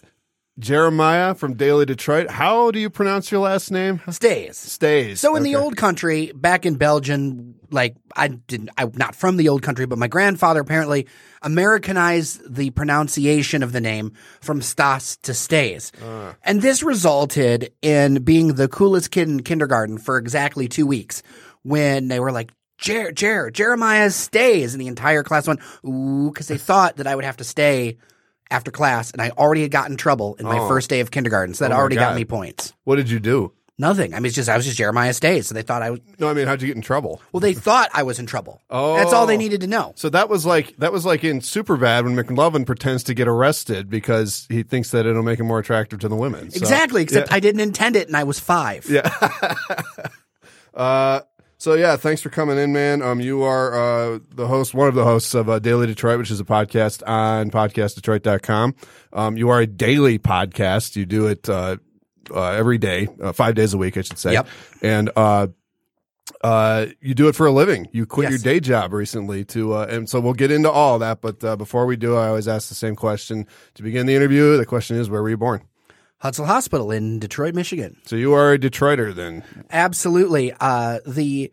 Jeremiah 0.59 1.33
from 1.33 1.55
Daily 1.55 1.85
Detroit. 1.85 2.29
How 2.29 2.71
do 2.71 2.79
you 2.79 2.89
pronounce 2.89 3.31
your 3.31 3.41
last 3.41 3.71
name? 3.71 4.01
Stays. 4.09 4.57
Stays. 4.57 5.19
So 5.19 5.35
in 5.35 5.43
the 5.43 5.55
old 5.55 5.77
country, 5.77 6.31
back 6.35 6.65
in 6.65 6.75
Belgium, 6.75 7.55
like 7.71 7.95
I 8.15 8.27
didn't, 8.27 8.69
I'm 8.77 8.91
not 8.95 9.15
from 9.15 9.37
the 9.37 9.49
old 9.49 9.63
country, 9.63 9.85
but 9.85 9.97
my 9.97 10.07
grandfather 10.07 10.59
apparently 10.59 11.07
Americanized 11.41 12.41
the 12.53 12.69
pronunciation 12.71 13.63
of 13.63 13.71
the 13.71 13.81
name 13.81 14.13
from 14.41 14.61
Stas 14.61 15.17
to 15.23 15.33
Stays. 15.33 15.91
Ah. 16.03 16.35
And 16.43 16.61
this 16.61 16.83
resulted 16.83 17.71
in 17.81 18.23
being 18.23 18.55
the 18.55 18.67
coolest 18.67 19.11
kid 19.11 19.29
in 19.29 19.43
kindergarten 19.43 19.97
for 19.97 20.17
exactly 20.17 20.67
two 20.67 20.85
weeks 20.85 21.23
when 21.63 22.09
they 22.09 22.19
were 22.19 22.31
like, 22.31 22.51
Jer, 22.77 23.11
Jer, 23.11 23.51
Jeremiah 23.51 24.09
stays. 24.09 24.73
And 24.73 24.81
the 24.81 24.87
entire 24.87 25.23
class 25.23 25.47
went, 25.47 25.61
ooh, 25.85 26.29
because 26.31 26.47
they 26.47 26.57
thought 26.59 26.97
that 26.97 27.07
I 27.07 27.15
would 27.15 27.25
have 27.25 27.37
to 27.37 27.43
stay 27.43 27.97
after 28.51 28.69
class. 28.71 29.11
And 29.11 29.21
I 29.21 29.29
already 29.31 29.61
had 29.63 29.71
gotten 29.71 29.93
in 29.93 29.97
trouble 29.97 30.35
in 30.35 30.45
my 30.45 30.59
Oh. 30.59 30.67
first 30.67 30.89
day 30.89 30.99
of 30.99 31.09
kindergarten. 31.11 31.53
So 31.55 31.63
that 31.65 31.71
Oh 31.71 31.75
my 31.75 31.79
already 31.79 31.95
got 31.95 32.09
God. 32.09 32.15
me 32.17 32.25
points. 32.25 32.73
What 32.83 32.97
did 32.97 33.09
you 33.09 33.19
do? 33.19 33.53
Nothing. 33.79 34.13
I 34.13 34.17
mean, 34.17 34.27
it's 34.27 34.35
just 34.35 34.47
I 34.47 34.55
was 34.57 34.65
just 34.65 34.77
Jeremiah 34.77 35.11
Stays, 35.11 35.47
so 35.47 35.55
they 35.55 35.63
thought 35.63 35.81
I 35.81 35.89
was. 35.89 36.01
No, 36.19 36.29
I 36.29 36.33
mean, 36.35 36.45
how'd 36.45 36.61
you 36.61 36.67
get 36.67 36.75
in 36.75 36.83
trouble? 36.83 37.19
Well, 37.31 37.39
they 37.39 37.53
thought 37.55 37.89
I 37.95 38.03
was 38.03 38.19
in 38.19 38.27
trouble. 38.27 38.61
Oh. 38.69 38.95
That's 38.95 39.11
all 39.11 39.25
they 39.25 39.37
needed 39.37 39.61
to 39.61 39.67
know. 39.67 39.93
So 39.95 40.07
that 40.09 40.29
was 40.29 40.45
like 40.45 40.75
that 40.77 40.91
was 40.91 41.03
like 41.03 41.23
in 41.23 41.39
Superbad 41.39 42.03
when 42.03 42.15
McLovin 42.15 42.63
pretends 42.67 43.03
to 43.05 43.15
get 43.15 43.27
arrested 43.27 43.89
because 43.89 44.45
he 44.49 44.61
thinks 44.61 44.91
that 44.91 45.07
it'll 45.07 45.23
make 45.23 45.39
him 45.39 45.47
more 45.47 45.57
attractive 45.57 45.97
to 46.01 46.07
the 46.09 46.15
women. 46.15 46.51
So- 46.51 46.57
exactly. 46.59 47.01
Except. 47.01 47.31
I 47.33 47.39
didn't 47.39 47.61
intend 47.61 47.95
it, 47.95 48.07
and 48.07 48.15
I 48.15 48.23
was 48.23 48.39
five. 48.39 48.87
Yeah. 48.87 49.09
uh, 50.75 51.21
so 51.61 51.75
yeah, 51.75 51.95
thanks 51.95 52.23
for 52.23 52.31
coming 52.31 52.57
in, 52.57 52.73
man. 52.73 53.03
Um, 53.03 53.21
you 53.21 53.43
are 53.43 53.73
uh, 54.15 54.19
the 54.33 54.47
host, 54.47 54.73
one 54.73 54.87
of 54.87 54.95
the 54.95 55.03
hosts 55.03 55.35
of 55.35 55.47
uh, 55.47 55.59
Daily 55.59 55.85
Detroit, 55.85 56.17
which 56.17 56.31
is 56.31 56.39
a 56.39 56.43
podcast 56.43 57.07
on 57.07 57.51
podcastdetroit.com. 57.51 58.73
Um, 59.13 59.37
you 59.37 59.49
are 59.49 59.59
a 59.61 59.67
daily 59.67 60.17
podcast. 60.17 60.95
You 60.95 61.05
do 61.05 61.27
it 61.27 61.47
uh, 61.47 61.77
uh, 62.33 62.49
every 62.53 62.79
day, 62.79 63.09
uh, 63.21 63.31
five 63.31 63.53
days 63.53 63.75
a 63.75 63.77
week, 63.77 63.95
I 63.95 64.01
should 64.01 64.17
say. 64.17 64.33
Yep. 64.33 64.47
And 64.81 65.11
uh, 65.15 65.47
uh, 66.43 66.87
you 66.99 67.13
do 67.13 67.27
it 67.27 67.35
for 67.35 67.45
a 67.45 67.51
living. 67.51 67.87
You 67.91 68.07
quit 68.07 68.31
Yes. 68.31 68.43
your 68.43 68.53
day 68.53 68.59
job 68.59 68.91
recently 68.91 69.45
to, 69.45 69.73
uh, 69.73 69.85
and 69.87 70.09
so 70.09 70.19
we'll 70.19 70.33
get 70.33 70.49
into 70.49 70.71
all 70.71 70.97
that. 70.97 71.21
But 71.21 71.43
uh, 71.43 71.57
before 71.57 71.85
we 71.85 71.95
do, 71.95 72.15
I 72.15 72.29
always 72.29 72.47
ask 72.47 72.69
the 72.69 72.75
same 72.75 72.95
question 72.95 73.45
to 73.75 73.83
begin 73.83 74.07
the 74.07 74.15
interview. 74.15 74.57
The 74.57 74.65
question 74.65 74.97
is, 74.97 75.11
where 75.11 75.21
were 75.21 75.29
you 75.29 75.37
born? 75.37 75.61
Hutzel 76.23 76.45
Hospital 76.45 76.91
in 76.91 77.19
Detroit, 77.19 77.55
Michigan. 77.55 77.97
So 78.05 78.15
you 78.15 78.33
are 78.33 78.53
a 78.53 78.59
Detroiter 78.59 79.13
then. 79.13 79.43
Absolutely. 79.71 80.53
Uh, 80.59 80.99
the 81.05 81.51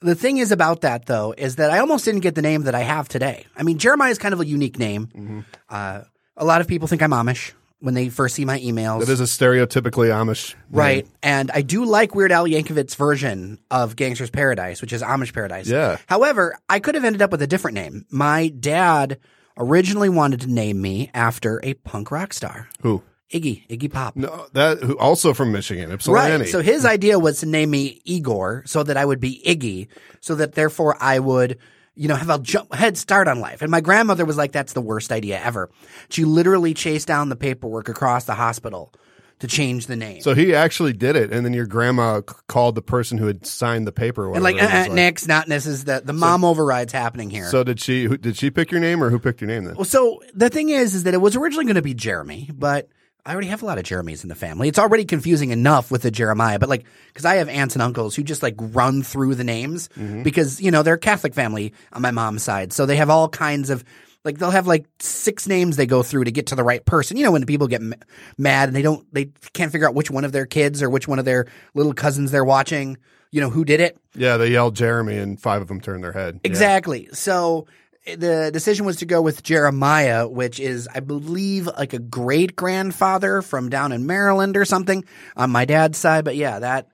the 0.00 0.14
thing 0.14 0.38
is 0.38 0.52
about 0.52 0.82
that 0.82 1.06
though 1.06 1.34
is 1.36 1.56
that 1.56 1.70
I 1.70 1.78
almost 1.78 2.04
didn't 2.04 2.20
get 2.20 2.34
the 2.34 2.42
name 2.42 2.62
that 2.62 2.74
I 2.74 2.80
have 2.80 3.08
today. 3.08 3.46
I 3.56 3.62
mean, 3.62 3.78
Jeremiah 3.78 4.10
is 4.10 4.18
kind 4.18 4.34
of 4.34 4.40
a 4.40 4.46
unique 4.46 4.78
name. 4.78 5.06
Mm-hmm. 5.06 5.40
Uh, 5.68 6.02
a 6.36 6.44
lot 6.44 6.60
of 6.60 6.68
people 6.68 6.88
think 6.88 7.02
I'm 7.02 7.10
Amish 7.10 7.52
when 7.80 7.94
they 7.94 8.08
first 8.08 8.34
see 8.34 8.44
my 8.44 8.58
emails. 8.60 9.00
That 9.00 9.08
is 9.08 9.20
a 9.20 9.24
stereotypically 9.24 10.08
Amish. 10.10 10.54
name. 10.54 10.62
Right. 10.70 11.06
And 11.22 11.50
I 11.52 11.62
do 11.62 11.84
like 11.84 12.14
Weird 12.14 12.32
Al 12.32 12.46
Yankovic's 12.46 12.94
version 12.96 13.58
of 13.70 13.94
Gangsta's 13.96 14.30
Paradise, 14.30 14.80
which 14.80 14.92
is 14.92 15.02
Amish 15.02 15.32
Paradise. 15.32 15.68
Yeah. 15.68 15.98
However, 16.08 16.58
I 16.68 16.80
could 16.80 16.94
have 16.96 17.04
ended 17.04 17.22
up 17.22 17.30
with 17.30 17.42
a 17.42 17.46
different 17.46 17.76
name. 17.76 18.04
My 18.10 18.48
dad 18.48 19.18
originally 19.56 20.08
wanted 20.08 20.40
to 20.42 20.46
name 20.48 20.80
me 20.80 21.10
after 21.14 21.60
a 21.62 21.74
punk 21.74 22.10
rock 22.10 22.32
star, 22.32 22.68
Who? 22.82 23.02
Iggy, 23.32 23.66
Iggy 23.68 23.92
Pop. 23.92 24.16
No, 24.16 24.46
that 24.54 24.82
who 24.82 24.96
also 24.98 25.34
from 25.34 25.52
Michigan, 25.52 25.90
Ypsilanti. 25.92 26.44
Right. 26.44 26.48
So 26.48 26.62
his 26.62 26.86
idea 26.86 27.18
was 27.18 27.40
to 27.40 27.46
name 27.46 27.70
me 27.70 28.00
Igor 28.04 28.62
so 28.66 28.82
that 28.82 28.96
I 28.96 29.04
would 29.04 29.20
be 29.20 29.42
Iggy, 29.46 29.88
so 30.20 30.34
that 30.36 30.52
therefore 30.52 30.96
I 30.98 31.18
would, 31.18 31.58
you 31.94 32.08
know, 32.08 32.14
have 32.16 32.30
a 32.30 32.38
jump, 32.38 32.72
head 32.74 32.96
start 32.96 33.28
on 33.28 33.40
life. 33.40 33.60
And 33.60 33.70
my 33.70 33.82
grandmother 33.82 34.24
was 34.24 34.38
like, 34.38 34.52
that's 34.52 34.72
the 34.72 34.80
worst 34.80 35.12
idea 35.12 35.38
ever. 35.42 35.68
She 36.08 36.24
literally 36.24 36.72
chased 36.72 37.06
down 37.06 37.28
the 37.28 37.36
paperwork 37.36 37.90
across 37.90 38.24
the 38.24 38.34
hospital 38.34 38.94
to 39.40 39.46
change 39.46 39.86
the 39.86 39.94
name. 39.96 40.20
So 40.22 40.34
he 40.34 40.54
actually 40.54 40.94
did 40.94 41.14
it, 41.14 41.30
and 41.30 41.44
then 41.44 41.52
your 41.52 41.66
grandma 41.66 42.22
c- 42.28 42.34
called 42.48 42.74
the 42.74 42.82
person 42.82 43.18
who 43.18 43.26
had 43.26 43.46
signed 43.46 43.86
the 43.86 43.92
paper. 43.92 44.32
and 44.32 44.42
like, 44.42 44.56
uh, 44.56 44.66
uh, 44.66 44.84
was 44.88 44.94
Nick's 44.94 45.28
not 45.28 45.46
this 45.46 45.66
is 45.66 45.84
the 45.84 46.00
the 46.04 46.12
mom 46.12 46.44
overrides 46.44 46.92
happening 46.92 47.30
here. 47.30 47.46
So 47.46 47.62
did 47.62 47.78
she? 47.78 48.04
Who, 48.04 48.16
did 48.16 48.36
she 48.36 48.50
pick 48.50 48.70
your 48.72 48.80
name, 48.80 49.04
or 49.04 49.10
who 49.10 49.18
picked 49.18 49.40
your 49.40 49.48
name 49.48 49.64
then? 49.64 49.74
Well, 49.76 49.84
so 49.84 50.22
the 50.34 50.50
thing 50.50 50.70
is, 50.70 50.94
is 50.94 51.04
that 51.04 51.14
it 51.14 51.18
was 51.18 51.36
originally 51.36 51.66
going 51.66 51.76
to 51.76 51.82
be 51.82 51.94
Jeremy, 51.94 52.50
but 52.52 52.88
I 53.28 53.32
already 53.32 53.48
have 53.48 53.62
a 53.62 53.66
lot 53.66 53.76
of 53.76 53.84
Jeremys 53.84 54.22
in 54.22 54.30
the 54.30 54.34
family. 54.34 54.68
It's 54.68 54.78
already 54.78 55.04
confusing 55.04 55.50
enough 55.50 55.90
with 55.90 56.00
the 56.00 56.10
Jeremiah, 56.10 56.58
but 56.58 56.70
like, 56.70 56.86
because 57.08 57.26
I 57.26 57.34
have 57.34 57.48
aunts 57.50 57.74
and 57.74 57.82
uncles 57.82 58.16
who 58.16 58.22
just 58.22 58.42
like 58.42 58.54
run 58.58 59.02
through 59.02 59.34
the 59.34 59.44
names 59.44 59.90
because 60.22 60.62
you 60.62 60.70
know 60.70 60.82
they're 60.82 60.94
a 60.94 60.98
Catholic 60.98 61.34
family 61.34 61.74
on 61.92 62.00
my 62.00 62.10
mom's 62.10 62.42
side, 62.42 62.72
so 62.72 62.86
they 62.86 62.96
have 62.96 63.10
all 63.10 63.28
kinds 63.28 63.70
of. 63.70 63.84
Like 64.24 64.38
they'll 64.38 64.50
have 64.50 64.66
like 64.66 64.84
six 64.98 65.46
names 65.46 65.76
they 65.76 65.86
go 65.86 66.02
through 66.02 66.24
to 66.24 66.32
get 66.32 66.48
to 66.48 66.56
the 66.56 66.64
right 66.64 66.84
person. 66.84 67.16
You 67.16 67.24
know 67.24 67.30
when 67.32 67.46
people 67.46 67.66
get 67.68 67.80
m- 67.80 67.94
mad 68.36 68.68
and 68.68 68.76
they 68.76 68.82
don't 68.82 69.06
they 69.14 69.26
can't 69.52 69.70
figure 69.70 69.86
out 69.86 69.94
which 69.94 70.10
one 70.10 70.24
of 70.24 70.32
their 70.32 70.44
kids 70.44 70.82
or 70.82 70.90
which 70.90 71.06
one 71.06 71.18
of 71.20 71.24
their 71.24 71.46
little 71.74 71.94
cousins 71.94 72.30
they're 72.32 72.44
watching. 72.44 72.98
You 73.30 73.40
know 73.40 73.48
who 73.48 73.64
did 73.64 73.80
it? 73.80 73.96
Yeah, 74.14 74.36
they 74.36 74.48
yelled 74.50 74.74
Jeremy, 74.74 75.16
and 75.18 75.40
five 75.40 75.62
of 75.62 75.68
them 75.68 75.80
turned 75.80 76.02
their 76.02 76.12
head. 76.12 76.40
Yeah. 76.42 76.48
Exactly. 76.50 77.08
So 77.12 77.68
eh, 77.87 77.87
the 78.16 78.50
decision 78.52 78.86
was 78.86 78.96
to 78.96 79.06
go 79.06 79.20
with 79.20 79.42
Jeremiah, 79.42 80.26
which 80.26 80.60
is, 80.60 80.88
I 80.94 81.00
believe, 81.00 81.66
like 81.66 81.92
a 81.92 81.98
great 81.98 82.56
grandfather 82.56 83.42
from 83.42 83.68
down 83.68 83.92
in 83.92 84.06
Maryland 84.06 84.56
or 84.56 84.64
something 84.64 85.04
on 85.36 85.50
my 85.50 85.64
dad's 85.64 85.98
side. 85.98 86.24
But 86.24 86.36
yeah, 86.36 86.58
that 86.58 86.88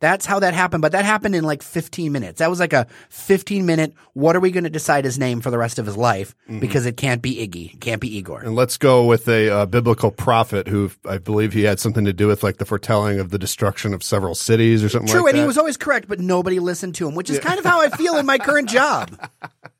that's 0.00 0.26
how 0.26 0.40
that 0.40 0.52
happened. 0.52 0.82
But 0.82 0.92
that 0.92 1.04
happened 1.04 1.34
in 1.34 1.44
like 1.44 1.62
15 1.62 2.12
minutes. 2.12 2.40
That 2.40 2.50
was 2.50 2.60
like 2.60 2.72
a 2.72 2.86
15 3.08 3.64
minute. 3.64 3.94
What 4.12 4.36
are 4.36 4.40
we 4.40 4.50
going 4.50 4.64
to 4.64 4.70
decide 4.70 5.04
his 5.04 5.18
name 5.18 5.40
for 5.40 5.50
the 5.50 5.56
rest 5.56 5.78
of 5.78 5.86
his 5.86 5.96
life? 5.96 6.34
Because 6.60 6.84
it 6.84 6.96
can't 6.96 7.22
be 7.22 7.36
Iggy, 7.36 7.74
it 7.74 7.80
can't 7.80 8.00
be 8.00 8.14
Igor. 8.18 8.42
And 8.42 8.54
let's 8.54 8.76
go 8.76 9.06
with 9.06 9.28
a 9.28 9.48
uh, 9.48 9.66
biblical 9.66 10.10
prophet 10.10 10.68
who 10.68 10.90
I 11.08 11.18
believe 11.18 11.52
he 11.52 11.62
had 11.62 11.80
something 11.80 12.04
to 12.04 12.12
do 12.12 12.26
with 12.26 12.42
like 12.42 12.58
the 12.58 12.66
foretelling 12.66 13.18
of 13.18 13.30
the 13.30 13.38
destruction 13.38 13.94
of 13.94 14.02
several 14.02 14.34
cities 14.34 14.84
or 14.84 14.88
something 14.88 15.08
True, 15.08 15.20
like 15.22 15.30
and 15.30 15.38
that. 15.38 15.42
he 15.42 15.46
was 15.46 15.58
always 15.58 15.76
correct, 15.76 16.06
but 16.06 16.20
nobody 16.20 16.60
listened 16.60 16.96
to 16.96 17.08
him, 17.08 17.14
which 17.14 17.30
is 17.30 17.38
kind 17.38 17.58
of 17.58 17.64
how 17.64 17.80
I 17.80 17.88
feel 17.88 18.16
in 18.16 18.26
my 18.26 18.38
current 18.38 18.68
job. 18.68 19.18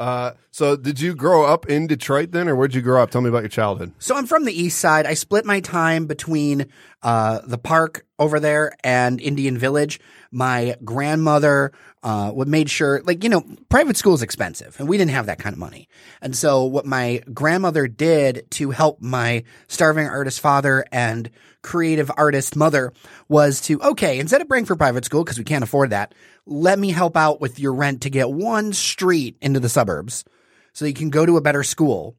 uh, 0.00 0.32
so 0.50 0.76
did 0.76 0.98
you 0.98 1.14
grow 1.14 1.44
up 1.44 1.66
in 1.66 1.86
Detroit 1.86 2.32
then, 2.32 2.48
or 2.48 2.56
where'd 2.56 2.74
you 2.74 2.80
grow 2.80 3.02
up? 3.02 3.10
Tell 3.10 3.20
me 3.20 3.28
about 3.28 3.42
your 3.42 3.50
childhood. 3.50 3.92
So 3.98 4.16
I'm 4.16 4.26
from 4.26 4.46
the 4.46 4.58
east 4.58 4.78
side. 4.78 5.04
I 5.04 5.12
split 5.12 5.44
my 5.44 5.60
time 5.60 6.06
between 6.06 6.68
uh, 7.02 7.40
the 7.44 7.58
park 7.58 8.06
over 8.18 8.40
there 8.40 8.72
and 8.82 9.20
Indian 9.20 9.58
Village. 9.58 10.00
My 10.30 10.76
grandmother 10.82 11.72
uh, 12.02 12.32
would 12.34 12.48
made 12.48 12.70
sure, 12.70 13.02
like 13.04 13.22
you 13.22 13.30
know, 13.30 13.44
private 13.68 13.96
school 13.96 14.14
is 14.14 14.22
expensive, 14.22 14.76
and 14.78 14.88
we 14.88 14.96
didn't 14.96 15.10
have 15.10 15.26
that 15.26 15.38
kind 15.38 15.52
of 15.52 15.58
money. 15.58 15.88
And 16.22 16.34
so 16.34 16.64
what 16.64 16.86
my 16.86 17.22
grandmother 17.32 17.88
did 17.88 18.50
to 18.52 18.70
help 18.70 19.00
my 19.00 19.44
starving 19.68 20.06
artist 20.06 20.40
father 20.40 20.84
and 20.90 21.30
creative 21.62 22.10
artist 22.16 22.56
mother 22.56 22.92
was 23.28 23.60
to 23.62 23.80
okay, 23.82 24.18
instead 24.18 24.40
of 24.40 24.48
paying 24.48 24.64
for 24.64 24.76
private 24.76 25.04
school 25.04 25.24
because 25.24 25.38
we 25.38 25.44
can't 25.44 25.64
afford 25.64 25.90
that, 25.90 26.14
let 26.46 26.78
me 26.78 26.90
help 26.90 27.16
out 27.16 27.40
with 27.40 27.58
your 27.58 27.74
rent 27.74 28.02
to 28.02 28.10
get 28.10 28.30
one 28.30 28.72
street 28.72 29.36
into 29.42 29.60
the 29.60 29.68
suburbs 29.68 30.24
so 30.72 30.86
you 30.86 30.94
can 30.94 31.10
go 31.10 31.26
to 31.26 31.36
a 31.36 31.42
better 31.42 31.62
school. 31.62 32.16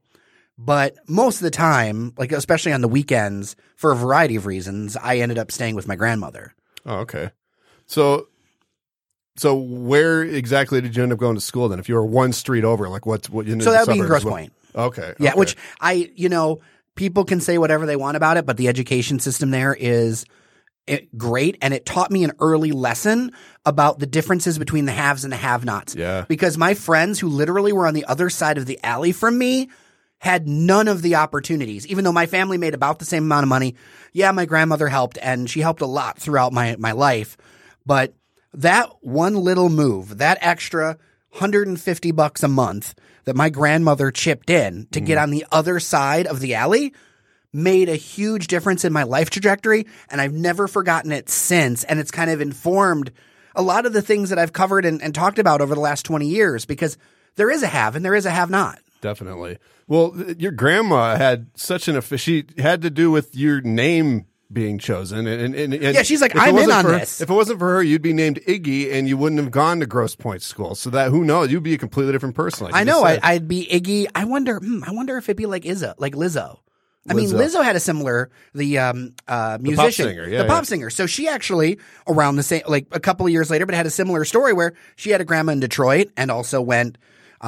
But 0.58 0.96
most 1.10 1.38
of 1.38 1.44
the 1.44 1.50
time, 1.50 2.14
like 2.18 2.32
especially 2.32 2.72
on 2.72 2.82
the 2.82 2.88
weekends, 2.88 3.56
for 3.76 3.92
a 3.92 3.96
variety 3.96 4.36
of 4.36 4.46
reasons, 4.46 4.96
I 4.96 5.18
ended 5.18 5.40
up 5.40 5.52
staying 5.52 5.74
with 5.74 5.88
my 5.88 5.96
grandmother. 5.96 6.54
Oh, 6.86 6.98
okay. 7.00 7.32
So, 7.88 8.28
so 9.42 9.56
where 9.56 10.22
exactly 10.22 10.82
did 10.82 10.96
you 10.96 11.02
end 11.02 11.12
up 11.12 11.18
going 11.18 11.34
to 11.34 11.42
school 11.42 11.68
then? 11.68 11.80
If 11.80 11.90
you 11.90 11.96
were 11.96 12.06
one 12.06 12.32
street 12.32 12.64
over, 12.64 12.88
like 12.90 13.08
what's 13.08 13.28
what? 13.28 13.48
You 13.48 13.56
know, 13.56 13.64
So 13.64 13.72
that 13.72 13.88
would 13.88 13.94
be 13.94 14.00
in 14.00 14.06
Grosse 14.06 14.24
Pointe. 14.24 14.54
Okay. 14.76 15.16
Yeah, 15.18 15.32
okay. 15.32 15.40
which 15.40 15.58
I, 15.80 16.12
you 16.16 16.30
know, 16.30 16.60
people 16.94 17.26
can 17.26 17.42
say 17.42 17.58
whatever 17.58 17.88
they 17.88 17.96
want 17.96 18.18
about 18.18 18.38
it, 18.38 18.46
but 18.46 18.58
the 18.58 18.68
education 18.68 19.18
system 19.18 19.50
there 19.50 19.74
is 19.74 20.26
it, 20.86 21.18
great, 21.18 21.58
and 21.60 21.74
it 21.74 21.88
taught 21.88 22.12
me 22.12 22.24
an 22.24 22.34
early 22.40 22.72
lesson 22.72 23.32
about 23.66 23.98
the 23.98 24.06
differences 24.06 24.60
between 24.60 24.86
the 24.86 24.92
haves 24.92 25.24
and 25.24 25.34
the 25.34 25.38
have-nots. 25.38 25.96
Yeah. 25.96 26.26
because 26.28 26.56
my 26.56 26.76
friends 26.76 27.20
who 27.20 27.28
literally 27.28 27.74
were 27.74 27.88
on 27.88 27.96
the 27.96 28.06
other 28.06 28.30
side 28.30 28.60
of 28.60 28.68
the 28.68 28.80
alley 28.84 29.12
from 29.12 29.40
me 29.40 29.70
had 30.20 30.48
none 30.48 30.88
of 30.88 31.02
the 31.02 31.16
opportunities, 31.16 31.88
even 31.88 32.04
though 32.04 32.12
my 32.12 32.28
family 32.28 32.60
made 32.60 32.76
about 32.76 33.00
the 33.00 33.06
same 33.06 33.24
amount 33.24 33.42
of 33.42 33.50
money. 33.50 33.74
Yeah, 34.14 34.32
my 34.34 34.46
grandmother 34.46 34.88
helped, 34.88 35.18
and 35.20 35.50
she 35.50 35.62
helped 35.62 35.82
a 35.82 35.88
lot 35.88 36.20
throughout 36.20 36.54
my 36.54 36.76
my 36.78 36.92
life, 36.92 37.38
but 37.88 38.14
that 38.54 38.90
one 39.02 39.36
little 39.36 39.70
move, 39.70 40.18
that 40.18 40.38
extra 40.42 40.98
150 41.32 42.12
bucks 42.12 42.44
a 42.44 42.48
month 42.48 42.94
that 43.26 43.36
my 43.36 43.50
grandmother 43.50 44.12
chipped 44.12 44.50
in 44.50 44.88
to 44.92 45.00
get 45.00 45.16
mm-hmm. 45.16 45.24
on 45.24 45.32
the 45.32 45.46
other 45.52 45.80
side 45.80 46.28
of 46.28 46.40
the 46.40 46.56
alley 46.56 46.94
made 47.54 47.90
a 47.90 47.96
huge 47.96 48.48
difference 48.48 48.86
in 48.86 48.94
my 48.94 49.04
life 49.04 49.30
trajectory 49.30 49.86
and 50.10 50.22
I've 50.22 50.34
never 50.34 50.68
forgotten 50.68 51.12
it 51.12 51.30
since. 51.30 51.84
And 51.84 52.00
it's 52.00 52.12
kind 52.12 52.32
of 52.32 52.42
informed 52.42 53.12
a 53.56 53.62
lot 53.62 53.86
of 53.86 53.94
the 53.94 54.02
things 54.02 54.30
that 54.30 54.40
I've 54.40 54.54
covered 54.54 54.86
and, 54.86 55.02
and 55.02 55.14
talked 55.14 55.40
about 55.40 55.62
over 55.62 55.76
the 55.76 55.82
last 55.82 56.04
20 56.06 56.28
years 56.28 56.66
because 56.66 56.98
there 57.36 57.52
is 57.52 57.64
a 57.64 57.68
have 57.68 57.96
and 57.96 58.04
there 58.04 58.16
is 58.16 58.26
a 58.26 58.32
have 58.32 58.50
not. 58.50 58.80
Definitely. 59.02 59.58
Well, 59.88 60.16
your 60.38 60.52
grandma 60.52 61.18
had 61.18 61.48
such 61.56 61.88
an 61.88 62.00
she 62.02 62.46
had 62.58 62.82
to 62.84 62.90
do 62.90 63.12
with 63.12 63.36
your 63.36 63.62
name 63.62 64.26
being 64.54 64.78
chosen, 64.78 65.28
and, 65.28 65.56
and, 65.56 65.74
and 65.74 65.96
Yeah, 65.96 66.04
she's 66.04 66.22
like, 66.22 66.36
"I'm 66.36 66.58
in 66.58 66.72
on 66.72 66.84
for- 66.84 66.92
this." 66.92 67.22
If 67.22 67.30
it 67.30 67.34
wasn't 67.34 67.60
for 67.60 67.74
her, 67.76 67.84
you'd 67.84 68.02
be 68.02 68.14
named 68.14 68.40
Iggy, 68.48 68.92
and 68.94 69.08
you 69.08 69.18
wouldn't 69.18 69.42
have 69.42 69.52
gone 69.52 69.80
to 69.80 69.86
Grosse 69.86 70.16
Pointe 70.16 70.42
School. 70.42 70.76
So 70.76 70.90
that 70.90 71.12
who 71.12 71.24
knows, 71.24 71.52
you'd 71.52 71.64
be 71.64 71.74
a 71.74 71.78
completely 71.78 72.12
different 72.12 72.36
person. 72.36 72.66
Like 72.66 72.76
I 72.76 72.84
know 72.84 73.04
I, 73.04 73.20
I'd 73.22 73.48
be 73.48 73.68
Iggy. 73.72 74.08
I 74.14 74.26
wonder, 74.26 74.58
hmm, 74.58 74.84
I 74.86 74.92
wonder 74.92 75.18
if 75.18 75.26
it'd 75.26 75.38
be 75.38 75.46
like 75.46 75.64
Izzo, 75.64 75.94
like 75.98 76.14
Lizzo. 76.14 76.60
I 77.10 77.14
mean, 77.16 77.30
Lizzo. 77.30 77.60
Lizzo 77.60 77.64
had 77.64 77.76
a 77.76 77.80
similar 77.80 78.30
the 78.54 78.78
um 78.78 79.16
uh 79.28 79.58
musician, 79.60 80.06
the 80.06 80.12
pop 80.12 80.16
singer, 80.22 80.30
yeah, 80.30 80.42
the 80.44 80.48
pop 80.48 80.58
yeah. 80.58 80.68
singer. 80.68 80.90
So 80.92 81.08
she 81.08 81.28
actually 81.28 81.80
around 82.08 82.36
the 82.36 82.44
same 82.44 82.62
like 82.68 82.86
a 82.92 83.00
couple 83.00 83.26
of 83.26 83.32
years 83.32 83.50
later, 83.50 83.66
but 83.66 83.74
had 83.74 83.88
a 83.88 83.92
similar 83.92 84.24
story 84.24 84.54
where 84.54 84.74
she 84.98 85.10
had 85.10 85.20
a 85.20 85.26
grandma 85.26 85.54
in 85.54 85.60
Detroit 85.60 86.12
and 86.16 86.30
also 86.30 86.62
went 86.62 86.98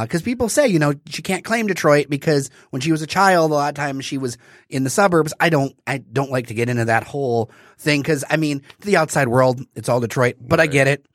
because 0.02 0.22
people 0.22 0.50
say 0.50 0.68
you 0.68 0.80
know 0.80 0.94
she 1.08 1.22
can't 1.22 1.46
claim 1.46 1.68
Detroit 1.68 2.08
because 2.10 2.50
when 2.72 2.82
she 2.82 2.92
was 2.92 3.02
a 3.02 3.08
child, 3.08 3.52
a 3.52 3.54
lot 3.54 3.70
of 3.70 3.76
times 3.76 4.06
she 4.06 4.18
was 4.18 4.38
in 4.70 4.84
the 4.84 4.90
suburbs. 4.90 5.34
I 5.40 5.50
don't 5.50 5.76
I 5.86 6.00
don't 6.00 6.32
like 6.32 6.48
to 6.48 6.54
get 6.54 6.70
into 6.70 6.86
that 6.86 7.04
whole 7.04 7.52
thing 7.78 8.02
because 8.02 8.24
I 8.30 8.38
mean 8.38 8.62
to 8.80 8.86
the 8.88 8.98
outside 8.98 9.28
world 9.28 9.62
it's 9.76 9.90
all 9.90 10.00
Detroit, 10.00 10.36
but 10.40 10.60
I 10.60 10.68
get 10.68 10.88
it. 10.88 11.06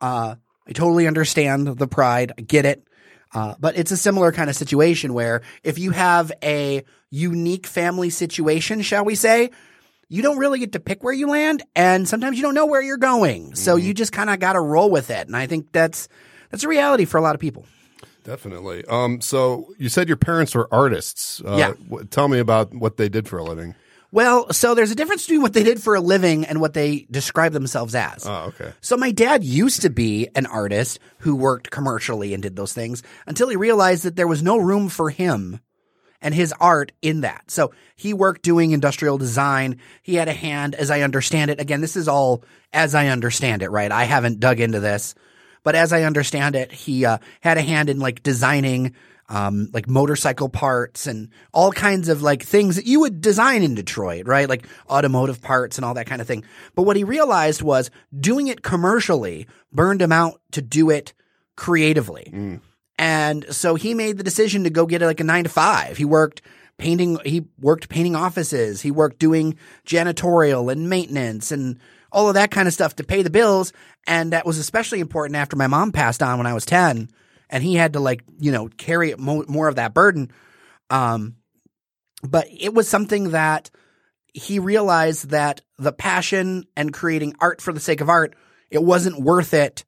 Uh, 0.00 0.36
I 0.68 0.72
totally 0.72 1.06
understand 1.06 1.78
the 1.78 1.86
pride. 1.86 2.32
I 2.36 2.42
get 2.42 2.66
it. 2.66 2.86
Uh, 3.34 3.54
but 3.58 3.76
it's 3.76 3.90
a 3.90 3.96
similar 3.96 4.32
kind 4.32 4.48
of 4.48 4.56
situation 4.56 5.12
where 5.12 5.42
if 5.62 5.78
you 5.78 5.90
have 5.90 6.32
a 6.42 6.82
unique 7.10 7.66
family 7.66 8.10
situation, 8.10 8.82
shall 8.82 9.04
we 9.04 9.14
say, 9.14 9.50
you 10.08 10.22
don't 10.22 10.38
really 10.38 10.58
get 10.58 10.72
to 10.72 10.80
pick 10.80 11.02
where 11.02 11.12
you 11.12 11.28
land, 11.28 11.62
and 11.74 12.08
sometimes 12.08 12.36
you 12.36 12.42
don't 12.42 12.54
know 12.54 12.66
where 12.66 12.80
you're 12.80 12.96
going. 12.96 13.54
So 13.56 13.76
you 13.76 13.92
just 13.92 14.12
kind 14.12 14.30
of 14.30 14.38
got 14.38 14.52
to 14.52 14.60
roll 14.60 14.90
with 14.90 15.10
it. 15.10 15.26
And 15.26 15.36
I 15.36 15.46
think 15.46 15.72
that's 15.72 16.08
that's 16.50 16.62
a 16.62 16.68
reality 16.68 17.04
for 17.04 17.18
a 17.18 17.20
lot 17.20 17.34
of 17.34 17.40
people. 17.40 17.66
Definitely. 18.26 18.84
Um, 18.86 19.20
so 19.22 19.72
you 19.78 19.88
said 19.88 20.08
your 20.08 20.16
parents 20.18 20.54
were 20.54 20.68
artists. 20.70 21.40
Uh, 21.42 21.56
Yeah. 21.56 21.72
wh- 21.90 22.04
tell 22.10 22.28
me 22.28 22.38
about 22.38 22.74
what 22.74 22.96
they 22.98 23.08
did 23.08 23.26
for 23.28 23.38
a 23.38 23.44
living. 23.44 23.74
Well, 24.12 24.52
so 24.52 24.74
there's 24.74 24.90
a 24.90 24.94
difference 24.94 25.22
between 25.26 25.42
what 25.42 25.52
they 25.52 25.62
did 25.64 25.82
for 25.82 25.94
a 25.94 26.00
living 26.00 26.44
and 26.46 26.60
what 26.60 26.74
they 26.74 27.06
describe 27.10 27.52
themselves 27.52 27.94
as. 27.94 28.24
Oh, 28.26 28.44
okay. 28.48 28.72
So 28.80 28.96
my 28.96 29.10
dad 29.10 29.42
used 29.44 29.82
to 29.82 29.90
be 29.90 30.28
an 30.34 30.46
artist 30.46 30.98
who 31.18 31.34
worked 31.36 31.70
commercially 31.70 32.32
and 32.32 32.42
did 32.42 32.56
those 32.56 32.72
things 32.72 33.02
until 33.26 33.48
he 33.48 33.56
realized 33.56 34.04
that 34.04 34.16
there 34.16 34.28
was 34.28 34.42
no 34.42 34.56
room 34.58 34.88
for 34.88 35.10
him 35.10 35.60
and 36.22 36.34
his 36.34 36.54
art 36.60 36.92
in 37.02 37.20
that. 37.22 37.50
So 37.50 37.72
he 37.94 38.14
worked 38.14 38.42
doing 38.42 38.70
industrial 38.70 39.18
design. 39.18 39.78
He 40.02 40.14
had 40.14 40.28
a 40.28 40.32
hand, 40.32 40.74
as 40.74 40.90
I 40.90 41.02
understand 41.02 41.50
it. 41.50 41.60
Again, 41.60 41.80
this 41.82 41.96
is 41.96 42.08
all 42.08 42.42
as 42.72 42.94
I 42.94 43.08
understand 43.08 43.62
it, 43.62 43.70
right? 43.70 43.92
I 43.92 44.04
haven't 44.04 44.40
dug 44.40 44.60
into 44.60 44.80
this, 44.80 45.14
but 45.66 45.74
as 45.74 45.92
I 45.92 46.04
understand 46.04 46.54
it, 46.54 46.70
he 46.70 47.04
uh, 47.04 47.18
had 47.40 47.58
a 47.58 47.60
hand 47.60 47.90
in 47.90 47.98
like 47.98 48.22
designing 48.22 48.94
um, 49.28 49.68
like 49.72 49.88
motorcycle 49.88 50.48
parts 50.48 51.08
and 51.08 51.28
all 51.52 51.72
kinds 51.72 52.08
of 52.08 52.22
like 52.22 52.44
things 52.44 52.76
that 52.76 52.86
you 52.86 53.00
would 53.00 53.20
design 53.20 53.64
in 53.64 53.74
Detroit, 53.74 54.28
right? 54.28 54.48
Like 54.48 54.64
automotive 54.88 55.42
parts 55.42 55.76
and 55.76 55.84
all 55.84 55.94
that 55.94 56.06
kind 56.06 56.20
of 56.20 56.28
thing. 56.28 56.44
But 56.76 56.84
what 56.84 56.94
he 56.94 57.02
realized 57.02 57.62
was 57.62 57.90
doing 58.16 58.46
it 58.46 58.62
commercially 58.62 59.48
burned 59.72 60.00
him 60.00 60.12
out 60.12 60.40
to 60.52 60.62
do 60.62 60.88
it 60.88 61.14
creatively. 61.56 62.30
And 62.96 63.44
so 63.52 63.74
he 63.74 63.92
made 63.92 64.18
the 64.18 64.22
decision 64.22 64.62
to 64.62 64.70
go 64.70 64.86
get 64.86 65.02
like 65.02 65.18
a 65.18 65.24
nine 65.24 65.42
to 65.42 65.50
five. 65.50 65.96
He 65.96 66.04
worked 66.04 66.42
painting, 66.78 67.18
he 67.24 67.44
worked 67.58 67.88
painting 67.88 68.14
offices. 68.14 68.82
He 68.82 68.92
worked 68.92 69.18
doing 69.18 69.58
janitorial 69.84 70.70
and 70.70 70.88
maintenance 70.88 71.50
and 71.50 71.80
all 72.12 72.28
of 72.28 72.34
that 72.34 72.50
kind 72.50 72.68
of 72.68 72.74
stuff 72.74 72.96
to 72.96 73.04
pay 73.04 73.22
the 73.22 73.30
bills. 73.30 73.72
And 74.06 74.32
that 74.32 74.46
was 74.46 74.58
especially 74.58 75.00
important 75.00 75.36
after 75.36 75.56
my 75.56 75.66
mom 75.66 75.92
passed 75.92 76.22
on 76.22 76.38
when 76.38 76.46
I 76.46 76.54
was 76.54 76.64
10 76.66 77.10
and 77.50 77.62
he 77.62 77.74
had 77.74 77.94
to 77.94 78.00
like, 78.00 78.22
you 78.38 78.52
know, 78.52 78.68
carry 78.68 79.14
mo- 79.16 79.44
more 79.48 79.68
of 79.68 79.76
that 79.76 79.94
burden. 79.94 80.30
Um, 80.90 81.36
but 82.22 82.46
it 82.50 82.74
was 82.74 82.88
something 82.88 83.30
that 83.30 83.70
he 84.32 84.58
realized 84.58 85.30
that 85.30 85.62
the 85.78 85.92
passion 85.92 86.64
and 86.76 86.92
creating 86.92 87.34
art 87.40 87.60
for 87.60 87.72
the 87.72 87.80
sake 87.80 88.00
of 88.00 88.08
art, 88.08 88.34
it 88.70 88.82
wasn't 88.82 89.20
worth 89.20 89.54
it 89.54 89.84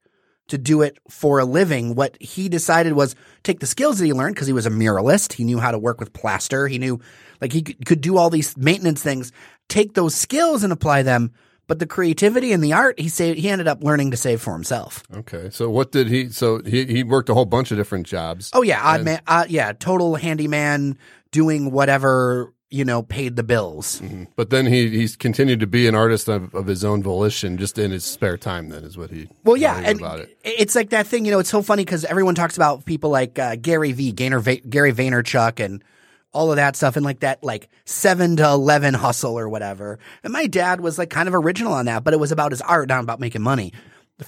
to 0.49 0.59
do 0.59 0.83
it 0.83 0.99
for 1.11 1.39
a 1.39 1.45
living. 1.45 1.95
What 1.95 2.17
he 2.21 2.49
decided 2.49 2.95
was 2.95 3.15
take 3.43 3.61
the 3.61 3.67
skills 3.67 3.99
that 3.99 4.07
he 4.07 4.13
learned 4.13 4.35
because 4.35 4.47
he 4.47 4.53
was 4.53 4.67
a 4.67 4.71
muralist. 4.71 5.35
He 5.35 5.45
knew 5.45 5.59
how 5.59 5.71
to 5.71 5.79
work 5.79 6.01
with 6.01 6.13
plaster. 6.13 6.67
He 6.67 6.79
knew 6.79 7.01
like 7.41 7.53
he 7.53 7.63
could 7.63 7.85
could 7.85 8.01
do 8.01 8.17
all 8.17 8.31
these 8.31 8.57
maintenance 8.57 9.03
things, 9.03 9.33
take 9.69 9.95
those 9.95 10.15
skills 10.15 10.65
and 10.65 10.73
apply 10.73 11.03
them. 11.03 11.33
But 11.69 11.79
the 11.79 11.87
creativity 11.87 12.53
and 12.53 12.65
the 12.65 12.73
art, 12.73 12.99
he 12.99 13.11
saved, 13.11 13.39
he 13.39 13.49
ended 13.51 13.69
up 13.69 13.85
learning 13.85 14.11
to 14.11 14.17
save 14.17 14.41
for 14.41 14.55
himself. 14.55 15.03
Okay. 15.15 15.51
So 15.51 15.69
what 15.69 15.93
did 15.93 16.09
he? 16.09 16.31
So 16.31 16.63
he 16.65 16.87
he 16.87 17.05
worked 17.05 17.29
a 17.29 17.35
whole 17.35 17.45
bunch 17.45 17.71
of 17.71 17.77
different 17.77 18.07
jobs. 18.07 18.51
Oh 18.55 18.63
yeah, 18.63 18.81
odd 18.83 19.05
man, 19.05 19.21
uh, 19.27 19.45
yeah, 19.49 19.73
total 19.75 20.17
handyman 20.17 20.99
doing 21.31 21.71
whatever, 21.71 22.55
you 22.71 22.87
know, 22.87 23.03
paid 23.03 23.37
the 23.37 23.43
bills. 23.43 24.03
But 24.35 24.49
then 24.49 24.65
he 24.65 24.89
he's 24.89 25.15
continued 25.15 25.61
to 25.61 25.67
be 25.67 25.87
an 25.87 25.95
artist 25.95 26.27
of, 26.27 26.55
of 26.55 26.67
his 26.67 26.87
own 26.87 27.03
volition, 27.03 27.59
just 27.59 27.79
in 27.79 27.91
his 27.91 28.05
spare 28.05 28.39
time. 28.39 28.71
Then 28.71 28.83
is 28.85 28.97
what 28.97 29.11
he. 29.11 29.29
Well, 29.45 29.59
yeah, 29.59 29.79
and 29.85 30.01
about 30.01 30.21
it. 30.21 30.39
it's 30.43 30.75
like 30.75 30.89
that 30.91 31.07
thing. 31.07 31.27
You 31.27 31.33
know, 31.33 31.39
it's 31.39 31.51
so 31.51 31.61
funny 31.61 31.85
because 31.85 32.07
everyone 32.07 32.35
talks 32.35 32.57
about 32.57 32.87
people 32.87 33.11
like 33.11 33.39
uh, 33.39 33.57
Gary 33.57 33.93
V, 33.93 34.13
Gainer, 34.13 34.39
Va- 34.39 34.57
Gary 34.57 34.95
Vaynerchuk, 34.95 35.63
and 35.63 35.85
all 36.39 36.53
of 36.53 36.57
that 36.57 36.77
stuff, 36.77 36.95
and 36.95 37.05
like 37.05 37.21
that, 37.21 37.43
like 37.43 37.69
seven 37.85 38.37
to 38.37 38.49
eleven 38.49 38.95
hustle 38.95 39.37
or 39.37 39.49
whatever. 39.49 39.99
And 40.23 40.33
my 40.33 40.47
dad 40.47 40.81
was 40.81 40.97
like 40.97 41.11
kind 41.11 41.27
of 41.27 41.35
original 41.35 41.73
on 41.73 41.87
that, 41.87 42.05
but 42.05 42.15
it 42.15 42.21
was 42.21 42.31
about 42.31 42.53
his 42.53 42.61
art, 42.63 42.89
not 42.89 43.03
about 43.03 43.19
making 43.19 43.43
money. 43.43 43.73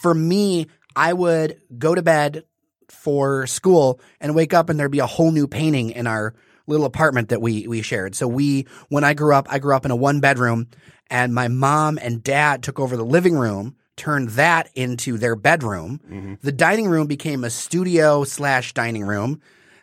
For 0.00 0.12
me, 0.12 0.66
I 0.96 1.12
would 1.12 1.60
go 1.78 1.94
to 1.94 2.02
bed 2.02 2.42
for 2.88 3.46
school 3.46 4.00
and 4.20 4.34
wake 4.34 4.52
up, 4.52 4.68
and 4.68 4.78
there'd 4.78 4.90
be 4.90 4.98
a 4.98 5.06
whole 5.06 5.30
new 5.30 5.46
painting 5.46 5.90
in 5.90 6.08
our 6.08 6.34
little 6.66 6.84
apartment 6.84 7.28
that 7.28 7.40
we 7.40 7.68
we 7.68 7.80
shared. 7.80 8.16
So 8.16 8.26
we, 8.26 8.66
when 8.88 9.04
I 9.04 9.14
grew 9.14 9.32
up, 9.32 9.46
I 9.48 9.60
grew 9.60 9.76
up 9.76 9.84
in 9.84 9.92
a 9.92 9.96
one 9.96 10.18
bedroom, 10.18 10.66
and 11.08 11.32
my 11.32 11.46
mom 11.46 11.96
and 12.02 12.24
dad 12.24 12.64
took 12.64 12.80
over 12.80 12.96
the 12.96 13.04
living 13.04 13.34
room, 13.36 13.76
turned 13.96 14.30
that 14.30 14.68
into 14.74 15.16
their 15.16 15.36
bedroom. 15.36 16.00
Mm-hmm. 16.08 16.34
The 16.42 16.52
dining 16.52 16.88
room 16.88 17.06
became 17.06 17.44
a 17.44 17.50
studio 17.50 18.24
slash 18.24 18.74
dining 18.74 19.04
room. 19.04 19.40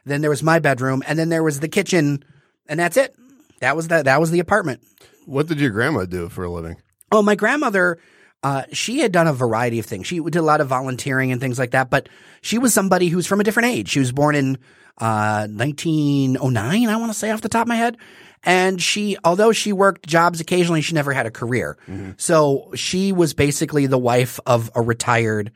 Then 0.07 0.21
there 0.21 0.29
was 0.29 0.43
my 0.43 0.59
bedroom, 0.59 1.03
and 1.05 1.17
then 1.19 1.29
there 1.29 1.43
was 1.43 1.59
the 1.59 1.67
kitchen, 1.67 2.23
and 2.67 2.79
that's 2.79 2.97
it. 2.97 3.15
That 3.59 3.75
was 3.75 3.87
the 3.87 4.03
that 4.03 4.19
was 4.19 4.31
the 4.31 4.39
apartment. 4.39 4.81
What 5.25 5.47
did 5.47 5.59
your 5.59 5.71
grandma 5.71 6.05
do 6.05 6.29
for 6.29 6.43
a 6.43 6.49
living? 6.49 6.77
Oh, 7.11 7.21
my 7.21 7.35
grandmother, 7.35 7.99
uh, 8.43 8.63
she 8.71 8.99
had 8.99 9.11
done 9.11 9.27
a 9.27 9.33
variety 9.33 9.79
of 9.79 9.85
things. 9.85 10.07
She 10.07 10.19
did 10.19 10.35
a 10.35 10.41
lot 10.41 10.61
of 10.61 10.67
volunteering 10.67 11.31
and 11.31 11.41
things 11.41 11.59
like 11.59 11.71
that, 11.71 11.89
but 11.89 12.07
she 12.41 12.57
was 12.57 12.73
somebody 12.73 13.07
who's 13.09 13.27
from 13.27 13.39
a 13.41 13.43
different 13.43 13.69
age. 13.69 13.89
She 13.89 13.99
was 13.99 14.11
born 14.11 14.35
in 14.35 14.57
uh, 14.99 15.47
1909, 15.49 16.89
I 16.89 16.95
want 16.97 17.11
to 17.11 17.17
say 17.17 17.31
off 17.31 17.41
the 17.41 17.49
top 17.49 17.63
of 17.63 17.67
my 17.67 17.75
head. 17.75 17.97
And 18.43 18.81
she, 18.81 19.17
although 19.23 19.51
she 19.51 19.73
worked 19.73 20.07
jobs 20.07 20.39
occasionally, 20.39 20.81
she 20.81 20.93
never 20.93 21.11
had 21.11 21.25
a 21.25 21.31
career. 21.31 21.77
So 22.17 22.71
she 22.75 23.11
was 23.11 23.33
basically 23.33 23.87
the 23.87 23.97
wife 23.97 24.39
of 24.45 24.71
a 24.75 24.81
retired 24.81 25.51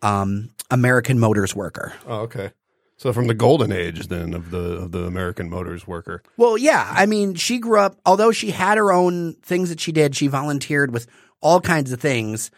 um, 0.00 0.50
American 0.70 1.18
Motors 1.18 1.54
worker. 1.54 1.92
Oh, 2.06 2.20
okay. 2.22 2.50
So 3.02 3.12
from 3.12 3.26
the 3.26 3.34
golden 3.34 3.72
age 3.72 4.06
then 4.06 4.32
of 4.32 4.50
the 4.52 4.76
of 4.76 4.92
the 4.92 5.04
American 5.04 5.50
Motors 5.50 5.88
worker. 5.88 6.22
Well, 6.36 6.56
yeah. 6.56 6.86
I 6.94 7.06
mean, 7.06 7.34
she 7.34 7.58
grew 7.58 7.80
up, 7.80 7.96
although 8.06 8.30
she 8.30 8.52
had 8.52 8.78
her 8.78 8.92
own 8.92 9.34
things 9.42 9.70
that 9.70 9.80
she 9.80 9.90
did, 9.90 10.14
she 10.14 10.28
volunteered 10.28 10.92
with 10.92 11.08
all 11.40 11.60
kinds 11.60 11.90
of 11.90 12.00
things. 12.00 12.52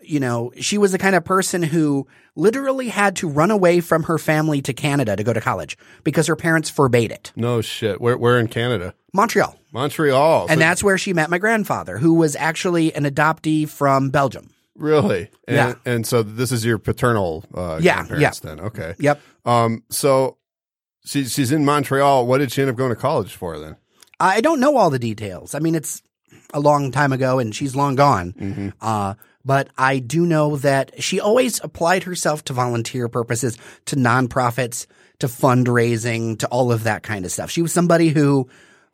You 0.00 0.18
know, 0.18 0.50
she 0.58 0.78
was 0.78 0.92
the 0.92 0.98
kind 0.98 1.14
of 1.14 1.24
person 1.24 1.62
who 1.62 2.06
literally 2.34 2.88
had 2.88 3.16
to 3.16 3.28
run 3.28 3.50
away 3.50 3.80
from 3.80 4.04
her 4.04 4.16
family 4.18 4.62
to 4.62 4.72
Canada 4.72 5.14
to 5.14 5.22
go 5.22 5.34
to 5.34 5.40
college 5.42 5.76
because 6.04 6.26
her 6.26 6.36
parents 6.36 6.70
forbade 6.70 7.12
it. 7.12 7.30
No 7.36 7.60
shit. 7.60 8.00
Where 8.00 8.16
where 8.16 8.38
in 8.40 8.48
Canada? 8.48 8.94
Montreal. 9.12 9.56
Montreal. 9.72 10.46
And 10.48 10.52
So- 10.52 10.58
that's 10.58 10.82
where 10.82 10.96
she 10.96 11.12
met 11.12 11.28
my 11.28 11.36
grandfather, 11.38 11.98
who 11.98 12.14
was 12.14 12.34
actually 12.36 12.94
an 12.94 13.04
adoptee 13.04 13.68
from 13.68 14.08
Belgium. 14.08 14.48
really. 14.74 15.28
And, 15.46 15.56
Yeah. 15.56 15.74
And 15.84 16.06
so 16.06 16.22
this 16.22 16.50
is 16.50 16.64
your 16.64 16.78
paternal 16.78 17.44
uh, 17.54 17.78
Yeah, 17.80 17.96
grandparents 18.06 18.40
then. 18.40 18.58
Okay. 18.58 18.94
Yep. 18.98 19.20
Um. 19.44 19.82
So 19.90 20.38
she 21.04 21.24
she's 21.24 21.50
in 21.52 21.64
Montreal. 21.64 22.26
What 22.26 22.38
did 22.38 22.52
she 22.52 22.62
end 22.62 22.70
up 22.70 22.76
going 22.76 22.90
to 22.90 22.96
college 22.96 23.34
for 23.34 23.58
then? 23.58 23.76
I 24.20 24.40
don't 24.40 24.60
know 24.60 24.76
all 24.76 24.90
the 24.90 24.98
details. 25.00 25.54
I 25.54 25.58
mean, 25.58 25.74
it's 25.74 26.00
a 26.54 26.60
long 26.60 26.92
time 26.92 27.12
ago 27.12 27.38
and 27.40 27.52
she's 27.54 27.74
long 27.74 27.96
gone. 27.96 28.72
Uh, 28.80 29.14
but 29.44 29.68
I 29.76 29.98
do 29.98 30.24
know 30.26 30.56
that 30.58 31.02
she 31.02 31.18
always 31.18 31.60
applied 31.64 32.04
herself 32.04 32.44
to 32.44 32.52
volunteer 32.52 33.08
purposes, 33.08 33.58
to 33.86 33.96
nonprofits, 33.96 34.86
to 35.18 35.26
fundraising, 35.26 36.38
to 36.38 36.46
all 36.48 36.70
of 36.70 36.84
that 36.84 37.02
kind 37.02 37.24
of 37.24 37.32
stuff. 37.32 37.50
She 37.50 37.62
was 37.62 37.72
somebody 37.72 38.08
who 38.10 38.48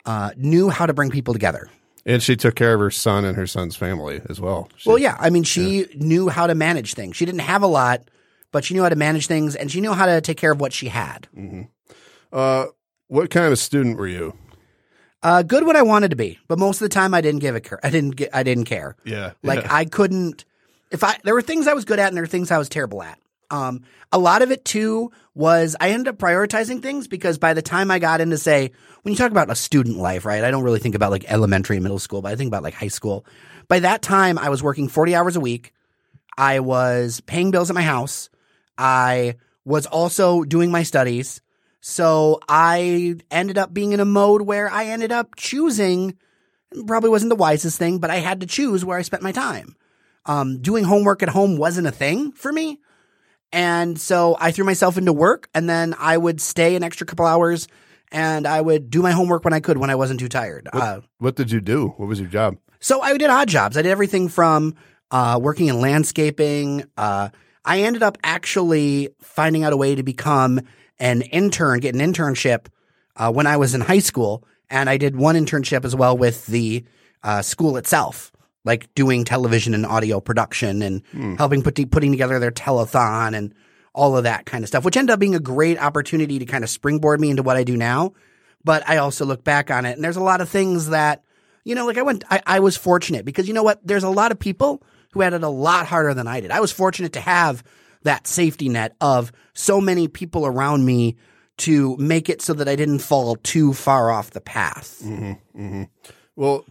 uh, 0.06 0.30
knew 0.36 0.70
how 0.70 0.86
to 0.86 0.94
bring 0.94 1.10
people 1.10 1.34
together. 1.34 1.68
And 2.06 2.22
she 2.22 2.36
took 2.36 2.54
care 2.54 2.72
of 2.72 2.80
her 2.80 2.90
son 2.90 3.26
and 3.26 3.36
her 3.36 3.46
son's 3.46 3.76
family 3.76 4.22
as 4.30 4.40
well. 4.40 4.70
She- 4.76 4.88
Well, 4.88 4.98
yeah. 4.98 5.16
I 5.20 5.28
mean, 5.28 5.42
she 5.42 5.86
knew 5.94 6.28
how 6.30 6.46
to 6.46 6.54
manage 6.54 6.94
things. 6.94 7.16
She 7.16 7.26
didn't 7.26 7.40
have 7.42 7.62
a 7.62 7.66
lot, 7.66 8.08
but 8.52 8.64
she 8.64 8.74
knew 8.74 8.82
how 8.82 8.88
to 8.88 8.96
manage 8.96 9.26
things 9.26 9.54
and 9.54 9.70
she 9.70 9.80
knew 9.80 9.92
how 9.92 10.06
to 10.06 10.20
take 10.20 10.36
care 10.36 10.52
of 10.52 10.60
what 10.60 10.72
she 10.72 10.88
had. 10.88 11.28
Uh, 12.32 12.66
what 13.08 13.30
kind 13.30 13.50
of 13.52 13.58
student 13.58 13.98
were 13.98 14.08
you? 14.08 14.34
Uh, 15.22 15.42
good 15.42 15.66
when 15.66 15.76
I 15.76 15.82
wanted 15.82 16.10
to 16.10 16.16
be, 16.16 16.38
but 16.46 16.58
most 16.58 16.76
of 16.76 16.84
the 16.88 16.94
time 16.94 17.12
I 17.12 17.20
didn't 17.20 17.40
give 17.40 17.56
a 17.56 17.60
care. 17.60 17.80
I 17.82 17.90
didn't 17.90 18.16
get. 18.16 18.30
I 18.32 18.44
didn't 18.44 18.64
care. 18.64 18.94
Yeah. 19.04 19.32
Like 19.42 19.62
yeah. 19.62 19.74
I 19.74 19.84
couldn't. 19.84 20.44
If 20.92 21.02
I 21.02 21.16
there 21.24 21.34
were 21.34 21.42
things 21.42 21.66
I 21.66 21.74
was 21.74 21.84
good 21.84 21.98
at 21.98 22.08
and 22.08 22.16
there 22.16 22.22
were 22.22 22.28
things 22.28 22.50
I 22.50 22.58
was 22.58 22.68
terrible 22.68 23.02
at. 23.02 23.18
Um, 23.50 23.82
a 24.12 24.18
lot 24.18 24.42
of 24.42 24.50
it 24.50 24.64
too 24.64 25.10
was 25.34 25.74
I 25.80 25.90
ended 25.90 26.08
up 26.08 26.18
prioritizing 26.18 26.82
things 26.82 27.08
because 27.08 27.38
by 27.38 27.54
the 27.54 27.62
time 27.62 27.90
I 27.90 27.98
got 27.98 28.20
into 28.20 28.38
say 28.38 28.70
when 29.02 29.12
you 29.12 29.18
talk 29.18 29.30
about 29.30 29.50
a 29.50 29.56
student 29.56 29.96
life, 29.96 30.24
right? 30.24 30.44
I 30.44 30.50
don't 30.50 30.62
really 30.62 30.78
think 30.78 30.94
about 30.94 31.10
like 31.10 31.24
elementary 31.26 31.76
and 31.76 31.82
middle 31.82 31.98
school, 31.98 32.22
but 32.22 32.30
I 32.30 32.36
think 32.36 32.48
about 32.48 32.62
like 32.62 32.74
high 32.74 32.88
school. 32.88 33.26
By 33.66 33.80
that 33.80 34.02
time, 34.02 34.38
I 34.38 34.50
was 34.50 34.62
working 34.62 34.88
forty 34.88 35.16
hours 35.16 35.34
a 35.34 35.40
week. 35.40 35.72
I 36.36 36.60
was 36.60 37.20
paying 37.22 37.50
bills 37.50 37.70
at 37.70 37.74
my 37.74 37.82
house. 37.82 38.30
I 38.78 39.34
was 39.64 39.84
also 39.86 40.44
doing 40.44 40.70
my 40.70 40.84
studies. 40.84 41.40
So 41.80 42.40
I 42.48 43.16
ended 43.30 43.58
up 43.58 43.74
being 43.74 43.92
in 43.92 44.00
a 44.00 44.04
mode 44.04 44.42
where 44.42 44.70
I 44.70 44.86
ended 44.86 45.12
up 45.12 45.36
choosing, 45.36 46.16
probably 46.86 47.10
wasn't 47.10 47.30
the 47.30 47.36
wisest 47.36 47.78
thing, 47.78 47.98
but 47.98 48.10
I 48.10 48.16
had 48.16 48.40
to 48.40 48.46
choose 48.46 48.84
where 48.84 48.98
I 48.98 49.02
spent 49.02 49.22
my 49.22 49.32
time. 49.32 49.76
Um, 50.26 50.60
doing 50.60 50.84
homework 50.84 51.22
at 51.22 51.28
home 51.30 51.56
wasn't 51.56 51.86
a 51.86 51.92
thing 51.92 52.32
for 52.32 52.52
me. 52.52 52.78
And 53.52 53.98
so 53.98 54.36
I 54.38 54.50
threw 54.50 54.64
myself 54.64 54.98
into 54.98 55.12
work 55.12 55.48
and 55.54 55.68
then 55.68 55.94
I 55.98 56.16
would 56.18 56.40
stay 56.40 56.74
an 56.76 56.82
extra 56.82 57.06
couple 57.06 57.24
hours 57.24 57.66
and 58.12 58.46
I 58.46 58.60
would 58.60 58.90
do 58.90 59.00
my 59.02 59.12
homework 59.12 59.44
when 59.44 59.54
I 59.54 59.60
could 59.60 59.78
when 59.78 59.90
I 59.90 59.94
wasn't 59.94 60.20
too 60.20 60.28
tired. 60.28 60.68
Uh, 60.72 61.00
what 61.18 61.36
did 61.36 61.50
you 61.50 61.60
do? 61.60 61.94
What 61.96 62.08
was 62.08 62.20
your 62.20 62.28
job? 62.28 62.56
so 62.80 63.00
I 63.00 63.16
did 63.16 63.30
odd 63.30 63.48
jobs. 63.48 63.76
I 63.76 63.82
did 63.82 63.90
everything 63.90 64.28
from 64.28 64.74
uh, 65.10 65.38
working 65.42 65.68
in 65.68 65.80
landscaping. 65.80 66.84
Uh, 66.96 67.30
I 67.68 67.80
ended 67.80 68.02
up 68.02 68.16
actually 68.24 69.10
finding 69.20 69.62
out 69.62 69.74
a 69.74 69.76
way 69.76 69.94
to 69.94 70.02
become 70.02 70.62
an 70.98 71.20
intern, 71.20 71.80
get 71.80 71.94
an 71.94 72.00
internship 72.00 72.68
uh, 73.14 73.30
when 73.30 73.46
I 73.46 73.58
was 73.58 73.74
in 73.74 73.82
high 73.82 73.98
school, 73.98 74.42
and 74.70 74.88
I 74.88 74.96
did 74.96 75.14
one 75.14 75.34
internship 75.34 75.84
as 75.84 75.94
well 75.94 76.16
with 76.16 76.46
the 76.46 76.86
uh, 77.22 77.42
school 77.42 77.76
itself, 77.76 78.32
like 78.64 78.92
doing 78.94 79.22
television 79.22 79.74
and 79.74 79.84
audio 79.84 80.18
production 80.18 80.80
and 80.80 81.02
helping 81.36 81.62
put 81.62 81.74
putting 81.90 82.10
together 82.10 82.38
their 82.38 82.50
telethon 82.50 83.36
and 83.36 83.54
all 83.92 84.16
of 84.16 84.24
that 84.24 84.46
kind 84.46 84.64
of 84.64 84.68
stuff, 84.68 84.86
which 84.86 84.96
ended 84.96 85.12
up 85.12 85.20
being 85.20 85.34
a 85.34 85.40
great 85.40 85.78
opportunity 85.78 86.38
to 86.38 86.46
kind 86.46 86.64
of 86.64 86.70
springboard 86.70 87.20
me 87.20 87.28
into 87.28 87.42
what 87.42 87.58
I 87.58 87.64
do 87.64 87.76
now. 87.76 88.14
But 88.64 88.88
I 88.88 88.96
also 88.96 89.26
look 89.26 89.44
back 89.44 89.70
on 89.70 89.84
it, 89.84 89.92
and 89.92 90.02
there's 90.02 90.16
a 90.16 90.22
lot 90.22 90.40
of 90.40 90.48
things 90.48 90.88
that 90.88 91.22
you 91.64 91.74
know, 91.74 91.84
like 91.84 91.98
I 91.98 92.02
went, 92.02 92.24
I, 92.30 92.40
I 92.46 92.60
was 92.60 92.78
fortunate 92.78 93.26
because 93.26 93.46
you 93.46 93.52
know 93.52 93.62
what? 93.62 93.86
There's 93.86 94.04
a 94.04 94.08
lot 94.08 94.32
of 94.32 94.38
people 94.38 94.82
who 95.12 95.20
had 95.20 95.32
it 95.32 95.42
a 95.42 95.48
lot 95.48 95.86
harder 95.86 96.14
than 96.14 96.26
I 96.26 96.40
did. 96.40 96.50
I 96.50 96.60
was 96.60 96.72
fortunate 96.72 97.12
to 97.14 97.20
have 97.20 97.62
that 98.02 98.26
safety 98.26 98.68
net 98.68 98.96
of 99.00 99.32
so 99.54 99.80
many 99.80 100.08
people 100.08 100.46
around 100.46 100.84
me 100.84 101.16
to 101.58 101.96
make 101.96 102.28
it 102.28 102.40
so 102.40 102.54
that 102.54 102.68
I 102.68 102.76
didn't 102.76 103.00
fall 103.00 103.36
too 103.36 103.72
far 103.72 104.10
off 104.10 104.30
the 104.30 104.40
path. 104.40 105.00
Mm-hmm, 105.04 105.60
mm-hmm. 105.60 105.82
Well, 106.36 106.64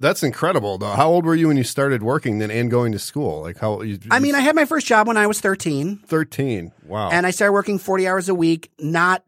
that's 0.00 0.22
incredible 0.22 0.78
though. 0.78 0.92
How 0.92 1.08
old 1.08 1.24
were 1.24 1.34
you 1.34 1.48
when 1.48 1.56
you 1.56 1.64
started 1.64 2.02
working 2.02 2.38
then 2.38 2.50
and 2.50 2.70
going 2.70 2.92
to 2.92 2.98
school? 2.98 3.42
Like 3.42 3.58
how 3.58 3.82
you, 3.82 3.98
I 4.10 4.20
mean, 4.20 4.36
I 4.36 4.40
had 4.40 4.54
my 4.54 4.64
first 4.64 4.86
job 4.86 5.08
when 5.08 5.16
I 5.16 5.26
was 5.26 5.40
13 5.40 5.98
13. 6.06 6.72
Wow. 6.86 7.10
and 7.10 7.26
I 7.26 7.30
started 7.32 7.52
working 7.52 7.78
40 7.78 8.06
hours 8.06 8.28
a 8.28 8.34
week. 8.34 8.70
Not, 8.78 9.24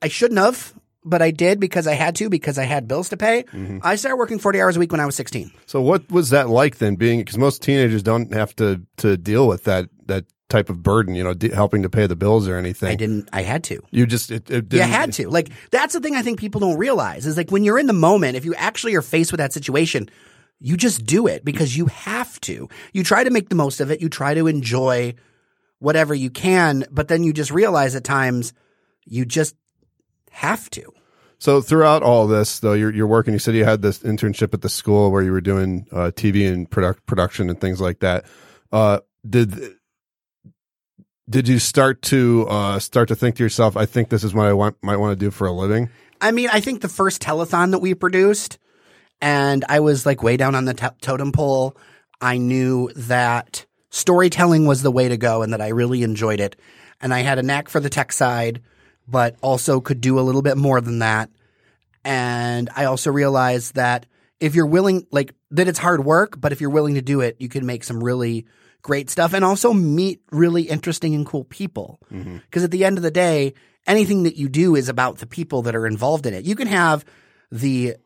I 0.00 0.08
shouldn't 0.08 0.38
have, 0.38 0.72
but 1.04 1.22
I 1.22 1.30
did 1.30 1.60
because 1.60 1.86
I 1.86 1.94
had 1.94 2.16
to 2.16 2.28
because 2.28 2.58
I 2.58 2.64
had 2.64 2.88
bills 2.88 3.08
to 3.10 3.16
pay. 3.16 3.42
Mm-hmm. 3.44 3.78
I 3.82 3.96
started 3.96 4.16
working 4.16 4.38
40 4.38 4.60
hours 4.60 4.76
a 4.76 4.80
week 4.80 4.92
when 4.92 5.00
I 5.00 5.06
was 5.06 5.16
16. 5.16 5.50
so 5.66 5.80
what 5.80 6.10
was 6.10 6.30
that 6.30 6.48
like 6.48 6.78
then 6.78 6.96
being 6.96 7.24
cuz 7.24 7.36
most 7.38 7.62
teenagers 7.62 8.02
don't 8.02 8.32
have 8.32 8.54
to 8.56 8.80
to 8.98 9.16
deal 9.16 9.46
with 9.46 9.64
that 9.64 9.88
that 10.06 10.24
type 10.48 10.68
of 10.68 10.82
burden, 10.82 11.14
you 11.14 11.24
know, 11.24 11.34
de- 11.34 11.54
helping 11.54 11.82
to 11.82 11.90
pay 11.90 12.06
the 12.06 12.14
bills 12.14 12.46
or 12.46 12.56
anything. 12.56 12.90
I 12.90 12.94
didn't, 12.94 13.28
I 13.32 13.42
had 13.42 13.64
to. 13.64 13.80
You 13.90 14.06
just 14.06 14.30
it, 14.30 14.50
it 14.50 14.68
didn't, 14.68 14.72
You 14.86 14.92
had 14.92 15.12
to. 15.14 15.28
Like 15.28 15.48
that's 15.70 15.94
the 15.94 16.00
thing 16.00 16.14
I 16.14 16.22
think 16.22 16.38
people 16.38 16.60
don't 16.60 16.76
realize 16.78 17.26
is 17.26 17.36
like 17.36 17.50
when 17.50 17.64
you're 17.64 17.78
in 17.78 17.86
the 17.86 17.92
moment, 17.92 18.36
if 18.36 18.44
you 18.44 18.54
actually 18.54 18.94
are 18.94 19.02
faced 19.02 19.32
with 19.32 19.38
that 19.38 19.52
situation, 19.52 20.08
you 20.60 20.76
just 20.76 21.04
do 21.04 21.26
it 21.26 21.44
because 21.44 21.76
you 21.76 21.86
have 21.86 22.40
to. 22.42 22.68
You 22.92 23.02
try 23.02 23.24
to 23.24 23.30
make 23.30 23.48
the 23.48 23.54
most 23.54 23.80
of 23.80 23.90
it. 23.90 24.00
You 24.00 24.08
try 24.08 24.34
to 24.34 24.46
enjoy 24.46 25.14
whatever 25.78 26.14
you 26.14 26.30
can, 26.30 26.84
but 26.90 27.08
then 27.08 27.24
you 27.24 27.32
just 27.32 27.50
realize 27.50 27.94
at 27.94 28.04
times 28.04 28.52
you 29.04 29.24
just 29.24 29.56
have 30.34 30.70
to. 30.70 30.92
So 31.38 31.60
throughout 31.60 32.02
all 32.02 32.26
this, 32.26 32.60
though, 32.60 32.72
you're 32.72 32.92
you're 32.92 33.06
working. 33.06 33.32
You 33.32 33.38
said 33.38 33.54
you 33.54 33.64
had 33.64 33.82
this 33.82 33.98
internship 34.00 34.54
at 34.54 34.62
the 34.62 34.68
school 34.68 35.10
where 35.10 35.22
you 35.22 35.32
were 35.32 35.40
doing 35.40 35.86
uh, 35.92 36.10
TV 36.14 36.50
and 36.50 36.70
product 36.70 37.04
production 37.06 37.50
and 37.50 37.60
things 37.60 37.80
like 37.80 38.00
that. 38.00 38.24
Uh, 38.72 39.00
did 39.28 39.74
did 41.28 41.48
you 41.48 41.58
start 41.58 42.02
to 42.02 42.46
uh, 42.48 42.78
start 42.78 43.08
to 43.08 43.14
think 43.14 43.36
to 43.36 43.42
yourself, 43.42 43.76
"I 43.76 43.86
think 43.86 44.08
this 44.08 44.24
is 44.24 44.32
what 44.32 44.46
I 44.46 44.52
want 44.52 44.76
might 44.82 44.96
want 44.96 45.18
to 45.18 45.22
do 45.22 45.30
for 45.30 45.46
a 45.46 45.52
living"? 45.52 45.90
I 46.20 46.30
mean, 46.30 46.48
I 46.52 46.60
think 46.60 46.80
the 46.80 46.88
first 46.88 47.20
telethon 47.20 47.72
that 47.72 47.80
we 47.80 47.94
produced, 47.94 48.58
and 49.20 49.64
I 49.68 49.80
was 49.80 50.06
like 50.06 50.22
way 50.22 50.36
down 50.36 50.54
on 50.54 50.64
the 50.64 50.74
to- 50.74 50.94
totem 51.00 51.32
pole. 51.32 51.76
I 52.20 52.38
knew 52.38 52.90
that 52.96 53.66
storytelling 53.90 54.66
was 54.66 54.82
the 54.82 54.90
way 54.90 55.08
to 55.08 55.16
go 55.16 55.42
and 55.42 55.52
that 55.52 55.60
I 55.60 55.68
really 55.68 56.02
enjoyed 56.02 56.40
it. 56.40 56.56
And 57.00 57.12
I 57.12 57.20
had 57.20 57.38
a 57.38 57.42
knack 57.42 57.68
for 57.68 57.80
the 57.80 57.90
tech 57.90 58.12
side, 58.12 58.62
but 59.06 59.36
also 59.42 59.80
could 59.80 60.00
do 60.00 60.18
a 60.18 60.22
little 60.22 60.42
bit 60.42 60.56
more 60.56 60.80
than 60.80 61.00
that. 61.00 61.30
And 62.04 62.70
I 62.74 62.84
also 62.84 63.10
realized 63.10 63.74
that 63.74 64.06
if 64.40 64.54
you're 64.54 64.66
willing, 64.66 65.06
like, 65.10 65.34
that 65.52 65.68
it's 65.68 65.78
hard 65.78 66.04
work, 66.04 66.40
but 66.40 66.52
if 66.52 66.60
you're 66.60 66.70
willing 66.70 66.94
to 66.94 67.02
do 67.02 67.20
it, 67.20 67.36
you 67.38 67.48
can 67.48 67.66
make 67.66 67.84
some 67.84 68.02
really 68.02 68.46
great 68.82 69.08
stuff 69.08 69.32
and 69.32 69.44
also 69.44 69.72
meet 69.72 70.20
really 70.30 70.64
interesting 70.64 71.14
and 71.14 71.24
cool 71.24 71.44
people. 71.44 71.98
Mm-hmm. 72.12 72.38
Because 72.38 72.64
at 72.64 72.70
the 72.70 72.84
end 72.84 72.98
of 72.98 73.02
the 73.02 73.10
day, 73.10 73.54
anything 73.86 74.24
that 74.24 74.36
you 74.36 74.48
do 74.48 74.76
is 74.76 74.88
about 74.88 75.18
the 75.18 75.26
people 75.26 75.62
that 75.62 75.74
are 75.74 75.86
involved 75.86 76.26
in 76.26 76.34
it. 76.34 76.44
You 76.44 76.56
can 76.56 76.68
have 76.68 77.04
the 77.50 77.96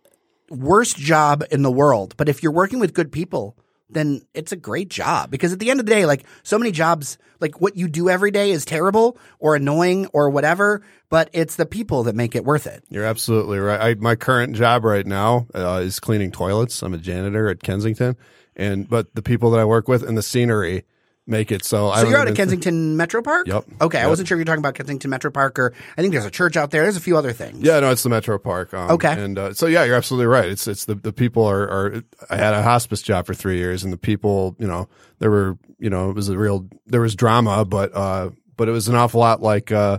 worst 0.50 0.97
job 0.97 1.45
in 1.50 1.62
the 1.62 1.71
world, 1.71 2.14
but 2.17 2.28
if 2.28 2.43
you're 2.43 2.52
working 2.52 2.78
with 2.78 2.95
good 2.95 3.11
people, 3.12 3.57
then 3.90 4.23
it's 4.35 4.52
a 4.52 4.57
great 4.57 4.90
job 4.90 5.30
because 5.30 5.52
at 5.52 5.59
the 5.59 5.71
end 5.71 5.80
of 5.80 5.87
the 5.87 5.92
day, 5.92 6.07
like 6.07 6.25
so 6.42 6.59
many 6.59 6.71
jobs, 6.71 7.18
like 7.40 7.61
what 7.61 7.76
you 7.76 7.88
do 7.88 8.09
every 8.09 8.30
day 8.30 8.50
is 8.50 8.64
terrible 8.64 9.18
or 9.38 9.54
annoying 9.54 10.07
or 10.12 10.30
whatever, 10.30 10.83
but 11.09 11.30
it's 11.33 11.57
the 11.57 11.66
people 11.66 12.04
that 12.04 12.14
make 12.14 12.35
it 12.35 12.45
worth 12.45 12.66
it. 12.66 12.85
You're 12.88 13.04
absolutely 13.04 13.59
right. 13.59 13.80
I, 13.80 13.95
my 13.95 14.14
current 14.14 14.57
job 14.57 14.85
right 14.85 15.07
now 15.07 15.47
uh, 15.54 15.80
is 15.83 16.00
cleaning 16.00 16.30
toilets. 16.30 16.83
I'm 16.83 16.95
a 16.95 16.99
janitor 16.99 17.49
at 17.49 17.62
Kensington, 17.62 18.16
and 18.57 18.88
but 18.88 19.14
the 19.14 19.23
people 19.23 19.50
that 19.52 19.61
I 19.61 19.64
work 19.64 19.88
with 19.88 20.02
and 20.02 20.18
the 20.18 20.23
scenery 20.23 20.85
make 21.28 21.52
it 21.52 21.64
so. 21.64 21.92
So 21.94 22.08
you're 22.08 22.16
out 22.18 22.23
at 22.23 22.28
even- 22.28 22.37
Kensington 22.37 22.97
Metro 22.97 23.23
Park? 23.23 23.47
Yep. 23.47 23.64
Okay, 23.82 24.00
I 24.00 24.06
wasn't 24.08 24.26
sure 24.26 24.37
if 24.37 24.38
you're 24.40 24.44
talking 24.47 24.61
about 24.61 24.75
Kensington 24.75 25.11
Metro 25.11 25.30
Park 25.30 25.58
or 25.58 25.73
I 25.97 26.00
think 26.00 26.12
there's 26.12 26.25
a 26.25 26.30
church 26.30 26.56
out 26.56 26.70
there. 26.70 26.82
There's 26.82 26.97
a 26.97 27.00
few 27.00 27.16
other 27.16 27.32
things. 27.32 27.61
Yeah, 27.61 27.78
no, 27.80 27.90
it's 27.90 28.02
the 28.02 28.08
Metro 28.08 28.38
Park. 28.38 28.73
Um, 28.75 28.90
Okay. 28.92 29.12
and 29.12 29.38
uh, 29.38 29.52
so 29.54 29.66
yeah, 29.66 29.85
you're 29.85 29.94
absolutely 29.97 30.26
right. 30.26 30.47
It's 30.49 30.66
it's 30.66 30.87
the 30.87 30.94
the 30.94 31.12
people 31.12 31.44
are 31.44 31.62
are. 31.68 32.02
I 32.30 32.37
had 32.37 32.54
a 32.54 32.62
hospice 32.62 33.02
job 33.02 33.26
for 33.26 33.35
three 33.35 33.58
years, 33.58 33.85
and 33.85 33.92
the 33.92 33.99
people, 33.99 34.56
you 34.58 34.66
know, 34.66 34.88
there 35.18 35.30
were, 35.30 35.58
you 35.78 35.90
know, 35.90 36.11
it 36.11 36.14
was 36.16 36.28
a 36.28 36.38
real 36.38 36.66
there 36.87 37.00
was 37.00 37.14
drama, 37.14 37.64
but 37.64 37.94
uh, 37.94 38.30
but 38.56 38.68
it 38.68 38.73
was 38.73 38.88
an 38.88 38.94
awful 38.97 39.20
lot 39.20 39.42
like, 39.42 39.70
uh, 39.70 39.99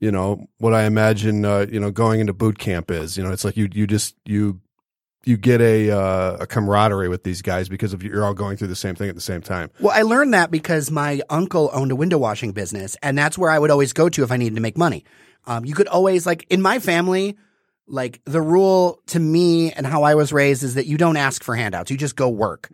you 0.00 0.10
know, 0.10 0.46
what 0.58 0.74
I 0.74 0.84
imagine, 0.84 1.44
uh, 1.44 1.66
you 1.70 1.80
know, 1.80 1.90
going 1.90 2.20
into 2.20 2.32
boot 2.34 2.58
camp 2.58 2.90
is. 2.90 3.16
You 3.16 3.22
know, 3.24 3.30
it's 3.32 3.44
like 3.44 3.56
you 3.56 3.68
you 3.72 3.86
just 3.86 4.16
you 4.26 4.60
you 5.26 5.36
get 5.36 5.60
a 5.60 5.90
uh, 5.90 6.36
a 6.40 6.46
camaraderie 6.46 7.08
with 7.08 7.24
these 7.24 7.42
guys 7.42 7.68
because 7.68 7.92
of 7.92 8.02
you're 8.02 8.24
all 8.24 8.34
going 8.34 8.56
through 8.56 8.68
the 8.68 8.76
same 8.76 8.94
thing 8.94 9.08
at 9.08 9.14
the 9.14 9.20
same 9.20 9.40
time. 9.40 9.70
Well, 9.80 9.96
I 9.96 10.02
learned 10.02 10.34
that 10.34 10.50
because 10.50 10.90
my 10.90 11.20
uncle 11.30 11.70
owned 11.72 11.92
a 11.92 11.96
window 11.96 12.18
washing 12.18 12.52
business, 12.52 12.96
and 13.02 13.16
that's 13.16 13.38
where 13.38 13.50
I 13.50 13.58
would 13.58 13.70
always 13.70 13.92
go 13.92 14.08
to 14.08 14.22
if 14.22 14.30
I 14.30 14.36
needed 14.36 14.56
to 14.56 14.60
make 14.60 14.76
money. 14.76 15.04
Um, 15.46 15.64
you 15.64 15.74
could 15.74 15.88
always 15.88 16.26
like 16.26 16.46
in 16.50 16.62
my 16.62 16.78
family, 16.78 17.36
like 17.86 18.20
the 18.24 18.40
rule 18.40 19.00
to 19.08 19.20
me 19.20 19.72
and 19.72 19.86
how 19.86 20.02
I 20.02 20.14
was 20.14 20.32
raised 20.32 20.62
is 20.62 20.74
that 20.74 20.86
you 20.86 20.96
don't 20.96 21.16
ask 21.16 21.42
for 21.42 21.54
handouts; 21.54 21.90
you 21.90 21.96
just 21.96 22.16
go 22.16 22.28
work. 22.28 22.70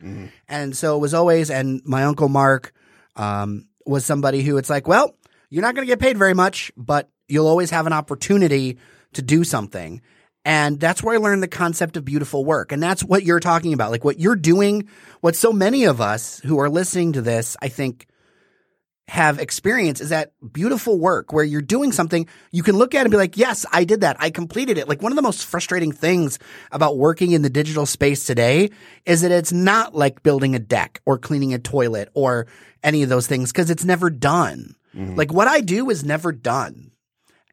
And 0.48 0.76
so 0.76 0.96
it 0.96 1.00
was 1.00 1.14
always, 1.14 1.50
and 1.50 1.82
my 1.84 2.04
uncle 2.04 2.28
Mark 2.28 2.72
um, 3.16 3.66
was 3.86 4.04
somebody 4.04 4.42
who 4.42 4.56
it's 4.56 4.70
like, 4.70 4.86
well, 4.86 5.16
you're 5.50 5.62
not 5.62 5.74
going 5.74 5.86
to 5.86 5.90
get 5.90 5.98
paid 5.98 6.16
very 6.16 6.34
much, 6.34 6.70
but 6.76 7.10
you'll 7.28 7.48
always 7.48 7.70
have 7.70 7.86
an 7.86 7.92
opportunity 7.92 8.78
to 9.14 9.22
do 9.22 9.42
something. 9.44 10.00
And 10.44 10.80
that's 10.80 11.02
where 11.02 11.14
I 11.14 11.18
learned 11.18 11.42
the 11.42 11.48
concept 11.48 11.96
of 11.96 12.04
beautiful 12.04 12.44
work. 12.44 12.72
And 12.72 12.82
that's 12.82 13.04
what 13.04 13.24
you're 13.24 13.40
talking 13.40 13.72
about. 13.74 13.90
Like 13.90 14.04
what 14.04 14.18
you're 14.18 14.36
doing, 14.36 14.88
what 15.20 15.36
so 15.36 15.52
many 15.52 15.84
of 15.84 16.00
us 16.00 16.40
who 16.40 16.58
are 16.58 16.70
listening 16.70 17.12
to 17.12 17.22
this, 17.22 17.56
I 17.60 17.68
think, 17.68 18.06
have 19.10 19.40
experienced 19.40 20.00
is 20.00 20.10
that 20.10 20.32
beautiful 20.52 20.96
work 20.96 21.32
where 21.32 21.44
you're 21.44 21.60
doing 21.60 21.90
something 21.90 22.28
you 22.52 22.62
can 22.62 22.76
look 22.76 22.94
at 22.94 23.00
and 23.00 23.10
be 23.10 23.16
like, 23.16 23.36
yes, 23.36 23.66
I 23.72 23.82
did 23.82 24.02
that. 24.02 24.16
I 24.20 24.30
completed 24.30 24.78
it. 24.78 24.88
Like 24.88 25.02
one 25.02 25.10
of 25.10 25.16
the 25.16 25.22
most 25.22 25.44
frustrating 25.44 25.90
things 25.90 26.38
about 26.70 26.96
working 26.96 27.32
in 27.32 27.42
the 27.42 27.50
digital 27.50 27.86
space 27.86 28.24
today 28.24 28.70
is 29.04 29.22
that 29.22 29.32
it's 29.32 29.52
not 29.52 29.96
like 29.96 30.22
building 30.22 30.54
a 30.54 30.60
deck 30.60 31.02
or 31.06 31.18
cleaning 31.18 31.52
a 31.52 31.58
toilet 31.58 32.08
or 32.14 32.46
any 32.84 33.02
of 33.02 33.08
those 33.08 33.26
things 33.26 33.50
because 33.50 33.68
it's 33.68 33.84
never 33.84 34.10
done. 34.10 34.76
Mm-hmm. 34.94 35.16
Like 35.16 35.32
what 35.32 35.48
I 35.48 35.60
do 35.60 35.90
is 35.90 36.04
never 36.04 36.30
done. 36.30 36.92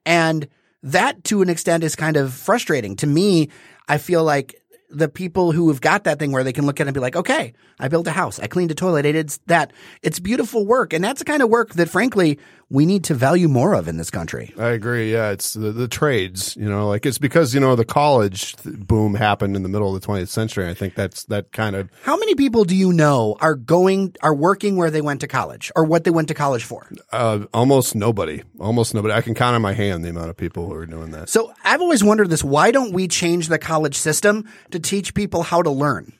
And 0.06 0.48
that 0.84 1.24
to 1.26 1.42
an 1.42 1.50
extent 1.50 1.84
is 1.84 1.96
kind 1.96 2.18
of 2.18 2.34
frustrating. 2.34 2.96
To 2.98 3.08
me, 3.08 3.50
I 3.88 3.98
feel 3.98 4.24
like 4.24 4.62
the 4.90 5.10
people 5.10 5.52
who 5.52 5.68
have 5.68 5.82
got 5.82 6.06
that 6.06 6.18
thing 6.18 6.32
where 6.32 6.44
they 6.44 6.54
can 6.54 6.66
look 6.66 6.80
at 6.80 6.86
it 6.86 6.90
and 6.90 6.94
be 6.94 7.02
like, 7.02 7.16
okay, 7.16 7.54
I 7.80 7.88
built 7.90 8.08
a 8.08 8.12
house. 8.12 8.40
I 8.40 8.48
cleaned 8.48 8.72
a 8.72 8.76
toilet. 8.76 9.06
I 9.06 9.12
did 9.12 9.30
that. 9.48 9.74
It's 10.02 10.20
beautiful 10.20 10.66
work. 10.66 10.94
And 10.94 11.04
that's 11.04 11.20
the 11.20 11.26
kind 11.26 11.42
of 11.42 11.50
work 11.50 11.74
that 11.74 11.90
frankly 11.90 12.40
we 12.70 12.86
need 12.86 13.06
to 13.06 13.14
value 13.14 13.48
more 13.48 13.74
of 13.74 13.88
in 13.88 13.98
this 13.98 14.10
country. 14.10 14.54
I 14.58 14.70
agree. 14.70 15.12
Yeah, 15.12 15.30
it's 15.30 15.54
the, 15.54 15.72
the 15.72 15.88
trades. 15.88 16.56
You 16.58 16.68
know, 16.68 16.88
like 16.88 17.06
it's 17.06 17.18
because 17.18 17.54
you 17.54 17.60
know 17.60 17.76
the 17.76 17.86
college 17.86 18.56
boom 18.64 19.16
happened 19.16 19.56
in 19.56 19.64
the 19.64 19.70
middle 19.70 19.96
of 19.96 20.02
the 20.02 20.06
20th 20.06 20.28
century. 20.28 20.68
I 20.68 20.74
think 20.74 20.96
that's 20.96 21.24
that 21.26 21.52
kind 21.52 21.76
of. 21.76 21.90
How 22.04 22.18
many 22.18 22.36
people 22.36 22.66
do 22.66 22.76
you 22.76 22.92
know 22.92 23.38
are 23.40 23.56
going 23.56 24.16
are 24.22 24.36
working 24.36 24.76
where 24.76 24.92
they 24.92 25.02
went 25.02 25.22
to 25.22 25.28
college 25.28 25.72
or 25.76 25.86
what 25.86 26.04
they 26.04 26.12
went 26.12 26.28
to 26.28 26.34
college 26.34 26.64
for? 26.64 26.90
Uh, 27.12 27.46
almost 27.54 27.96
nobody. 27.96 28.44
Almost 28.60 28.94
nobody. 28.94 29.14
I 29.14 29.22
can 29.22 29.34
count 29.34 29.56
on 29.56 29.62
my 29.62 29.74
hand 29.74 30.04
the 30.04 30.10
amount 30.10 30.30
of 30.30 30.38
people 30.38 30.68
who 30.68 30.74
are 30.74 30.86
doing 30.86 31.12
that. 31.12 31.30
So 31.30 31.54
I've 31.64 31.82
always 31.82 32.04
wondered 32.04 32.30
this: 32.30 32.44
why 32.44 32.72
don't 32.72 32.92
we 32.92 33.08
change 33.08 33.48
the 33.48 33.60
college 33.60 33.96
system 33.96 34.50
to 34.72 34.80
teach 34.80 35.14
people 35.14 35.44
how 35.44 35.62
to 35.62 35.70
learn? 35.72 36.14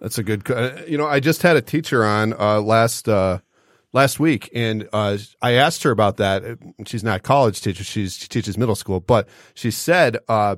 That's 0.00 0.18
a 0.18 0.24
good. 0.24 0.42
You 0.88 0.98
know, 0.98 1.06
I 1.06 1.20
just 1.20 1.42
had 1.42 1.56
a 1.56 1.62
teacher 1.62 2.04
on 2.04 2.32
uh, 2.32 2.60
last. 2.60 3.08
Uh, 3.08 3.38
last 3.92 4.18
week, 4.18 4.50
and 4.54 4.88
uh, 4.92 5.18
I 5.40 5.52
asked 5.52 5.82
her 5.82 5.90
about 5.90 6.16
that. 6.18 6.58
She's 6.86 7.04
not 7.04 7.16
a 7.18 7.22
college 7.22 7.60
teacher; 7.60 7.84
she's, 7.84 8.14
she 8.14 8.28
teaches 8.28 8.58
middle 8.58 8.74
school. 8.74 9.00
But 9.00 9.28
she 9.54 9.70
said, 9.70 10.18
uh, 10.28 10.56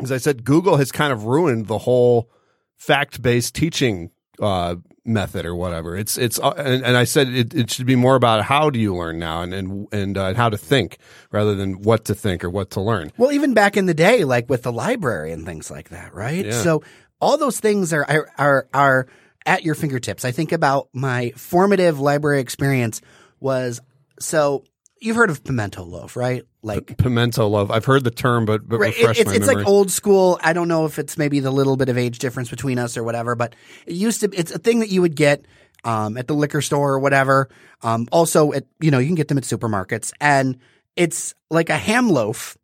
as 0.00 0.12
I 0.12 0.18
said, 0.18 0.44
Google 0.44 0.76
has 0.76 0.92
kind 0.92 1.12
of 1.12 1.24
ruined 1.24 1.66
the 1.66 1.78
whole 1.78 2.30
fact-based 2.76 3.54
teaching 3.54 4.10
uh, 4.40 4.76
method 5.04 5.46
or 5.46 5.54
whatever. 5.54 5.96
It's 5.96 6.18
it's 6.18 6.38
uh, 6.38 6.50
and, 6.56 6.84
and, 6.84 6.96
I 6.96 7.04
said 7.04 7.28
it, 7.28 7.54
it, 7.54 7.70
should 7.70 7.86
be 7.86 7.96
more 7.96 8.16
about 8.16 8.44
how 8.44 8.70
do 8.70 8.78
you 8.78 8.94
learn 8.94 9.18
now 9.18 9.42
and 9.42 9.54
and 9.54 9.88
and 9.92 10.18
uh, 10.18 10.34
how 10.34 10.48
to 10.48 10.58
think 10.58 10.98
rather 11.30 11.54
than 11.54 11.82
what 11.82 12.04
to 12.06 12.14
think 12.14 12.44
or 12.44 12.50
what 12.50 12.70
to 12.72 12.80
learn. 12.80 13.12
Well, 13.16 13.32
even 13.32 13.54
back 13.54 13.76
in 13.76 13.86
the 13.86 13.94
day, 13.94 14.24
like 14.24 14.50
with 14.50 14.62
the 14.62 14.72
library 14.72 15.32
and 15.32 15.46
things 15.46 15.70
like 15.70 15.90
that, 15.90 16.14
right? 16.14 16.46
Yeah. 16.46 16.62
So 16.62 16.82
all 17.20 17.38
those 17.38 17.60
things 17.60 17.92
are 17.92 18.04
are 18.08 18.28
are, 18.36 18.68
are 18.74 19.06
at 19.46 19.64
your 19.64 19.74
fingertips. 19.74 20.24
I 20.24 20.32
think 20.32 20.52
about 20.52 20.88
my 20.92 21.30
formative 21.36 22.00
library 22.00 22.40
experience 22.40 23.00
was 23.40 23.80
so 24.18 24.64
you've 25.00 25.16
heard 25.16 25.30
of 25.30 25.44
pimento 25.44 25.84
loaf, 25.84 26.16
right? 26.16 26.42
Like 26.62 26.86
P- 26.88 26.94
pimento 26.94 27.46
loaf. 27.46 27.70
I've 27.70 27.84
heard 27.84 28.04
the 28.04 28.10
term, 28.10 28.44
but, 28.44 28.68
but 28.68 28.80
right, 28.80 28.94
refresh 28.96 29.20
it's, 29.20 29.28
my 29.28 29.36
it's 29.36 29.46
memory. 29.46 29.64
like 29.64 29.70
old 29.70 29.90
school. 29.90 30.38
I 30.42 30.52
don't 30.52 30.68
know 30.68 30.84
if 30.84 30.98
it's 30.98 31.16
maybe 31.16 31.40
the 31.40 31.50
little 31.50 31.76
bit 31.76 31.88
of 31.88 31.96
age 31.96 32.18
difference 32.18 32.50
between 32.50 32.78
us 32.78 32.96
or 32.96 33.04
whatever, 33.04 33.34
but 33.34 33.54
it 33.86 33.94
used 33.94 34.20
to. 34.20 34.30
It's 34.32 34.50
a 34.50 34.58
thing 34.58 34.80
that 34.80 34.88
you 34.88 35.00
would 35.02 35.14
get 35.14 35.46
um, 35.84 36.16
at 36.16 36.26
the 36.26 36.34
liquor 36.34 36.60
store 36.60 36.94
or 36.94 36.98
whatever. 36.98 37.48
Um, 37.82 38.08
also, 38.10 38.52
at 38.52 38.64
you 38.80 38.90
know 38.90 38.98
you 38.98 39.06
can 39.06 39.14
get 39.14 39.28
them 39.28 39.38
at 39.38 39.44
supermarkets, 39.44 40.12
and 40.20 40.58
it's 40.96 41.34
like 41.50 41.70
a 41.70 41.78
ham 41.78 42.08
loaf, 42.08 42.56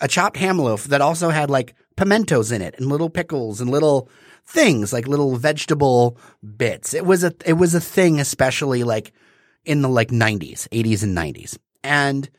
a 0.00 0.08
chopped 0.08 0.36
ham 0.36 0.58
loaf 0.58 0.84
that 0.84 1.00
also 1.00 1.30
had 1.30 1.48
like 1.48 1.74
pimentos 1.96 2.52
in 2.52 2.60
it 2.60 2.74
and 2.76 2.86
little 2.86 3.08
pickles 3.08 3.60
and 3.60 3.70
little 3.70 4.10
things 4.46 4.92
like 4.92 5.08
little 5.08 5.36
vegetable 5.36 6.16
bits. 6.56 6.94
It 6.94 7.04
was 7.04 7.24
a 7.24 7.34
it 7.44 7.54
was 7.54 7.74
a 7.74 7.80
thing, 7.80 8.20
especially 8.20 8.84
like 8.84 9.12
in 9.64 9.82
the 9.82 9.88
like 9.88 10.08
90s, 10.08 10.68
80s 10.68 11.02
and 11.02 11.16
90s. 11.16 11.58
And 11.82 12.30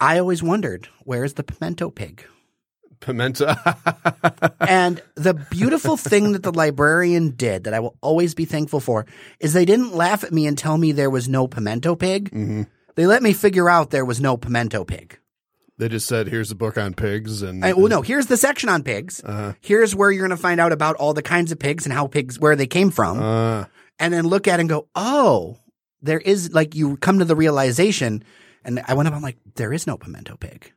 I 0.00 0.18
always 0.18 0.42
wondered, 0.42 0.88
where's 1.04 1.34
the 1.34 1.42
pimento 1.42 1.90
pig? 1.90 2.24
Pimento. 3.00 3.46
and 4.60 5.02
the 5.14 5.34
beautiful 5.50 5.96
thing 5.96 6.32
that 6.32 6.42
the 6.42 6.52
librarian 6.52 7.30
did 7.30 7.64
that 7.64 7.74
I 7.74 7.80
will 7.80 7.96
always 8.00 8.34
be 8.34 8.44
thankful 8.44 8.80
for 8.80 9.06
is 9.40 9.52
they 9.52 9.64
didn't 9.64 9.94
laugh 9.94 10.22
at 10.22 10.32
me 10.32 10.46
and 10.46 10.56
tell 10.56 10.78
me 10.78 10.92
there 10.92 11.10
was 11.10 11.28
no 11.28 11.48
pimento 11.48 11.96
pig. 11.96 12.30
Mm-hmm. 12.30 12.62
They 12.94 13.06
let 13.06 13.22
me 13.22 13.32
figure 13.32 13.68
out 13.68 13.90
there 13.90 14.04
was 14.04 14.20
no 14.20 14.36
pimento 14.36 14.84
pig. 14.84 15.18
They 15.80 15.88
just 15.88 16.06
said, 16.06 16.28
"Here's 16.28 16.50
a 16.50 16.54
book 16.54 16.76
on 16.76 16.92
pigs," 16.92 17.40
and 17.40 17.64
I, 17.64 17.72
well, 17.72 17.88
no, 17.88 18.02
here's 18.02 18.26
the 18.26 18.36
section 18.36 18.68
on 18.68 18.82
pigs. 18.82 19.22
Uh-huh. 19.24 19.54
Here's 19.60 19.94
where 19.94 20.10
you're 20.10 20.28
going 20.28 20.36
to 20.36 20.42
find 20.42 20.60
out 20.60 20.72
about 20.72 20.96
all 20.96 21.14
the 21.14 21.22
kinds 21.22 21.52
of 21.52 21.58
pigs 21.58 21.86
and 21.86 21.92
how 21.92 22.06
pigs, 22.06 22.38
where 22.38 22.54
they 22.54 22.66
came 22.66 22.90
from, 22.90 23.18
uh, 23.18 23.64
and 23.98 24.12
then 24.12 24.26
look 24.26 24.46
at 24.46 24.60
and 24.60 24.68
go, 24.68 24.88
"Oh, 24.94 25.56
there 26.02 26.18
is 26.18 26.52
like 26.52 26.74
you 26.74 26.98
come 26.98 27.18
to 27.18 27.24
the 27.24 27.34
realization." 27.34 28.22
And 28.62 28.82
I 28.86 28.92
went 28.92 29.08
up, 29.08 29.14
I'm 29.14 29.22
like, 29.22 29.38
"There 29.54 29.72
is 29.72 29.86
no 29.86 29.96
pimento 29.96 30.36
pig," 30.36 30.70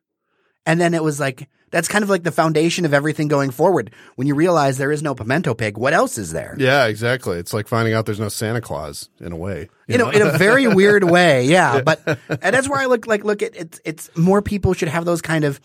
and 0.65 0.79
then 0.79 0.93
it 0.93 1.03
was 1.03 1.19
like 1.19 1.49
that's 1.73 1.89
kind 1.89 2.03
of 2.03 2.09
like 2.09 2.23
the 2.23 2.31
foundation 2.31 2.85
of 2.85 2.93
everything 2.93 3.27
going 3.27 3.51
forward. 3.51 3.91
When 4.15 4.27
you 4.27 4.35
realize 4.35 4.77
there 4.77 4.93
is 4.93 5.03
no 5.03 5.13
pimento 5.13 5.53
pig, 5.53 5.77
what 5.77 5.91
else 5.91 6.17
is 6.17 6.31
there? 6.31 6.55
yeah, 6.57 6.85
exactly. 6.85 7.37
It's 7.37 7.53
like 7.53 7.67
finding 7.67 7.93
out 7.93 8.05
there's 8.05 8.19
no 8.21 8.29
Santa 8.29 8.61
Claus 8.61 9.09
in 9.19 9.31
a 9.33 9.35
way. 9.35 9.67
you 9.87 9.97
know, 9.97 10.09
in 10.09 10.21
a 10.21 10.37
very 10.37 10.67
weird 10.73 11.03
way. 11.03 11.45
Yeah, 11.45 11.81
but 11.81 11.99
and 12.29 12.55
that's 12.55 12.69
where 12.69 12.79
I 12.79 12.85
look 12.85 13.05
like 13.07 13.25
look 13.25 13.41
at 13.41 13.53
it's 13.55 13.81
it's 13.83 14.15
more 14.15 14.41
people 14.41 14.73
should 14.73 14.87
have 14.87 15.03
those 15.03 15.21
kind 15.21 15.43
of 15.43 15.59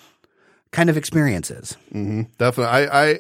kind 0.72 0.90
of 0.90 0.96
experiences. 0.96 1.76
hmm 1.92 2.22
Definitely. 2.38 2.72
I, 2.88 3.10
I, 3.10 3.18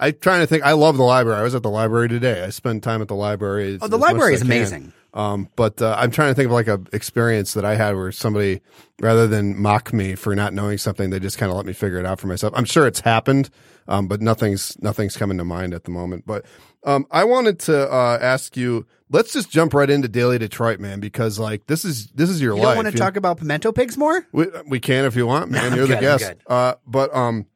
I'm 0.00 0.14
trying 0.20 0.40
to 0.40 0.46
think. 0.46 0.62
I 0.64 0.72
love 0.72 0.96
the 0.96 1.02
library. 1.02 1.38
I 1.40 1.42
was 1.42 1.54
at 1.54 1.62
the 1.62 1.70
library 1.70 2.08
today. 2.08 2.44
I 2.44 2.50
spend 2.50 2.82
time 2.82 3.02
at 3.02 3.08
the 3.08 3.14
library. 3.16 3.74
as- 3.74 3.78
Oh, 3.82 3.88
the 3.88 3.96
as 3.96 4.00
much 4.00 4.08
as 4.08 4.12
library 4.12 4.34
is 4.34 4.42
amazing. 4.42 4.92
Um, 5.18 5.48
but 5.56 5.82
uh, 5.82 5.96
I'm 5.98 6.12
trying 6.12 6.30
to 6.30 6.34
think 6.34 6.46
of 6.46 6.52
like 6.52 6.68
a 6.68 6.80
experience 6.92 7.54
that 7.54 7.64
I 7.64 7.74
had 7.74 7.96
where 7.96 8.12
somebody, 8.12 8.60
rather 9.00 9.26
than 9.26 9.60
mock 9.60 9.92
me 9.92 10.14
for 10.14 10.36
not 10.36 10.54
knowing 10.54 10.78
something, 10.78 11.10
they 11.10 11.18
just 11.18 11.38
kind 11.38 11.50
of 11.50 11.56
let 11.56 11.66
me 11.66 11.72
figure 11.72 11.98
it 11.98 12.06
out 12.06 12.20
for 12.20 12.28
myself. 12.28 12.52
I'm 12.56 12.64
sure 12.64 12.86
it's 12.86 13.00
happened, 13.00 13.50
um, 13.88 14.06
but 14.06 14.20
nothing's 14.22 14.80
nothing's 14.80 15.16
coming 15.16 15.36
to 15.38 15.44
mind 15.44 15.74
at 15.74 15.82
the 15.82 15.90
moment. 15.90 16.24
But 16.24 16.46
um, 16.84 17.04
I 17.10 17.24
wanted 17.24 17.58
to 17.60 17.92
uh, 17.92 18.18
ask 18.22 18.56
you. 18.56 18.86
Let's 19.10 19.32
just 19.32 19.50
jump 19.50 19.72
right 19.72 19.88
into 19.88 20.06
Daily 20.06 20.36
Detroit, 20.38 20.80
man, 20.80 21.00
because 21.00 21.38
like 21.38 21.66
this 21.66 21.84
is 21.84 22.08
this 22.08 22.28
is 22.28 22.42
your 22.42 22.54
You 22.54 22.62
life. 22.62 22.76
want 22.76 22.88
to 22.88 22.94
talk 22.96 23.16
about 23.16 23.38
pimento 23.38 23.72
pigs 23.72 23.96
more? 23.96 24.24
We, 24.32 24.46
we 24.68 24.80
can 24.80 25.06
if 25.06 25.16
you 25.16 25.26
want, 25.26 25.50
man. 25.50 25.70
No, 25.70 25.76
You're 25.76 25.84
I'm 25.86 25.90
the 25.92 25.96
guest. 25.96 26.32
Uh, 26.46 26.74
but 26.86 27.16
um, 27.16 27.46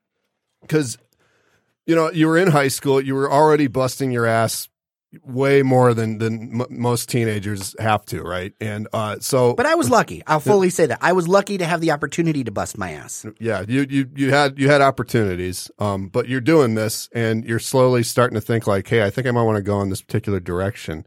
because 0.62 0.96
you 1.86 1.94
know 1.94 2.10
you 2.10 2.26
were 2.26 2.38
in 2.38 2.50
high 2.50 2.68
school, 2.68 3.00
you 3.02 3.14
were 3.14 3.30
already 3.30 3.66
busting 3.66 4.10
your 4.10 4.24
ass 4.24 4.68
way 5.22 5.62
more 5.62 5.92
than 5.94 6.18
than 6.18 6.60
m- 6.62 6.66
most 6.70 7.08
teenagers 7.08 7.74
have 7.78 8.04
to, 8.06 8.22
right? 8.22 8.52
And 8.60 8.88
uh, 8.92 9.16
so, 9.20 9.54
But 9.54 9.66
I 9.66 9.74
was 9.74 9.90
lucky. 9.90 10.22
I'll 10.26 10.40
fully 10.40 10.70
say 10.70 10.86
that. 10.86 10.98
I 11.02 11.12
was 11.12 11.28
lucky 11.28 11.58
to 11.58 11.66
have 11.66 11.80
the 11.80 11.90
opportunity 11.90 12.44
to 12.44 12.50
bust 12.50 12.78
my 12.78 12.92
ass. 12.92 13.26
yeah, 13.38 13.64
you 13.68 13.86
you 13.88 14.08
you 14.16 14.30
had 14.30 14.58
you 14.58 14.68
had 14.68 14.80
opportunities, 14.80 15.70
um, 15.78 16.08
but 16.08 16.28
you're 16.28 16.40
doing 16.40 16.74
this, 16.74 17.08
and 17.14 17.44
you're 17.44 17.58
slowly 17.58 18.02
starting 18.02 18.34
to 18.34 18.40
think 18.40 18.66
like, 18.66 18.88
hey, 18.88 19.02
I 19.04 19.10
think 19.10 19.26
I 19.26 19.30
might 19.32 19.42
want 19.42 19.56
to 19.56 19.62
go 19.62 19.80
in 19.82 19.90
this 19.90 20.00
particular 20.02 20.40
direction. 20.40 21.06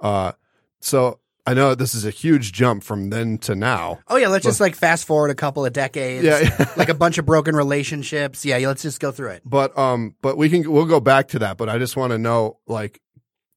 Uh, 0.00 0.32
so 0.80 1.18
I 1.46 1.54
know 1.54 1.74
this 1.74 1.94
is 1.94 2.04
a 2.04 2.10
huge 2.10 2.52
jump 2.52 2.84
from 2.84 3.10
then 3.10 3.36
to 3.38 3.54
now. 3.54 3.98
Oh 4.08 4.16
yeah, 4.16 4.28
let's 4.28 4.44
just 4.44 4.60
like 4.60 4.74
fast 4.76 5.06
forward 5.06 5.30
a 5.30 5.34
couple 5.34 5.66
of 5.66 5.72
decades. 5.72 6.24
Yeah. 6.24 6.66
like 6.76 6.88
a 6.88 6.94
bunch 6.94 7.18
of 7.18 7.26
broken 7.26 7.54
relationships. 7.54 8.44
Yeah, 8.44 8.56
yeah, 8.56 8.68
let's 8.68 8.82
just 8.82 9.00
go 9.00 9.10
through 9.12 9.30
it. 9.30 9.42
but 9.44 9.76
um 9.76 10.14
but 10.22 10.36
we 10.36 10.48
can 10.48 10.70
we'll 10.70 10.86
go 10.86 11.00
back 11.00 11.28
to 11.28 11.40
that 11.40 11.56
but 11.56 11.68
i 11.68 11.78
just 11.78 11.96
want 11.96 12.12
to 12.12 12.18
know 12.18 12.58
like 12.66 13.00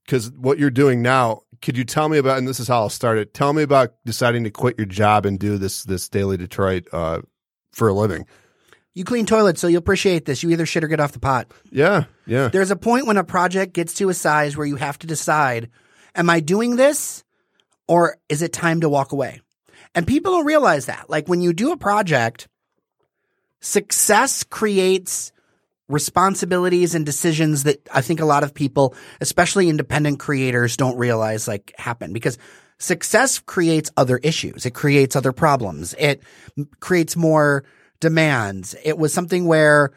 because 0.05 0.31
what 0.31 0.59
you're 0.59 0.69
doing 0.69 1.01
now 1.01 1.41
could 1.61 1.77
you 1.77 1.83
tell 1.83 2.09
me 2.09 2.17
about 2.17 2.37
and 2.37 2.47
this 2.47 2.59
is 2.59 2.67
how 2.67 2.79
i'll 2.79 2.89
start 2.89 3.17
it 3.17 3.33
tell 3.33 3.53
me 3.53 3.63
about 3.63 3.93
deciding 4.05 4.43
to 4.43 4.51
quit 4.51 4.77
your 4.77 4.85
job 4.85 5.25
and 5.25 5.39
do 5.39 5.57
this 5.57 5.83
this 5.83 6.07
daily 6.09 6.37
detroit 6.37 6.87
uh 6.93 7.21
for 7.71 7.87
a 7.87 7.93
living 7.93 8.25
You 8.93 9.03
clean 9.03 9.25
toilets, 9.25 9.59
so 9.59 9.67
you 9.67 9.77
appreciate 9.77 10.23
this. 10.23 10.41
You 10.41 10.51
either 10.51 10.65
shit 10.65 10.81
or 10.83 10.87
get 10.87 11.01
off 11.01 11.11
the 11.11 11.19
pot. 11.19 11.51
yeah 11.69 12.05
yeah 12.25 12.47
There's 12.47 12.71
a 12.71 12.77
point 12.77 13.07
when 13.07 13.17
a 13.17 13.23
project 13.25 13.73
gets 13.73 13.95
to 13.95 14.07
a 14.09 14.13
size 14.13 14.55
where 14.55 14.65
you 14.67 14.77
have 14.77 14.97
to 14.99 15.07
decide, 15.07 15.69
am 16.15 16.29
I 16.29 16.39
doing 16.39 16.77
this 16.77 17.25
or 17.89 18.15
is 18.29 18.41
it 18.41 18.53
time 18.53 18.79
to 18.81 18.89
walk 18.89 19.11
away? 19.11 19.41
And 19.93 20.07
people 20.07 20.31
don't 20.31 20.45
realize 20.45 20.85
that. 20.85 21.09
Like 21.09 21.27
when 21.27 21.41
you 21.41 21.51
do 21.51 21.73
a 21.73 21.77
project, 21.77 22.47
success 23.59 24.43
creates 24.43 25.31
responsibilities 25.87 26.95
and 26.95 27.05
decisions 27.05 27.63
that 27.63 27.87
I 27.93 28.01
think 28.01 28.19
a 28.19 28.25
lot 28.25 28.43
of 28.43 28.53
people, 28.53 28.95
especially 29.21 29.69
independent 29.69 30.19
creators, 30.19 30.77
don't 30.77 30.97
realize 30.97 31.47
like 31.47 31.73
happen 31.77 32.11
because 32.13 32.37
success 32.77 33.39
creates 33.39 33.91
other 33.95 34.17
issues. 34.17 34.65
It 34.65 34.73
creates 34.73 35.15
other 35.15 35.31
problems. 35.31 35.93
It 35.97 36.23
creates 36.79 37.15
more 37.15 37.63
demands. 37.99 38.75
It 38.83 38.97
was 38.97 39.13
something 39.13 39.45
where 39.45 39.91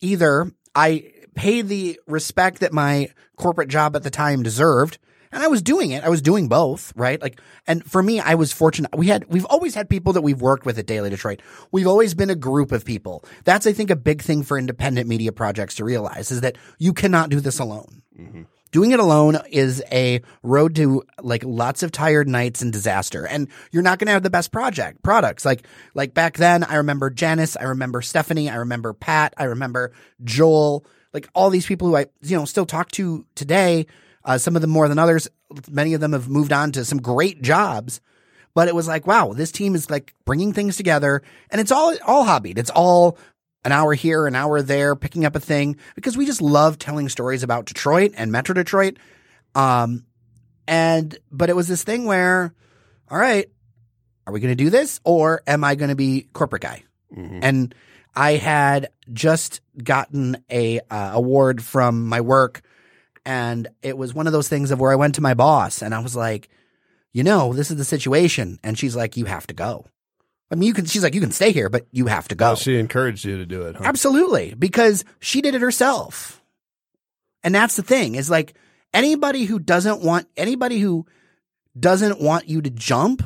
either 0.00 0.50
I 0.74 1.12
paid 1.34 1.68
the 1.68 1.98
respect 2.06 2.60
that 2.60 2.72
my 2.72 3.08
corporate 3.36 3.68
job 3.68 3.96
at 3.96 4.02
the 4.02 4.10
time 4.10 4.42
deserved. 4.42 4.98
And 5.32 5.42
I 5.42 5.46
was 5.46 5.62
doing 5.62 5.92
it. 5.92 6.02
I 6.02 6.08
was 6.08 6.22
doing 6.22 6.48
both, 6.48 6.92
right? 6.96 7.20
Like, 7.22 7.40
and 7.66 7.84
for 7.84 8.02
me, 8.02 8.18
I 8.18 8.34
was 8.34 8.52
fortunate. 8.52 8.96
We 8.96 9.06
had, 9.06 9.26
we've 9.28 9.44
always 9.44 9.76
had 9.76 9.88
people 9.88 10.12
that 10.14 10.22
we've 10.22 10.40
worked 10.40 10.66
with 10.66 10.78
at 10.78 10.86
Daily 10.86 11.08
Detroit. 11.10 11.40
We've 11.70 11.86
always 11.86 12.14
been 12.14 12.30
a 12.30 12.34
group 12.34 12.72
of 12.72 12.84
people. 12.84 13.24
That's, 13.44 13.66
I 13.66 13.72
think, 13.72 13.90
a 13.90 13.96
big 13.96 14.22
thing 14.22 14.42
for 14.42 14.58
independent 14.58 15.08
media 15.08 15.30
projects 15.30 15.76
to 15.76 15.84
realize 15.84 16.32
is 16.32 16.40
that 16.40 16.58
you 16.78 16.92
cannot 16.92 17.30
do 17.30 17.38
this 17.38 17.60
alone. 17.60 18.02
Mm-hmm. 18.18 18.42
Doing 18.72 18.92
it 18.92 19.00
alone 19.00 19.38
is 19.50 19.82
a 19.90 20.20
road 20.42 20.76
to 20.76 21.02
like 21.20 21.44
lots 21.44 21.82
of 21.82 21.90
tired 21.90 22.28
nights 22.28 22.62
and 22.62 22.72
disaster. 22.72 23.26
And 23.26 23.48
you're 23.72 23.82
not 23.82 23.98
going 23.98 24.06
to 24.06 24.12
have 24.12 24.22
the 24.22 24.30
best 24.30 24.52
project 24.52 25.02
products. 25.02 25.44
Like, 25.44 25.66
like 25.94 26.14
back 26.14 26.36
then, 26.36 26.62
I 26.62 26.76
remember 26.76 27.10
Janice, 27.10 27.56
I 27.56 27.64
remember 27.64 28.00
Stephanie, 28.00 28.48
I 28.48 28.56
remember 28.56 28.92
Pat, 28.92 29.34
I 29.36 29.44
remember 29.44 29.92
Joel, 30.22 30.86
like 31.12 31.28
all 31.34 31.50
these 31.50 31.66
people 31.66 31.88
who 31.88 31.96
I, 31.96 32.06
you 32.22 32.36
know, 32.36 32.44
still 32.44 32.66
talk 32.66 32.90
to 32.92 33.26
today. 33.34 33.86
Uh, 34.24 34.38
some 34.38 34.54
of 34.56 34.62
them 34.62 34.70
more 34.70 34.88
than 34.88 34.98
others. 34.98 35.28
Many 35.70 35.94
of 35.94 36.00
them 36.00 36.12
have 36.12 36.28
moved 36.28 36.52
on 36.52 36.72
to 36.72 36.84
some 36.84 37.00
great 37.00 37.42
jobs. 37.42 38.00
But 38.54 38.66
it 38.68 38.74
was 38.74 38.88
like, 38.88 39.06
wow, 39.06 39.32
this 39.32 39.52
team 39.52 39.74
is 39.76 39.88
like 39.90 40.12
bringing 40.24 40.52
things 40.52 40.76
together, 40.76 41.22
and 41.50 41.60
it's 41.60 41.70
all 41.70 41.94
all 42.04 42.24
hobbied. 42.24 42.58
It's 42.58 42.70
all 42.70 43.16
an 43.64 43.70
hour 43.72 43.94
here, 43.94 44.26
an 44.26 44.34
hour 44.34 44.60
there, 44.60 44.96
picking 44.96 45.24
up 45.24 45.36
a 45.36 45.40
thing 45.40 45.76
because 45.94 46.16
we 46.16 46.26
just 46.26 46.42
love 46.42 46.76
telling 46.78 47.08
stories 47.08 47.42
about 47.44 47.66
Detroit 47.66 48.12
and 48.16 48.32
Metro 48.32 48.54
Detroit. 48.54 48.96
Um, 49.54 50.04
and, 50.66 51.16
but 51.30 51.50
it 51.50 51.56
was 51.56 51.68
this 51.68 51.84
thing 51.84 52.06
where, 52.06 52.54
all 53.10 53.18
right, 53.18 53.48
are 54.26 54.32
we 54.32 54.40
going 54.40 54.56
to 54.56 54.64
do 54.64 54.70
this 54.70 55.00
or 55.04 55.42
am 55.46 55.62
I 55.62 55.74
going 55.74 55.90
to 55.90 55.96
be 55.96 56.28
corporate 56.32 56.62
guy? 56.62 56.84
Mhm. 57.14 57.40
And 57.42 57.74
I 58.14 58.32
had 58.32 58.88
just 59.12 59.60
gotten 59.82 60.42
a 60.50 60.80
uh, 60.90 61.10
award 61.14 61.62
from 61.62 62.08
my 62.08 62.20
work, 62.20 62.62
and 63.24 63.68
it 63.82 63.96
was 63.96 64.14
one 64.14 64.26
of 64.26 64.32
those 64.32 64.48
things 64.48 64.70
of 64.70 64.80
where 64.80 64.92
I 64.92 64.96
went 64.96 65.14
to 65.16 65.20
my 65.20 65.34
boss 65.34 65.82
and 65.82 65.94
I 65.94 66.00
was 66.00 66.16
like, 66.16 66.48
you 67.12 67.22
know, 67.24 67.52
this 67.52 67.70
is 67.70 67.76
the 67.76 67.84
situation, 67.84 68.58
and 68.62 68.78
she's 68.78 68.94
like, 68.94 69.16
you 69.16 69.24
have 69.24 69.46
to 69.48 69.54
go. 69.54 69.86
I 70.50 70.54
mean, 70.54 70.66
you 70.66 70.74
can. 70.74 70.84
She's 70.84 71.02
like, 71.02 71.14
you 71.14 71.20
can 71.20 71.32
stay 71.32 71.52
here, 71.52 71.68
but 71.68 71.86
you 71.92 72.06
have 72.06 72.28
to 72.28 72.34
go. 72.34 72.46
Well, 72.46 72.56
she 72.56 72.78
encouraged 72.78 73.24
you 73.24 73.36
to 73.36 73.46
do 73.46 73.62
it. 73.62 73.76
Huh? 73.76 73.84
Absolutely, 73.84 74.54
because 74.54 75.04
she 75.20 75.40
did 75.42 75.54
it 75.54 75.60
herself. 75.60 76.42
And 77.42 77.54
that's 77.54 77.76
the 77.76 77.82
thing 77.82 78.16
is 78.16 78.30
like 78.30 78.54
anybody 78.92 79.44
who 79.44 79.58
doesn't 79.58 80.02
want 80.02 80.28
anybody 80.36 80.78
who 80.78 81.06
doesn't 81.78 82.20
want 82.20 82.48
you 82.48 82.60
to 82.62 82.70
jump 82.70 83.22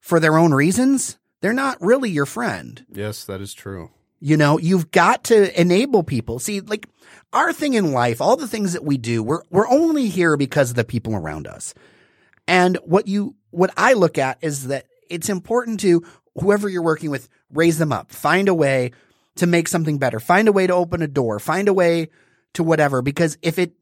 for 0.00 0.20
their 0.20 0.38
own 0.38 0.54
reasons, 0.54 1.18
they're 1.40 1.52
not 1.52 1.80
really 1.80 2.10
your 2.10 2.26
friend. 2.26 2.84
Yes, 2.90 3.24
that 3.24 3.40
is 3.40 3.52
true. 3.52 3.90
You 4.20 4.36
know, 4.36 4.58
you've 4.58 4.90
got 4.90 5.24
to 5.24 5.60
enable 5.60 6.02
people. 6.02 6.38
See, 6.38 6.60
like 6.60 6.88
our 7.32 7.52
thing 7.52 7.74
in 7.74 7.92
life, 7.92 8.20
all 8.20 8.36
the 8.36 8.48
things 8.48 8.72
that 8.72 8.84
we 8.84 8.98
do, 8.98 9.22
we're 9.22 9.42
we're 9.50 9.68
only 9.68 10.08
here 10.08 10.36
because 10.36 10.70
of 10.70 10.76
the 10.76 10.84
people 10.84 11.14
around 11.14 11.46
us. 11.46 11.74
And 12.46 12.76
what 12.84 13.06
you 13.06 13.36
what 13.50 13.72
I 13.76 13.92
look 13.92 14.18
at 14.18 14.38
is 14.40 14.68
that 14.68 14.86
it's 15.08 15.28
important 15.28 15.80
to 15.80 16.04
whoever 16.34 16.68
you're 16.68 16.82
working 16.82 17.10
with, 17.10 17.28
raise 17.52 17.78
them 17.78 17.92
up, 17.92 18.10
find 18.10 18.48
a 18.48 18.54
way 18.54 18.92
to 19.36 19.46
make 19.46 19.68
something 19.68 19.98
better, 19.98 20.20
find 20.20 20.48
a 20.48 20.52
way 20.52 20.66
to 20.66 20.74
open 20.74 21.02
a 21.02 21.08
door, 21.08 21.38
find 21.38 21.68
a 21.68 21.72
way 21.72 22.08
to 22.54 22.62
whatever. 22.62 23.02
Because 23.02 23.38
if 23.42 23.58
it 23.58 23.72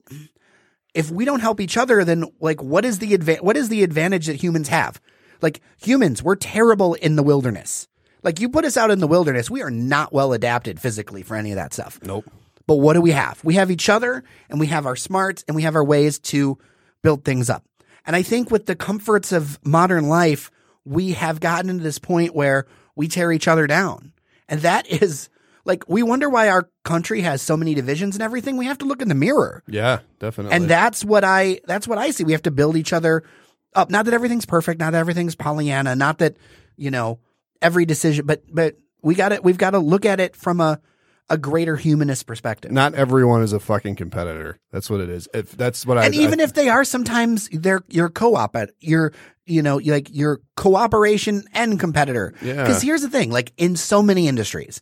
if 0.95 1.11
we 1.11 1.25
don't 1.25 1.41
help 1.41 1.61
each 1.61 1.77
other, 1.77 2.05
then 2.05 2.25
like 2.41 2.63
what 2.63 2.85
is 2.85 2.99
the 2.99 3.17
adva- 3.17 3.41
what 3.41 3.57
is 3.57 3.69
the 3.69 3.83
advantage 3.83 4.27
that 4.27 4.37
humans 4.37 4.69
have? 4.69 5.01
Like 5.41 5.61
humans, 5.81 6.23
we're 6.23 6.37
terrible 6.37 6.95
in 6.95 7.17
the 7.17 7.23
wilderness. 7.23 7.89
Like 8.27 8.41
you 8.41 8.49
put 8.49 8.65
us 8.65 8.77
out 8.77 8.91
in 8.91 8.99
the 8.99 9.07
wilderness, 9.07 9.49
we 9.49 9.63
are 9.63 9.71
not 9.71 10.13
well 10.13 10.33
adapted 10.33 10.81
physically 10.81 11.23
for 11.23 11.37
any 11.37 11.53
of 11.53 11.57
that 11.57 11.73
stuff. 11.73 12.01
Nope. 12.03 12.29
But 12.67 12.75
what 12.75 12.95
do 12.95 13.01
we 13.01 13.13
have? 13.13 13.43
We 13.45 13.55
have 13.55 13.71
each 13.71 13.89
other 13.89 14.25
and 14.51 14.59
we 14.59 14.67
have 14.67 14.85
our 14.85 14.97
smarts 14.97 15.45
and 15.47 15.55
we 15.55 15.63
have 15.63 15.77
our 15.77 15.85
ways 15.85 16.19
to 16.19 16.59
build 17.03 17.25
things 17.25 17.49
up. 17.49 17.65
And 18.05 18.17
I 18.17 18.23
think 18.23 18.51
with 18.51 18.67
the 18.67 18.75
comforts 18.75 19.31
of 19.31 19.65
modern 19.65 20.09
life, 20.09 20.51
we 20.85 21.13
have 21.13 21.39
gotten 21.39 21.79
to 21.79 21.85
this 21.85 22.01
point 22.01 22.35
where 22.35 22.67
we 22.97 23.07
tear 23.07 23.31
each 23.31 23.47
other 23.47 23.69
down. 23.69 24.13
And 24.49 24.61
that 24.63 24.89
is 25.03 25.29
like, 25.65 25.85
we 25.89 26.03
wonder 26.03 26.29
why 26.29 26.49
our 26.49 26.69
country 26.83 27.21
has 27.21 27.41
so 27.43 27.57
many 27.57 27.75
divisions 27.75 28.17
and 28.17 28.25
everything. 28.25 28.57
We 28.57 28.67
have 28.67 28.79
to 28.79 28.87
look 28.87 29.03
in 29.03 29.09
the 29.09 29.15
mirror. 29.15 29.63
Yeah, 29.69 30.01
definitely. 30.19 30.57
And 30.57 30.69
that's 30.69 31.05
what 31.05 31.23
I 31.23 31.61
that's 31.65 31.87
what 31.87 31.99
I 31.99 32.11
see. 32.11 32.25
We 32.25 32.33
have 32.33 32.43
to 32.43 32.51
build 32.51 32.77
each 32.77 32.93
other 32.93 33.23
up. 33.73 33.89
Not 33.89 34.07
that 34.07 34.15
everything's 34.15 34.47
perfect, 34.47 34.81
not 34.81 34.95
that 34.95 34.99
everything's 34.99 35.37
Pollyanna, 35.37 35.95
not 35.95 36.19
that, 36.19 36.37
you 36.77 36.91
know, 36.91 37.21
every 37.63 37.85
decision 37.85 38.27
but 38.27 38.43
but 38.53 38.77
we 39.03 39.15
got 39.15 39.33
it 39.33 39.45
we've 39.45 39.59
got 39.59 39.71
to 39.71 39.79
look 39.79 40.05
at 40.05 40.21
it 40.21 40.37
from 40.37 40.61
a 40.61 40.81
a 41.29 41.37
greater 41.37 41.77
humanist 41.77 42.27
perspective. 42.27 42.71
not 42.71 42.95
everyone 42.95 43.43
is 43.43 43.53
a 43.53 43.59
fucking 43.59 43.97
competitor. 43.97 44.59
That's 44.71 44.89
what 44.89 45.01
it 45.01 45.09
is. 45.09 45.29
If 45.35 45.53
that's 45.53 45.85
what 45.85 45.99
I 45.99 46.07
and 46.07 46.15
even 46.15 46.41
I, 46.41 46.45
if 46.45 46.55
they 46.55 46.69
are, 46.69 46.85
sometimes 46.85 47.49
they're 47.51 47.83
your 47.89 48.09
co-op 48.09 48.55
at 48.55 48.71
your 48.81 49.13
you 49.45 49.63
know 49.63 49.81
like 49.85 50.09
your 50.15 50.41
cooperation 50.57 51.43
and 51.53 51.81
competitor. 51.81 52.33
Yeah. 52.41 52.63
Because 52.63 52.83
here's 52.83 53.03
the 53.03 53.11
thing: 53.11 53.31
like 53.31 53.53
in 53.57 53.77
so 53.77 54.03
many 54.03 54.29
industries, 54.29 54.81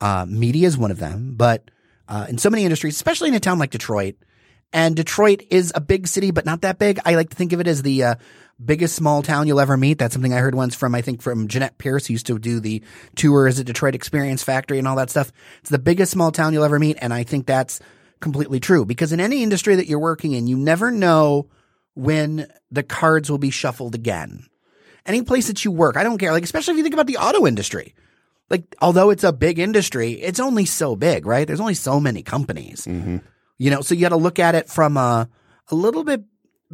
uh, 0.00 0.24
media 0.26 0.66
is 0.66 0.78
one 0.78 0.90
of 0.90 0.98
them, 0.98 1.34
but 1.36 1.70
uh, 2.08 2.26
in 2.28 2.38
so 2.38 2.48
many 2.48 2.64
industries, 2.64 2.96
especially 2.96 3.28
in 3.28 3.34
a 3.34 3.40
town 3.40 3.58
like 3.58 3.70
Detroit, 3.70 4.16
and 4.72 4.96
Detroit 4.96 5.42
is 5.50 5.72
a 5.74 5.80
big 5.80 6.06
city, 6.06 6.30
but 6.30 6.46
not 6.46 6.62
that 6.62 6.78
big. 6.78 6.98
I 7.04 7.14
like 7.14 7.30
to 7.30 7.36
think 7.36 7.52
of 7.52 7.60
it 7.60 7.66
as 7.66 7.82
the 7.82 8.02
uh, 8.04 8.14
biggest 8.64 8.94
small 8.96 9.22
town 9.22 9.46
you'll 9.46 9.60
ever 9.60 9.76
meet. 9.76 9.98
That's 9.98 10.14
something 10.14 10.32
I 10.32 10.38
heard 10.38 10.54
once 10.54 10.74
from 10.74 10.94
I 10.94 11.02
think 11.02 11.22
from 11.22 11.48
Jeanette 11.48 11.78
Pierce, 11.78 12.06
who 12.06 12.14
used 12.14 12.26
to 12.26 12.38
do 12.38 12.60
the 12.60 12.82
tours 13.16 13.58
at 13.60 13.66
Detroit 13.66 13.94
Experience 13.94 14.42
Factory 14.42 14.78
and 14.78 14.88
all 14.88 14.96
that 14.96 15.10
stuff. 15.10 15.32
It's 15.60 15.70
the 15.70 15.78
biggest 15.78 16.12
small 16.12 16.32
town 16.32 16.52
you'll 16.52 16.64
ever 16.64 16.78
meet, 16.78 16.98
and 17.00 17.12
I 17.12 17.22
think 17.22 17.46
that's 17.46 17.80
completely 18.20 18.60
true 18.60 18.84
because 18.84 19.12
in 19.12 19.20
any 19.20 19.42
industry 19.42 19.74
that 19.76 19.88
you're 19.88 19.98
working 19.98 20.32
in, 20.32 20.46
you 20.46 20.56
never 20.56 20.90
know 20.90 21.48
when 21.94 22.46
the 22.70 22.82
cards 22.82 23.30
will 23.30 23.38
be 23.38 23.50
shuffled 23.50 23.94
again. 23.94 24.46
Any 25.04 25.22
place 25.22 25.48
that 25.48 25.64
you 25.64 25.72
work, 25.72 25.96
I 25.96 26.04
don't 26.04 26.18
care. 26.18 26.30
Like 26.32 26.44
especially 26.44 26.72
if 26.72 26.78
you 26.78 26.84
think 26.84 26.94
about 26.94 27.08
the 27.08 27.16
auto 27.16 27.46
industry. 27.46 27.94
Like 28.48 28.62
although 28.80 29.10
it's 29.10 29.24
a 29.24 29.32
big 29.32 29.58
industry, 29.58 30.12
it's 30.12 30.38
only 30.38 30.64
so 30.64 30.94
big, 30.94 31.26
right? 31.26 31.46
There's 31.46 31.60
only 31.60 31.74
so 31.74 31.98
many 31.98 32.22
companies. 32.22 32.86
Mhm. 32.86 33.22
You 33.62 33.70
know, 33.70 33.80
so 33.80 33.94
you 33.94 34.00
got 34.00 34.08
to 34.08 34.16
look 34.16 34.40
at 34.40 34.56
it 34.56 34.68
from 34.68 34.96
a 34.96 35.28
a 35.68 35.74
little 35.76 36.02
bit 36.02 36.24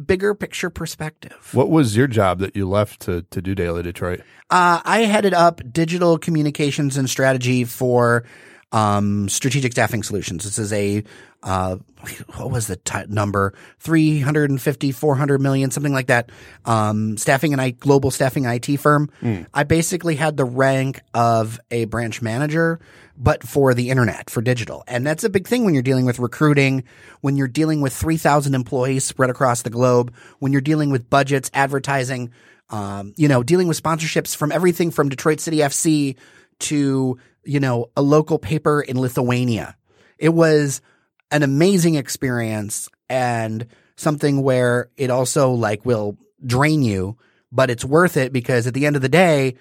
bigger 0.03 0.33
picture 0.33 0.71
perspective. 0.71 1.49
What 1.53 1.69
was 1.69 1.95
your 1.95 2.07
job 2.07 2.39
that 2.39 2.55
you 2.55 2.67
left 2.67 3.01
to 3.01 3.21
to 3.29 3.43
do 3.43 3.53
Daily 3.53 3.83
Detroit? 3.83 4.21
Uh, 4.49 4.81
I 4.83 5.01
headed 5.01 5.35
up 5.35 5.61
digital 5.71 6.17
communications 6.17 6.97
and 6.97 7.07
strategy 7.07 7.63
for 7.63 8.25
um, 8.71 9.29
strategic 9.29 9.73
staffing 9.73 10.01
solutions. 10.01 10.45
This 10.45 10.57
is 10.57 10.73
a 10.73 11.03
uh, 11.43 11.77
what 12.35 12.51
was 12.51 12.67
the 12.67 12.75
t- 12.77 13.05
number? 13.07 13.53
350 13.79 14.91
400 14.91 15.41
million 15.41 15.71
something 15.71 15.93
like 15.93 16.07
that. 16.07 16.31
Um, 16.65 17.17
staffing 17.17 17.53
and 17.53 17.61
I 17.61 17.71
global 17.71 18.11
staffing 18.11 18.45
IT 18.45 18.77
firm. 18.77 19.09
I 19.53 19.63
basically 19.63 20.15
had 20.15 20.37
the 20.37 20.45
rank 20.45 21.01
of 21.13 21.59
a 21.71 21.85
branch 21.85 22.21
manager 22.21 22.79
but 23.21 23.45
for 23.45 23.73
the 23.73 23.89
internet 23.89 24.29
for 24.29 24.41
digital. 24.41 24.81
And 24.87 25.05
that's 25.05 25.25
a 25.25 25.29
big 25.29 25.45
thing 25.45 25.65
when 25.65 25.73
you're 25.73 25.83
dealing 25.83 26.05
with 26.05 26.19
recruiting 26.19 26.85
when 27.19 27.35
you're 27.35 27.49
dealing 27.49 27.81
with 27.81 27.93
3000 27.93 28.55
employees 28.55 29.03
spread 29.03 29.29
across 29.29 29.61
the 29.63 29.69
globe 29.69 30.13
when 30.39 30.53
you're 30.53 30.61
dealing 30.61 30.89
with 30.89 31.09
budgets 31.09 31.51
advertising 31.53 32.31
um, 32.69 33.13
you 33.17 33.27
know, 33.27 33.43
dealing 33.43 33.67
with 33.67 33.81
sponsorships 33.81 34.35
from 34.35 34.51
everything 34.51 34.91
from 34.91 35.09
Detroit 35.09 35.39
City 35.39 35.57
FC 35.57 36.15
to, 36.59 37.17
you 37.43 37.59
know, 37.59 37.89
a 37.97 38.01
local 38.01 38.37
paper 38.37 38.81
in 38.81 38.99
Lithuania. 38.99 39.75
It 40.17 40.29
was 40.29 40.81
an 41.31 41.43
amazing 41.43 41.95
experience 41.95 42.89
and 43.09 43.67
something 43.95 44.41
where 44.41 44.89
it 44.97 45.09
also 45.09 45.51
like 45.51 45.85
will 45.85 46.17
drain 46.45 46.81
you, 46.81 47.17
but 47.51 47.69
it's 47.69 47.85
worth 47.85 48.17
it 48.17 48.31
because 48.31 48.67
at 48.67 48.73
the 48.73 48.85
end 48.85 48.95
of 48.95 49.01
the 49.01 49.09
day, 49.09 49.55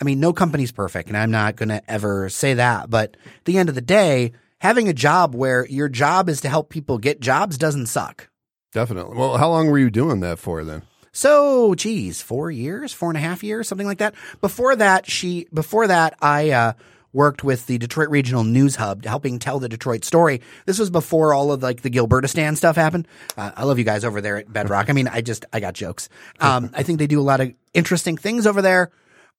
I 0.00 0.04
mean, 0.04 0.20
no 0.20 0.32
company's 0.32 0.72
perfect 0.72 1.08
and 1.08 1.16
I'm 1.16 1.30
not 1.30 1.56
going 1.56 1.68
to 1.68 1.82
ever 1.90 2.28
say 2.28 2.54
that, 2.54 2.90
but 2.90 3.16
at 3.24 3.44
the 3.44 3.58
end 3.58 3.68
of 3.68 3.74
the 3.74 3.80
day, 3.80 4.32
having 4.58 4.88
a 4.88 4.94
job 4.94 5.34
where 5.34 5.66
your 5.66 5.88
job 5.88 6.28
is 6.28 6.40
to 6.42 6.48
help 6.48 6.70
people 6.70 6.98
get 6.98 7.20
jobs 7.20 7.58
doesn't 7.58 7.86
suck. 7.86 8.28
Definitely. 8.72 9.16
Well, 9.16 9.36
how 9.36 9.50
long 9.50 9.70
were 9.70 9.78
you 9.78 9.90
doing 9.90 10.20
that 10.20 10.38
for 10.38 10.64
then? 10.64 10.82
So, 11.14 11.74
geez, 11.74 12.22
four 12.22 12.50
years, 12.50 12.94
four 12.94 13.10
and 13.10 13.18
a 13.18 13.20
half 13.20 13.44
years, 13.44 13.68
something 13.68 13.86
like 13.86 13.98
that. 13.98 14.14
Before 14.40 14.74
that, 14.74 15.08
she, 15.08 15.46
before 15.52 15.86
that, 15.88 16.14
I, 16.22 16.50
uh, 16.50 16.72
worked 17.12 17.44
with 17.44 17.66
the 17.66 17.78
Detroit 17.78 18.08
Regional 18.10 18.44
News 18.44 18.76
Hub, 18.76 19.04
helping 19.04 19.38
tell 19.38 19.58
the 19.58 19.68
Detroit 19.68 20.04
story. 20.04 20.40
This 20.66 20.78
was 20.78 20.90
before 20.90 21.34
all 21.34 21.52
of 21.52 21.62
like 21.62 21.82
the 21.82 21.90
Gilbertistan 21.90 22.56
stuff 22.56 22.76
happened. 22.76 23.06
Uh, 23.36 23.52
I 23.54 23.64
love 23.64 23.78
you 23.78 23.84
guys 23.84 24.04
over 24.04 24.20
there 24.20 24.38
at 24.38 24.52
Bedrock. 24.52 24.88
I 24.88 24.92
mean, 24.92 25.08
I 25.08 25.20
just, 25.20 25.44
I 25.52 25.60
got 25.60 25.74
jokes. 25.74 26.08
Um, 26.40 26.70
I 26.74 26.82
think 26.82 26.98
they 26.98 27.06
do 27.06 27.20
a 27.20 27.22
lot 27.22 27.40
of 27.40 27.52
interesting 27.74 28.16
things 28.16 28.46
over 28.46 28.62
there. 28.62 28.90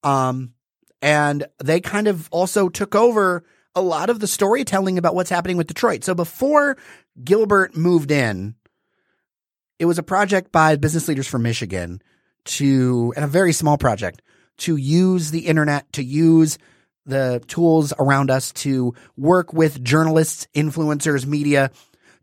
Um, 0.03 0.53
and 1.01 1.45
they 1.63 1.81
kind 1.81 2.07
of 2.07 2.29
also 2.31 2.69
took 2.69 2.95
over 2.95 3.43
a 3.75 3.81
lot 3.81 4.09
of 4.09 4.19
the 4.19 4.27
storytelling 4.27 4.97
about 4.97 5.15
what's 5.15 5.29
happening 5.29 5.57
with 5.57 5.67
Detroit. 5.67 6.03
So 6.03 6.13
before 6.13 6.77
Gilbert 7.23 7.75
moved 7.75 8.11
in, 8.11 8.55
it 9.79 9.85
was 9.85 9.97
a 9.97 10.03
project 10.03 10.51
by 10.51 10.75
business 10.75 11.07
leaders 11.07 11.27
from 11.27 11.41
Michigan 11.41 12.01
to, 12.45 13.13
and 13.15 13.25
a 13.25 13.27
very 13.27 13.51
small 13.51 13.77
project 13.77 14.21
to 14.57 14.75
use 14.75 15.31
the 15.31 15.47
internet, 15.47 15.91
to 15.93 16.03
use 16.03 16.57
the 17.05 17.43
tools 17.47 17.93
around 17.99 18.31
us 18.31 18.51
to 18.53 18.93
work 19.17 19.53
with 19.53 19.83
journalists, 19.83 20.47
influencers, 20.55 21.25
media 21.25 21.71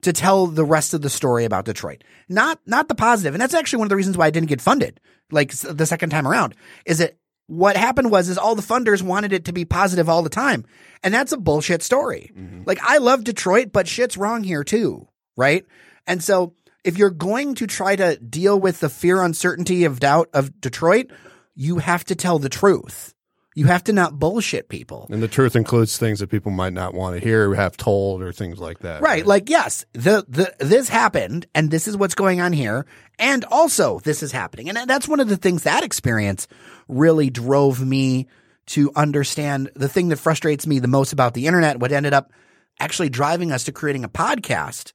to 0.03 0.13
tell 0.13 0.47
the 0.47 0.65
rest 0.65 0.95
of 0.95 1.03
the 1.03 1.11
story 1.11 1.45
about 1.45 1.67
Detroit. 1.67 2.05
Not, 2.29 2.59
not 2.67 2.89
the 2.89 2.95
positive. 2.95 3.35
And 3.35 3.41
that's 3.41 3.55
actually 3.55 3.81
one 3.81 3.87
of 3.87 3.91
the 3.91 3.97
reasons 3.97 4.17
why 4.17 4.27
I 4.27 4.31
didn't 4.31 4.49
get 4.49 4.61
funded. 4.61 5.01
Like 5.31 5.53
the 5.53 5.87
second 5.87 6.11
time 6.11 6.27
around 6.27 6.55
is 6.87 6.99
that 6.99 7.17
what 7.47 7.77
happened 7.77 8.11
was 8.11 8.29
is 8.29 8.39
all 8.39 8.55
the 8.55 8.63
funders 8.63 9.03
wanted 9.03 9.33
it 9.33 9.45
to 9.47 9.53
be 9.53 9.65
positive 9.65 10.09
all 10.09 10.23
the 10.23 10.31
time. 10.31 10.65
And 11.03 11.13
that's 11.13 11.33
a 11.33 11.37
bullshit 11.37 11.83
story. 11.83 12.31
Mm-hmm. 12.37 12.63
Like 12.65 12.79
I 12.83 12.99
love 12.99 13.25
Detroit, 13.25 13.73
but 13.73 13.89
shit's 13.89 14.17
wrong 14.17 14.43
here 14.43 14.65
too. 14.65 15.09
Right. 15.37 15.67
And 16.07 16.23
so 16.23 16.55
if 16.85 16.97
you're 16.97 17.11
going 17.11 17.55
to 17.57 17.67
try 17.67 17.97
to 17.97 18.17
deal 18.17 18.59
with 18.59 18.81
the 18.81 18.89
fear, 18.89 19.23
uncertainty 19.23 19.85
of 19.85 20.01
doubt 20.01 20.31
of 20.33 20.61
Detroit, 20.61 21.11
you 21.55 21.79
have 21.79 22.05
to 22.05 22.15
tell 22.15 22.39
the 22.39 22.49
truth. 22.49 23.15
You 23.55 23.67
have 23.67 23.83
to 23.85 23.93
not 23.93 24.19
bullshit 24.19 24.69
people. 24.69 25.09
And 25.11 25.23
the 25.23 25.29
truth 25.29 25.57
includes 25.57 25.99
things 25.99 26.21
that 26.21 26.31
people 26.31 26.53
might 26.53 26.73
not 26.73 26.95
want 26.95 27.17
to 27.17 27.25
hear, 27.25 27.51
or 27.51 27.55
have 27.57 27.77
told, 27.77 28.23
or 28.23 28.33
things 28.33 28.59
like 28.59 28.79
that. 28.81 29.03
Right. 29.03 29.27
Like, 29.27 29.51
yes, 29.51 29.85
the, 29.93 30.25
the, 30.29 30.55
this 30.61 30.89
happened 30.89 31.47
and 31.55 31.71
this 31.71 31.89
is 31.89 31.97
what's 31.97 32.15
going 32.15 32.41
on 32.41 32.53
here. 32.53 32.87
And 33.19 33.45
also 33.47 33.99
this 34.01 34.23
is 34.23 34.31
happening. 34.31 34.69
And 34.69 34.89
that's 34.89 35.09
one 35.09 35.19
of 35.19 35.29
the 35.29 35.37
things 35.37 35.65
that 35.65 35.83
experience 35.83 36.47
really 36.87 37.29
drove 37.29 37.85
me 37.85 38.29
to 38.67 38.93
understand 38.95 39.69
the 39.75 39.89
thing 39.89 40.11
that 40.11 40.19
frustrates 40.19 40.65
me 40.65 40.79
the 40.79 40.87
most 40.87 41.13
about 41.13 41.35
the 41.35 41.49
internet, 41.49 41.81
what 41.81 41.91
ended 41.91 42.13
up 42.13 42.33
actually 42.79 43.09
driving 43.09 43.51
us 43.51 43.65
to 43.65 43.73
creating 43.73 44.05
a 44.05 44.09
podcast 44.09 44.93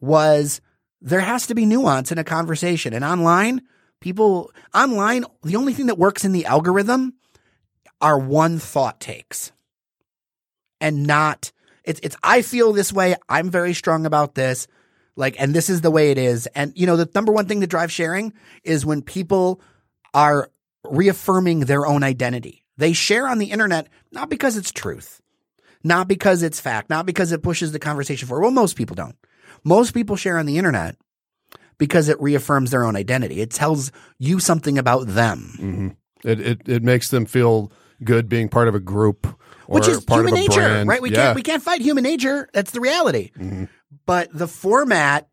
was 0.00 0.62
there 1.02 1.20
has 1.20 1.46
to 1.48 1.54
be 1.54 1.66
nuance 1.66 2.10
in 2.10 2.16
a 2.16 2.24
conversation. 2.24 2.94
And 2.94 3.04
online, 3.04 3.60
people 4.00 4.50
online, 4.74 5.26
the 5.42 5.56
only 5.56 5.74
thing 5.74 5.86
that 5.86 5.98
works 5.98 6.24
in 6.24 6.32
the 6.32 6.46
algorithm 6.46 7.14
are 8.00 8.18
one 8.18 8.58
thought 8.58 9.00
takes 9.00 9.52
and 10.80 11.06
not 11.06 11.52
it's 11.86 12.00
it's 12.02 12.16
I 12.22 12.42
feel 12.42 12.72
this 12.72 12.92
way. 12.92 13.14
I'm 13.28 13.50
very 13.50 13.72
strong 13.72 14.04
about 14.04 14.34
this. 14.34 14.66
Like, 15.14 15.40
and 15.40 15.54
this 15.54 15.70
is 15.70 15.80
the 15.80 15.90
way 15.90 16.10
it 16.10 16.18
is. 16.18 16.46
And 16.48 16.72
you 16.74 16.86
know, 16.86 16.96
the 16.96 17.08
number 17.14 17.32
one 17.32 17.46
thing 17.46 17.60
that 17.60 17.68
drives 17.68 17.92
sharing 17.92 18.34
is 18.64 18.84
when 18.84 19.00
people 19.00 19.60
are 20.12 20.50
reaffirming 20.84 21.60
their 21.60 21.86
own 21.86 22.02
identity. 22.02 22.64
They 22.76 22.92
share 22.92 23.26
on 23.26 23.38
the 23.38 23.50
internet 23.50 23.88
not 24.12 24.28
because 24.28 24.56
it's 24.56 24.72
truth, 24.72 25.22
not 25.82 26.08
because 26.08 26.42
it's 26.42 26.60
fact, 26.60 26.90
not 26.90 27.06
because 27.06 27.32
it 27.32 27.42
pushes 27.42 27.72
the 27.72 27.78
conversation 27.78 28.28
forward. 28.28 28.42
Well, 28.42 28.50
most 28.50 28.76
people 28.76 28.94
don't. 28.94 29.16
Most 29.64 29.94
people 29.94 30.16
share 30.16 30.38
on 30.38 30.44
the 30.46 30.58
internet 30.58 30.96
because 31.78 32.08
it 32.08 32.20
reaffirms 32.20 32.70
their 32.70 32.84
own 32.84 32.96
identity. 32.96 33.40
It 33.40 33.50
tells 33.50 33.92
you 34.18 34.38
something 34.40 34.76
about 34.76 35.06
them. 35.06 35.52
Mm-hmm. 35.58 35.88
It, 36.24 36.40
it 36.40 36.68
it 36.68 36.82
makes 36.82 37.08
them 37.08 37.24
feel 37.24 37.72
good 38.04 38.28
being 38.28 38.48
part 38.48 38.68
of 38.68 38.74
a 38.74 38.80
group 38.80 39.26
which 39.66 39.88
is 39.88 40.04
part 40.04 40.20
human 40.20 40.34
nature, 40.34 40.60
brand. 40.60 40.88
right? 40.88 41.02
We 41.02 41.10
yeah. 41.10 41.16
can't 41.16 41.36
we 41.36 41.42
can't 41.42 41.62
fight 41.62 41.80
human 41.80 42.04
nature. 42.04 42.48
That's 42.52 42.70
the 42.70 42.80
reality. 42.80 43.32
Mm-hmm. 43.36 43.64
But 44.04 44.28
the 44.32 44.46
format 44.46 45.28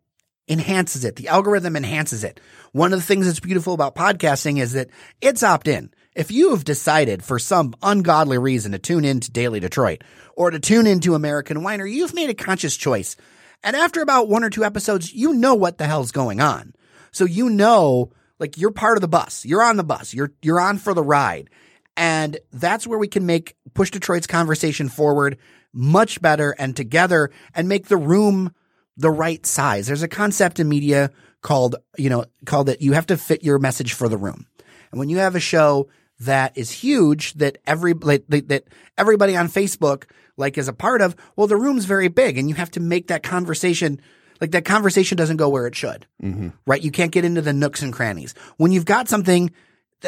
enhances 0.48 1.06
it. 1.06 1.16
The 1.16 1.28
algorithm 1.28 1.76
enhances 1.76 2.24
it. 2.24 2.40
One 2.72 2.92
of 2.92 3.00
the 3.00 3.06
things 3.06 3.28
that's 3.28 3.40
beautiful 3.40 3.74
about 3.74 3.96
podcasting 3.96 4.60
is 4.60 4.74
that 4.74 4.90
it's 5.22 5.44
opt 5.44 5.68
in. 5.68 5.92
If 6.16 6.32
you 6.32 6.52
have 6.52 6.64
decided 6.64 7.24
for 7.24 7.40
some 7.40 7.74
ungodly 7.82 8.38
reason 8.38 8.72
to 8.74 8.80
tune 8.80 9.06
in 9.06 9.20
to 9.22 9.32
Daily 9.32 9.60
Detroit 9.60 10.04
or 10.36 10.52
to 10.52 10.60
tune 10.60 10.86
into 10.86 11.16
American 11.16 11.64
Whiner, 11.64 11.86
you've 11.86 12.14
made 12.14 12.30
a 12.30 12.36
conscious 12.36 12.76
choice. 12.76 13.16
And 13.64 13.76
after 13.76 14.02
about 14.02 14.28
one 14.28 14.44
or 14.44 14.50
two 14.50 14.64
episodes, 14.64 15.14
you 15.14 15.34
know 15.34 15.56
what 15.56 15.78
the 15.78 15.86
hell's 15.86 16.12
going 16.12 16.42
on. 16.42 16.74
So 17.12 17.26
you 17.26 17.50
know, 17.50 18.12
like 18.40 18.58
you're 18.58 18.72
part 18.72 18.98
of 18.98 19.02
the 19.02 19.08
bus. 19.08 19.46
You're 19.46 19.64
on 19.64 19.78
the 19.78 19.84
bus. 19.84 20.14
You're 20.14 20.34
you're 20.42 20.60
on 20.60 20.78
for 20.78 20.94
the 20.94 21.04
ride. 21.04 21.50
And 21.96 22.40
that's 22.52 22.88
where 22.88 23.00
we 23.00 23.08
can 23.08 23.26
make 23.26 23.56
push 23.74 23.92
Detroit's 23.92 24.28
conversation 24.28 24.90
forward 24.90 25.38
much 25.74 26.22
better 26.22 26.56
and 26.58 26.76
together 26.76 27.32
and 27.54 27.68
make 27.68 27.88
the 27.88 27.98
room 27.98 28.54
the 28.98 29.12
right 29.12 29.46
size. 29.46 29.88
There's 29.88 30.04
a 30.04 30.08
concept 30.08 30.60
in 30.60 30.70
media 30.70 31.12
called, 31.42 31.76
you 31.98 32.10
know, 32.10 32.26
called 32.46 32.68
that 32.68 32.82
you 32.82 32.94
have 32.94 33.08
to 33.08 33.18
fit 33.18 33.44
your 33.44 33.60
message 33.60 33.94
for 33.94 34.08
the 34.08 34.18
room. 34.18 34.46
And 34.92 35.00
when 35.00 35.10
you 35.10 35.18
have 35.18 35.36
a 35.36 35.40
show 35.40 35.90
that 36.20 36.58
is 36.58 36.72
huge 36.72 37.34
that 37.34 37.58
every 37.66 37.94
like, 37.94 38.26
that 38.28 38.68
everybody 38.98 39.36
on 39.36 39.50
Facebook 39.50 40.06
like 40.38 40.58
is 40.58 40.68
a 40.68 40.74
part 40.74 41.02
of, 41.02 41.16
well, 41.36 41.48
the 41.48 41.58
room's 41.58 41.86
very 41.86 42.08
big 42.08 42.38
and 42.38 42.50
you 42.50 42.56
have 42.56 42.72
to 42.72 42.80
make 42.80 43.08
that 43.08 43.24
conversation 43.24 44.00
like 44.42 44.52
that 44.52 44.66
conversation 44.66 45.16
doesn't 45.18 45.38
go 45.38 45.50
where 45.50 45.68
it 45.68 45.76
should. 45.76 46.06
Mm-hmm. 46.22 46.50
Right? 46.66 46.82
You 46.82 46.92
can't 46.92 47.12
get 47.12 47.26
into 47.26 47.42
the 47.42 47.54
nooks 47.54 47.82
and 47.82 47.94
crannies. 47.94 48.34
When 48.58 48.72
you've 48.72 48.86
got 48.86 49.08
something 49.10 49.52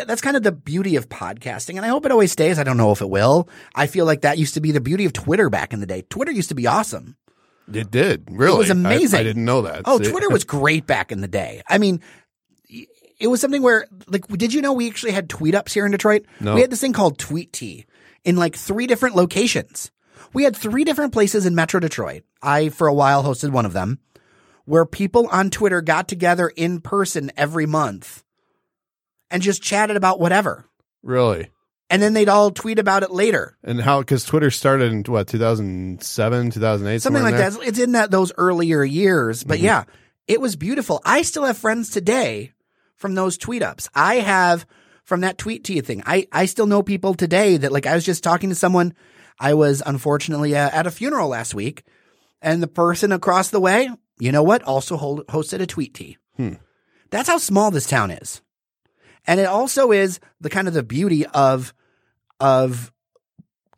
that's 0.03 0.21
kind 0.21 0.35
of 0.35 0.43
the 0.43 0.51
beauty 0.51 0.95
of 0.97 1.09
podcasting. 1.09 1.77
And 1.77 1.85
I 1.85 1.87
hope 1.87 2.05
it 2.05 2.11
always 2.11 2.31
stays. 2.31 2.59
I 2.59 2.63
don't 2.63 2.77
know 2.77 2.91
if 2.91 3.01
it 3.01 3.09
will. 3.09 3.49
I 3.73 3.87
feel 3.87 4.05
like 4.05 4.21
that 4.21 4.37
used 4.37 4.53
to 4.55 4.61
be 4.61 4.71
the 4.71 4.81
beauty 4.81 5.05
of 5.05 5.13
Twitter 5.13 5.49
back 5.49 5.73
in 5.73 5.79
the 5.79 5.85
day. 5.85 6.03
Twitter 6.09 6.31
used 6.31 6.49
to 6.49 6.55
be 6.55 6.67
awesome. 6.67 7.15
It 7.71 7.89
did. 7.89 8.27
Really? 8.29 8.55
It 8.55 8.59
was 8.59 8.69
amazing. 8.69 9.17
I, 9.17 9.21
I 9.21 9.23
didn't 9.23 9.45
know 9.45 9.63
that. 9.63 9.83
Oh, 9.85 9.97
Twitter 9.97 10.29
was 10.31 10.43
great 10.43 10.85
back 10.85 11.11
in 11.11 11.21
the 11.21 11.27
day. 11.27 11.61
I 11.67 11.77
mean, 11.77 12.01
it 13.19 13.27
was 13.27 13.41
something 13.41 13.61
where, 13.61 13.87
like, 14.07 14.27
did 14.27 14.53
you 14.53 14.61
know 14.61 14.73
we 14.73 14.87
actually 14.87 15.13
had 15.13 15.29
tweet 15.29 15.55
ups 15.55 15.73
here 15.73 15.85
in 15.85 15.91
Detroit? 15.91 16.25
No. 16.39 16.55
We 16.55 16.61
had 16.61 16.69
this 16.69 16.81
thing 16.81 16.93
called 16.93 17.17
Tweet 17.17 17.53
Tea 17.53 17.85
in 18.23 18.35
like 18.35 18.55
three 18.55 18.87
different 18.87 19.15
locations. 19.15 19.91
We 20.33 20.43
had 20.43 20.55
three 20.55 20.83
different 20.83 21.13
places 21.13 21.45
in 21.45 21.55
Metro 21.55 21.79
Detroit. 21.79 22.23
I, 22.41 22.69
for 22.69 22.87
a 22.87 22.93
while, 22.93 23.23
hosted 23.23 23.51
one 23.51 23.65
of 23.65 23.73
them 23.73 23.99
where 24.65 24.85
people 24.85 25.27
on 25.31 25.49
Twitter 25.49 25.81
got 25.81 26.07
together 26.07 26.51
in 26.55 26.81
person 26.81 27.31
every 27.37 27.65
month 27.65 28.23
and 29.35 29.43
just 29.43 29.61
chatted 29.61 29.97
about 29.97 30.17
whatever. 30.19 30.65
Really? 31.03 31.49
And 31.89 32.01
then 32.01 32.13
they'd 32.13 32.29
all 32.29 32.51
tweet 32.51 32.79
about 32.79 33.03
it 33.03 33.11
later. 33.11 33.57
And 33.63 33.81
how? 33.81 33.99
Because 33.99 34.23
Twitter 34.23 34.49
started 34.49 34.93
in 34.93 35.03
what 35.03 35.27
2007, 35.27 36.51
2008, 36.51 37.01
Something 37.01 37.21
like 37.21 37.35
that. 37.35 37.57
It's 37.61 37.77
in 37.79 37.91
that 37.91 38.11
those 38.11 38.31
earlier 38.37 38.81
years. 38.83 39.43
But 39.43 39.57
Mm-hmm. 39.57 39.65
yeah, 39.65 39.83
it 40.27 40.39
was 40.39 40.55
beautiful. 40.55 41.01
I 41.05 41.21
still 41.21 41.43
have 41.43 41.57
friends 41.57 41.89
today 41.89 42.53
from 42.95 43.13
those 43.13 43.37
tweet 43.37 43.61
ups. 43.61 43.89
I 43.93 44.15
have 44.15 44.65
from 45.03 45.21
that 45.21 45.37
tweet 45.37 45.65
to 45.65 45.73
you 45.73 45.81
thing. 45.81 46.01
I, 46.05 46.27
I 46.31 46.45
still 46.45 46.65
know 46.65 46.81
people 46.81 47.13
today 47.13 47.57
that 47.57 47.71
like 47.73 47.85
I 47.85 47.93
was 47.93 48.05
just 48.05 48.23
talking 48.23 48.49
to 48.49 48.55
someone. 48.55 48.93
I 49.37 49.53
was 49.53 49.83
unfortunately 49.85 50.55
uh, 50.55 50.69
at 50.71 50.87
a 50.87 50.91
funeral 50.91 51.27
last 51.29 51.53
week 51.53 51.83
and 52.41 52.63
the 52.63 52.67
person 52.67 53.11
across 53.11 53.49
the 53.49 53.59
way, 53.59 53.89
you 54.17 54.31
know 54.31 54.43
what, 54.43 54.63
also 54.63 54.95
hold, 54.97 55.27
hosted 55.27 55.59
a 55.61 55.65
tweet 55.67 55.93
tea. 55.93 56.17
Hmm. 56.37 56.53
That's 57.11 57.27
how 57.29 57.37
small 57.37 57.69
this 57.69 57.85
town 57.85 58.11
is. 58.11 58.41
And 59.27 59.39
it 59.39 59.45
also 59.45 59.91
is 59.91 60.19
the 60.39 60.49
kind 60.49 60.67
of 60.67 60.73
the 60.73 60.83
beauty 60.83 61.25
of 61.25 61.73
of 62.39 62.91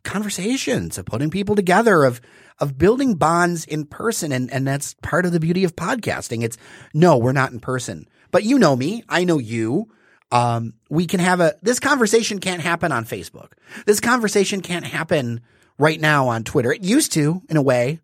conversations, 0.04 0.98
of 0.98 1.06
putting 1.06 1.30
people 1.30 1.54
together, 1.54 2.04
of 2.04 2.20
of 2.58 2.76
building 2.76 3.14
bonds 3.14 3.64
in 3.64 3.84
person. 3.84 4.32
And, 4.32 4.52
and 4.52 4.66
that's 4.66 4.94
part 4.94 5.24
of 5.24 5.32
the 5.32 5.40
beauty 5.40 5.64
of 5.64 5.76
podcasting. 5.76 6.42
It's 6.42 6.58
no, 6.92 7.16
we're 7.16 7.32
not 7.32 7.52
in 7.52 7.60
person. 7.60 8.08
But 8.30 8.44
you 8.44 8.58
know 8.58 8.76
me, 8.76 9.04
I 9.08 9.24
know 9.24 9.38
you. 9.38 9.88
Um, 10.30 10.74
we 10.90 11.06
can 11.06 11.20
have 11.20 11.40
a 11.40 11.54
this 11.62 11.80
conversation 11.80 12.38
can't 12.38 12.60
happen 12.60 12.92
on 12.92 13.04
Facebook. 13.04 13.52
This 13.86 14.00
conversation 14.00 14.60
can't 14.60 14.84
happen 14.84 15.40
right 15.78 16.00
now 16.00 16.28
on 16.28 16.44
Twitter. 16.44 16.72
It 16.72 16.84
used 16.84 17.12
to, 17.12 17.40
in 17.48 17.56
a 17.56 17.62
way. 17.62 18.00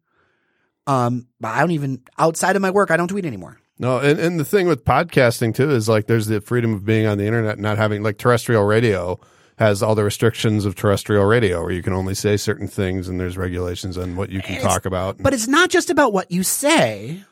Um, 0.87 1.29
but 1.41 1.49
I 1.49 1.61
don't 1.61 1.73
even 1.73 2.03
outside 2.19 2.57
of 2.57 2.63
my 2.63 2.71
work, 2.71 2.91
I 2.91 2.97
don't 2.97 3.09
tweet 3.09 3.27
anymore. 3.27 3.59
No, 3.79 3.99
and, 3.99 4.19
and 4.21 4.39
the 4.39 4.45
thing 4.45 4.67
with 4.69 4.85
podcasting 4.85 5.55
too 5.55 5.71
is 5.71 5.89
like 5.89 6.07
there's 6.07 6.27
the 6.27 6.41
freedom 6.41 6.73
of 6.75 6.85
being 6.85 7.07
on 7.07 7.19
the 7.19 7.27
internet, 7.27 7.59
not 7.59 7.77
having 7.77 8.03
like 8.03 8.19
terrestrial 8.19 8.65
radio 8.65 9.19
has 9.59 9.83
all 9.83 9.95
the 9.95 10.03
restrictions 10.05 10.65
of 10.65 10.75
terrestrial 10.75 11.25
radio, 11.25 11.63
where 11.63 11.71
you 11.73 11.83
can 11.83 11.93
only 11.93 12.15
say 12.15 12.37
certain 12.37 12.67
things, 12.67 13.09
and 13.09 13.21
there's 13.21 13.37
regulations 13.37 13.97
on 13.97 14.17
what 14.17 14.31
you 14.31 14.41
can 14.41 14.57
It's- 14.57 14.63
talk 14.73 14.85
about. 14.85 15.19
But 15.19 15.33
it's 15.35 15.47
not 15.47 15.71
just 15.71 15.91
about 15.91 16.13
what 16.13 16.31
you 16.31 16.43
say. 16.43 17.23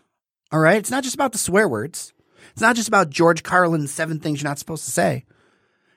All 0.52 0.60
right. 0.60 0.76
It's 0.76 0.90
not 0.90 1.02
just 1.02 1.14
about 1.14 1.32
the 1.32 1.38
swear 1.38 1.68
words. 1.68 2.12
It's 2.52 2.60
not 2.60 2.76
just 2.76 2.86
about 2.88 3.08
George 3.10 3.42
Carlin's 3.42 3.90
seven 3.90 4.20
things 4.20 4.42
you're 4.42 4.50
not 4.50 4.58
supposed 4.58 4.84
to 4.84 4.90
say. 4.90 5.24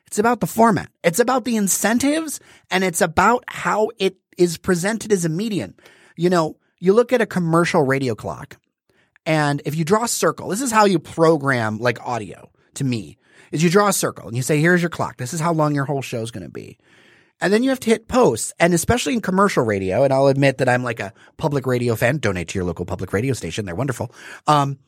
It's 0.07 0.17
about 0.17 0.39
the 0.39 0.47
format. 0.47 0.89
It's 1.03 1.19
about 1.19 1.43
the 1.43 1.57
incentives 1.57 2.39
and 2.71 2.83
it's 2.83 3.01
about 3.01 3.43
how 3.47 3.89
it 3.99 4.15
is 4.37 4.57
presented 4.57 5.11
as 5.11 5.25
a 5.25 5.29
medium. 5.29 5.75
You 6.15 6.29
know, 6.29 6.57
you 6.79 6.93
look 6.93 7.11
at 7.11 7.21
a 7.21 7.25
commercial 7.25 7.81
radio 7.81 8.15
clock 8.15 8.57
and 9.25 9.61
if 9.65 9.75
you 9.75 9.83
draw 9.83 10.03
a 10.03 10.07
circle, 10.07 10.49
this 10.49 10.61
is 10.61 10.71
how 10.71 10.85
you 10.85 10.99
program 10.99 11.79
like 11.79 11.99
audio 12.05 12.51
to 12.75 12.83
me 12.83 13.17
is 13.51 13.63
you 13.63 13.69
draw 13.69 13.87
a 13.87 13.93
circle 13.93 14.27
and 14.27 14.35
you 14.35 14.43
say, 14.43 14.59
here's 14.59 14.81
your 14.81 14.89
clock. 14.89 15.17
This 15.17 15.33
is 15.33 15.39
how 15.39 15.53
long 15.53 15.73
your 15.73 15.85
whole 15.85 16.01
show 16.01 16.21
is 16.21 16.31
going 16.31 16.43
to 16.43 16.49
be. 16.49 16.77
And 17.41 17.51
then 17.51 17.63
you 17.63 17.69
have 17.69 17.79
to 17.81 17.89
hit 17.89 18.07
post. 18.07 18.53
And 18.59 18.73
especially 18.73 19.13
in 19.13 19.21
commercial 19.21 19.63
radio, 19.63 20.03
and 20.03 20.13
I'll 20.13 20.27
admit 20.27 20.59
that 20.59 20.69
I'm 20.69 20.83
like 20.83 20.99
a 20.99 21.13
public 21.37 21.65
radio 21.65 21.95
fan. 21.95 22.17
Donate 22.17 22.49
to 22.49 22.59
your 22.59 22.65
local 22.65 22.85
public 22.85 23.11
radio 23.13 23.33
station. 23.33 23.65
They're 23.65 23.75
wonderful. 23.75 24.11
Um, 24.47 24.79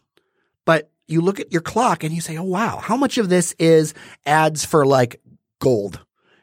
but 0.65 0.89
you 1.07 1.21
look 1.21 1.39
at 1.39 1.51
your 1.51 1.61
clock 1.61 2.03
and 2.03 2.13
you 2.13 2.21
say, 2.21 2.37
oh, 2.37 2.43
wow, 2.43 2.77
how 2.77 2.97
much 2.97 3.17
of 3.17 3.29
this 3.29 3.53
is 3.59 3.93
ads 4.25 4.65
for 4.65 4.85
like 4.85 5.21
gold 5.59 5.99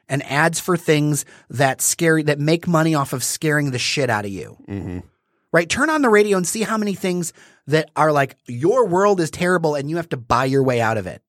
and 0.09 0.23
ads 0.25 0.61
for 0.61 0.77
things 0.77 1.25
that 1.51 1.81
scare, 1.81 2.23
that 2.23 2.39
make 2.39 2.69
money 2.69 2.95
off 2.95 3.13
of 3.13 3.25
scaring 3.25 3.71
the 3.71 3.79
shit 3.79 4.11
out 4.11 4.25
of 4.25 4.31
you? 4.31 4.57
hmm 4.67 4.99
Right? 5.53 5.69
Turn 5.69 5.89
on 5.89 6.03
the 6.03 6.09
radio 6.09 6.37
and 6.37 6.47
see 6.47 6.63
how 6.63 6.77
many 6.77 6.95
things 6.95 7.33
that 7.67 7.91
are 7.97 8.13
like, 8.13 8.37
your 8.47 8.87
world 8.87 9.21
is 9.21 9.31
terrible 9.31 9.75
and 9.75 9.89
you 9.89 9.97
have 9.97 10.09
to 10.11 10.17
buy 10.17 10.45
your 10.45 10.63
way 10.63 10.81
out 10.81 10.99
of 10.99 11.07
it. 11.07 11.23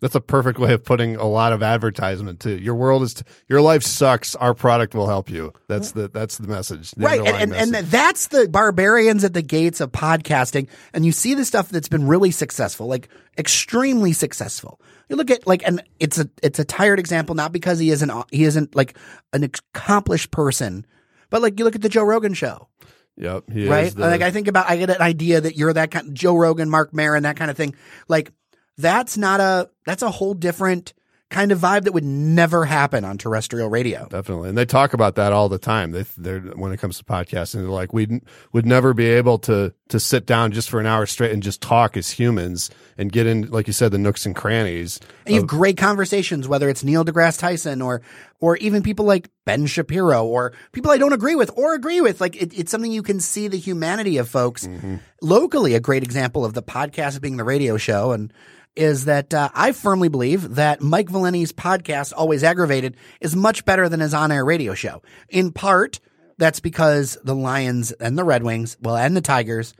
That's 0.00 0.14
a 0.14 0.20
perfect 0.20 0.60
way 0.60 0.72
of 0.74 0.84
putting 0.84 1.16
a 1.16 1.26
lot 1.26 1.52
of 1.52 1.60
advertisement 1.60 2.38
too. 2.38 2.56
Your 2.56 2.76
world 2.76 3.02
is, 3.02 3.20
your 3.48 3.60
life 3.60 3.82
sucks. 3.82 4.36
Our 4.36 4.54
product 4.54 4.94
will 4.94 5.08
help 5.08 5.28
you. 5.28 5.52
That's 5.66 5.90
the 5.90 6.08
that's 6.08 6.38
the 6.38 6.46
message. 6.46 6.92
the 6.92 7.04
right 7.04 7.18
and, 7.20 7.52
and, 7.52 7.74
and 7.74 7.86
that's 7.86 8.28
the 8.28 8.48
barbarians 8.48 9.24
at 9.24 9.34
the 9.34 9.42
gates 9.42 9.80
of 9.80 9.90
podcasting 9.90 10.68
and 10.94 11.04
you 11.04 11.10
see 11.10 11.34
the 11.34 11.44
stuff 11.44 11.68
that's 11.70 11.88
been 11.88 12.06
really 12.06 12.30
successful 12.30 12.86
like 12.86 13.08
extremely 13.36 14.12
successful 14.12 14.80
you 15.08 15.16
look 15.16 15.30
at 15.30 15.46
like 15.46 15.66
and 15.66 15.82
it's 15.98 16.18
a 16.18 16.28
it's 16.42 16.58
a 16.58 16.64
tired 16.64 16.98
example 16.98 17.34
not 17.34 17.52
because 17.52 17.78
he 17.78 17.90
isn't 17.90 18.10
he 18.30 18.44
isn't 18.44 18.74
like 18.76 18.96
an 19.32 19.42
accomplished 19.42 20.30
person 20.30 20.86
but 21.30 21.42
like 21.42 21.58
you 21.58 21.64
look 21.64 21.74
at 21.74 21.82
the 21.82 21.88
joe 21.88 22.02
rogan 22.02 22.34
show 22.34 22.68
yep, 23.18 23.44
he 23.52 23.64
is 23.64 23.68
right 23.68 23.94
the- 23.94 24.00
like 24.00 24.22
i 24.22 24.30
think 24.30 24.48
about 24.48 24.70
i 24.70 24.76
get 24.76 24.90
an 24.90 25.02
idea 25.02 25.40
that 25.40 25.56
you're 25.56 25.72
that 25.72 25.90
kind 25.90 26.08
of 26.08 26.14
joe 26.14 26.34
rogan 26.36 26.70
mark 26.70 26.94
Maron, 26.94 27.24
that 27.24 27.36
kind 27.36 27.50
of 27.50 27.56
thing. 27.56 27.74
Like 28.08 28.32
that's 28.76 29.16
not 29.16 29.40
a 29.40 29.68
that's 29.84 30.02
a 30.02 30.10
whole 30.10 30.34
different 30.34 30.94
kind 31.30 31.52
of 31.52 31.58
vibe 31.58 31.84
that 31.84 31.92
would 31.92 32.04
never 32.04 32.64
happen 32.64 33.04
on 33.04 33.18
terrestrial 33.18 33.68
radio. 33.68 34.06
Definitely, 34.08 34.48
and 34.48 34.56
they 34.56 34.64
talk 34.64 34.94
about 34.94 35.16
that 35.16 35.32
all 35.32 35.48
the 35.48 35.58
time. 35.58 35.92
They, 35.92 36.04
they're 36.16 36.40
when 36.40 36.72
it 36.72 36.78
comes 36.78 36.98
to 36.98 37.04
podcasting, 37.04 37.54
they're 37.54 37.64
like, 37.64 37.92
we 37.92 38.20
would 38.52 38.64
never 38.64 38.94
be 38.94 39.06
able 39.06 39.38
to 39.40 39.74
to 39.88 40.00
sit 40.00 40.26
down 40.26 40.52
just 40.52 40.70
for 40.70 40.80
an 40.80 40.86
hour 40.86 41.06
straight 41.06 41.32
and 41.32 41.42
just 41.42 41.60
talk 41.60 41.96
as 41.96 42.10
humans 42.10 42.70
and 42.96 43.12
get 43.12 43.26
in, 43.26 43.50
like 43.50 43.66
you 43.66 43.72
said, 43.72 43.92
the 43.92 43.98
nooks 43.98 44.26
and 44.26 44.34
crannies. 44.34 45.00
And 45.26 45.34
you 45.34 45.40
have 45.40 45.48
great 45.48 45.76
conversations, 45.76 46.48
whether 46.48 46.68
it's 46.68 46.82
Neil 46.82 47.04
deGrasse 47.04 47.38
Tyson 47.38 47.82
or 47.82 48.02
or 48.40 48.56
even 48.58 48.82
people 48.82 49.04
like 49.04 49.28
Ben 49.44 49.66
Shapiro 49.66 50.24
or 50.24 50.52
people 50.72 50.90
I 50.90 50.98
don't 50.98 51.12
agree 51.12 51.34
with 51.34 51.50
or 51.56 51.74
agree 51.74 52.00
with. 52.00 52.20
Like 52.20 52.40
it, 52.40 52.58
it's 52.58 52.70
something 52.70 52.92
you 52.92 53.02
can 53.02 53.20
see 53.20 53.48
the 53.48 53.58
humanity 53.58 54.16
of 54.16 54.28
folks. 54.28 54.66
Mm-hmm. 54.66 54.96
Locally, 55.20 55.74
a 55.74 55.80
great 55.80 56.04
example 56.04 56.44
of 56.44 56.54
the 56.54 56.62
podcast 56.62 57.20
being 57.20 57.36
the 57.36 57.44
radio 57.44 57.76
show 57.76 58.12
and 58.12 58.32
is 58.78 59.06
that 59.06 59.34
uh, 59.34 59.50
I 59.54 59.72
firmly 59.72 60.08
believe 60.08 60.54
that 60.54 60.80
Mike 60.80 61.10
Valenti's 61.10 61.52
podcast, 61.52 62.12
Always 62.16 62.44
Aggravated, 62.44 62.96
is 63.20 63.34
much 63.34 63.64
better 63.64 63.88
than 63.88 64.00
his 64.00 64.14
on-air 64.14 64.44
radio 64.44 64.74
show. 64.74 65.02
In 65.28 65.52
part, 65.52 66.00
that's 66.38 66.60
because 66.60 67.18
the 67.24 67.34
Lions 67.34 67.90
and 67.92 68.16
the 68.16 68.24
Red 68.24 68.44
Wings, 68.44 68.76
well, 68.80 68.96
and 68.96 69.16
the 69.16 69.20
Tigers, 69.20 69.74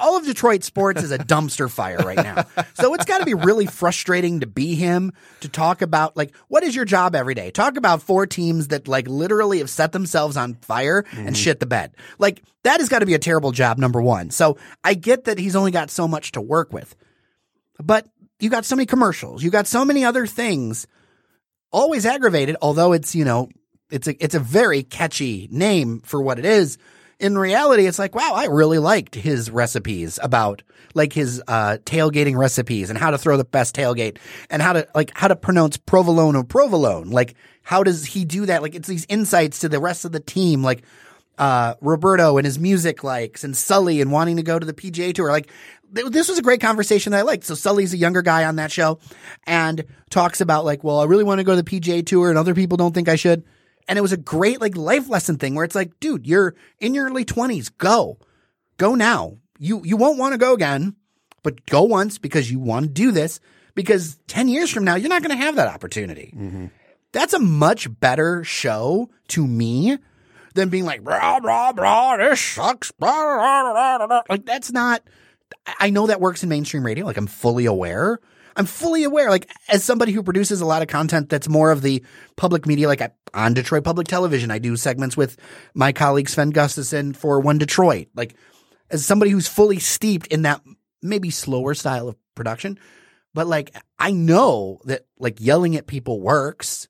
all 0.00 0.16
of 0.16 0.24
Detroit 0.24 0.64
sports 0.64 1.02
is 1.02 1.12
a 1.12 1.18
dumpster 1.18 1.70
fire 1.70 1.98
right 1.98 2.16
now. 2.16 2.46
So 2.74 2.94
it's 2.94 3.04
got 3.04 3.18
to 3.18 3.26
be 3.26 3.34
really 3.34 3.66
frustrating 3.66 4.40
to 4.40 4.46
be 4.46 4.74
him 4.74 5.12
to 5.40 5.48
talk 5.48 5.82
about 5.82 6.16
like 6.16 6.34
what 6.48 6.62
is 6.62 6.74
your 6.74 6.86
job 6.86 7.14
every 7.14 7.34
day? 7.34 7.50
Talk 7.50 7.76
about 7.76 8.02
four 8.02 8.26
teams 8.26 8.68
that 8.68 8.88
like 8.88 9.06
literally 9.06 9.58
have 9.58 9.68
set 9.68 9.92
themselves 9.92 10.36
on 10.38 10.54
fire 10.54 11.04
and 11.12 11.36
shit 11.36 11.60
the 11.60 11.66
bed. 11.66 11.92
Like 12.18 12.42
that 12.62 12.80
has 12.80 12.88
got 12.88 13.00
to 13.00 13.06
be 13.06 13.14
a 13.14 13.18
terrible 13.18 13.52
job 13.52 13.76
number 13.76 14.00
1. 14.00 14.30
So 14.30 14.56
I 14.82 14.94
get 14.94 15.24
that 15.24 15.38
he's 15.38 15.54
only 15.54 15.70
got 15.70 15.90
so 15.90 16.08
much 16.08 16.32
to 16.32 16.40
work 16.40 16.72
with. 16.72 16.96
But 17.82 18.06
you 18.38 18.50
got 18.50 18.64
so 18.64 18.76
many 18.76 18.86
commercials. 18.86 19.42
You 19.42 19.50
got 19.50 19.66
so 19.66 19.84
many 19.84 20.04
other 20.04 20.26
things. 20.26 20.86
Always 21.72 22.06
aggravated, 22.06 22.56
although 22.60 22.92
it's, 22.92 23.14
you 23.14 23.24
know, 23.24 23.48
it's 23.90 24.06
a 24.08 24.24
it's 24.24 24.34
a 24.34 24.40
very 24.40 24.82
catchy 24.82 25.48
name 25.50 26.00
for 26.00 26.20
what 26.20 26.38
it 26.38 26.44
is. 26.44 26.78
In 27.18 27.36
reality, 27.36 27.86
it's 27.86 27.98
like, 27.98 28.14
wow, 28.14 28.32
I 28.34 28.46
really 28.46 28.78
liked 28.78 29.14
his 29.14 29.50
recipes 29.50 30.18
about 30.22 30.62
like 30.94 31.12
his 31.12 31.42
uh, 31.46 31.78
tailgating 31.84 32.36
recipes 32.36 32.88
and 32.88 32.98
how 32.98 33.10
to 33.10 33.18
throw 33.18 33.36
the 33.36 33.44
best 33.44 33.76
tailgate 33.76 34.16
and 34.48 34.62
how 34.62 34.72
to 34.72 34.88
like 34.94 35.12
how 35.14 35.28
to 35.28 35.36
pronounce 35.36 35.76
provolone 35.76 36.34
or 36.34 36.44
provolone. 36.44 37.10
Like, 37.10 37.34
how 37.62 37.82
does 37.82 38.04
he 38.06 38.24
do 38.24 38.46
that? 38.46 38.62
Like, 38.62 38.74
it's 38.74 38.88
these 38.88 39.06
insights 39.08 39.60
to 39.60 39.68
the 39.68 39.80
rest 39.80 40.04
of 40.04 40.12
the 40.12 40.20
team. 40.20 40.62
Like, 40.62 40.82
uh, 41.40 41.74
Roberto 41.80 42.36
and 42.36 42.44
his 42.44 42.58
music 42.58 43.02
likes 43.02 43.44
and 43.44 43.56
Sully 43.56 44.00
and 44.00 44.12
wanting 44.12 44.36
to 44.36 44.42
go 44.42 44.58
to 44.58 44.66
the 44.66 44.74
PGA 44.74 45.14
tour. 45.14 45.30
Like 45.30 45.50
this 45.90 46.28
was 46.28 46.38
a 46.38 46.42
great 46.42 46.60
conversation 46.60 47.12
that 47.12 47.18
I 47.18 47.22
liked. 47.22 47.44
So 47.44 47.54
Sully's 47.54 47.92
a 47.92 47.98
younger 47.98 48.22
guy 48.22 48.44
on 48.44 48.56
that 48.56 48.72
show 48.72 48.98
and 49.46 49.84
talks 50.10 50.40
about 50.40 50.64
like, 50.64 50.84
well, 50.84 51.00
I 51.00 51.04
really 51.04 51.24
want 51.24 51.38
to 51.38 51.44
go 51.44 51.54
to 51.54 51.62
the 51.62 51.80
PGA 51.80 52.04
tour 52.04 52.28
and 52.28 52.38
other 52.38 52.54
people 52.54 52.76
don't 52.76 52.94
think 52.94 53.08
I 53.08 53.16
should. 53.16 53.44
And 53.88 53.98
it 53.98 54.02
was 54.02 54.12
a 54.12 54.16
great 54.16 54.60
like 54.60 54.76
life 54.76 55.08
lesson 55.08 55.36
thing 55.36 55.54
where 55.54 55.64
it's 55.64 55.74
like, 55.74 55.98
dude, 56.00 56.26
you're 56.26 56.54
in 56.78 56.94
your 56.94 57.06
early 57.06 57.24
twenties. 57.24 57.68
Go, 57.70 58.18
go 58.76 58.94
now. 58.94 59.38
You, 59.58 59.82
you 59.84 59.96
won't 59.96 60.18
want 60.18 60.32
to 60.32 60.38
go 60.38 60.54
again, 60.54 60.94
but 61.42 61.66
go 61.66 61.82
once 61.82 62.18
because 62.18 62.50
you 62.50 62.58
want 62.58 62.86
to 62.86 62.90
do 62.90 63.10
this 63.10 63.40
because 63.74 64.18
10 64.28 64.48
years 64.48 64.70
from 64.70 64.84
now, 64.84 64.94
you're 64.94 65.08
not 65.08 65.22
going 65.22 65.36
to 65.36 65.44
have 65.44 65.56
that 65.56 65.68
opportunity. 65.68 66.32
Mm-hmm. 66.36 66.66
That's 67.12 67.34
a 67.34 67.38
much 67.38 67.88
better 68.00 68.44
show 68.44 69.10
to 69.28 69.46
me 69.46 69.98
than 70.54 70.68
being 70.68 70.84
like, 70.84 71.02
blah, 71.02 71.40
blah, 71.40 71.72
blah, 71.72 72.16
this 72.16 72.40
sucks. 72.40 72.90
Blah, 72.92 73.10
blah, 73.10 73.98
blah, 73.98 74.06
blah. 74.06 74.22
Like, 74.28 74.46
that's 74.46 74.70
not, 74.72 75.02
I 75.78 75.90
know 75.90 76.06
that 76.06 76.20
works 76.20 76.42
in 76.42 76.48
mainstream 76.48 76.84
radio. 76.84 77.04
Like, 77.04 77.16
I'm 77.16 77.26
fully 77.26 77.66
aware. 77.66 78.18
I'm 78.56 78.66
fully 78.66 79.04
aware. 79.04 79.30
Like, 79.30 79.50
as 79.68 79.84
somebody 79.84 80.12
who 80.12 80.22
produces 80.22 80.60
a 80.60 80.66
lot 80.66 80.82
of 80.82 80.88
content 80.88 81.28
that's 81.28 81.48
more 81.48 81.70
of 81.70 81.82
the 81.82 82.04
public 82.36 82.66
media, 82.66 82.88
like 82.88 83.02
on 83.32 83.54
Detroit 83.54 83.84
Public 83.84 84.08
Television, 84.08 84.50
I 84.50 84.58
do 84.58 84.76
segments 84.76 85.16
with 85.16 85.36
my 85.74 85.92
colleague 85.92 86.28
Sven 86.28 86.50
Gustafson 86.50 87.12
for 87.12 87.40
One 87.40 87.58
Detroit. 87.58 88.08
Like, 88.14 88.34
as 88.90 89.06
somebody 89.06 89.30
who's 89.30 89.48
fully 89.48 89.78
steeped 89.78 90.26
in 90.28 90.42
that 90.42 90.62
maybe 91.02 91.30
slower 91.30 91.74
style 91.74 92.08
of 92.08 92.16
production, 92.34 92.78
but 93.34 93.46
like, 93.46 93.74
I 93.98 94.10
know 94.10 94.80
that 94.84 95.06
like 95.18 95.40
yelling 95.40 95.76
at 95.76 95.86
people 95.86 96.20
works 96.20 96.88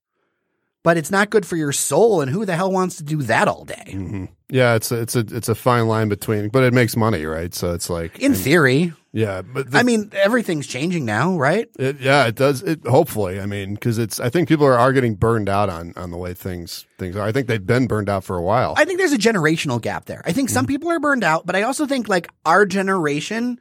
but 0.82 0.96
it's 0.96 1.10
not 1.10 1.30
good 1.30 1.46
for 1.46 1.56
your 1.56 1.72
soul. 1.72 2.20
And 2.20 2.30
who 2.30 2.44
the 2.44 2.56
hell 2.56 2.72
wants 2.72 2.96
to 2.96 3.04
do 3.04 3.22
that 3.22 3.48
all 3.48 3.64
day? 3.64 3.84
Mm-hmm. 3.88 4.24
Yeah, 4.48 4.74
it's 4.74 4.90
a, 4.90 5.00
it's 5.00 5.14
a 5.14 5.20
it's 5.20 5.48
a 5.48 5.54
fine 5.54 5.86
line 5.86 6.08
between, 6.08 6.48
but 6.48 6.64
it 6.64 6.72
makes 6.72 6.96
money, 6.96 7.24
right? 7.24 7.54
So 7.54 7.72
it's 7.72 7.88
like, 7.88 8.18
In 8.18 8.34
theory, 8.34 8.92
yeah, 9.12 9.42
but 9.42 9.70
the, 9.70 9.78
I 9.78 9.82
mean, 9.82 10.10
everything's 10.12 10.66
changing 10.66 11.04
now, 11.04 11.36
right? 11.36 11.68
It, 11.78 12.00
yeah, 12.00 12.26
it 12.26 12.36
does. 12.36 12.62
It 12.62 12.86
hopefully. 12.86 13.40
I 13.40 13.46
mean, 13.46 13.74
because 13.74 13.98
it's. 13.98 14.20
I 14.20 14.28
think 14.28 14.48
people 14.48 14.66
are, 14.66 14.78
are 14.78 14.92
getting 14.92 15.16
burned 15.16 15.48
out 15.48 15.68
on 15.68 15.92
on 15.96 16.10
the 16.10 16.16
way 16.16 16.32
things 16.32 16.86
things 16.98 17.16
are. 17.16 17.26
I 17.26 17.32
think 17.32 17.48
they've 17.48 17.64
been 17.64 17.88
burned 17.88 18.08
out 18.08 18.22
for 18.22 18.36
a 18.36 18.42
while. 18.42 18.74
I 18.76 18.84
think 18.84 18.98
there's 18.98 19.12
a 19.12 19.18
generational 19.18 19.80
gap 19.80 20.04
there. 20.04 20.22
I 20.24 20.32
think 20.32 20.48
some 20.48 20.64
mm-hmm. 20.64 20.72
people 20.72 20.90
are 20.90 21.00
burned 21.00 21.24
out, 21.24 21.44
but 21.44 21.56
I 21.56 21.62
also 21.62 21.86
think 21.86 22.08
like 22.08 22.28
our 22.46 22.66
generation, 22.66 23.60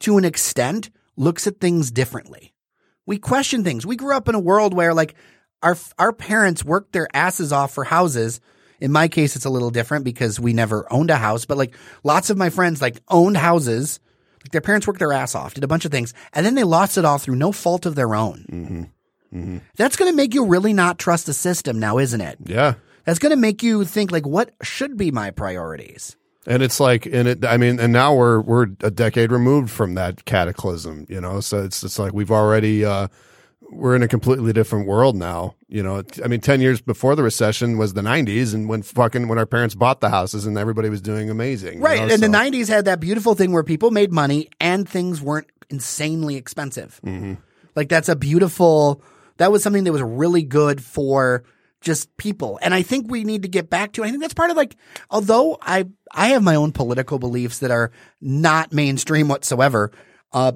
to 0.00 0.16
an 0.16 0.24
extent, 0.24 0.90
looks 1.16 1.46
at 1.48 1.60
things 1.60 1.90
differently. 1.90 2.54
We 3.04 3.18
question 3.18 3.64
things. 3.64 3.84
We 3.84 3.96
grew 3.96 4.16
up 4.16 4.28
in 4.28 4.34
a 4.34 4.40
world 4.40 4.74
where 4.74 4.94
like 4.94 5.14
our 5.64 5.76
our 5.98 6.12
parents 6.12 6.64
worked 6.64 6.92
their 6.92 7.08
asses 7.12 7.52
off 7.52 7.72
for 7.74 7.82
houses. 7.84 8.40
In 8.80 8.92
my 8.92 9.08
case, 9.08 9.34
it's 9.34 9.44
a 9.46 9.50
little 9.50 9.70
different 9.70 10.04
because 10.04 10.38
we 10.38 10.52
never 10.52 10.86
owned 10.92 11.10
a 11.10 11.16
house, 11.16 11.44
but 11.46 11.56
like 11.56 11.74
lots 12.04 12.28
of 12.30 12.36
my 12.36 12.50
friends 12.50 12.80
like 12.82 13.00
owned 13.08 13.36
houses. 13.36 13.98
Like 14.42 14.52
their 14.52 14.60
parents 14.60 14.86
worked 14.86 14.98
their 14.98 15.12
ass 15.12 15.34
off, 15.34 15.54
did 15.54 15.64
a 15.64 15.68
bunch 15.68 15.86
of 15.86 15.90
things, 15.90 16.12
and 16.34 16.44
then 16.44 16.54
they 16.54 16.64
lost 16.64 16.98
it 16.98 17.04
all 17.06 17.16
through 17.18 17.36
no 17.36 17.50
fault 17.50 17.86
of 17.86 17.94
their 17.94 18.14
own. 18.14 18.90
That's 19.76 19.96
going 19.96 20.12
to 20.12 20.16
make 20.16 20.34
you 20.34 20.44
really 20.46 20.72
not 20.72 20.98
trust 20.98 21.26
the 21.26 21.32
system 21.32 21.80
now, 21.80 21.98
isn't 21.98 22.20
it? 22.20 22.38
yeah, 22.44 22.74
That's 23.04 23.18
going 23.18 23.30
to 23.30 23.36
make 23.36 23.62
you 23.62 23.84
think 23.84 24.12
like, 24.12 24.26
what 24.26 24.52
should 24.62 24.96
be 24.96 25.10
my 25.10 25.30
priorities? 25.30 26.16
and 26.46 26.62
it's 26.62 26.78
like, 26.78 27.06
and 27.06 27.26
it. 27.26 27.44
I 27.44 27.56
mean, 27.56 27.80
and 27.80 27.90
now 27.92 28.14
we're 28.14 28.40
we're 28.42 28.66
a 28.80 28.90
decade 28.90 29.32
removed 29.32 29.70
from 29.70 29.94
that 29.94 30.26
cataclysm. 30.26 31.06
You 31.08 31.20
know, 31.22 31.40
so 31.40 31.64
it's 31.64 31.82
it's 31.82 31.98
like 31.98 32.12
we've 32.12 32.30
already. 32.30 32.84
uh 32.84 33.08
we're 33.74 33.96
in 33.96 34.02
a 34.02 34.08
completely 34.08 34.52
different 34.52 34.86
world 34.86 35.16
now. 35.16 35.54
You 35.68 35.82
know, 35.82 36.02
I 36.24 36.28
mean, 36.28 36.40
10 36.40 36.60
years 36.60 36.80
before 36.80 37.16
the 37.16 37.22
recession 37.22 37.76
was 37.78 37.94
the 37.94 38.00
90s 38.00 38.54
and 38.54 38.68
when 38.68 38.82
fucking, 38.82 39.28
when 39.28 39.38
our 39.38 39.46
parents 39.46 39.74
bought 39.74 40.00
the 40.00 40.10
houses 40.10 40.46
and 40.46 40.56
everybody 40.56 40.88
was 40.88 41.00
doing 41.00 41.30
amazing. 41.30 41.78
you 41.78 41.84
Right. 41.84 41.98
know, 42.06 42.14
and 42.14 42.22
the 42.22 42.28
90s 42.28 42.68
had 42.68 42.84
that 42.86 43.00
beautiful 43.00 43.34
thing 43.34 43.52
where 43.52 43.62
people 43.64 43.90
made 43.90 44.12
money 44.12 44.48
and 44.60 44.88
things 44.88 45.20
weren't 45.20 45.48
insanely 45.70 46.36
expensive. 46.36 47.00
Like 47.74 47.88
that's 47.88 48.08
a 48.08 48.16
beautiful, 48.16 49.02
that 49.38 49.50
was 49.50 49.62
something 49.62 49.84
that 49.84 49.92
was 49.92 50.02
really 50.02 50.42
good 50.44 50.82
for 50.82 51.42
just 51.80 52.16
people. 52.16 52.58
And 52.62 52.72
I 52.72 52.82
think 52.82 53.10
we 53.10 53.24
need 53.24 53.42
to 53.42 53.48
get 53.48 53.68
back 53.68 53.92
to, 53.94 54.04
I 54.04 54.08
think 54.10 54.22
that's 54.22 54.32
part 54.34 54.50
of 54.50 54.56
like, 54.56 54.76
although 55.10 55.58
I, 55.60 55.86
I 56.12 56.28
have 56.28 56.42
my 56.42 56.54
own 56.54 56.72
political 56.72 57.18
beliefs 57.18 57.58
that 57.58 57.70
are 57.70 57.90
not 58.20 58.72
mainstream 58.72 59.28
whatsoever. 59.28 59.90
Uh, 60.32 60.52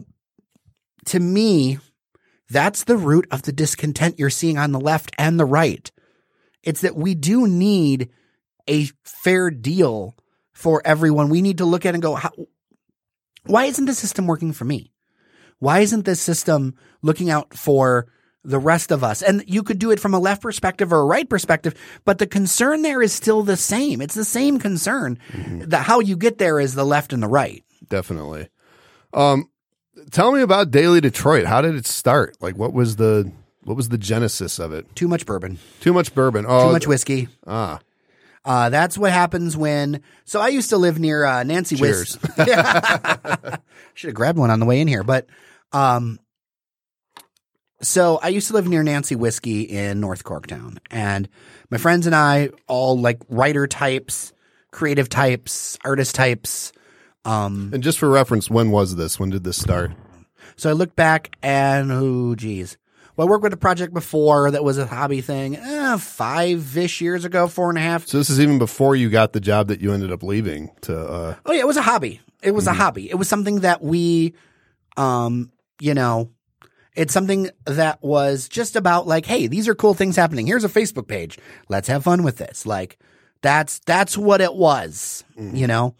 to 1.06 1.20
me, 1.20 1.78
that's 2.50 2.84
the 2.84 2.96
root 2.96 3.26
of 3.30 3.42
the 3.42 3.52
discontent 3.52 4.18
you're 4.18 4.30
seeing 4.30 4.58
on 4.58 4.72
the 4.72 4.80
left 4.80 5.14
and 5.18 5.38
the 5.38 5.44
right. 5.44 5.90
It's 6.62 6.80
that 6.80 6.96
we 6.96 7.14
do 7.14 7.46
need 7.46 8.10
a 8.68 8.88
fair 9.04 9.50
deal 9.50 10.16
for 10.52 10.82
everyone. 10.84 11.28
We 11.28 11.42
need 11.42 11.58
to 11.58 11.64
look 11.64 11.86
at 11.86 11.90
it 11.90 11.94
and 11.94 12.02
go, 12.02 12.14
how, 12.14 12.30
why 13.44 13.66
isn't 13.66 13.84
the 13.84 13.94
system 13.94 14.26
working 14.26 14.52
for 14.52 14.64
me? 14.64 14.92
Why 15.58 15.80
isn't 15.80 16.04
this 16.04 16.20
system 16.20 16.74
looking 17.02 17.30
out 17.30 17.54
for 17.54 18.06
the 18.44 18.58
rest 18.58 18.92
of 18.92 19.02
us? 19.02 19.22
And 19.22 19.44
you 19.46 19.62
could 19.62 19.78
do 19.78 19.90
it 19.90 20.00
from 20.00 20.14
a 20.14 20.18
left 20.18 20.42
perspective 20.42 20.92
or 20.92 21.00
a 21.00 21.06
right 21.06 21.28
perspective, 21.28 21.74
but 22.04 22.18
the 22.18 22.26
concern 22.26 22.82
there 22.82 23.02
is 23.02 23.12
still 23.12 23.42
the 23.42 23.56
same. 23.56 24.00
It's 24.00 24.14
the 24.14 24.24
same 24.24 24.58
concern. 24.58 25.18
The 25.66 25.78
how 25.78 26.00
you 26.00 26.16
get 26.16 26.38
there 26.38 26.60
is 26.60 26.74
the 26.74 26.84
left 26.84 27.12
and 27.12 27.22
the 27.22 27.28
right. 27.28 27.64
Definitely. 27.88 28.48
Um, 29.12 29.50
tell 30.10 30.32
me 30.32 30.40
about 30.42 30.70
Daily 30.70 31.00
Detroit. 31.00 31.46
How 31.46 31.60
did 31.60 31.74
it 31.74 31.86
start? 31.86 32.36
Like, 32.40 32.56
what 32.56 32.72
was 32.72 32.96
the 32.96 33.30
what 33.62 33.76
was 33.76 33.88
the 33.90 33.98
genesis 33.98 34.58
of 34.58 34.72
it? 34.72 34.86
Too 34.96 35.08
much 35.08 35.26
bourbon, 35.26 35.58
Too 35.80 35.92
much 35.92 36.14
bourbon. 36.14 36.46
Oh, 36.48 36.66
too 36.68 36.72
much 36.72 36.86
whiskey. 36.86 37.28
Ah, 37.46 37.80
Uh, 38.44 38.70
that's 38.70 38.96
what 38.96 39.12
happens 39.12 39.56
when. 39.56 40.00
So 40.24 40.40
I 40.40 40.48
used 40.48 40.70
to 40.70 40.78
live 40.78 40.98
near 40.98 41.24
uh, 41.24 41.42
Nancy 41.42 41.76
Cheers. 41.76 42.16
Whis. 42.16 42.46
Should 43.94 44.08
have 44.08 44.14
grabbed 44.14 44.38
one 44.38 44.50
on 44.50 44.60
the 44.60 44.66
way 44.66 44.80
in 44.80 44.88
here, 44.88 45.02
but 45.02 45.26
um, 45.72 46.18
so 47.82 48.18
I 48.22 48.28
used 48.28 48.48
to 48.48 48.54
live 48.54 48.66
near 48.66 48.82
Nancy 48.82 49.14
Whiskey 49.16 49.62
in 49.62 50.00
North 50.00 50.24
Corktown, 50.24 50.78
and 50.90 51.28
my 51.70 51.78
friends 51.78 52.06
and 52.06 52.14
I, 52.14 52.50
all 52.66 52.98
like 52.98 53.18
writer 53.28 53.66
types, 53.66 54.32
creative 54.72 55.08
types, 55.08 55.78
artist 55.84 56.14
types. 56.14 56.72
Um, 57.28 57.70
and 57.74 57.82
just 57.82 57.98
for 57.98 58.08
reference, 58.08 58.48
when 58.50 58.70
was 58.70 58.96
this? 58.96 59.20
When 59.20 59.30
did 59.30 59.44
this 59.44 59.60
start? 59.60 59.92
so 60.56 60.70
I 60.70 60.72
looked 60.72 60.96
back 60.96 61.36
and 61.42 61.92
oh, 61.92 62.34
geez. 62.34 62.76
Well, 63.16 63.26
I 63.26 63.30
worked 63.30 63.42
with 63.42 63.52
a 63.52 63.56
project 63.58 63.92
before 63.92 64.50
that 64.52 64.62
was 64.62 64.78
a 64.78 64.86
hobby 64.86 65.20
thing, 65.20 65.56
eh, 65.56 65.96
five 65.98 66.76
ish 66.76 67.00
years 67.00 67.24
ago, 67.24 67.48
four 67.48 67.68
and 67.68 67.76
a 67.76 67.80
half. 67.80 68.06
So 68.06 68.16
this 68.16 68.30
is 68.30 68.40
even 68.40 68.58
before 68.58 68.94
you 68.94 69.10
got 69.10 69.32
the 69.32 69.40
job 69.40 69.68
that 69.68 69.80
you 69.80 69.92
ended 69.92 70.12
up 70.12 70.22
leaving 70.22 70.70
to. 70.82 70.98
Uh, 70.98 71.34
Oh 71.44 71.52
yeah, 71.52 71.60
it 71.60 71.66
was 71.66 71.76
a 71.76 71.82
hobby. 71.82 72.20
It 72.42 72.52
was 72.52 72.68
a 72.68 72.72
hobby. 72.72 73.10
It 73.10 73.16
was 73.16 73.28
something 73.28 73.60
that 73.60 73.82
we, 73.82 74.34
um, 74.96 75.50
you 75.80 75.94
know, 75.94 76.30
It's 76.94 77.12
something 77.12 77.50
that 77.64 78.02
was 78.02 78.48
just 78.48 78.76
about 78.76 79.06
like, 79.08 79.26
hey, 79.26 79.48
these 79.48 79.66
are 79.68 79.74
cool 79.74 79.94
things 79.94 80.14
happening. 80.16 80.46
Here's 80.46 80.64
a 80.64 80.68
Facebook 80.68 81.08
page. 81.08 81.38
Let's 81.68 81.88
have 81.88 82.04
fun 82.04 82.22
with 82.22 82.36
this. 82.38 82.64
Like 82.66 82.98
that's 83.42 83.80
that's 83.80 84.16
what 84.16 84.40
it 84.40 84.54
was. 84.54 85.24
You 85.36 85.66
know, 85.66 85.94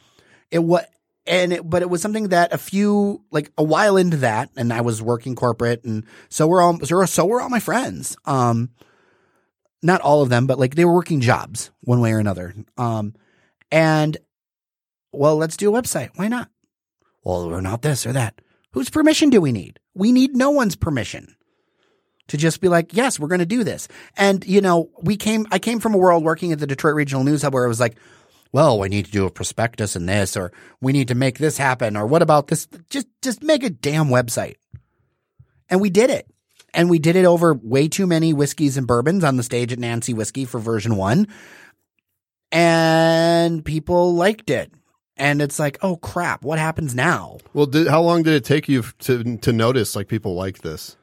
it 0.51 0.61
was. 0.61 0.85
And 1.29 1.53
it, 1.53 1.68
but 1.68 1.83
it 1.83 1.91
was 1.91 2.01
something 2.01 2.29
that 2.29 2.55
a 2.55 2.59
few 2.59 3.22
like 3.31 3.53
a 3.59 3.62
while 3.62 3.97
into 3.97 4.16
that, 4.18 4.51
and 4.57 4.72
I 4.72 4.81
was 4.81 5.03
working 5.03 5.35
corporate, 5.35 5.85
and 5.85 6.05
so 6.31 6.47
we're 6.47 6.62
all 6.62 6.81
so, 6.81 7.05
so 7.05 7.26
were 7.26 7.43
all 7.43 7.51
my 7.51 7.61
friends. 7.61 8.16
Um, 8.24 8.70
not 9.83 10.01
all 10.01 10.22
of 10.22 10.31
them, 10.31 10.47
but 10.47 10.59
like 10.59 10.74
they 10.74 10.85
were 10.85 10.95
working 10.95 11.20
jobs 11.20 11.70
one 11.83 12.01
way 12.01 12.12
or 12.12 12.18
another. 12.18 12.55
Um, 12.76 13.14
and 13.70 14.16
well, 15.12 15.37
let's 15.37 15.57
do 15.57 15.74
a 15.74 15.83
website. 15.83 16.11
Why 16.16 16.29
not? 16.29 16.51
Well, 17.24 17.51
we're 17.51 17.61
not 17.61 17.83
this 17.83 18.07
or 18.07 18.12
that. 18.12 18.41
Whose 18.72 18.91
permission 18.91 19.31
do 19.31 19.41
we 19.41 19.53
need? 19.53 19.79
We 19.95 20.12
need 20.12 20.37
no 20.37 20.51
one's 20.51 20.76
permission 20.76 21.37
to 22.29 22.37
just 22.37 22.61
be 22.61 22.68
like, 22.68 22.95
yes, 22.95 23.18
we're 23.18 23.29
going 23.29 23.41
to 23.41 23.47
do 23.47 23.64
this. 23.64 23.89
And, 24.16 24.47
you 24.47 24.61
know, 24.61 24.91
we 25.03 25.16
came, 25.16 25.47
I 25.51 25.59
came 25.59 25.81
from 25.81 25.95
a 25.95 25.99
world 25.99 26.24
working 26.24 26.53
at 26.53 26.59
the 26.59 26.66
Detroit 26.66 26.95
Regional 26.95 27.24
News 27.24 27.43
Hub 27.43 27.55
where 27.55 27.64
it 27.64 27.68
was 27.68 27.81
like, 27.81 27.97
well, 28.53 28.78
we 28.78 28.88
need 28.88 29.07
to 29.07 29.11
do 29.11 29.26
a 29.26 29.30
prospectus 29.30 29.96
and 29.96 30.09
this, 30.09 30.36
or 30.36 30.53
we 30.80 30.92
need 30.92 31.09
to 31.09 31.14
make 31.14 31.38
this 31.38 31.59
happen, 31.59 31.96
or 31.96 32.07
what 32.07 32.22
about 32.22 32.49
this? 32.49 32.66
Just, 32.90 33.07
just 33.22 33.42
make 33.42 33.62
a 33.62 33.70
damn 33.70 34.09
website. 34.09 34.57
And 35.68 35.80
we 35.80 35.90
did 35.90 36.11
it. 36.11 36.26
And 36.74 36.90
we 36.90 36.99
did 36.99 37.16
it 37.16 37.24
over 37.24 37.55
way 37.55 37.88
too 37.88 38.07
many 38.07 38.32
whiskeys 38.32 38.76
and 38.76 38.86
bourbons 38.86 39.24
on 39.24 39.36
the 39.36 39.42
stage 39.42 39.72
at 39.72 39.78
Nancy 39.78 40.12
Whiskey 40.12 40.44
for 40.44 40.59
version 40.61 40.96
one. 40.96 41.28
And 42.53 43.64
people 43.64 44.14
liked 44.14 44.51
it. 44.51 44.72
And 45.16 45.42
it's 45.42 45.59
like, 45.59 45.78
oh 45.82 45.96
crap, 45.96 46.44
what 46.44 46.59
happens 46.59 46.94
now? 46.94 47.38
Well, 47.53 47.66
did, 47.66 47.88
how 47.88 48.03
long 48.03 48.22
did 48.22 48.34
it 48.34 48.44
take 48.44 48.68
you 48.68 48.84
to 49.01 49.38
to 49.38 49.53
notice 49.53 49.96
like 49.96 50.09
people 50.09 50.34
like 50.34 50.59
this? 50.59 50.96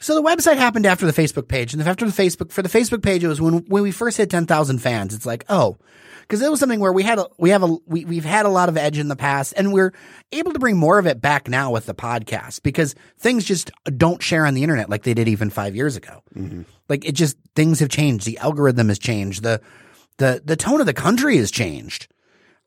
So 0.00 0.14
the 0.14 0.22
website 0.22 0.56
happened 0.56 0.86
after 0.86 1.06
the 1.06 1.12
Facebook 1.12 1.48
page, 1.48 1.72
and 1.72 1.82
after 1.82 2.04
the 2.04 2.12
Facebook 2.12 2.52
for 2.52 2.62
the 2.62 2.68
Facebook 2.68 3.02
page, 3.02 3.24
it 3.24 3.28
was 3.28 3.40
when 3.40 3.64
when 3.66 3.82
we 3.82 3.90
first 3.90 4.18
hit 4.18 4.30
ten 4.30 4.46
thousand 4.46 4.80
fans. 4.80 5.14
It's 5.14 5.26
like, 5.26 5.44
oh, 5.48 5.78
because 6.28 6.42
it 6.42 6.50
was 6.50 6.60
something 6.60 6.80
where 6.80 6.92
we 6.92 7.02
had 7.02 7.18
a 7.18 7.26
we 7.38 7.50
have 7.50 7.62
a 7.62 7.76
we 7.86 8.04
we've 8.04 8.24
had 8.24 8.44
a 8.44 8.50
lot 8.50 8.68
of 8.68 8.76
edge 8.76 8.98
in 8.98 9.08
the 9.08 9.16
past, 9.16 9.54
and 9.56 9.72
we're 9.72 9.94
able 10.30 10.52
to 10.52 10.58
bring 10.58 10.76
more 10.76 10.98
of 10.98 11.06
it 11.06 11.20
back 11.20 11.48
now 11.48 11.70
with 11.70 11.86
the 11.86 11.94
podcast 11.94 12.62
because 12.62 12.94
things 13.18 13.44
just 13.44 13.70
don't 13.96 14.22
share 14.22 14.44
on 14.44 14.54
the 14.54 14.62
internet 14.62 14.90
like 14.90 15.04
they 15.04 15.14
did 15.14 15.28
even 15.28 15.48
five 15.48 15.74
years 15.74 15.96
ago. 15.96 16.22
Like 16.88 17.06
it 17.06 17.12
just 17.12 17.36
things 17.54 17.80
have 17.80 17.88
changed. 17.88 18.26
The 18.26 18.38
algorithm 18.38 18.88
has 18.88 18.98
changed. 18.98 19.42
The 19.42 19.60
the 20.18 20.42
the 20.44 20.56
tone 20.56 20.80
of 20.80 20.86
the 20.86 20.94
country 20.94 21.38
has 21.38 21.50
changed. 21.50 22.08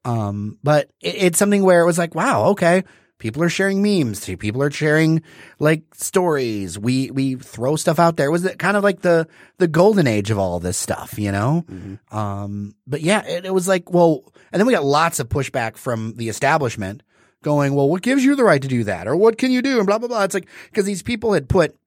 Um, 0.04 0.58
but 0.64 0.90
it, 1.00 1.16
it's 1.16 1.38
something 1.38 1.62
where 1.62 1.82
it 1.82 1.86
was 1.86 2.00
like, 2.00 2.16
wow, 2.16 2.46
okay, 2.48 2.84
people 3.22 3.44
are 3.44 3.50
sharing 3.50 3.84
memes. 3.84 4.26
People 4.26 4.64
are 4.64 4.72
sharing 4.72 5.22
like 5.60 5.84
stories. 5.94 6.78
We 6.78 7.12
we 7.12 7.36
throw 7.36 7.76
stuff 7.76 8.00
out 8.00 8.18
there. 8.18 8.28
It 8.28 8.32
was 8.32 8.50
kind 8.58 8.76
of 8.76 8.84
like 8.84 9.02
the 9.02 9.28
the 9.60 9.68
golden 9.68 10.08
age 10.08 10.32
of 10.32 10.40
all 10.40 10.60
this 10.60 10.76
stuff, 10.76 11.18
you 11.20 11.32
know. 11.32 11.64
Um, 12.12 12.76
but 12.88 13.02
yeah, 13.02 13.24
it, 13.26 13.46
it 13.46 13.54
was 13.54 13.68
like, 13.68 13.94
well, 13.94 14.24
and 14.52 14.60
then 14.60 14.66
we 14.66 14.74
got 14.74 14.84
lots 14.84 15.20
of 15.20 15.30
pushback 15.30 15.78
from 15.78 16.16
the 16.18 16.30
establishment, 16.30 17.04
going, 17.44 17.76
well, 17.76 17.88
what 17.88 18.02
gives 18.02 18.26
you 18.26 18.36
the 18.36 18.44
right 18.44 18.62
to 18.62 18.68
do 18.68 18.84
that, 18.86 19.08
or 19.08 19.16
what 19.16 19.38
can 19.38 19.52
you 19.52 19.62
do, 19.62 19.78
and 19.78 19.86
blah 19.86 20.00
blah 20.00 20.08
blah. 20.10 20.24
It's 20.24 20.34
like 20.34 20.50
because 20.66 20.86
these 20.86 21.04
people 21.04 21.34
had 21.34 21.48
put 21.48 21.78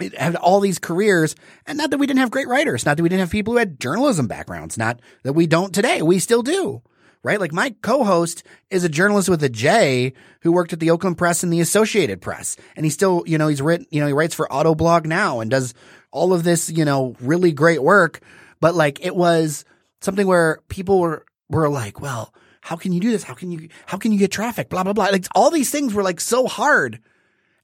it 0.00 0.14
had 0.16 0.36
all 0.36 0.60
these 0.60 0.78
careers 0.78 1.34
and 1.66 1.78
not 1.78 1.90
that 1.90 1.98
we 1.98 2.06
didn't 2.06 2.20
have 2.20 2.30
great 2.30 2.46
writers 2.46 2.86
not 2.86 2.96
that 2.96 3.02
we 3.02 3.08
didn't 3.08 3.18
have 3.20 3.32
people 3.32 3.54
who 3.54 3.58
had 3.58 3.80
journalism 3.80 4.28
backgrounds 4.28 4.78
not 4.78 5.00
that 5.24 5.32
we 5.32 5.44
don't 5.44 5.74
today 5.74 6.02
we 6.02 6.20
still 6.20 6.42
do 6.42 6.80
right? 7.22 7.40
Like 7.40 7.52
my 7.52 7.74
co-host 7.82 8.42
is 8.70 8.84
a 8.84 8.88
journalist 8.88 9.28
with 9.28 9.42
a 9.42 9.48
j 9.48 10.12
who 10.40 10.52
worked 10.52 10.72
at 10.72 10.80
the 10.80 10.90
oakland 10.90 11.18
press 11.18 11.42
and 11.42 11.52
the 11.52 11.60
associated 11.60 12.20
press. 12.20 12.56
And 12.76 12.84
he 12.84 12.90
still 12.90 13.24
you 13.26 13.38
know 13.38 13.48
he's 13.48 13.62
written 13.62 13.86
you 13.90 14.00
know 14.00 14.06
he 14.06 14.12
writes 14.12 14.34
for 14.34 14.46
autoblog 14.48 15.06
now 15.06 15.40
and 15.40 15.50
does 15.50 15.74
all 16.10 16.32
of 16.32 16.44
this 16.44 16.70
you 16.70 16.84
know 16.84 17.16
really 17.20 17.52
great 17.52 17.82
work. 17.82 18.20
But 18.60 18.74
like 18.74 19.04
it 19.04 19.14
was 19.14 19.64
something 20.00 20.26
where 20.26 20.60
people 20.68 21.00
were 21.00 21.24
were 21.48 21.68
like 21.68 22.00
well 22.00 22.32
how 22.60 22.76
can 22.76 22.92
you 22.92 23.00
do 23.00 23.10
this? 23.10 23.22
How 23.22 23.34
can 23.34 23.50
you 23.50 23.68
how 23.86 23.96
can 23.98 24.12
you 24.12 24.18
get 24.18 24.30
traffic? 24.30 24.68
Blah 24.68 24.84
blah 24.84 24.92
blah. 24.92 25.06
Like 25.06 25.26
all 25.34 25.50
these 25.50 25.70
things 25.70 25.94
were 25.94 26.02
like 26.02 26.20
so 26.20 26.46
hard. 26.46 27.00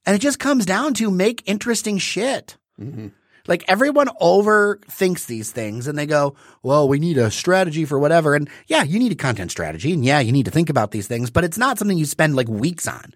And 0.05 0.15
it 0.15 0.19
just 0.19 0.39
comes 0.39 0.65
down 0.65 0.93
to 0.95 1.09
make 1.09 1.43
interesting 1.45 1.97
shit. 1.97 2.57
Mm-hmm. 2.79 3.07
Like 3.47 3.63
everyone 3.67 4.07
overthinks 4.21 5.27
these 5.27 5.51
things 5.51 5.87
and 5.87 5.97
they 5.97 6.05
go, 6.05 6.35
well, 6.63 6.87
we 6.87 6.99
need 6.99 7.17
a 7.17 7.29
strategy 7.29 7.85
for 7.85 7.99
whatever. 7.99 8.35
And 8.35 8.49
yeah, 8.67 8.83
you 8.83 8.97
need 8.97 9.11
a 9.11 9.15
content 9.15 9.51
strategy. 9.51 9.93
And 9.93 10.03
yeah, 10.03 10.19
you 10.19 10.31
need 10.31 10.45
to 10.45 10.51
think 10.51 10.69
about 10.69 10.91
these 10.91 11.07
things, 11.07 11.29
but 11.29 11.43
it's 11.43 11.57
not 11.57 11.77
something 11.77 11.97
you 11.97 12.05
spend 12.05 12.35
like 12.35 12.47
weeks 12.47 12.87
on. 12.87 13.13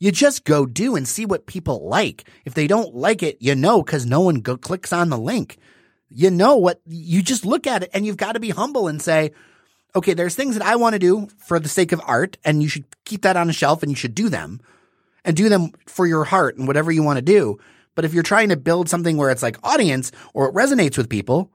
You 0.00 0.12
just 0.12 0.44
go 0.44 0.64
do 0.66 0.94
and 0.94 1.08
see 1.08 1.26
what 1.26 1.46
people 1.46 1.88
like. 1.88 2.24
If 2.44 2.54
they 2.54 2.66
don't 2.66 2.94
like 2.94 3.22
it, 3.22 3.38
you 3.40 3.54
know, 3.54 3.82
cause 3.82 4.06
no 4.06 4.20
one 4.20 4.36
go 4.36 4.56
clicks 4.56 4.92
on 4.92 5.08
the 5.08 5.18
link. 5.18 5.58
You 6.10 6.30
know 6.30 6.56
what, 6.56 6.80
you 6.86 7.22
just 7.22 7.44
look 7.44 7.66
at 7.66 7.82
it 7.82 7.90
and 7.92 8.06
you've 8.06 8.16
got 8.16 8.32
to 8.32 8.40
be 8.40 8.50
humble 8.50 8.88
and 8.88 9.02
say, 9.02 9.32
okay, 9.96 10.14
there's 10.14 10.34
things 10.34 10.56
that 10.56 10.66
I 10.66 10.76
want 10.76 10.94
to 10.94 10.98
do 10.98 11.28
for 11.38 11.58
the 11.58 11.68
sake 11.68 11.92
of 11.92 12.00
art 12.04 12.36
and 12.44 12.62
you 12.62 12.68
should 12.68 12.84
keep 13.04 13.22
that 13.22 13.36
on 13.36 13.50
a 13.50 13.52
shelf 13.52 13.82
and 13.82 13.90
you 13.90 13.96
should 13.96 14.14
do 14.14 14.28
them 14.28 14.60
and 15.24 15.36
do 15.36 15.48
them 15.48 15.72
for 15.86 16.06
your 16.06 16.24
heart 16.24 16.56
and 16.56 16.66
whatever 16.66 16.92
you 16.92 17.02
want 17.02 17.16
to 17.16 17.22
do. 17.22 17.58
But 17.98 18.04
if 18.04 18.14
you're 18.14 18.22
trying 18.22 18.50
to 18.50 18.56
build 18.56 18.88
something 18.88 19.16
where 19.16 19.28
it's 19.28 19.42
like 19.42 19.58
audience 19.64 20.12
or 20.32 20.48
it 20.48 20.54
resonates 20.54 20.96
with 20.96 21.08
people, 21.08 21.50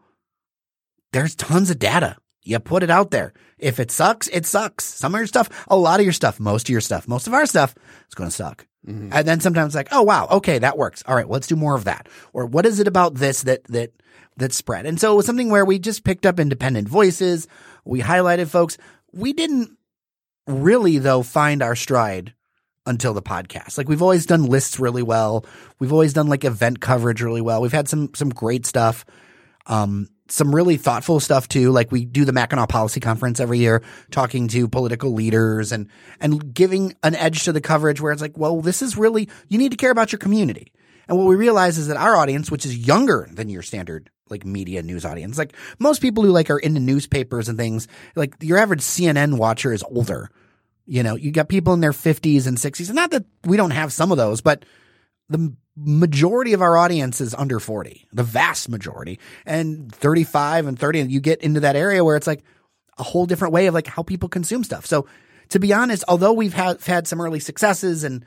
there's 1.13 1.35
tons 1.35 1.69
of 1.69 1.79
data. 1.79 2.17
You 2.41 2.59
put 2.59 2.83
it 2.83 2.89
out 2.89 3.11
there. 3.11 3.31
If 3.57 3.79
it 3.79 3.91
sucks, 3.91 4.27
it 4.27 4.45
sucks. 4.45 4.83
Some 4.83 5.15
of 5.15 5.19
your 5.19 5.27
stuff, 5.27 5.65
a 5.69 5.77
lot 5.77 6.01
of 6.01 6.05
your 6.05 6.11
stuff, 6.11 6.41
most 6.41 6.67
of 6.67 6.73
your 6.73 6.81
stuff, 6.81 7.07
most 7.07 7.27
of 7.27 7.33
our 7.33 7.45
stuff 7.45 7.73
is 8.09 8.13
going 8.13 8.29
to 8.29 8.35
suck. 8.35 8.67
Mm-hmm. 8.85 9.13
And 9.13 9.25
then 9.25 9.39
sometimes 9.39 9.73
like, 9.73 9.87
oh 9.93 10.01
wow, 10.01 10.27
okay, 10.31 10.59
that 10.59 10.77
works. 10.77 11.01
All 11.07 11.15
right, 11.15 11.25
well, 11.25 11.35
let's 11.35 11.47
do 11.47 11.55
more 11.55 11.77
of 11.77 11.85
that. 11.85 12.09
Or 12.33 12.45
what 12.45 12.65
is 12.65 12.81
it 12.81 12.89
about 12.89 13.15
this 13.15 13.43
that 13.43 13.63
that 13.69 13.93
that 14.35 14.51
spread? 14.51 14.85
And 14.85 14.99
so 14.99 15.13
it 15.13 15.15
was 15.15 15.25
something 15.25 15.49
where 15.49 15.63
we 15.63 15.79
just 15.79 16.03
picked 16.03 16.25
up 16.25 16.41
independent 16.41 16.89
voices. 16.89 17.47
We 17.85 18.01
highlighted 18.01 18.49
folks. 18.49 18.77
We 19.13 19.31
didn't 19.31 19.77
really 20.45 20.97
though 20.97 21.23
find 21.23 21.63
our 21.63 21.77
stride 21.77 22.33
until 22.85 23.13
the 23.13 23.21
podcast. 23.21 23.77
Like 23.77 23.87
we've 23.87 24.01
always 24.01 24.25
done 24.25 24.45
lists 24.45 24.79
really 24.79 25.03
well. 25.03 25.45
We've 25.79 25.93
always 25.93 26.13
done 26.13 26.27
like 26.27 26.43
event 26.43 26.79
coverage 26.79 27.21
really 27.21 27.41
well. 27.41 27.61
We've 27.61 27.71
had 27.71 27.87
some 27.87 28.13
some 28.13 28.29
great 28.29 28.65
stuff. 28.65 29.05
Um 29.65 30.09
some 30.29 30.53
really 30.55 30.77
thoughtful 30.77 31.19
stuff 31.19 31.47
too. 31.47 31.71
Like 31.71 31.91
we 31.91 32.05
do 32.05 32.25
the 32.25 32.31
Mackinac 32.31 32.69
Policy 32.69 32.99
Conference 32.99 33.39
every 33.39 33.59
year, 33.59 33.83
talking 34.09 34.47
to 34.49 34.67
political 34.67 35.11
leaders 35.11 35.71
and 35.71 35.89
and 36.19 36.53
giving 36.53 36.95
an 37.03 37.15
edge 37.15 37.43
to 37.43 37.51
the 37.51 37.61
coverage 37.61 38.01
where 38.01 38.11
it's 38.11 38.21
like, 38.21 38.37
well, 38.37 38.61
this 38.61 38.81
is 38.81 38.97
really 38.97 39.29
you 39.49 39.57
need 39.57 39.71
to 39.71 39.77
care 39.77 39.91
about 39.91 40.11
your 40.11 40.19
community. 40.19 40.71
And 41.07 41.17
what 41.17 41.27
we 41.27 41.35
realize 41.35 41.77
is 41.77 41.87
that 41.87 41.97
our 41.97 42.15
audience, 42.15 42.49
which 42.49 42.65
is 42.65 42.77
younger 42.77 43.27
than 43.31 43.49
your 43.49 43.61
standard 43.61 44.09
like 44.29 44.45
media 44.45 44.81
news 44.81 45.05
audience, 45.05 45.37
like 45.37 45.53
most 45.79 46.01
people 46.01 46.23
who 46.23 46.31
like 46.31 46.49
are 46.49 46.57
into 46.57 46.79
newspapers 46.79 47.49
and 47.49 47.57
things, 47.57 47.87
like 48.15 48.35
your 48.41 48.57
average 48.57 48.81
CNN 48.81 49.37
watcher 49.37 49.73
is 49.73 49.83
older. 49.83 50.29
You 50.85 51.03
know, 51.03 51.15
you 51.15 51.31
got 51.31 51.47
people 51.47 51.73
in 51.73 51.79
their 51.79 51.91
50s 51.91 52.45
and 52.47 52.57
60s. 52.57 52.87
And 52.87 52.95
not 52.95 53.11
that 53.11 53.25
we 53.45 53.57
don't 53.57 53.71
have 53.71 53.93
some 53.93 54.11
of 54.11 54.17
those, 54.17 54.41
but 54.41 54.65
the 55.29 55.55
majority 55.75 56.53
of 56.53 56.61
our 56.61 56.77
audience 56.77 57.21
is 57.21 57.33
under 57.33 57.59
40, 57.59 58.07
the 58.11 58.23
vast 58.23 58.69
majority. 58.69 59.19
And 59.45 59.93
35 59.93 60.67
and 60.67 60.77
30, 60.77 60.99
and 60.99 61.11
you 61.11 61.19
get 61.19 61.41
into 61.41 61.61
that 61.61 61.75
area 61.75 62.03
where 62.03 62.17
it's 62.17 62.27
like 62.27 62.43
a 62.97 63.03
whole 63.03 63.25
different 63.25 63.53
way 63.53 63.67
of 63.67 63.73
like 63.73 63.87
how 63.87 64.03
people 64.03 64.29
consume 64.29 64.63
stuff. 64.63 64.85
So 64.85 65.07
to 65.49 65.59
be 65.59 65.73
honest, 65.73 66.03
although 66.07 66.33
we've 66.33 66.53
had, 66.53 66.81
had 66.81 67.07
some 67.07 67.21
early 67.21 67.39
successes 67.39 68.03
and 68.03 68.25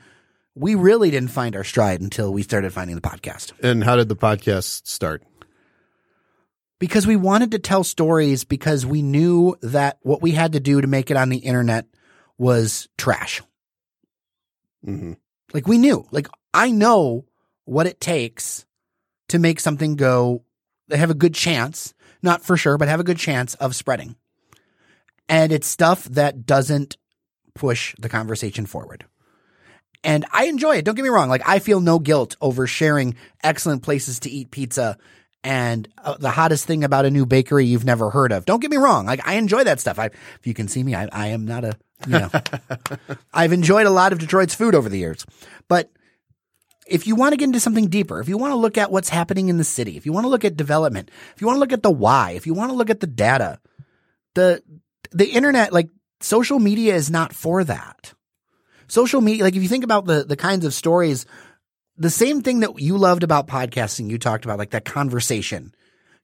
we 0.55 0.73
really 0.75 1.11
didn't 1.11 1.29
find 1.29 1.55
our 1.55 1.63
stride 1.63 2.01
until 2.01 2.33
we 2.33 2.41
started 2.41 2.73
finding 2.73 2.95
the 2.95 3.01
podcast 3.01 3.51
And 3.61 3.83
how 3.83 3.95
did 3.95 4.09
the 4.09 4.15
podcast 4.15 4.87
start? 4.87 5.23
because 6.79 7.07
we 7.07 7.15
wanted 7.15 7.51
to 7.51 7.59
tell 7.59 7.83
stories 7.83 8.43
because 8.43 8.85
we 8.85 9.01
knew 9.01 9.55
that 9.61 9.97
what 10.01 10.21
we 10.21 10.31
had 10.31 10.53
to 10.53 10.59
do 10.59 10.79
to 10.79 10.87
make 10.87 11.09
it 11.09 11.17
on 11.17 11.29
the 11.29 11.37
internet 11.37 11.85
was 12.37 12.87
trash. 12.97 13.41
hmm 14.83 15.13
Like 15.53 15.67
we 15.67 15.77
knew, 15.77 16.05
like 16.11 16.27
I 16.53 16.71
know 16.71 17.25
what 17.65 17.87
it 17.87 17.99
takes 17.99 18.65
to 19.29 19.39
make 19.39 19.59
something 19.59 19.95
go, 19.95 20.43
they 20.87 20.97
have 20.97 21.09
a 21.09 21.15
good 21.15 21.33
chance, 21.33 21.93
not 22.21 22.43
for 22.43 22.55
sure, 22.55 22.77
but 22.77 22.87
have 22.87 22.99
a 22.99 23.05
good 23.05 23.17
chance 23.17 23.55
of 23.55 23.75
spreading. 23.75 24.15
And 25.27 25.51
it's 25.51 25.67
stuff 25.67 26.05
that 26.05 26.45
doesn't 26.45 26.97
push 27.53 27.93
the 27.99 28.07
conversation 28.07 28.65
forward. 28.65 29.05
And 30.03 30.25
I 30.31 30.45
enjoy 30.45 30.77
it. 30.77 30.85
Don't 30.85 30.95
get 30.95 31.03
me 31.03 31.09
wrong. 31.09 31.27
Like 31.27 31.41
I 31.45 31.59
feel 31.59 31.81
no 31.81 31.99
guilt 31.99 32.37
over 32.39 32.67
sharing 32.67 33.15
excellent 33.43 33.83
places 33.83 34.19
to 34.21 34.29
eat 34.29 34.51
pizza 34.51 34.97
and 35.43 35.87
uh, 35.97 36.17
the 36.17 36.29
hottest 36.29 36.65
thing 36.65 36.83
about 36.83 37.05
a 37.05 37.11
new 37.11 37.25
bakery 37.25 37.65
you've 37.65 37.85
never 37.85 38.09
heard 38.09 38.31
of. 38.31 38.45
Don't 38.45 38.61
get 38.61 38.71
me 38.71 38.77
wrong. 38.77 39.05
Like 39.05 39.27
I 39.27 39.33
enjoy 39.33 39.63
that 39.65 39.79
stuff. 39.79 39.99
I, 39.99 40.05
if 40.05 40.41
you 40.45 40.53
can 40.53 40.67
see 40.67 40.83
me, 40.83 40.95
I, 40.95 41.09
I 41.11 41.27
am 41.27 41.45
not 41.45 41.65
a, 41.65 41.77
know, 42.05 42.29
I've 43.33 43.53
enjoyed 43.53 43.87
a 43.87 43.91
lot 43.91 44.13
of 44.13 44.19
Detroit's 44.19 44.55
food 44.55 44.75
over 44.75 44.89
the 44.89 44.97
years, 44.97 45.25
but 45.67 45.91
if 46.85 47.07
you 47.07 47.15
want 47.15 47.33
to 47.33 47.37
get 47.37 47.45
into 47.45 47.59
something 47.59 47.87
deeper, 47.87 48.19
if 48.19 48.29
you 48.29 48.37
want 48.37 48.51
to 48.51 48.57
look 48.57 48.77
at 48.77 48.91
what's 48.91 49.09
happening 49.09 49.49
in 49.49 49.57
the 49.57 49.63
city, 49.63 49.97
if 49.97 50.05
you 50.05 50.13
want 50.13 50.23
to 50.23 50.29
look 50.29 50.45
at 50.45 50.55
development, 50.55 51.11
if 51.35 51.41
you 51.41 51.47
want 51.47 51.57
to 51.57 51.59
look 51.59 51.73
at 51.73 51.83
the 51.83 51.91
why, 51.91 52.31
if 52.31 52.47
you 52.47 52.53
want 52.53 52.71
to 52.71 52.77
look 52.77 52.89
at 52.89 52.99
the 52.99 53.07
data, 53.07 53.59
the 54.35 54.61
the 55.11 55.27
internet, 55.27 55.73
like 55.73 55.89
social 56.21 56.59
media 56.59 56.95
is 56.95 57.09
not 57.09 57.33
for 57.33 57.63
that. 57.63 58.13
Social 58.87 59.19
media, 59.19 59.43
like 59.43 59.55
if 59.55 59.63
you 59.63 59.69
think 59.69 59.83
about 59.83 60.05
the 60.05 60.23
the 60.23 60.37
kinds 60.37 60.65
of 60.65 60.73
stories 60.73 61.25
the 61.97 62.09
same 62.09 62.41
thing 62.41 62.59
that 62.59 62.79
you 62.79 62.97
loved 62.97 63.23
about 63.23 63.47
podcasting, 63.47 64.09
you 64.09 64.17
talked 64.17 64.45
about 64.45 64.59
like 64.59 64.69
that 64.71 64.85
conversation. 64.85 65.73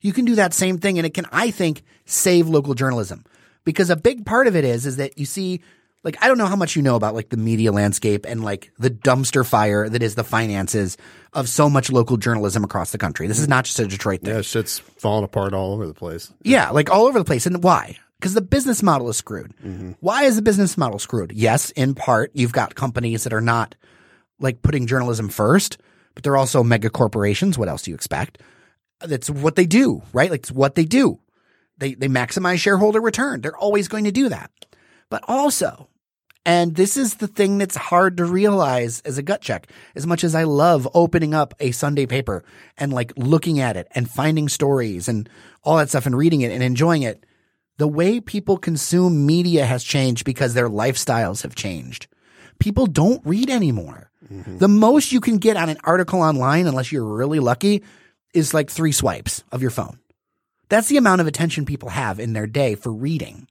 You 0.01 0.13
can 0.13 0.25
do 0.25 0.35
that 0.35 0.53
same 0.53 0.77
thing 0.77 0.99
and 0.99 1.07
it 1.07 1.13
can, 1.13 1.25
I 1.31 1.51
think, 1.51 1.83
save 2.05 2.47
local 2.47 2.73
journalism 2.73 3.23
because 3.63 3.89
a 3.89 3.95
big 3.95 4.25
part 4.25 4.47
of 4.47 4.55
it 4.55 4.65
is, 4.65 4.85
is 4.85 4.97
that 4.97 5.17
you 5.17 5.25
see, 5.25 5.61
like, 6.03 6.21
I 6.21 6.27
don't 6.27 6.37
know 6.37 6.47
how 6.47 6.55
much 6.55 6.75
you 6.75 6.81
know 6.81 6.95
about 6.95 7.15
like 7.15 7.29
the 7.29 7.37
media 7.37 7.71
landscape 7.71 8.25
and 8.27 8.43
like 8.43 8.71
the 8.77 8.89
dumpster 8.89 9.45
fire 9.45 9.87
that 9.87 10.03
is 10.03 10.15
the 10.15 10.23
finances 10.23 10.97
of 11.31 11.47
so 11.47 11.69
much 11.69 11.91
local 11.91 12.17
journalism 12.17 12.63
across 12.63 12.91
the 12.91 12.97
country. 12.97 13.27
This 13.27 13.39
is 13.39 13.47
not 13.47 13.65
just 13.65 13.79
a 13.79 13.87
Detroit 13.87 14.21
thing. 14.21 14.35
Yeah, 14.35 14.41
shit's 14.41 14.79
falling 14.79 15.23
apart 15.23 15.53
all 15.53 15.73
over 15.73 15.87
the 15.87 15.93
place. 15.93 16.31
Yeah, 16.43 16.71
like 16.71 16.89
all 16.89 17.05
over 17.05 17.19
the 17.19 17.25
place. 17.25 17.45
And 17.45 17.63
why? 17.63 17.97
Because 18.19 18.33
the 18.33 18.41
business 18.41 18.83
model 18.83 19.09
is 19.09 19.17
screwed. 19.17 19.53
Mm-hmm. 19.63 19.93
Why 19.99 20.23
is 20.23 20.35
the 20.35 20.41
business 20.41 20.77
model 20.77 20.99
screwed? 20.99 21.31
Yes, 21.33 21.71
in 21.71 21.95
part, 21.95 22.31
you've 22.33 22.53
got 22.53 22.75
companies 22.75 23.23
that 23.23 23.33
are 23.33 23.41
not 23.41 23.75
like 24.39 24.61
putting 24.61 24.87
journalism 24.87 25.29
first, 25.29 25.77
but 26.15 26.23
they're 26.23 26.37
also 26.37 26.63
mega 26.63 26.89
corporations. 26.89 27.57
What 27.57 27.69
else 27.69 27.83
do 27.83 27.91
you 27.91 27.95
expect? 27.95 28.39
That's 29.01 29.29
what 29.29 29.55
they 29.55 29.65
do, 29.65 30.03
right? 30.13 30.31
Like 30.31 30.41
it's 30.41 30.51
what 30.51 30.75
they 30.75 30.85
do. 30.85 31.19
They 31.83 31.95
they 31.95 32.07
maximize 32.07 32.59
shareholder 32.59 33.01
return. 33.01 33.41
They're 33.41 33.57
always 33.57 33.89
going 33.89 34.05
to 34.05 34.11
do 34.11 34.29
that. 34.29 34.49
But 35.09 35.21
also, 35.27 35.89
and 36.45 36.75
this 36.75 36.95
is 36.95 37.15
the 37.15 37.27
thing 37.27 37.57
that's 37.57 37.75
hard 37.75 38.15
to 38.17 38.25
realize 38.25 39.01
as 39.01 39.17
a 39.17 39.21
gut 39.21 39.41
check. 39.41 39.67
As 39.93 40.07
much 40.07 40.23
as 40.23 40.33
I 40.33 40.43
love 40.43 40.87
opening 40.93 41.33
up 41.33 41.53
a 41.59 41.71
Sunday 41.71 42.05
paper 42.05 42.45
and 42.77 42.93
like 42.93 43.11
looking 43.17 43.59
at 43.59 43.75
it 43.75 43.89
and 43.91 44.09
finding 44.09 44.47
stories 44.47 45.09
and 45.09 45.27
all 45.61 45.75
that 45.75 45.89
stuff 45.89 46.05
and 46.05 46.15
reading 46.15 46.39
it 46.39 46.53
and 46.53 46.63
enjoying 46.63 47.03
it, 47.03 47.25
the 47.79 47.87
way 47.87 48.21
people 48.21 48.57
consume 48.57 49.25
media 49.25 49.65
has 49.65 49.83
changed 49.83 50.23
because 50.23 50.53
their 50.53 50.69
lifestyles 50.69 51.43
have 51.43 51.53
changed. 51.53 52.07
People 52.59 52.85
don't 52.85 53.25
read 53.25 53.49
anymore. 53.49 54.09
Mm-hmm. 54.31 54.57
The 54.59 54.69
most 54.69 55.11
you 55.11 55.19
can 55.19 55.37
get 55.37 55.57
on 55.57 55.67
an 55.67 55.79
article 55.83 56.21
online, 56.21 56.65
unless 56.65 56.93
you're 56.93 57.03
really 57.03 57.41
lucky, 57.41 57.83
is 58.33 58.53
like 58.53 58.71
three 58.71 58.93
swipes 58.93 59.43
of 59.51 59.61
your 59.61 59.71
phone. 59.71 59.99
That's 60.73 60.87
the 60.87 60.97
amount 60.97 61.21
of 61.21 61.27
attention 61.27 61.67
people 61.67 61.89
have 61.89 62.19
in 62.19 62.33
their 62.33 62.47
day 62.47 62.73
for 62.73 62.91
reading. 62.91 63.47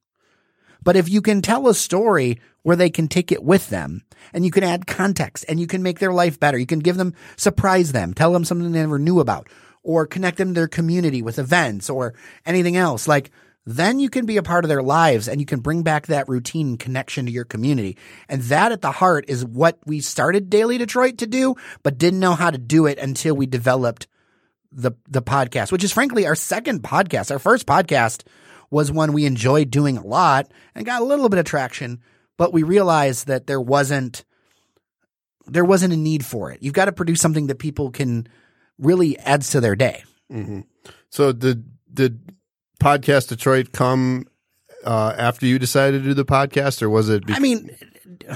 But 0.82 0.96
if 0.96 1.08
you 1.08 1.22
can 1.22 1.40
tell 1.40 1.68
a 1.68 1.74
story 1.74 2.40
where 2.62 2.74
they 2.74 2.90
can 2.90 3.06
take 3.06 3.30
it 3.30 3.44
with 3.44 3.68
them 3.70 4.02
and 4.32 4.44
you 4.44 4.50
can 4.50 4.64
add 4.64 4.88
context 4.88 5.44
and 5.48 5.60
you 5.60 5.68
can 5.68 5.84
make 5.84 6.00
their 6.00 6.12
life 6.12 6.40
better, 6.40 6.58
you 6.58 6.66
can 6.66 6.80
give 6.80 6.96
them, 6.96 7.14
surprise 7.36 7.92
them, 7.92 8.12
tell 8.12 8.32
them 8.32 8.44
something 8.44 8.72
they 8.72 8.80
never 8.80 8.98
knew 8.98 9.20
about 9.20 9.48
or 9.84 10.04
connect 10.04 10.36
them 10.36 10.48
to 10.48 10.54
their 10.54 10.66
community 10.66 11.22
with 11.22 11.38
events 11.38 11.88
or 11.88 12.12
anything 12.44 12.76
else, 12.76 13.06
like 13.06 13.30
then 13.64 14.00
you 14.00 14.10
can 14.10 14.26
be 14.26 14.36
a 14.36 14.42
part 14.42 14.64
of 14.64 14.68
their 14.68 14.82
lives 14.82 15.28
and 15.28 15.40
you 15.40 15.46
can 15.46 15.60
bring 15.60 15.84
back 15.84 16.08
that 16.08 16.28
routine 16.28 16.76
connection 16.76 17.26
to 17.26 17.30
your 17.30 17.44
community. 17.44 17.96
And 18.28 18.42
that 18.42 18.72
at 18.72 18.80
the 18.80 18.90
heart 18.90 19.26
is 19.28 19.44
what 19.44 19.78
we 19.86 20.00
started 20.00 20.50
Daily 20.50 20.76
Detroit 20.76 21.18
to 21.18 21.28
do, 21.28 21.54
but 21.84 21.98
didn't 21.98 22.18
know 22.18 22.34
how 22.34 22.50
to 22.50 22.58
do 22.58 22.86
it 22.86 22.98
until 22.98 23.36
we 23.36 23.46
developed 23.46 24.08
the 24.72 24.92
the 25.08 25.22
podcast, 25.22 25.70
which 25.72 25.84
is 25.84 25.92
frankly 25.92 26.26
our 26.26 26.34
second 26.34 26.82
podcast. 26.82 27.30
Our 27.30 27.38
first 27.38 27.66
podcast 27.66 28.24
was 28.70 28.90
one 28.90 29.12
we 29.12 29.26
enjoyed 29.26 29.70
doing 29.70 29.96
a 29.98 30.04
lot 30.06 30.50
and 30.74 30.86
got 30.86 31.02
a 31.02 31.04
little 31.04 31.28
bit 31.28 31.38
of 31.38 31.44
traction, 31.44 32.00
but 32.38 32.52
we 32.52 32.62
realized 32.62 33.26
that 33.26 33.46
there 33.46 33.60
wasn't 33.60 34.24
there 35.46 35.64
wasn't 35.64 35.92
a 35.92 35.96
need 35.96 36.24
for 36.24 36.50
it. 36.50 36.62
You've 36.62 36.72
got 36.74 36.86
to 36.86 36.92
produce 36.92 37.20
something 37.20 37.48
that 37.48 37.58
people 37.58 37.90
can 37.90 38.26
really 38.78 39.18
adds 39.18 39.50
to 39.50 39.60
their 39.60 39.76
day. 39.76 40.04
So 41.10 41.32
did 41.32 41.64
did 41.92 42.32
podcast 42.82 43.28
Detroit 43.28 43.72
come 43.72 44.26
uh, 44.84 45.14
after 45.16 45.46
you 45.46 45.58
decided 45.58 46.02
to 46.02 46.08
do 46.08 46.14
the 46.14 46.24
podcast, 46.24 46.82
or 46.82 46.88
was 46.88 47.08
it? 47.08 47.26
Be- 47.26 47.34
I 47.34 47.38
mean, 47.38 47.70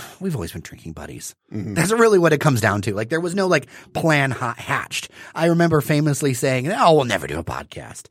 we've 0.21 0.35
always 0.35 0.53
been 0.53 0.63
drinking 0.63 0.93
buddies. 0.93 1.35
That's 1.51 1.93
really 1.93 2.19
what 2.19 2.33
it 2.33 2.39
comes 2.41 2.61
down 2.61 2.83
to. 2.83 2.95
Like 2.95 3.09
there 3.09 3.21
was 3.21 3.35
no 3.35 3.47
like 3.47 3.67
plan 3.93 4.31
ha- 4.31 4.55
hatched. 4.57 5.11
I 5.35 5.47
remember 5.47 5.81
famously 5.81 6.35
saying, 6.35 6.71
"Oh, 6.71 6.95
we'll 6.95 7.05
never 7.05 7.27
do 7.27 7.39
a 7.39 7.45
podcast." 7.45 8.07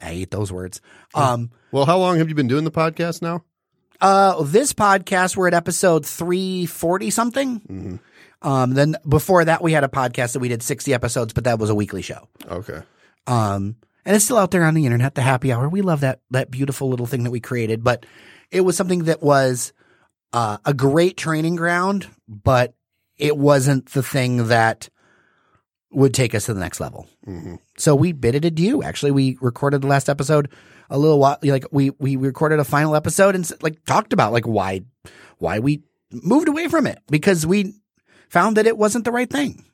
I 0.00 0.06
hate 0.06 0.30
those 0.30 0.50
words. 0.50 0.80
Um, 1.14 1.50
well, 1.72 1.84
how 1.84 1.98
long 1.98 2.18
have 2.18 2.28
you 2.28 2.34
been 2.34 2.48
doing 2.48 2.64
the 2.64 2.70
podcast 2.70 3.20
now? 3.20 3.44
Uh, 4.00 4.42
this 4.42 4.72
podcast, 4.72 5.36
we're 5.36 5.48
at 5.48 5.54
episode 5.54 6.06
340 6.06 7.10
something. 7.10 8.00
Um, 8.42 8.72
then 8.72 8.96
before 9.06 9.44
that, 9.44 9.62
we 9.62 9.72
had 9.72 9.84
a 9.84 9.88
podcast 9.88 10.32
that 10.32 10.38
we 10.38 10.48
did 10.48 10.62
60 10.62 10.94
episodes, 10.94 11.34
but 11.34 11.44
that 11.44 11.58
was 11.58 11.68
a 11.68 11.74
weekly 11.74 12.00
show. 12.00 12.26
Okay. 12.46 12.80
Um, 13.26 13.76
and 14.06 14.16
it's 14.16 14.24
still 14.24 14.38
out 14.38 14.50
there 14.50 14.64
on 14.64 14.72
the 14.72 14.86
internet, 14.86 15.14
the 15.14 15.20
happy 15.20 15.52
hour. 15.52 15.68
We 15.68 15.82
love 15.82 16.00
that, 16.00 16.20
that 16.30 16.50
beautiful 16.50 16.88
little 16.88 17.04
thing 17.06 17.24
that 17.24 17.30
we 17.30 17.40
created, 17.40 17.84
but 17.84 18.06
it 18.50 18.62
was 18.62 18.76
something 18.76 19.04
that 19.04 19.22
was, 19.22 19.74
uh, 20.32 20.58
a 20.64 20.74
great 20.74 21.16
training 21.16 21.56
ground, 21.56 22.06
but 22.28 22.74
it 23.16 23.36
wasn't 23.36 23.86
the 23.90 24.02
thing 24.02 24.48
that 24.48 24.88
would 25.92 26.14
take 26.14 26.34
us 26.34 26.46
to 26.46 26.54
the 26.54 26.60
next 26.60 26.80
level. 26.80 27.08
So 27.76 27.94
we 27.94 28.12
bid 28.12 28.34
it 28.34 28.44
adieu. 28.44 28.82
Actually, 28.82 29.10
we 29.10 29.36
recorded 29.40 29.82
the 29.82 29.88
last 29.88 30.08
episode 30.08 30.48
a 30.88 30.98
little 30.98 31.18
while, 31.18 31.38
like 31.42 31.64
we, 31.72 31.90
we 31.90 32.16
recorded 32.16 32.60
a 32.60 32.64
final 32.64 32.94
episode 32.94 33.34
and 33.34 33.50
like 33.62 33.84
talked 33.84 34.12
about 34.12 34.32
like 34.32 34.46
why, 34.46 34.82
why 35.38 35.58
we 35.58 35.82
moved 36.12 36.48
away 36.48 36.68
from 36.68 36.86
it 36.86 37.00
because 37.10 37.46
we 37.46 37.74
found 38.28 38.56
that 38.56 38.66
it 38.66 38.78
wasn't 38.78 39.04
the 39.04 39.12
right 39.12 39.30
thing. 39.30 39.64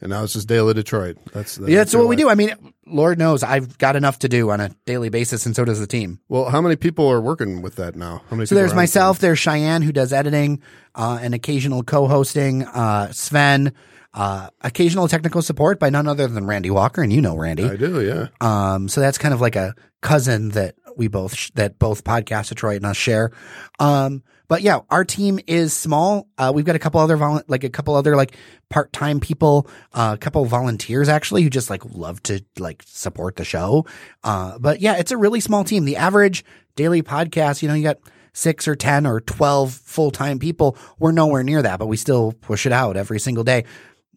And 0.00 0.10
now 0.10 0.22
it's 0.22 0.32
just 0.32 0.46
Daily 0.46 0.74
Detroit. 0.74 1.16
That's, 1.32 1.56
that's 1.56 1.68
Yeah, 1.68 1.78
that's 1.78 1.94
what 1.94 2.06
we 2.06 2.14
do. 2.14 2.28
I 2.28 2.36
mean, 2.36 2.52
Lord 2.86 3.18
knows 3.18 3.42
I've 3.42 3.78
got 3.78 3.96
enough 3.96 4.20
to 4.20 4.28
do 4.28 4.50
on 4.50 4.60
a 4.60 4.68
daily 4.86 5.08
basis, 5.08 5.44
and 5.44 5.56
so 5.56 5.64
does 5.64 5.80
the 5.80 5.88
team. 5.88 6.20
Well, 6.28 6.50
how 6.50 6.60
many 6.60 6.76
people 6.76 7.08
are 7.10 7.20
working 7.20 7.62
with 7.62 7.76
that 7.76 7.96
now? 7.96 8.22
How 8.30 8.36
many? 8.36 8.46
So 8.46 8.54
there's 8.54 8.74
myself, 8.74 9.18
there's 9.18 9.38
Cheyenne 9.38 9.82
who 9.82 9.90
does 9.92 10.12
editing, 10.12 10.62
uh, 10.94 11.18
and 11.20 11.34
occasional 11.34 11.82
co-hosting, 11.82 12.62
uh, 12.62 13.10
Sven, 13.12 13.72
uh, 14.14 14.50
occasional 14.60 15.08
technical 15.08 15.42
support 15.42 15.80
by 15.80 15.90
none 15.90 16.06
other 16.06 16.28
than 16.28 16.46
Randy 16.46 16.70
Walker, 16.70 17.02
and 17.02 17.12
you 17.12 17.20
know 17.20 17.36
Randy. 17.36 17.64
I 17.64 17.76
do. 17.76 18.00
Yeah. 18.00 18.28
Um, 18.40 18.88
so 18.88 19.00
that's 19.00 19.18
kind 19.18 19.34
of 19.34 19.40
like 19.40 19.56
a 19.56 19.74
cousin 20.00 20.50
that 20.50 20.76
we 20.96 21.08
both 21.08 21.34
sh- 21.34 21.50
that 21.54 21.78
both 21.78 22.04
podcast 22.04 22.50
Detroit 22.50 22.76
and 22.76 22.86
us 22.86 22.96
share. 22.96 23.32
Um, 23.80 24.22
but 24.48 24.62
yeah, 24.62 24.80
our 24.90 25.04
team 25.04 25.38
is 25.46 25.72
small. 25.74 26.26
Uh, 26.38 26.50
we've 26.54 26.64
got 26.64 26.74
a 26.74 26.78
couple 26.78 27.00
other 27.00 27.16
volu- 27.16 27.44
like 27.48 27.64
a 27.64 27.70
couple 27.70 27.94
other 27.94 28.16
like 28.16 28.36
part 28.70 28.92
time 28.92 29.20
people, 29.20 29.68
uh, 29.92 30.12
a 30.14 30.18
couple 30.18 30.44
volunteers 30.46 31.08
actually 31.08 31.42
who 31.42 31.50
just 31.50 31.70
like 31.70 31.84
love 31.84 32.22
to 32.24 32.42
like 32.58 32.82
support 32.86 33.36
the 33.36 33.44
show. 33.44 33.86
Uh, 34.24 34.58
but 34.58 34.80
yeah, 34.80 34.96
it's 34.96 35.12
a 35.12 35.16
really 35.16 35.40
small 35.40 35.64
team. 35.64 35.84
The 35.84 35.96
average 35.96 36.44
daily 36.76 37.02
podcast, 37.02 37.62
you 37.62 37.68
know, 37.68 37.74
you 37.74 37.82
got 37.82 37.98
six 38.32 38.66
or 38.66 38.74
ten 38.74 39.06
or 39.06 39.20
twelve 39.20 39.72
full 39.72 40.10
time 40.10 40.38
people. 40.38 40.76
We're 40.98 41.12
nowhere 41.12 41.42
near 41.42 41.62
that, 41.62 41.78
but 41.78 41.86
we 41.86 41.96
still 41.96 42.32
push 42.32 42.66
it 42.66 42.72
out 42.72 42.96
every 42.96 43.20
single 43.20 43.44
day 43.44 43.64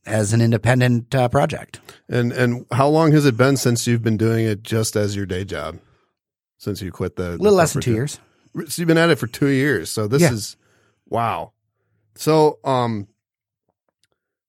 as 0.06 0.34
an 0.34 0.42
independent 0.42 1.14
uh, 1.14 1.28
project. 1.28 1.82
And 2.08 2.32
and 2.32 2.66
how 2.72 2.88
long 2.88 3.12
has 3.12 3.26
it 3.26 3.36
been 3.36 3.58
since 3.58 3.86
you've 3.86 4.02
been 4.02 4.18
doing 4.18 4.46
it 4.46 4.64
just 4.64 4.96
as 4.96 5.16
your 5.16 5.26
day 5.26 5.44
job? 5.44 5.80
Since 6.58 6.82
you 6.82 6.92
quit 6.92 7.16
the 7.16 7.32
A 7.32 7.38
little 7.38 7.58
less 7.58 7.74
than 7.74 7.82
two 7.82 7.94
years. 7.94 8.20
So 8.68 8.82
you've 8.82 8.88
been 8.88 8.98
at 8.98 9.10
it 9.10 9.18
for 9.18 9.28
two 9.28 9.48
years. 9.48 9.90
So 9.90 10.08
this 10.08 10.22
Yeah. 10.22 10.34
is 10.34 10.58
wow. 11.10 11.54
So 12.16 12.60
um, 12.64 13.08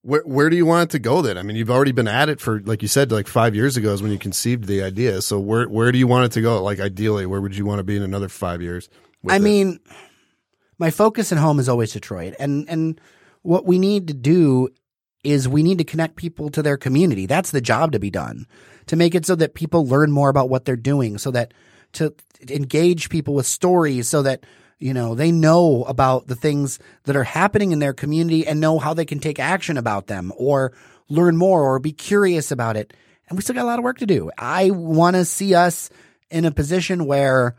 where 0.03 0.23
where 0.23 0.51
do 0.51 0.57
you 0.57 0.67
want 0.67 0.91
it 0.91 0.93
to 0.93 0.99
go 0.99 1.23
then? 1.23 1.39
I 1.39 1.43
mean, 1.43 1.57
you've 1.57 1.71
already 1.71 1.93
been 1.93 2.09
at 2.09 2.29
it 2.29 2.41
for 2.41 2.61
like 2.61 2.83
you 2.83 2.89
said, 2.89 3.13
like 3.13 3.29
five 3.29 3.55
years 3.55 3.77
ago 3.77 3.93
is 3.93 4.03
when 4.03 4.11
you 4.11 4.19
conceived 4.19 4.65
the 4.65 4.83
idea. 4.83 5.23
So 5.23 5.39
where 5.39 5.69
where 5.69 5.93
do 5.93 5.99
you 5.99 6.07
want 6.09 6.27
it 6.27 6.33
to 6.33 6.41
go? 6.41 6.63
Like 6.63 6.81
ideally, 6.81 7.27
where 7.27 7.41
would 7.41 7.57
you 7.57 7.65
want 7.65 7.79
to 7.79 7.85
be 7.85 7.97
in 7.97 8.03
another 8.03 8.29
five 8.29 8.61
years? 8.61 8.89
I 9.29 9.37
it? 9.37 9.43
mean, 9.43 9.79
my 10.79 10.91
focus 10.91 11.31
at 11.31 11.39
home 11.39 11.61
is 11.61 11.69
always 11.69 11.93
Detroit, 11.93 12.35
and 12.41 12.69
and 12.69 13.01
what 13.43 13.65
we 13.67 13.79
need 13.79 14.09
to 14.09 14.15
do 14.15 14.69
is 15.23 15.49
we 15.49 15.63
need 15.63 15.79
to 15.79 15.85
connect 15.85 16.17
people 16.17 16.51
to 16.51 16.63
their 16.63 16.77
community. 16.77 17.27
That's 17.27 17.53
the 17.53 17.61
job 17.61 17.93
to 17.93 18.01
be 18.01 18.11
done 18.11 18.47
to 18.87 18.97
make 18.97 19.15
it 19.15 19.25
so 19.25 19.37
that 19.37 19.55
people 19.55 19.87
learn 19.87 20.11
more 20.11 20.29
about 20.29 20.49
what 20.49 20.65
they're 20.65 20.75
doing, 20.75 21.17
so 21.19 21.31
that 21.31 21.55
to 21.95 22.15
engage 22.49 23.09
people 23.09 23.35
with 23.35 23.47
stories, 23.47 24.09
so 24.09 24.23
that 24.23 24.45
you 24.79 24.95
know 24.95 25.15
they 25.15 25.33
know 25.33 25.85
about 25.85 26.27
the 26.27 26.37
things 26.37 26.79
that 27.05 27.17
are 27.17 27.25
happening 27.25 27.73
in 27.73 27.79
their 27.79 27.93
community 27.93 28.47
and 28.47 28.61
know 28.61 28.79
how 28.79 28.95
they 28.95 29.05
can 29.05 29.21
take 29.21 29.39
action 29.39 29.77
about 29.77 30.07
them 30.07 30.33
or 30.37 30.73
learn 31.09 31.37
more 31.37 31.63
or 31.63 31.79
be 31.79 31.93
curious 31.93 32.51
about 32.51 32.77
it. 32.77 32.95
And 33.29 33.37
we 33.37 33.43
still 33.43 33.55
got 33.55 33.63
a 33.63 33.67
lot 33.67 33.79
of 33.79 33.85
work 33.85 33.99
to 33.99 34.07
do. 34.07 34.31
I 34.37 34.71
want 34.71 35.17
to 35.17 35.25
see 35.25 35.55
us 35.55 35.91
in 36.31 36.45
a 36.45 36.51
position 36.51 37.05
where 37.07 37.57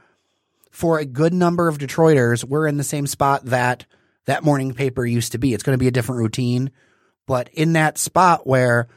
for 0.71 0.97
a 0.97 1.05
good 1.05 1.33
number 1.33 1.67
of 1.67 1.77
Detroiters, 1.77 2.43
we're 2.43 2.67
in 2.67 2.77
the 2.77 2.83
same 2.83 3.07
spot 3.07 3.45
that 3.45 3.85
that 4.25 4.43
morning 4.43 4.73
paper 4.73 5.05
used 5.05 5.33
to 5.33 5.37
be. 5.37 5.53
It's 5.53 5.63
going 5.63 5.75
to 5.75 5.81
be 5.81 5.87
a 5.87 5.91
different 5.91 6.19
routine, 6.19 6.71
but 7.27 7.49
in 7.53 7.73
that 7.73 7.97
spot 7.97 8.47
where 8.47 8.87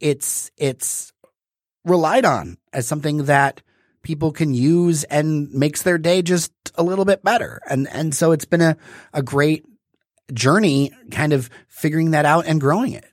it's 0.00 0.50
it's 0.56 1.12
relied 1.84 2.24
on 2.24 2.58
as 2.72 2.86
something 2.86 3.24
that 3.24 3.62
people 4.02 4.32
can 4.32 4.54
use 4.54 5.04
and 5.04 5.50
makes 5.52 5.82
their 5.82 5.98
day 5.98 6.22
just 6.22 6.52
a 6.76 6.82
little 6.82 7.04
bit 7.04 7.22
better. 7.22 7.60
And 7.68 7.88
and 7.88 8.14
so 8.14 8.32
it's 8.32 8.44
been 8.44 8.60
a 8.62 8.76
a 9.12 9.22
great 9.22 9.64
journey 10.32 10.92
kind 11.10 11.32
of 11.32 11.50
figuring 11.68 12.12
that 12.12 12.24
out 12.24 12.46
and 12.46 12.60
growing 12.60 12.92
it. 12.92 13.04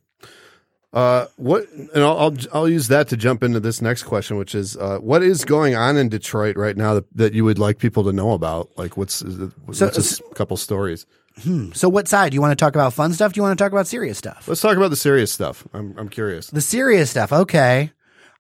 Uh, 0.94 1.28
what? 1.36 1.68
And 1.72 2.04
I'll, 2.04 2.18
I'll 2.18 2.36
I'll 2.54 2.70
use 2.70 2.88
that 2.88 3.10
to 3.10 3.18
jump 3.18 3.44
into 3.44 3.60
this 3.60 3.82
next 3.82 4.04
question, 4.04 4.38
which 4.38 4.56
is, 4.56 4.78
uh, 4.78 4.98
what 5.00 5.22
is 5.22 5.44
going 5.46 5.76
on 5.76 5.98
in 5.98 6.10
Detroit 6.10 6.56
right 6.56 6.78
now 6.78 6.94
that, 6.96 7.06
that 7.18 7.34
you 7.34 7.44
would 7.44 7.60
like 7.60 7.78
people 7.78 8.06
to 8.06 8.14
know 8.14 8.32
about? 8.32 8.70
Like, 8.78 8.96
what's, 8.98 9.22
what's 9.66 9.80
So- 9.80 9.92
just 9.92 10.22
a 10.22 10.34
couple 10.34 10.56
stories? 10.58 11.06
Hmm. 11.44 11.72
So, 11.74 11.88
what 11.88 12.08
side? 12.08 12.32
Do 12.32 12.36
you 12.36 12.42
want 12.42 12.58
to 12.58 12.64
talk 12.66 12.74
about 12.74 12.94
fun 12.94 13.14
stuff? 13.14 13.34
Do 13.34 13.38
you 13.38 13.44
want 13.44 13.60
to 13.60 13.64
talk 13.64 13.72
about 13.72 13.86
serious 13.86 14.18
stuff? 14.18 14.48
Let's 14.48 14.62
talk 14.62 14.76
about 14.76 14.90
the 14.90 14.96
serious 14.96 15.32
stuff. 15.32 15.68
I'm 15.72 15.94
I'm 15.98 16.10
curious. 16.10 16.48
The 16.48 16.62
serious 16.62 17.12
stuff. 17.12 17.32
Okay. 17.32 17.92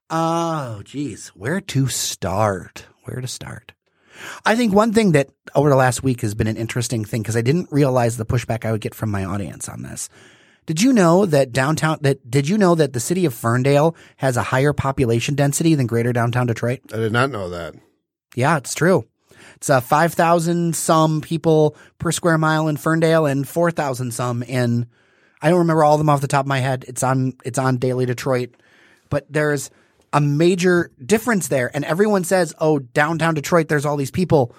Oh, 0.09 0.81
geez. 0.83 1.29
Where 1.29 1.61
to 1.61 1.87
start? 1.87 2.85
Where 3.03 3.21
to 3.21 3.27
start? 3.27 3.73
I 4.45 4.55
think 4.55 4.73
one 4.73 4.93
thing 4.93 5.11
that 5.11 5.29
over 5.53 5.69
the 5.69 5.75
last 5.75 6.03
week 6.03 6.21
has 6.21 6.33
been 6.33 6.47
an 6.47 6.57
interesting 6.57 7.05
thing 7.05 7.21
because 7.21 7.35
I 7.35 7.41
didn't 7.41 7.71
realize 7.71 8.17
the 8.17 8.25
pushback 8.25 8.65
I 8.65 8.71
would 8.71 8.81
get 8.81 8.95
from 8.95 9.11
my 9.11 9.25
audience 9.25 9.69
on 9.69 9.83
this. 9.83 10.09
Did 10.65 10.81
you 10.81 10.91
know 10.91 11.25
that 11.25 11.53
downtown 11.53 11.99
that 12.01 12.29
did 12.29 12.49
you 12.49 12.57
know 12.57 12.75
that 12.75 12.93
the 12.93 12.99
city 12.99 13.25
of 13.25 13.33
Ferndale 13.33 13.95
has 14.17 14.35
a 14.35 14.43
higher 14.43 14.73
population 14.73 15.35
density 15.35 15.75
than 15.75 15.87
greater 15.87 16.11
downtown 16.11 16.47
Detroit? 16.47 16.81
I 16.93 16.97
did 16.97 17.13
not 17.13 17.31
know 17.31 17.49
that. 17.49 17.75
Yeah, 18.35 18.57
it's 18.57 18.75
true. 18.75 19.05
It's 19.55 19.69
uh, 19.69 19.79
5,000 19.79 20.75
some 20.75 21.21
people 21.21 21.75
per 21.99 22.11
square 22.11 22.37
mile 22.37 22.67
in 22.67 22.77
Ferndale 22.77 23.25
and 23.25 23.47
4,000 23.47 24.11
some 24.11 24.43
in 24.43 24.87
I 25.41 25.49
don't 25.49 25.59
remember 25.59 25.83
all 25.83 25.93
of 25.93 25.99
them 25.99 26.09
off 26.09 26.21
the 26.21 26.27
top 26.27 26.45
of 26.45 26.49
my 26.49 26.59
head. 26.59 26.85
It's 26.87 27.03
on 27.03 27.33
it's 27.45 27.59
on 27.59 27.77
Daily 27.77 28.05
Detroit. 28.05 28.55
But 29.09 29.25
there's 29.31 29.69
a 30.13 30.21
major 30.21 30.91
difference 31.03 31.47
there 31.47 31.69
and 31.73 31.85
everyone 31.85 32.23
says, 32.23 32.53
"Oh, 32.59 32.79
downtown 32.79 33.33
Detroit 33.33 33.67
there's 33.67 33.85
all 33.85 33.97
these 33.97 34.11
people." 34.11 34.55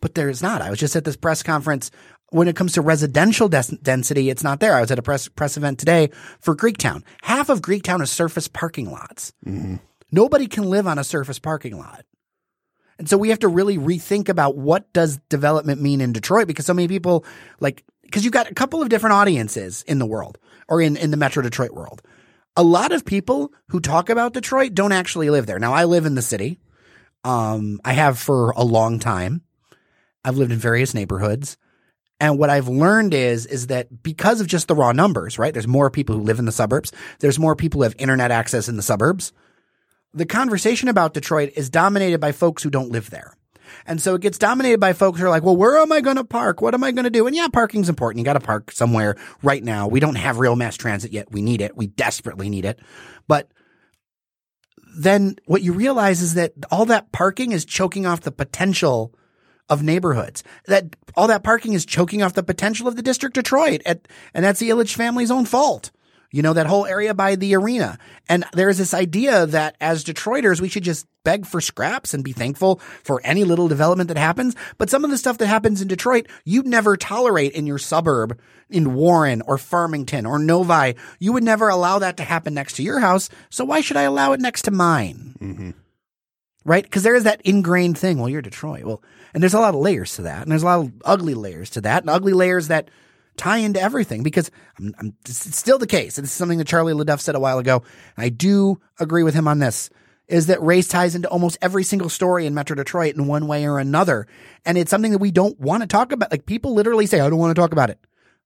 But 0.00 0.16
there's 0.16 0.42
not. 0.42 0.62
I 0.62 0.70
was 0.70 0.80
just 0.80 0.96
at 0.96 1.04
this 1.04 1.16
press 1.16 1.44
conference 1.44 1.92
when 2.32 2.48
it 2.48 2.56
comes 2.56 2.72
to 2.72 2.80
residential 2.80 3.48
des- 3.48 3.76
density, 3.82 4.30
it's 4.30 4.42
not 4.42 4.58
there. 4.58 4.74
I 4.74 4.80
was 4.80 4.90
at 4.90 4.98
a 4.98 5.02
press 5.02 5.28
press 5.28 5.56
event 5.56 5.78
today 5.78 6.10
for 6.40 6.56
Greektown. 6.56 7.02
Half 7.22 7.50
of 7.50 7.60
Greektown 7.60 8.02
is 8.02 8.10
surface 8.10 8.48
parking 8.48 8.90
lots. 8.90 9.32
Mm-hmm. 9.46 9.76
Nobody 10.10 10.46
can 10.46 10.64
live 10.64 10.86
on 10.86 10.98
a 10.98 11.04
surface 11.04 11.38
parking 11.38 11.78
lot. 11.78 12.04
And 12.98 13.08
so 13.08 13.16
we 13.16 13.30
have 13.30 13.40
to 13.40 13.48
really 13.48 13.78
rethink 13.78 14.28
about 14.28 14.56
what 14.56 14.92
does 14.92 15.18
development 15.28 15.80
mean 15.80 16.00
in 16.00 16.12
Detroit 16.12 16.46
because 16.46 16.66
so 16.66 16.74
many 16.74 16.88
people 16.88 17.24
like 17.60 17.84
because 18.02 18.24
you've 18.24 18.32
got 18.32 18.50
a 18.50 18.54
couple 18.54 18.82
of 18.82 18.88
different 18.88 19.14
audiences 19.14 19.82
in 19.86 19.98
the 19.98 20.06
world 20.06 20.38
or 20.68 20.80
in, 20.80 20.96
in 20.96 21.10
the 21.10 21.16
Metro 21.16 21.42
Detroit 21.42 21.72
world. 21.72 22.02
A 22.56 22.62
lot 22.62 22.92
of 22.92 23.04
people 23.04 23.52
who 23.68 23.80
talk 23.80 24.10
about 24.10 24.34
Detroit 24.34 24.74
don't 24.74 24.92
actually 24.92 25.30
live 25.30 25.46
there. 25.46 25.58
Now 25.58 25.72
I 25.72 25.84
live 25.84 26.04
in 26.04 26.14
the 26.14 26.22
city. 26.22 26.58
Um, 27.24 27.80
I 27.84 27.94
have 27.94 28.18
for 28.18 28.50
a 28.50 28.64
long 28.64 28.98
time. 28.98 29.42
I've 30.24 30.36
lived 30.36 30.52
in 30.52 30.58
various 30.58 30.92
neighborhoods. 30.94 31.56
And 32.20 32.38
what 32.38 32.50
I've 32.50 32.68
learned 32.68 33.14
is, 33.14 33.46
is 33.46 33.68
that 33.68 34.02
because 34.02 34.40
of 34.40 34.46
just 34.46 34.68
the 34.68 34.74
raw 34.74 34.92
numbers, 34.92 35.38
right? 35.38 35.52
There's 35.52 35.66
more 35.66 35.90
people 35.90 36.16
who 36.16 36.22
live 36.22 36.38
in 36.38 36.44
the 36.44 36.52
suburbs. 36.52 36.92
There's 37.18 37.38
more 37.38 37.56
people 37.56 37.78
who 37.78 37.84
have 37.84 37.96
internet 37.98 38.30
access 38.30 38.68
in 38.68 38.76
the 38.76 38.82
suburbs. 38.82 39.32
The 40.14 40.26
conversation 40.26 40.88
about 40.88 41.14
Detroit 41.14 41.52
is 41.56 41.70
dominated 41.70 42.20
by 42.20 42.32
folks 42.32 42.62
who 42.62 42.70
don't 42.70 42.92
live 42.92 43.10
there. 43.10 43.36
And 43.86 44.00
so 44.00 44.14
it 44.14 44.20
gets 44.22 44.38
dominated 44.38 44.78
by 44.78 44.92
folks 44.92 45.18
who 45.18 45.26
are 45.26 45.30
like, 45.30 45.42
well, 45.42 45.56
where 45.56 45.78
am 45.78 45.92
I 45.92 46.00
going 46.00 46.16
to 46.16 46.24
park? 46.24 46.60
What 46.60 46.74
am 46.74 46.84
I 46.84 46.92
going 46.92 47.04
to 47.04 47.10
do? 47.10 47.26
And 47.26 47.36
yeah, 47.36 47.48
parking's 47.48 47.88
important. 47.88 48.20
You 48.20 48.24
got 48.24 48.34
to 48.34 48.40
park 48.40 48.72
somewhere 48.72 49.16
right 49.42 49.62
now. 49.62 49.88
We 49.88 50.00
don't 50.00 50.16
have 50.16 50.38
real 50.38 50.56
mass 50.56 50.76
transit 50.76 51.12
yet. 51.12 51.30
We 51.30 51.42
need 51.42 51.60
it. 51.60 51.76
We 51.76 51.86
desperately 51.86 52.48
need 52.48 52.64
it. 52.64 52.78
But 53.28 53.50
then 54.96 55.36
what 55.46 55.62
you 55.62 55.72
realize 55.72 56.20
is 56.20 56.34
that 56.34 56.52
all 56.70 56.86
that 56.86 57.12
parking 57.12 57.52
is 57.52 57.64
choking 57.64 58.06
off 58.06 58.20
the 58.20 58.32
potential 58.32 59.14
of 59.68 59.82
neighborhoods. 59.82 60.44
That 60.66 60.96
all 61.16 61.28
that 61.28 61.42
parking 61.42 61.72
is 61.72 61.86
choking 61.86 62.22
off 62.22 62.34
the 62.34 62.42
potential 62.42 62.88
of 62.88 62.96
the 62.96 63.02
district 63.02 63.34
Detroit, 63.34 63.80
at, 63.86 64.06
and 64.34 64.44
that's 64.44 64.60
the 64.60 64.70
Ilitch 64.70 64.94
family's 64.94 65.30
own 65.30 65.46
fault. 65.46 65.90
You 66.32 66.42
know 66.42 66.54
that 66.54 66.66
whole 66.66 66.86
area 66.86 67.14
by 67.14 67.36
the 67.36 67.54
arena, 67.54 67.98
and 68.28 68.44
there's 68.54 68.78
this 68.78 68.94
idea 68.94 69.46
that 69.46 69.76
as 69.80 70.02
Detroiters 70.02 70.60
we 70.60 70.68
should 70.68 70.82
just 70.82 71.06
beg 71.24 71.46
for 71.46 71.60
scraps 71.60 72.14
and 72.14 72.24
be 72.24 72.32
thankful 72.32 72.80
for 73.04 73.20
any 73.22 73.44
little 73.44 73.68
development 73.68 74.08
that 74.08 74.16
happens. 74.16 74.56
But 74.78 74.90
some 74.90 75.04
of 75.04 75.10
the 75.10 75.18
stuff 75.18 75.38
that 75.38 75.46
happens 75.46 75.80
in 75.80 75.88
Detroit, 75.88 76.26
you'd 76.44 76.66
never 76.66 76.96
tolerate 76.96 77.52
in 77.52 77.66
your 77.66 77.78
suburb, 77.78 78.40
in 78.70 78.94
Warren 78.94 79.42
or 79.42 79.58
Farmington 79.58 80.26
or 80.26 80.38
Novi. 80.38 80.96
You 81.18 81.32
would 81.34 81.44
never 81.44 81.68
allow 81.68 81.98
that 81.98 82.16
to 82.16 82.24
happen 82.24 82.54
next 82.54 82.74
to 82.76 82.82
your 82.82 83.00
house. 83.00 83.28
So 83.50 83.64
why 83.64 83.82
should 83.82 83.98
I 83.98 84.02
allow 84.02 84.32
it 84.32 84.40
next 84.40 84.62
to 84.62 84.70
mine? 84.70 85.36
Mm-hmm. 85.38 85.70
right? 86.64 86.82
Because 86.82 87.02
there 87.02 87.14
is 87.14 87.24
that 87.24 87.42
ingrained 87.42 87.98
thing. 87.98 88.18
Well, 88.18 88.28
you're 88.28 88.42
Detroit. 88.42 88.84
Well, 88.84 89.02
and 89.34 89.42
there's 89.42 89.54
a 89.54 89.60
lot 89.60 89.74
of 89.74 89.80
layers 89.80 90.16
to 90.16 90.22
that, 90.22 90.42
and 90.42 90.50
there's 90.50 90.62
a 90.62 90.66
lot 90.66 90.80
of 90.80 90.92
ugly 91.04 91.34
layers 91.34 91.70
to 91.70 91.80
that, 91.82 92.02
and 92.02 92.10
ugly 92.10 92.32
layers 92.32 92.68
that 92.68 92.88
tie 93.36 93.58
into 93.58 93.80
everything. 93.80 94.22
Because 94.22 94.50
I'm, 94.78 94.94
I'm 94.98 95.16
it's 95.24 95.56
still 95.56 95.78
the 95.78 95.86
case, 95.86 96.18
and 96.18 96.24
this 96.24 96.30
is 96.30 96.36
something 96.36 96.58
that 96.58 96.66
Charlie 96.66 96.94
LeDuff 96.94 97.20
said 97.20 97.34
a 97.34 97.40
while 97.40 97.58
ago. 97.58 97.82
I 98.16 98.28
do 98.28 98.80
agree 98.98 99.22
with 99.22 99.34
him 99.34 99.48
on 99.48 99.58
this. 99.58 99.90
Is 100.28 100.46
that 100.46 100.62
race 100.62 100.88
ties 100.88 101.14
into 101.14 101.28
almost 101.28 101.58
every 101.60 101.84
single 101.84 102.08
story 102.08 102.46
in 102.46 102.54
Metro 102.54 102.74
Detroit 102.74 103.16
in 103.16 103.26
one 103.26 103.48
way 103.48 103.66
or 103.66 103.78
another, 103.78 104.26
and 104.64 104.78
it's 104.78 104.90
something 104.90 105.12
that 105.12 105.18
we 105.18 105.30
don't 105.30 105.58
want 105.60 105.82
to 105.82 105.86
talk 105.86 106.12
about. 106.12 106.30
Like 106.30 106.46
people 106.46 106.72
literally 106.74 107.06
say, 107.06 107.20
"I 107.20 107.28
don't 107.28 107.38
want 107.38 107.54
to 107.54 107.60
talk 107.60 107.72
about 107.72 107.90
it," 107.90 107.98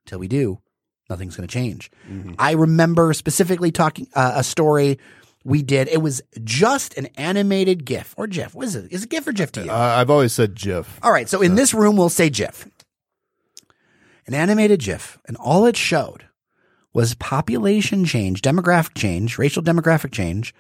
until 0.05 0.18
we 0.18 0.26
do. 0.28 0.61
Nothing's 1.09 1.37
going 1.37 1.47
to 1.47 1.53
change. 1.53 1.91
I 2.39 2.53
remember 2.53 3.12
specifically 3.12 3.70
talking 3.70 4.09
uh, 4.14 4.32
a 4.37 4.43
story 4.43 4.99
we 5.45 5.62
did. 5.62 5.87
It 5.89 6.03
was 6.03 6.20
just 6.43 6.97
an 6.99 7.07
animated 7.16 7.84
GIF 7.84 8.14
or 8.18 8.26
GIF. 8.26 8.55
What 8.57 8.66
is 8.66 8.74
it? 8.74 8.91
Is 8.93 9.05
it 9.05 9.11
GIF 9.11 9.26
or 9.28 9.32
GIF 9.32 9.53
to 9.53 9.64
you? 9.64 9.70
Uh, 9.70 9.74
I've 9.74 10.11
always 10.11 10.32
said 10.32 10.57
GIF. 10.57 10.99
All 11.05 11.12
right. 11.12 11.28
So 11.28 11.41
in 11.43 11.55
this 11.55 11.72
room, 11.72 11.97
we'll 11.97 12.09
say 12.09 12.28
GIF. 12.28 12.66
An 14.26 14.34
animated 14.34 14.80
GIF, 14.80 15.18
and 15.26 15.36
all 15.36 15.66
it 15.66 15.76
showed 15.76 16.24
was 16.92 17.14
population 17.14 18.04
change, 18.04 18.42
demographic 18.42 18.94
change, 18.94 19.38
racial 19.38 19.62
demographic 19.62 20.12
change 20.12 20.54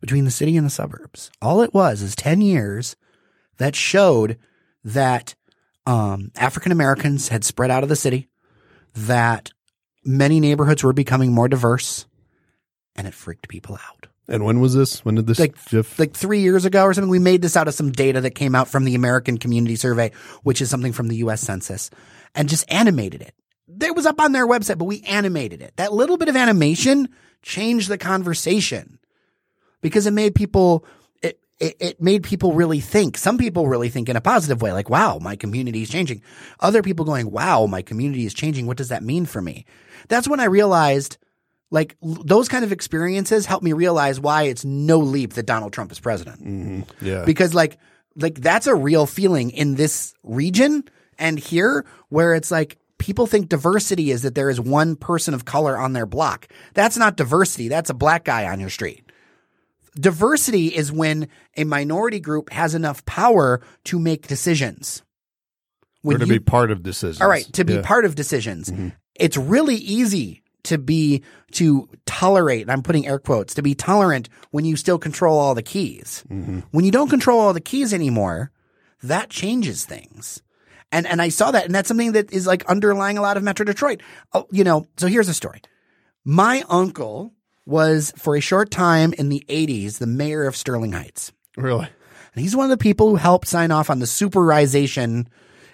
between 0.00 0.24
the 0.24 0.30
city 0.30 0.56
and 0.56 0.64
the 0.64 0.70
suburbs. 0.70 1.30
All 1.42 1.60
it 1.62 1.74
was 1.74 2.00
is 2.00 2.14
10 2.14 2.40
years 2.40 2.96
that 3.58 3.74
showed 3.74 4.38
that 4.84 5.34
um, 5.86 6.30
African 6.36 6.72
Americans 6.72 7.28
had 7.28 7.44
spread 7.44 7.70
out 7.70 7.82
of 7.82 7.88
the 7.88 7.96
city, 7.96 8.28
that 8.94 9.50
many 10.04 10.40
neighborhoods 10.40 10.84
were 10.84 10.92
becoming 10.92 11.32
more 11.32 11.48
diverse, 11.48 12.06
and 12.96 13.06
it 13.06 13.14
freaked 13.14 13.48
people 13.48 13.74
out 13.74 14.06
And 14.28 14.44
when 14.44 14.60
was 14.60 14.74
this? 14.74 15.04
When 15.04 15.16
did 15.16 15.26
this 15.26 15.38
like 15.38 15.62
GIF? 15.68 15.98
like 15.98 16.14
three 16.14 16.40
years 16.40 16.64
ago 16.64 16.84
or 16.84 16.94
something. 16.94 17.10
We 17.10 17.18
made 17.18 17.42
this 17.42 17.56
out 17.56 17.68
of 17.68 17.74
some 17.74 17.92
data 17.92 18.20
that 18.22 18.34
came 18.34 18.54
out 18.54 18.68
from 18.68 18.84
the 18.84 18.94
American 18.94 19.38
Community 19.38 19.76
Survey, 19.76 20.12
which 20.42 20.62
is 20.62 20.70
something 20.70 20.92
from 20.92 21.08
the 21.08 21.16
U.S. 21.16 21.40
Census, 21.40 21.90
and 22.34 22.48
just 22.48 22.64
animated 22.68 23.22
it. 23.22 23.34
It 23.80 23.96
was 23.96 24.06
up 24.06 24.20
on 24.20 24.32
their 24.32 24.46
website, 24.46 24.78
but 24.78 24.84
we 24.84 25.02
animated 25.02 25.62
it. 25.62 25.76
That 25.76 25.92
little 25.92 26.16
bit 26.16 26.28
of 26.28 26.36
animation 26.36 27.08
changed 27.42 27.88
the 27.88 27.98
conversation 27.98 28.98
because 29.80 30.06
it 30.06 30.12
made 30.12 30.34
people. 30.34 30.84
It, 31.22 31.40
it, 31.58 31.76
it 31.80 32.02
made 32.02 32.24
people 32.24 32.52
really 32.52 32.80
think. 32.80 33.16
Some 33.16 33.38
people 33.38 33.68
really 33.68 33.88
think 33.88 34.08
in 34.08 34.16
a 34.16 34.20
positive 34.20 34.60
way, 34.60 34.72
like, 34.72 34.90
wow, 34.90 35.18
my 35.18 35.36
community 35.36 35.82
is 35.82 35.88
changing. 35.88 36.22
Other 36.60 36.82
people 36.82 37.04
going, 37.04 37.30
wow, 37.30 37.66
my 37.66 37.82
community 37.82 38.26
is 38.26 38.34
changing. 38.34 38.66
What 38.66 38.76
does 38.76 38.88
that 38.88 39.02
mean 39.02 39.24
for 39.24 39.40
me? 39.40 39.64
That's 40.08 40.28
when 40.28 40.40
I 40.40 40.44
realized 40.44 41.16
like 41.70 41.96
those 42.02 42.48
kind 42.48 42.64
of 42.64 42.72
experiences 42.72 43.46
helped 43.46 43.64
me 43.64 43.72
realize 43.72 44.20
why 44.20 44.44
it's 44.44 44.64
no 44.64 44.98
leap 44.98 45.34
that 45.34 45.44
Donald 45.46 45.72
Trump 45.72 45.90
is 45.90 45.98
president. 45.98 46.44
Mm-hmm. 46.44 47.04
yeah. 47.04 47.24
Because 47.24 47.52
like 47.52 47.78
like 48.16 48.36
that's 48.36 48.66
a 48.66 48.74
real 48.74 49.06
feeling 49.06 49.50
in 49.50 49.74
this 49.74 50.14
region 50.22 50.84
and 51.18 51.38
here 51.38 51.84
where 52.08 52.34
it's 52.34 52.50
like 52.50 52.78
people 52.98 53.26
think 53.26 53.48
diversity 53.48 54.10
is 54.10 54.22
that 54.22 54.34
there 54.34 54.50
is 54.50 54.60
one 54.60 54.96
person 54.96 55.34
of 55.34 55.44
color 55.44 55.76
on 55.76 55.92
their 55.92 56.06
block. 56.06 56.48
That's 56.74 56.96
not 56.96 57.16
diversity. 57.16 57.68
That's 57.68 57.90
a 57.90 57.94
black 57.94 58.24
guy 58.24 58.46
on 58.46 58.60
your 58.60 58.70
street. 58.70 59.02
Diversity 59.98 60.68
is 60.68 60.90
when 60.90 61.28
a 61.56 61.64
minority 61.64 62.18
group 62.18 62.50
has 62.50 62.74
enough 62.74 63.04
power 63.04 63.60
to 63.84 63.98
make 63.98 64.26
decisions. 64.26 65.02
or 66.02 66.18
to 66.18 66.26
you- 66.26 66.32
be 66.34 66.38
part 66.38 66.70
of 66.70 66.82
decisions. 66.82 67.20
all 67.22 67.28
right, 67.28 67.50
to 67.54 67.64
be 67.64 67.74
Yeah. 67.74 67.78
Mm-hmm. 67.78 67.86
part 67.86 68.04
of 68.04 68.14
decisions. 68.14 68.70
It's 69.14 69.36
really 69.38 69.76
easy 69.76 70.42
to 70.64 70.76
be 70.78 71.22
to 71.52 71.88
tolerate, 72.04 72.62
and 72.62 72.70
I'm 72.72 72.82
putting 72.82 73.06
air 73.06 73.18
quotes, 73.18 73.54
to 73.54 73.62
be 73.62 73.74
tolerant 73.74 74.28
when 74.50 74.64
you 74.66 74.76
still 74.76 74.98
control 74.98 75.38
all 75.38 75.54
the 75.54 75.62
keys. 75.62 76.22
Mm-hmm. 76.30 76.60
When 76.72 76.84
you 76.84 76.90
don't 76.90 77.08
control 77.08 77.40
all 77.40 77.52
the 77.54 77.60
keys 77.60 77.94
anymore, 77.94 78.50
that 79.02 79.30
changes 79.30 79.84
things. 79.86 80.42
And 80.94 81.08
and 81.08 81.20
I 81.20 81.28
saw 81.28 81.50
that, 81.50 81.64
and 81.64 81.74
that's 81.74 81.88
something 81.88 82.12
that 82.12 82.32
is 82.32 82.46
like 82.46 82.64
underlying 82.66 83.18
a 83.18 83.20
lot 83.20 83.36
of 83.36 83.42
Metro 83.42 83.64
Detroit. 83.64 84.00
Oh, 84.32 84.46
you 84.52 84.62
know, 84.62 84.86
so 84.96 85.08
here's 85.08 85.28
a 85.28 85.34
story. 85.34 85.60
My 86.24 86.62
uncle 86.68 87.32
was 87.66 88.12
for 88.16 88.36
a 88.36 88.40
short 88.40 88.70
time 88.70 89.12
in 89.14 89.28
the 89.28 89.44
80s 89.48 89.98
the 89.98 90.06
mayor 90.06 90.44
of 90.46 90.56
Sterling 90.56 90.92
Heights. 90.92 91.32
Really? 91.56 91.88
And 92.34 92.42
he's 92.42 92.54
one 92.54 92.66
of 92.66 92.70
the 92.70 92.76
people 92.76 93.08
who 93.08 93.16
helped 93.16 93.48
sign 93.48 93.72
off 93.72 93.90
on 93.90 93.98
the 93.98 94.06
superization 94.06 95.26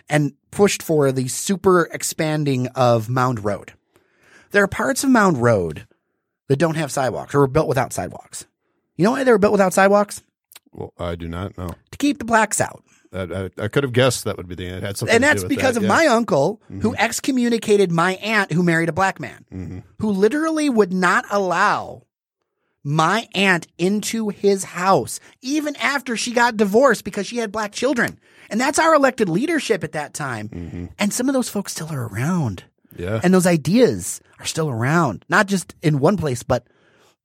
and 0.09 0.33
pushed 0.51 0.83
for 0.83 1.13
the 1.13 1.29
super 1.29 1.91
expanding 1.93 2.69
of 2.69 3.11
Mound 3.11 3.45
Road. 3.45 3.75
There 4.53 4.65
are 4.65 4.69
parts 4.69 5.05
of 5.05 5.11
Mound 5.11 5.43
Road 5.43 5.87
that 6.49 6.57
don't 6.57 6.77
have 6.77 6.91
sidewalks 6.91 7.35
or 7.35 7.41
were 7.41 7.47
built 7.47 7.69
without 7.69 7.93
sidewalks. 7.93 8.47
You 8.97 9.05
know 9.05 9.11
why 9.11 9.25
they 9.25 9.33
were 9.33 9.39
built 9.39 9.53
without 9.53 9.75
sidewalks? 9.75 10.23
Well, 10.73 10.95
I 10.99 11.15
do 11.15 11.29
not 11.29 11.59
know. 11.59 11.75
To 11.91 11.99
keep 11.99 12.19
the 12.19 12.25
blacks 12.25 12.59
out. 12.59 12.83
I, 13.13 13.23
I, 13.23 13.51
I 13.59 13.69
could 13.69 13.83
have 13.83 13.93
guessed 13.93 14.25
that 14.25 14.37
would 14.37 14.47
be 14.49 14.55
the 14.55 14.67
it 14.67 14.83
had 14.83 14.97
something 14.97 15.15
And 15.15 15.23
to 15.23 15.29
do 15.29 15.33
that's 15.35 15.43
with 15.43 15.49
because 15.51 15.75
that, 15.75 15.81
of 15.81 15.83
yeah. 15.85 15.89
Mm-hmm. 15.89 16.07
my 16.07 16.15
uncle 16.15 16.61
who 16.81 16.95
excommunicated 16.97 17.91
my 17.91 18.13
aunt 18.17 18.53
who 18.53 18.63
married 18.63 18.89
a 18.89 18.93
black 18.93 19.19
man, 19.21 19.83
who 19.99 20.11
literally 20.11 20.69
would 20.71 20.93
not 20.93 21.25
allow 21.31 22.03
my 22.83 23.29
aunt 23.35 23.67
into 23.79 24.31
his 24.31 24.65
house, 24.65 25.21
even 25.43 25.77
after 25.77 26.17
she 26.17 26.33
got 26.33 26.57
divorced 26.57 27.05
because 27.05 27.27
she 27.27 27.37
had 27.37 27.53
black 27.53 27.73
children. 27.73 28.19
And 28.49 28.61
that's 28.61 28.79
our 28.79 28.95
elected 28.95 29.29
leadership 29.29 29.85
at 29.85 29.93
that 29.93 30.15
time. 30.15 30.91
And 30.99 31.13
some 31.13 31.29
of 31.29 31.35
those 31.35 31.49
folks 31.49 31.73
still 31.73 31.89
are 31.93 32.07
around. 32.07 32.65
Yeah. 32.97 33.21
And 33.23 33.33
those 33.35 33.47
ideas 33.47 34.21
are 34.39 34.47
still 34.47 34.69
around, 34.69 35.25
not 35.29 35.47
just 35.47 35.75
in 35.83 36.01
one 36.01 36.17
place, 36.17 36.43
but 36.43 36.67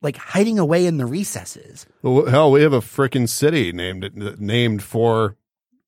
like 0.01 0.17
hiding 0.17 0.59
away 0.59 0.85
in 0.85 0.97
the 0.97 1.05
recesses. 1.05 1.87
Well, 2.03 2.25
hell, 2.27 2.51
we 2.51 2.61
have 2.61 2.73
a 2.73 2.81
freaking 2.81 3.27
city 3.27 3.71
named 3.71 4.39
named 4.39 4.83
for 4.83 5.35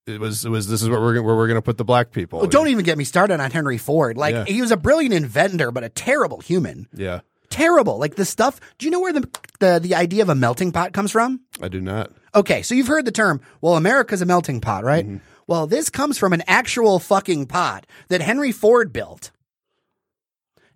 it 0.08 0.20
was 0.20 0.46
it 0.46 0.50
was 0.50 0.68
this 0.68 0.82
is 0.82 0.90
where 0.90 1.00
we're 1.00 1.14
gonna- 1.16 1.24
where 1.26 1.36
we're 1.36 1.48
going 1.48 1.56
to 1.58 1.62
put 1.62 1.78
the 1.78 1.86
black 1.86 2.12
people. 2.12 2.40
Oh, 2.42 2.48
don't 2.48 2.70
even 2.70 2.84
get 2.86 2.98
me 2.98 3.04
started 3.04 3.40
on 3.40 3.52
Henry 3.52 3.78
Ford. 3.78 4.18
Like 4.18 4.34
Yeah. 4.34 4.46
he 4.46 4.62
was 4.62 4.72
a 4.72 4.78
brilliant 4.78 5.14
inventor, 5.14 5.72
but 5.72 5.84
a 5.84 5.90
terrible 5.90 6.40
human. 6.42 6.88
Yeah, 6.94 7.20
Terrible. 7.50 7.98
Like 7.98 8.16
the 8.16 8.26
stuff. 8.26 8.60
Do 8.78 8.86
you 8.86 8.92
know 8.92 9.00
where 9.00 9.14
the 9.14 9.30
the, 9.60 9.80
the 9.82 9.96
idea 9.96 10.22
of 10.24 10.30
a 10.30 10.36
melting 10.36 10.72
pot 10.72 10.94
comes 10.94 11.12
from? 11.12 11.42
I 11.62 11.68
do 11.68 11.80
not. 11.82 12.12
Okay, 12.36 12.62
so 12.62 12.76
you've 12.76 12.88
heard 12.88 13.06
the 13.06 13.12
term, 13.12 13.42
well, 13.62 13.76
America's 13.76 14.22
a 14.22 14.26
melting 14.26 14.62
pot, 14.62 14.84
right? 14.84 15.06
Mm-hmm. 15.06 15.18
Well, 15.48 15.66
this 15.66 15.90
comes 15.90 16.18
from 16.18 16.34
an 16.34 16.44
actual 16.46 17.00
fucking 17.00 17.46
pot 17.48 17.88
that 18.10 18.22
Henry 18.22 18.52
Ford 18.52 18.92
built. 18.94 19.32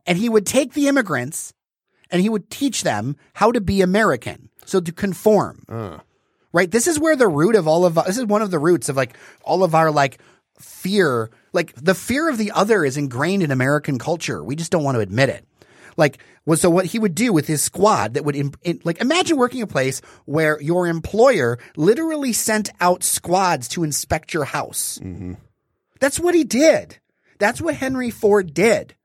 And 0.08 0.18
he 0.18 0.30
would 0.30 0.46
take 0.48 0.74
the 0.74 0.88
immigrants 0.88 1.54
and 2.10 2.22
he 2.22 2.30
would 2.30 2.50
teach 2.50 2.84
them 2.84 3.16
how 3.34 3.52
to 3.52 3.62
be 3.62 3.82
American. 3.82 4.50
So 4.66 4.80
to 4.80 4.92
conform. 4.92 5.66
Ah. 5.70 6.02
Right? 6.54 6.70
This 6.70 6.88
is 6.88 7.00
where 7.00 7.16
the 7.16 7.28
root 7.28 7.56
of 7.56 7.68
all 7.68 7.86
of 7.86 7.96
this 7.96 8.18
is 8.18 8.26
one 8.26 8.42
of 8.42 8.52
the 8.52 8.60
roots 8.60 8.90
of 8.90 8.98
like 8.98 9.18
all 9.44 9.64
of 9.64 9.74
our 9.74 9.90
like 9.92 10.20
fear, 10.60 11.30
like 11.54 11.74
the 11.76 11.96
fear 11.96 12.30
of 12.30 12.38
the 12.38 12.52
other 12.52 12.84
is 12.84 12.98
ingrained 12.98 13.44
in 13.44 13.52
American 13.52 13.98
culture. 13.98 14.44
We 14.44 14.56
just 14.56 14.72
don't 14.72 14.84
want 14.84 14.96
to 14.96 15.02
admit 15.02 15.30
it. 15.30 15.46
Like, 15.98 16.20
was 16.46 16.62
so 16.62 16.70
what 16.70 16.86
he 16.86 17.00
would 17.00 17.16
do 17.16 17.34
with 17.34 17.48
his 17.48 17.62
squad 17.62 18.14
that 18.14 18.24
would, 18.26 18.36
im- 18.36 18.54
in, 18.64 18.80
like, 18.84 19.02
imagine 19.02 19.38
working 19.38 19.62
a 19.62 19.68
place 19.68 20.02
where 20.26 20.60
your 20.62 20.88
employer 20.88 21.60
literally 21.76 22.34
sent 22.34 22.70
out 22.80 23.04
squads 23.04 23.68
to 23.70 23.84
inspect 23.84 24.34
your 24.34 24.46
house. 24.46 25.00
Mm-hmm. 25.04 25.34
That's 26.00 26.20
what 26.20 26.34
he 26.34 26.44
did. 26.44 26.98
That's 27.40 27.62
what 27.62 27.76
Henry 27.76 28.10
Ford 28.10 28.54
did. 28.54 28.96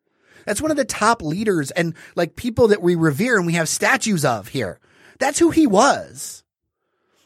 That's 0.47 0.63
one 0.63 0.71
of 0.71 0.77
the 0.77 0.85
top 0.85 1.23
leaders 1.23 1.73
and 1.73 1.95
like 2.15 2.37
people 2.37 2.69
that 2.69 2.83
we 2.83 2.95
revere 2.95 3.37
and 3.37 3.47
we 3.47 3.55
have 3.55 3.69
statues 3.69 4.25
of 4.25 4.49
here. 4.49 4.79
That's 5.19 5.39
who 5.39 5.51
he 5.51 5.67
was. 5.67 6.45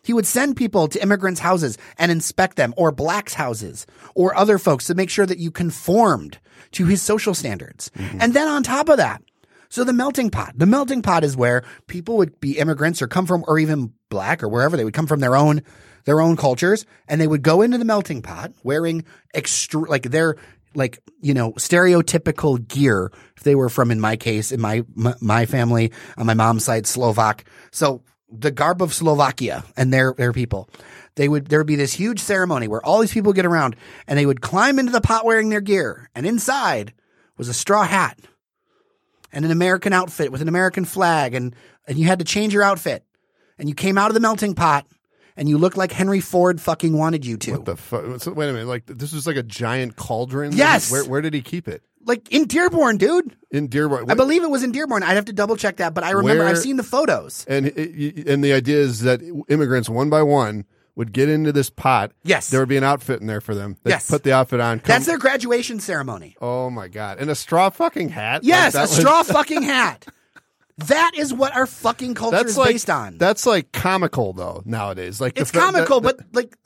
He 0.02 0.12
would 0.12 0.26
send 0.26 0.56
people 0.56 0.88
to 0.88 1.02
immigrants' 1.02 1.40
houses 1.40 1.76
and 1.98 2.10
inspect 2.10 2.56
them, 2.56 2.72
or 2.76 2.92
blacks' 2.92 3.34
houses, 3.34 3.86
or 4.14 4.34
other 4.34 4.58
folks 4.58 4.86
to 4.86 4.94
make 4.94 5.10
sure 5.10 5.26
that 5.26 5.38
you 5.38 5.50
conformed 5.50 6.38
to 6.72 6.86
his 6.86 7.02
social 7.02 7.34
standards. 7.34 7.90
Mm-hmm. 7.96 8.18
And 8.20 8.34
then 8.34 8.48
on 8.48 8.62
top 8.62 8.88
of 8.88 8.96
that, 8.96 9.22
so 9.68 9.84
the 9.84 9.92
melting 9.92 10.30
pot, 10.30 10.54
the 10.56 10.66
melting 10.66 11.02
pot 11.02 11.22
is 11.22 11.36
where 11.36 11.62
people 11.86 12.16
would 12.16 12.40
be 12.40 12.58
immigrants 12.58 13.00
or 13.02 13.06
come 13.06 13.26
from, 13.26 13.44
or 13.46 13.58
even 13.58 13.92
black 14.08 14.42
or 14.42 14.48
wherever 14.48 14.76
they 14.76 14.84
would 14.84 14.94
come 14.94 15.06
from 15.06 15.20
their 15.20 15.36
own, 15.36 15.62
their 16.06 16.20
own 16.20 16.36
cultures, 16.36 16.86
and 17.06 17.20
they 17.20 17.28
would 17.28 17.42
go 17.42 17.62
into 17.62 17.78
the 17.78 17.84
melting 17.84 18.22
pot 18.22 18.52
wearing 18.64 19.04
extra, 19.34 19.80
like 19.82 20.04
their, 20.04 20.34
like, 20.74 20.98
you 21.20 21.34
know, 21.34 21.52
stereotypical 21.52 22.66
gear. 22.66 23.12
If 23.36 23.44
they 23.44 23.54
were 23.54 23.68
from, 23.68 23.90
in 23.90 24.00
my 24.00 24.16
case, 24.16 24.50
in 24.50 24.60
my, 24.60 24.82
my, 24.94 25.14
my 25.20 25.46
family, 25.46 25.92
on 26.16 26.26
my 26.26 26.34
mom's 26.34 26.64
side, 26.64 26.86
Slovak. 26.86 27.44
So 27.70 28.02
the 28.30 28.50
garb 28.50 28.82
of 28.82 28.94
Slovakia 28.94 29.64
and 29.76 29.92
their, 29.92 30.14
their 30.16 30.32
people. 30.32 30.68
They 31.16 31.28
would, 31.28 31.46
there 31.46 31.60
would 31.60 31.66
be 31.66 31.76
this 31.76 31.92
huge 31.92 32.20
ceremony 32.20 32.68
where 32.68 32.84
all 32.84 33.00
these 33.00 33.12
people 33.12 33.32
get 33.32 33.44
around 33.44 33.76
and 34.06 34.18
they 34.18 34.26
would 34.26 34.40
climb 34.40 34.78
into 34.78 34.92
the 34.92 35.00
pot 35.00 35.24
wearing 35.24 35.48
their 35.48 35.60
gear. 35.60 36.08
And 36.14 36.24
inside 36.24 36.94
was 37.36 37.48
a 37.48 37.54
straw 37.54 37.84
hat 37.84 38.18
and 39.32 39.44
an 39.44 39.50
American 39.50 39.92
outfit 39.92 40.32
with 40.32 40.42
an 40.42 40.48
American 40.48 40.84
flag, 40.84 41.34
and 41.34 41.54
and 41.86 41.98
you 41.98 42.06
had 42.06 42.18
to 42.18 42.24
change 42.24 42.52
your 42.52 42.62
outfit, 42.62 43.04
and 43.58 43.68
you 43.68 43.74
came 43.74 43.98
out 43.98 44.10
of 44.10 44.14
the 44.14 44.20
melting 44.20 44.54
pot, 44.54 44.86
and 45.36 45.48
you 45.48 45.58
looked 45.58 45.76
like 45.76 45.92
Henry 45.92 46.20
Ford 46.20 46.60
fucking 46.60 46.96
wanted 46.96 47.24
you 47.24 47.36
to, 47.38 47.52
what 47.52 47.64
the 47.64 47.76
fuck? 47.76 48.20
So, 48.20 48.32
wait 48.32 48.48
a 48.48 48.52
minute. 48.52 48.68
Like 48.68 48.86
this 48.86 49.12
was 49.12 49.26
like 49.26 49.36
a 49.36 49.42
giant 49.42 49.96
cauldron. 49.96 50.52
Yes! 50.52 50.90
Where 50.90 51.04
where 51.04 51.20
did 51.20 51.34
he 51.34 51.42
keep 51.42 51.68
it? 51.68 51.82
Like 52.04 52.30
in 52.32 52.46
Dearborn, 52.46 52.96
dude. 52.98 53.36
In 53.50 53.66
Dearborn. 53.68 54.10
I 54.10 54.14
believe 54.14 54.42
it 54.42 54.50
was 54.50 54.62
in 54.62 54.72
Dearborn. 54.72 55.02
I'd 55.02 55.14
have 55.14 55.24
to 55.26 55.32
double 55.32 55.56
check 55.56 55.76
that, 55.76 55.94
but 55.94 56.04
I 56.04 56.10
remember 56.10 56.44
Where- 56.44 56.48
I've 56.52 56.58
seen 56.58 56.76
the 56.76 56.82
photos. 56.82 57.44
and 57.48 57.66
it, 57.66 58.28
and 58.28 58.42
the 58.44 58.52
idea 58.52 58.78
is 58.78 59.00
that 59.00 59.20
immigrants 59.48 59.88
one 59.88 60.08
by 60.10 60.22
one 60.22 60.64
would 60.96 61.12
get 61.12 61.28
into 61.28 61.52
this 61.52 61.70
pot. 61.70 62.12
Yes. 62.24 62.50
There 62.50 62.60
would 62.60 62.68
be 62.68 62.76
an 62.76 62.84
outfit 62.84 63.20
in 63.20 63.26
there 63.26 63.40
for 63.40 63.54
them. 63.54 63.76
They'd 63.84 63.90
Yes. 63.90 64.10
Put 64.10 64.22
the 64.22 64.32
outfit 64.32 64.60
on. 64.60 64.80
come- 64.80 64.88
That's 64.88 65.06
their 65.06 65.18
graduation 65.18 65.80
ceremony. 65.80 66.36
Oh 66.40 66.68
my 66.70 66.88
god! 66.88 67.18
And 67.20 67.30
a 67.30 67.34
straw 67.34 67.70
fucking 67.70 68.10
hat. 68.10 68.44
Yes, 68.44 68.74
Like, 68.74 68.84
a 68.84 68.86
that 68.86 68.90
was- 68.90 68.98
straw 68.98 69.22
fucking 69.24 69.62
hat. 69.62 70.06
That 70.78 71.12
is 71.16 71.32
what 71.34 71.54
our 71.54 71.66
fucking 71.66 72.14
culture 72.14 72.38
That's 72.38 72.50
is 72.52 72.56
like 72.58 72.70
based 72.72 72.88
on. 72.88 73.18
that's 73.18 73.44
like 73.44 73.70
comical 73.72 74.32
though 74.32 74.62
nowadays. 74.64 75.20
Like 75.20 75.34
the 75.34 75.42
It's 75.42 75.50
fa- 75.50 75.58
that- 75.58 75.72
comical, 75.72 76.00
that- 76.00 76.16
but 76.16 76.26
like 76.32 76.56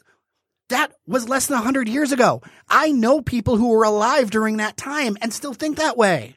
that 0.69 0.93
was 1.07 1.29
less 1.29 1.47
than 1.47 1.57
100 1.57 1.89
years 1.89 2.13
ago. 2.13 2.41
I 2.69 2.91
know 2.93 3.21
people 3.21 3.57
who 3.57 3.69
were 3.69 3.85
alive 3.85 4.31
during 4.31 4.57
that 4.59 4.77
time 4.77 5.17
and 5.21 5.33
still 5.33 5.53
think 5.55 5.77
that 5.77 5.97
way. 5.97 6.37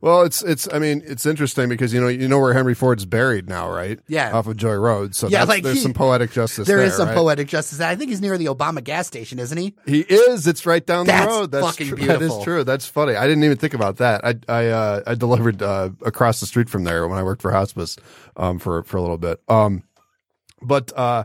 well, 0.00 0.22
it's 0.22 0.42
it's. 0.42 0.68
I 0.72 0.78
mean, 0.78 1.02
it's 1.04 1.24
interesting 1.26 1.68
because 1.68 1.92
you 1.94 2.00
know 2.00 2.08
you 2.08 2.28
know 2.28 2.38
where 2.38 2.52
Henry 2.52 2.74
Ford's 2.74 3.06
buried 3.06 3.48
now, 3.48 3.68
right? 3.70 3.98
Yeah. 4.06 4.32
off 4.36 4.46
of 4.46 4.56
Joy 4.56 4.74
Road. 4.74 5.14
So 5.14 5.28
Yeah, 5.28 5.44
like 5.44 5.62
there's 5.64 5.76
he- 5.78 5.82
some 5.82 5.94
poetic 5.94 6.30
justice. 6.30 6.68
There 6.68 6.76
there 6.76 6.86
is 6.86 6.94
some 6.94 7.08
right? 7.08 7.16
poetic 7.16 7.48
justice. 7.48 7.80
I 7.80 7.96
think 7.96 8.10
he's 8.10 8.20
near 8.20 8.36
the 8.38 8.46
Obama 8.46 8.84
gas 8.84 9.06
station, 9.06 9.38
isn't 9.38 9.56
he? 9.58 9.74
He 9.86 10.00
is. 10.02 10.46
It's 10.46 10.64
right 10.66 10.84
down 10.84 11.06
That's 11.06 11.24
the 11.26 11.30
road. 11.40 11.50
That's 11.50 11.66
fucking 11.66 11.88
true. 11.88 11.96
Beautiful. 12.06 12.38
is 12.38 12.44
true. 12.44 12.64
That's 12.64 12.86
funny. 12.86 13.16
I 13.16 13.26
didn't 13.26 13.42
even 13.44 13.56
think 13.56 13.74
about 13.74 13.96
that. 13.96 14.24
I 14.24 14.34
I 14.48 14.66
uh, 14.68 15.00
I 15.06 15.14
delivered 15.14 15.60
uh, 15.62 15.90
across 16.04 16.38
the 16.40 16.46
street 16.46 16.68
from 16.68 16.84
there 16.84 17.08
when 17.08 17.18
I 17.18 17.22
worked 17.22 17.42
for 17.42 17.50
hospice 17.50 17.96
um, 18.36 18.58
for 18.58 18.82
for 18.84 18.98
a 18.98 19.00
little 19.00 19.18
bit. 19.18 19.40
Um, 19.48 19.82
but 20.62 20.92
uh, 20.96 21.24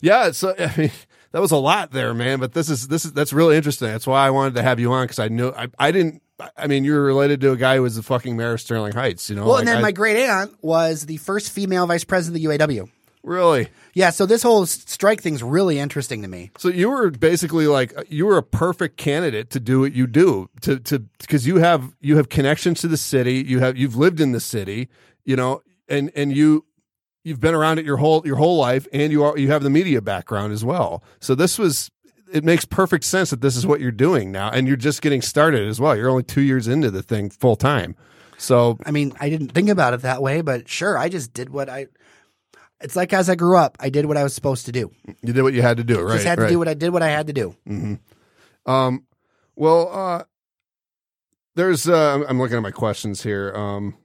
yeah, 0.00 0.30
uh, 0.42 0.54
I 0.58 0.74
mean 0.78 0.90
that 1.32 1.40
was 1.40 1.50
a 1.52 1.56
lot 1.56 1.92
there, 1.92 2.12
man. 2.14 2.40
But 2.40 2.52
this 2.52 2.68
is 2.68 2.88
this 2.88 3.04
is 3.04 3.12
that's 3.12 3.32
really 3.32 3.56
interesting. 3.56 3.88
That's 3.88 4.06
why 4.06 4.26
I 4.26 4.30
wanted 4.30 4.54
to 4.56 4.62
have 4.62 4.80
you 4.80 4.92
on 4.92 5.04
because 5.04 5.18
I 5.18 5.28
knew 5.28 5.50
I 5.50 5.68
I 5.78 5.90
didn't. 5.92 6.22
I 6.56 6.66
mean, 6.68 6.84
you 6.84 6.92
were 6.94 7.02
related 7.04 7.40
to 7.42 7.52
a 7.52 7.56
guy 7.56 7.76
who 7.76 7.82
was 7.82 7.96
the 7.96 8.02
fucking 8.02 8.34
mayor 8.36 8.52
of 8.54 8.60
Sterling 8.62 8.92
Heights. 8.94 9.28
You 9.28 9.36
know, 9.36 9.42
Well, 9.42 9.52
Like, 9.52 9.58
and 9.60 9.68
then 9.68 9.76
I- 9.78 9.82
my 9.82 9.92
great 9.92 10.16
aunt 10.16 10.52
was 10.62 11.04
the 11.04 11.18
first 11.18 11.52
female 11.52 11.86
vice 11.86 12.02
president 12.04 12.36
of 12.36 12.40
the 12.42 12.58
UAW. 12.58 12.88
really. 13.22 13.68
Yeah, 13.92 14.10
so 14.10 14.24
this 14.24 14.42
whole 14.42 14.64
strike 14.66 15.20
thing's 15.20 15.42
really 15.42 15.78
interesting 15.78 16.22
to 16.22 16.28
me. 16.28 16.50
So 16.56 16.68
you 16.68 16.88
were 16.88 17.10
basically 17.10 17.66
like 17.66 17.92
you 18.08 18.24
were 18.24 18.38
a 18.38 18.42
perfect 18.42 18.96
candidate 18.96 19.50
to 19.50 19.60
do 19.60 19.80
what 19.80 19.92
you 19.92 20.06
do 20.06 20.48
to 20.62 20.78
to 20.78 21.00
because 21.18 21.46
you 21.46 21.56
have 21.56 21.94
you 22.00 22.16
have 22.16 22.28
connections 22.30 22.80
to 22.80 22.88
the 22.88 22.96
city 22.96 23.44
you 23.46 23.58
have 23.58 23.76
you've 23.76 23.96
lived 23.96 24.20
in 24.20 24.32
the 24.32 24.40
city 24.40 24.88
you 25.24 25.36
know 25.36 25.60
and 25.88 26.10
and 26.14 26.34
you 26.34 26.64
you've 27.24 27.40
been 27.40 27.54
around 27.54 27.78
it 27.78 27.84
your 27.84 27.96
whole 27.96 28.22
your 28.24 28.36
whole 28.36 28.56
life 28.58 28.86
and 28.92 29.12
you 29.12 29.22
are 29.24 29.36
you 29.38 29.50
have 29.50 29.62
the 29.62 29.70
media 29.70 30.00
background 30.00 30.52
as 30.52 30.64
well 30.64 31.02
so 31.20 31.34
this 31.34 31.58
was 31.58 31.90
it 32.32 32.44
makes 32.44 32.64
perfect 32.64 33.04
sense 33.04 33.30
that 33.30 33.40
this 33.40 33.56
is 33.56 33.66
what 33.66 33.80
you're 33.80 33.90
doing 33.90 34.30
now 34.30 34.50
and 34.50 34.68
you're 34.68 34.76
just 34.76 35.02
getting 35.02 35.20
started 35.20 35.66
as 35.66 35.80
well 35.80 35.96
you're 35.96 36.08
only 36.08 36.22
two 36.22 36.42
years 36.42 36.68
into 36.68 36.90
the 36.90 37.02
thing 37.02 37.28
full 37.28 37.56
time 37.56 37.96
so 38.40 38.78
I 38.86 38.90
mean, 38.90 39.12
I 39.20 39.28
didn't 39.28 39.48
think 39.48 39.68
about 39.68 39.92
it 39.92 40.00
that 40.00 40.22
way, 40.22 40.40
but 40.40 40.68
sure, 40.68 40.96
I 40.96 41.08
just 41.08 41.34
did 41.34 41.50
what 41.50 41.68
I. 41.68 41.88
It's 42.80 42.96
like 42.96 43.12
as 43.12 43.28
I 43.28 43.34
grew 43.34 43.58
up, 43.58 43.76
I 43.78 43.90
did 43.90 44.06
what 44.06 44.16
I 44.16 44.22
was 44.22 44.34
supposed 44.34 44.64
to 44.66 44.72
do. 44.72 44.90
you 45.22 45.34
did 45.34 45.42
what 45.42 45.52
you 45.52 45.60
had 45.60 45.76
to 45.76 45.84
do 45.84 46.00
right 46.00 46.14
just 46.14 46.24
had 46.24 46.36
to 46.36 46.42
right. 46.42 46.50
do 46.50 46.58
what 46.58 46.66
I 46.66 46.74
did. 46.74 46.90
What 46.90 47.02
I 47.02 47.10
had 47.10 47.26
to 47.26 47.32
do. 47.34 47.54
Um, 48.64 49.06
well, 49.56 49.90
uh, 49.92 50.24
there's 51.54 51.86
uh, 51.86 52.24
I'm 52.26 52.38
looking 52.38 52.56
at 52.56 52.62
my 52.62 52.70
questions 52.70 53.22
here. 53.22 53.52
Um, 53.54 53.96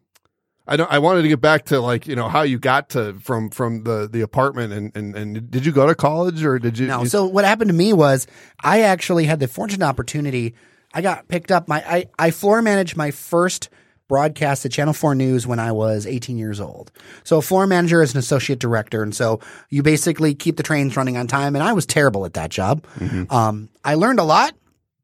I 0.67 0.77
don't. 0.77 0.91
I 0.91 0.99
wanted 0.99 1.21
to 1.23 1.27
get 1.27 1.41
back 1.41 1.65
to 1.65 1.79
like 1.79 2.07
you 2.07 2.15
know 2.15 2.27
how 2.27 2.41
you 2.41 2.57
got 2.57 2.89
to 2.89 3.13
from 3.21 3.49
from 3.49 3.83
the 3.83 4.09
the 4.11 4.21
apartment 4.21 4.73
and 4.73 4.91
and 4.95 5.15
and 5.15 5.51
did 5.51 5.65
you 5.65 5.71
go 5.71 5.85
to 5.87 5.93
college 5.95 6.43
or 6.43 6.57
did 6.59 6.77
you? 6.79 6.87
No. 6.87 7.03
you- 7.03 7.09
So 7.09 7.25
what 7.25 7.45
happened 7.45 7.69
to 7.69 7.75
me 7.75 7.93
was 7.93 8.25
I 8.63 8.81
actually 8.81 9.25
had 9.25 9.39
the 9.39 9.47
fortunate 9.47 9.85
opportunity. 9.85 10.55
I 10.93 11.01
got 11.01 11.27
picked 11.27 11.51
up. 11.51 11.67
My 11.67 11.83
I, 11.87 12.05
I 12.17 12.31
floor 12.31 12.61
managed 12.61 12.95
my 12.97 13.11
first 13.11 13.69
broadcast 14.07 14.63
at 14.65 14.71
Channel 14.71 14.93
4 14.93 15.15
News 15.15 15.47
when 15.47 15.57
I 15.59 15.71
was 15.71 16.05
18 16.05 16.37
years 16.37 16.59
old. 16.59 16.91
So 17.23 17.37
a 17.39 17.41
floor 17.41 17.65
manager 17.65 18.01
is 18.03 18.13
an 18.13 18.19
associate 18.19 18.59
director. 18.59 19.01
And 19.01 19.15
so 19.15 19.39
you 19.71 19.81
basically 19.81 20.35
keep 20.35 20.57
the 20.57 20.63
trains 20.63 20.95
running 20.95 21.17
on 21.17 21.25
time. 21.25 21.55
And 21.55 21.63
I 21.63 21.73
was 21.73 21.87
terrible 21.87 22.23
at 22.25 22.35
that 22.35 22.51
job. 22.51 22.85
Um, 23.31 23.69
I 23.83 23.95
learned 23.95 24.19
a 24.19 24.23
lot, 24.23 24.53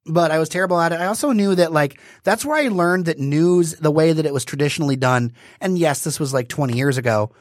but 0.05 0.31
I 0.31 0.39
was 0.39 0.49
terrible 0.49 0.79
at 0.79 0.91
it. 0.91 0.99
I 0.99 1.05
also 1.05 1.31
knew 1.31 1.55
that 1.55 1.71
like 1.71 1.99
that's 2.23 2.45
where 2.45 2.57
I 2.57 2.69
learned 2.69 3.05
that 3.05 3.19
news, 3.19 3.75
the 3.75 3.91
way 3.91 4.13
that 4.13 4.25
it 4.25 4.33
was 4.33 4.45
traditionally 4.45 4.95
done. 4.95 5.33
And 5.59 5.77
yes, 5.77 6.03
this 6.03 6.19
was 6.19 6.33
like 6.33 6.47
20 6.47 6.75
years 6.75 6.97
ago, 6.97 7.31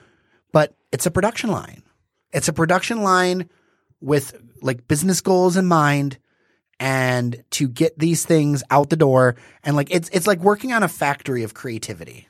but 0.53 0.75
it's 0.93 1.07
a 1.07 1.11
production 1.11 1.51
line. 1.51 1.83
It's 2.33 2.49
a 2.49 2.53
production 2.53 3.03
line 3.03 3.49
with 4.01 4.41
like 4.63 4.89
business 4.89 5.21
goals 5.21 5.57
in 5.57 5.67
mind 5.67 6.19
and 6.79 7.43
to 7.51 7.69
get 7.69 7.99
these 7.99 8.25
things 8.25 8.63
out 8.71 8.91
the 8.91 8.97
door 8.97 9.37
and 9.63 9.77
like 9.77 9.89
it's 9.91 10.09
it's 10.11 10.27
like 10.27 10.41
working 10.41 10.73
on 10.73 10.83
a 10.83 10.89
factory 10.89 11.43
of 11.43 11.55
creativity. 11.55 12.29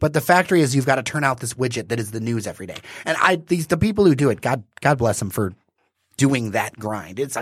But 0.00 0.12
the 0.12 0.20
factory 0.20 0.60
is 0.60 0.74
you've 0.74 0.86
got 0.86 0.96
to 0.96 1.02
turn 1.02 1.24
out 1.24 1.40
this 1.40 1.54
widget 1.54 1.88
that 1.88 2.00
is 2.00 2.10
the 2.10 2.20
news 2.20 2.46
every 2.46 2.66
day. 2.66 2.76
And 3.06 3.16
I 3.20 3.36
these 3.36 3.68
the 3.68 3.78
people 3.78 4.04
who 4.04 4.14
do 4.14 4.30
it, 4.30 4.40
God 4.40 4.64
God 4.80 4.98
bless 4.98 5.18
them 5.18 5.30
for 5.30 5.54
doing 6.16 6.50
that 6.50 6.78
grind. 6.78 7.18
It's 7.18 7.36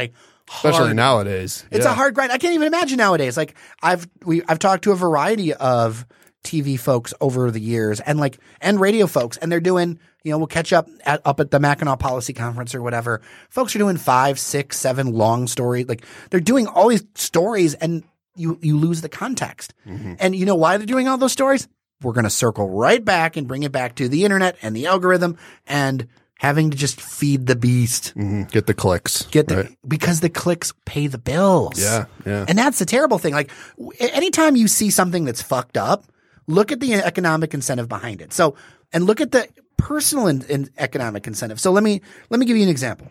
like 0.52 0.64
especially 0.72 0.84
hard. 0.86 0.96
nowadays. 0.96 1.64
It's 1.70 1.84
Yeah. 1.84 1.92
a 1.92 1.94
hard 1.94 2.14
grind. 2.14 2.32
I 2.32 2.38
can't 2.38 2.54
even 2.54 2.66
imagine 2.66 2.98
nowadays. 2.98 3.36
Like 3.36 3.54
I've 3.82 4.08
we 4.24 4.42
I've 4.48 4.58
talked 4.58 4.84
to 4.84 4.92
a 4.92 4.96
variety 4.96 5.52
of 5.54 6.06
TV 6.44 6.78
folks 6.78 7.14
over 7.20 7.50
the 7.50 7.60
years 7.60 8.00
and 8.00 8.18
like 8.18 8.38
and 8.60 8.80
radio 8.80 9.06
folks 9.06 9.36
and 9.36 9.50
they're 9.52 9.60
doing 9.60 9.98
you 10.24 10.30
know 10.32 10.38
we'll 10.38 10.46
catch 10.48 10.72
up 10.72 10.88
at, 11.06 11.20
up 11.24 11.38
at 11.40 11.50
the 11.52 11.60
Mackinac 11.60 11.98
Policy 12.00 12.32
Conference 12.32 12.74
or 12.74 12.82
whatever. 12.82 13.20
Folks 13.48 13.74
are 13.76 13.78
doing 13.78 13.96
five, 13.96 14.38
six, 14.38 14.76
seven 14.78 15.12
long 15.12 15.46
stories. 15.46 15.88
like 15.88 16.04
they're 16.30 16.40
doing 16.40 16.66
all 16.66 16.88
these 16.88 17.04
stories 17.14 17.74
and 17.74 18.02
you 18.34 18.58
you 18.62 18.76
lose 18.78 19.00
the 19.02 19.08
context. 19.08 19.74
Mm-hmm. 19.86 20.14
And 20.18 20.34
you 20.34 20.46
know 20.46 20.54
why 20.56 20.76
they're 20.78 20.86
doing 20.86 21.06
all 21.08 21.18
those 21.18 21.32
stories? 21.32 21.68
We're 22.02 22.12
going 22.14 22.24
to 22.24 22.30
circle 22.30 22.68
right 22.68 23.04
back 23.04 23.36
and 23.36 23.46
bring 23.46 23.62
it 23.62 23.70
back 23.70 23.94
to 23.96 24.08
the 24.08 24.24
internet 24.24 24.56
and 24.62 24.74
the 24.74 24.86
algorithm 24.86 25.36
and 25.68 26.08
having 26.42 26.72
to 26.72 26.76
just 26.76 27.00
feed 27.00 27.46
the 27.46 27.54
beast. 27.54 28.12
Mhm. 28.16 28.50
Get 28.50 28.66
the 28.66 28.74
clicks. 28.74 29.22
Get 29.30 29.46
the 29.46 29.56
right? 29.58 29.78
because 29.86 30.18
the 30.18 30.28
clicks 30.28 30.72
pay 30.84 31.06
the 31.06 31.16
bills. 31.16 31.80
Yeah, 31.80 32.06
yeah. 32.26 32.44
And 32.48 32.58
that's 32.58 32.80
the 32.80 32.84
terrible 32.84 33.18
thing. 33.18 33.32
Like 33.32 33.52
anytime 34.00 34.56
you 34.56 34.66
see 34.66 34.90
something 34.90 35.24
that's 35.24 35.40
fucked 35.40 35.76
up, 35.76 36.04
look 36.48 36.72
at 36.72 36.80
the 36.80 36.94
economic 36.94 37.54
incentive 37.54 37.88
behind 37.88 38.20
it. 38.20 38.32
So, 38.32 38.56
and 38.92 39.04
look 39.04 39.20
at 39.20 39.30
the 39.30 39.46
personal 39.76 40.26
in, 40.26 40.42
in 40.48 40.68
economic 40.78 41.28
incentive. 41.28 41.60
So 41.60 41.70
let 41.70 41.84
me 41.84 42.02
let 42.28 42.40
me 42.40 42.46
give 42.46 42.56
you 42.56 42.64
an 42.64 42.68
example. 42.68 43.06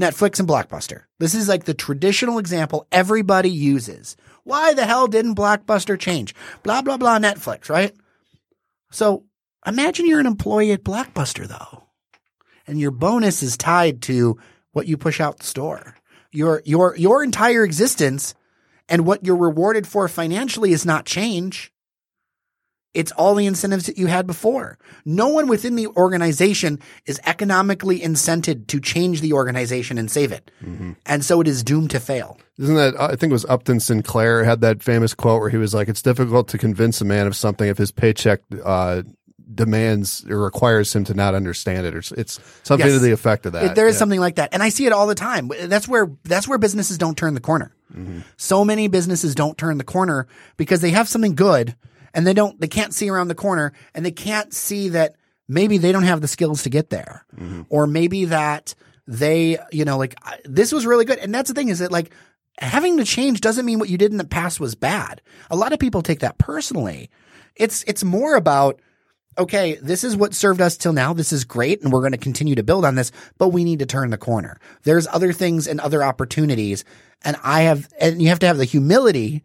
Netflix 0.00 0.38
and 0.38 0.48
Blockbuster. 0.48 1.02
This 1.18 1.34
is 1.34 1.48
like 1.48 1.64
the 1.64 1.74
traditional 1.74 2.38
example 2.38 2.86
everybody 2.92 3.50
uses. 3.50 4.16
Why 4.44 4.72
the 4.72 4.84
hell 4.86 5.08
didn't 5.08 5.34
Blockbuster 5.34 5.98
change? 5.98 6.32
Blah 6.62 6.82
blah 6.82 6.96
blah 6.96 7.18
Netflix, 7.18 7.68
right? 7.68 7.92
So, 8.92 9.24
imagine 9.66 10.06
you're 10.06 10.20
an 10.20 10.26
employee 10.26 10.70
at 10.70 10.84
Blockbuster 10.84 11.48
though. 11.48 11.82
And 12.66 12.80
your 12.80 12.90
bonus 12.90 13.42
is 13.42 13.56
tied 13.56 14.02
to 14.02 14.38
what 14.72 14.86
you 14.86 14.96
push 14.96 15.20
out 15.20 15.38
the 15.38 15.46
store. 15.46 15.96
Your 16.32 16.62
your 16.64 16.96
your 16.96 17.22
entire 17.22 17.64
existence 17.64 18.34
and 18.88 19.06
what 19.06 19.24
you're 19.24 19.36
rewarded 19.36 19.86
for 19.86 20.08
financially 20.08 20.72
is 20.72 20.84
not 20.84 21.06
change. 21.06 21.72
It's 22.94 23.12
all 23.12 23.34
the 23.34 23.44
incentives 23.44 23.86
that 23.86 23.98
you 23.98 24.06
had 24.06 24.26
before. 24.26 24.78
No 25.04 25.28
one 25.28 25.48
within 25.48 25.76
the 25.76 25.86
organization 25.86 26.78
is 27.04 27.20
economically 27.26 28.00
incented 28.00 28.68
to 28.68 28.80
change 28.80 29.20
the 29.20 29.34
organization 29.34 29.98
and 29.98 30.10
save 30.10 30.32
it. 30.32 30.50
And 31.04 31.22
so 31.22 31.42
it 31.42 31.46
is 31.46 31.62
doomed 31.62 31.90
to 31.90 32.00
fail. 32.00 32.38
Isn't 32.58 32.74
that, 32.74 32.98
I 32.98 33.14
think 33.16 33.30
it 33.30 33.34
was 33.34 33.44
Upton 33.50 33.80
Sinclair 33.80 34.44
had 34.44 34.62
that 34.62 34.82
famous 34.82 35.12
quote 35.12 35.42
where 35.42 35.50
he 35.50 35.58
was 35.58 35.74
like, 35.74 35.88
it's 35.88 36.00
difficult 36.00 36.48
to 36.48 36.58
convince 36.58 37.02
a 37.02 37.04
man 37.04 37.26
of 37.26 37.36
something 37.36 37.68
if 37.68 37.76
his 37.76 37.92
paycheck, 37.92 38.40
uh, 38.64 39.02
demands 39.52 40.24
or 40.28 40.38
requires 40.42 40.94
him 40.94 41.04
to 41.04 41.14
not 41.14 41.34
understand 41.34 41.86
it 41.86 41.94
or 41.94 41.98
it's 42.16 42.40
something 42.62 42.86
Yes. 42.86 42.96
to 42.96 43.00
the 43.00 43.12
effect 43.12 43.46
of 43.46 43.52
that. 43.52 43.64
It- 43.64 43.74
there 43.74 43.86
is 43.86 43.94
Yeah. 43.94 43.98
something 44.00 44.20
like 44.20 44.36
that, 44.36 44.50
and 44.52 44.62
I 44.62 44.68
see 44.70 44.86
it 44.86 44.92
all 44.92 45.06
the 45.06 45.14
time. 45.14 45.50
That's 45.66 45.86
where 45.88 46.10
that's 46.24 46.48
where 46.48 46.58
businesses 46.58 46.98
don't 46.98 47.16
turn 47.16 47.34
the 47.34 47.40
corner. 47.40 47.72
Mm-hmm. 47.96 48.20
So 48.36 48.64
many 48.64 48.88
businesses 48.88 49.34
don't 49.34 49.56
turn 49.56 49.78
the 49.78 49.84
corner 49.84 50.26
because 50.56 50.80
they 50.80 50.90
have 50.90 51.08
something 51.08 51.34
good, 51.34 51.76
and 52.14 52.26
they 52.26 52.34
don't. 52.34 52.60
They 52.60 52.68
can't 52.68 52.92
see 52.92 53.08
around 53.08 53.28
the 53.28 53.34
corner, 53.34 53.72
and 53.94 54.04
they 54.04 54.10
can't 54.10 54.52
see 54.52 54.88
that 54.90 55.14
maybe 55.48 55.78
they 55.78 55.92
don't 55.92 56.02
have 56.02 56.20
the 56.20 56.28
skills 56.28 56.62
to 56.64 56.70
get 56.70 56.90
there, 56.90 57.24
Mm-hmm. 57.40 57.62
or 57.68 57.86
maybe 57.86 58.24
that 58.26 58.74
they, 59.06 59.58
you 59.70 59.84
know, 59.84 59.96
like 59.98 60.16
this 60.44 60.72
was 60.72 60.84
really 60.84 61.04
good. 61.04 61.18
And 61.18 61.32
that's 61.32 61.48
the 61.48 61.54
thing 61.54 61.68
is 61.68 61.78
that 61.78 61.92
like 61.92 62.10
having 62.58 62.96
to 62.96 63.04
change 63.04 63.40
doesn't 63.40 63.64
mean 63.64 63.78
what 63.78 63.88
you 63.88 63.96
did 63.98 64.10
in 64.10 64.18
the 64.18 64.24
past 64.24 64.58
was 64.58 64.74
bad. 64.74 65.20
A 65.50 65.54
lot 65.56 65.72
of 65.72 65.78
people 65.78 66.02
take 66.02 66.18
that 66.20 66.38
personally. 66.38 67.08
It's 67.54 67.84
it's 67.86 68.02
more 68.02 68.34
about 68.34 68.80
okay, 69.38 69.76
this 69.76 70.04
is 70.04 70.16
what 70.16 70.34
served 70.34 70.60
us 70.60 70.76
till 70.76 70.92
now. 70.92 71.12
This 71.12 71.32
is 71.32 71.44
great. 71.44 71.82
And 71.82 71.92
we're 71.92 72.00
going 72.00 72.12
to 72.12 72.18
continue 72.18 72.54
to 72.54 72.62
build 72.62 72.84
on 72.84 72.94
this, 72.94 73.12
but 73.38 73.48
we 73.48 73.64
need 73.64 73.80
to 73.80 73.86
turn 73.86 74.10
the 74.10 74.18
corner. 74.18 74.58
There's 74.82 75.06
other 75.06 75.32
things 75.32 75.66
and 75.66 75.80
other 75.80 76.02
opportunities. 76.02 76.84
And 77.22 77.36
I 77.42 77.62
have, 77.62 77.88
and 78.00 78.20
you 78.20 78.28
have 78.28 78.38
to 78.40 78.46
have 78.46 78.58
the 78.58 78.64
humility 78.64 79.42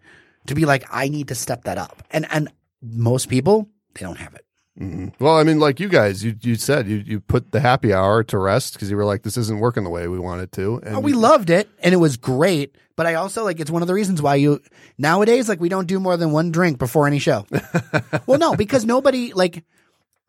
to 0.47 0.55
be 0.55 0.65
like, 0.65 0.85
I 0.91 1.09
need 1.09 1.27
to 1.29 1.35
step 1.35 1.65
that 1.65 1.77
up. 1.77 2.03
And, 2.11 2.25
and 2.31 2.49
most 2.81 3.29
people, 3.29 3.69
they 3.93 4.01
don't 4.01 4.17
have 4.17 4.33
it. 4.33 4.45
Mm-hmm. 4.79 5.23
Well, 5.23 5.37
I 5.37 5.43
mean, 5.43 5.59
like 5.59 5.79
you 5.79 5.89
guys, 5.89 6.23
you, 6.23 6.35
you 6.41 6.55
said 6.55 6.87
you, 6.87 7.03
you 7.05 7.19
put 7.19 7.51
the 7.51 7.59
happy 7.59 7.93
hour 7.93 8.23
to 8.23 8.37
rest 8.37 8.73
because 8.73 8.89
you 8.89 8.95
were 8.95 9.05
like, 9.05 9.23
this 9.23 9.37
isn't 9.37 9.59
working 9.59 9.83
the 9.83 9.89
way 9.89 10.07
we 10.07 10.17
want 10.17 10.41
it 10.41 10.51
to. 10.53 10.81
And 10.83 10.95
Oh, 10.95 10.99
we 10.99 11.13
loved 11.13 11.49
it 11.49 11.69
and 11.79 11.93
it 11.93 11.97
was 11.97 12.17
great. 12.17 12.75
But 12.95 13.05
I 13.05 13.15
also 13.15 13.43
like, 13.43 13.59
it's 13.59 13.71
one 13.71 13.81
of 13.81 13.87
the 13.87 13.93
reasons 13.93 14.21
why 14.21 14.35
you 14.35 14.61
nowadays, 14.97 15.49
like 15.49 15.59
we 15.59 15.69
don't 15.69 15.87
do 15.87 15.99
more 15.99 16.17
than 16.17 16.31
one 16.31 16.51
drink 16.51 16.79
before 16.79 17.05
any 17.05 17.19
show. 17.19 17.45
well, 18.25 18.39
no, 18.39 18.55
because 18.55 18.85
nobody 18.85 19.33
like, 19.33 19.63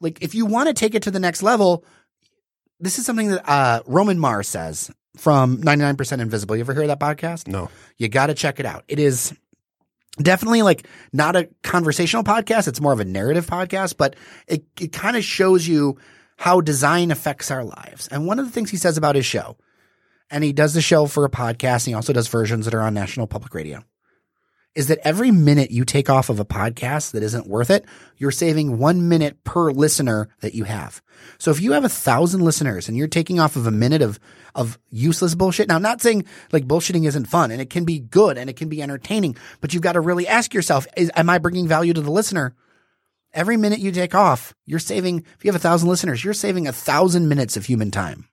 like 0.02 0.22
if 0.22 0.34
you 0.34 0.44
want 0.46 0.68
to 0.68 0.74
take 0.74 0.94
it 0.94 1.02
to 1.04 1.10
the 1.10 1.20
next 1.20 1.42
level, 1.42 1.84
this 2.80 2.98
is 2.98 3.06
something 3.06 3.28
that 3.28 3.48
uh, 3.48 3.82
Roman 3.86 4.18
Mars 4.18 4.48
says 4.48 4.90
from 5.16 5.58
99% 5.58 6.20
Invisible. 6.20 6.56
You 6.56 6.60
ever 6.60 6.74
hear 6.74 6.86
that 6.88 7.00
podcast? 7.00 7.48
no. 7.48 7.70
You 7.96 8.08
got 8.08 8.26
to 8.26 8.34
check 8.34 8.58
it 8.60 8.66
out. 8.66 8.84
It 8.88 8.98
is 8.98 9.32
definitely 10.20 10.62
like 10.62 10.86
not 11.12 11.36
a 11.36 11.48
conversational 11.62 12.24
podcast. 12.24 12.68
It's 12.68 12.80
more 12.80 12.92
of 12.92 13.00
a 13.00 13.04
narrative 13.04 13.46
podcast, 13.46 13.96
but 13.96 14.16
it, 14.46 14.64
it 14.80 14.92
kind 14.92 15.16
of 15.16 15.24
shows 15.24 15.66
you 15.66 15.98
how 16.36 16.60
design 16.60 17.10
affects 17.10 17.50
our 17.50 17.64
lives. 17.64 18.08
And 18.08 18.26
one 18.26 18.38
of 18.38 18.44
the 18.46 18.50
things 18.50 18.70
he 18.70 18.76
says 18.76 18.96
about 18.96 19.14
his 19.14 19.24
show, 19.26 19.56
and 20.30 20.42
he 20.42 20.52
does 20.52 20.74
the 20.74 20.80
show 20.82 21.06
for 21.06 21.24
a 21.24 21.30
podcast, 21.30 21.86
and 21.86 21.88
he 21.88 21.94
also 21.94 22.12
does 22.12 22.26
versions 22.26 22.64
that 22.64 22.74
are 22.74 22.80
on 22.80 22.94
National 22.94 23.26
Public 23.26 23.54
Radio, 23.54 23.84
is 24.74 24.88
that 24.88 25.06
every 25.06 25.30
minute 25.30 25.70
you 25.70 25.84
take 25.84 26.08
off 26.08 26.30
of 26.30 26.40
a 26.40 26.44
podcast 26.44 27.12
that 27.12 27.22
isn't 27.22 27.46
worth 27.46 27.70
it, 27.70 27.84
you're 28.16 28.30
saving 28.30 28.78
one 28.78 29.08
minute 29.08 29.42
per 29.44 29.70
listener 29.70 30.28
that 30.40 30.54
you 30.54 30.64
have. 30.64 31.02
So 31.38 31.50
if 31.50 31.60
you 31.60 31.72
have 31.72 31.84
a 31.84 31.90
thousand 31.90 32.40
listeners 32.40 32.88
and 32.88 32.96
you're 32.96 33.06
taking 33.06 33.38
off 33.38 33.56
of 33.56 33.66
a 33.66 33.70
minute 33.70 34.00
of, 34.00 34.18
of 34.54 34.78
useless 34.90 35.34
bullshit, 35.34 35.68
now 35.68 35.76
I'm 35.76 35.82
not 35.82 36.00
saying 36.00 36.24
like 36.52 36.66
bullshitting 36.66 37.06
isn't 37.06 37.26
fun 37.26 37.50
and 37.50 37.60
it 37.60 37.68
can 37.68 37.84
be 37.84 37.98
good 37.98 38.38
and 38.38 38.48
it 38.48 38.56
can 38.56 38.68
be 38.68 38.82
entertaining, 38.82 39.36
but 39.60 39.74
you've 39.74 39.82
got 39.82 39.92
to 39.92 40.00
really 40.00 40.26
ask 40.26 40.54
yourself, 40.54 40.86
is, 40.96 41.10
am 41.14 41.28
I 41.28 41.38
bringing 41.38 41.68
value 41.68 41.92
to 41.92 42.00
the 42.00 42.10
listener? 42.10 42.54
Every 43.34 43.56
minute 43.56 43.78
you 43.78 43.92
take 43.92 44.14
off, 44.14 44.54
you're 44.66 44.78
saving, 44.78 45.24
if 45.36 45.44
you 45.44 45.48
have 45.48 45.56
a 45.56 45.62
thousand 45.62 45.88
listeners, 45.88 46.24
you're 46.24 46.34
saving 46.34 46.66
a 46.66 46.72
thousand 46.72 47.28
minutes 47.28 47.56
of 47.56 47.66
human 47.66 47.90
time. 47.90 48.28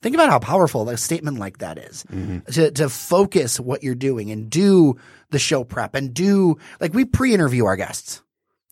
Think 0.00 0.14
about 0.14 0.30
how 0.30 0.38
powerful 0.38 0.88
a 0.88 0.96
statement 0.96 1.38
like 1.38 1.58
that 1.58 1.76
is 1.76 2.04
mm-hmm. 2.04 2.38
to, 2.52 2.70
to 2.70 2.88
focus 2.88 3.58
what 3.58 3.82
you're 3.82 3.96
doing 3.96 4.30
and 4.30 4.48
do 4.48 4.96
the 5.30 5.40
show 5.40 5.64
prep 5.64 5.94
and 5.94 6.14
do, 6.14 6.56
like 6.80 6.94
we 6.94 7.04
pre-interview 7.04 7.64
our 7.64 7.76
guests 7.76 8.22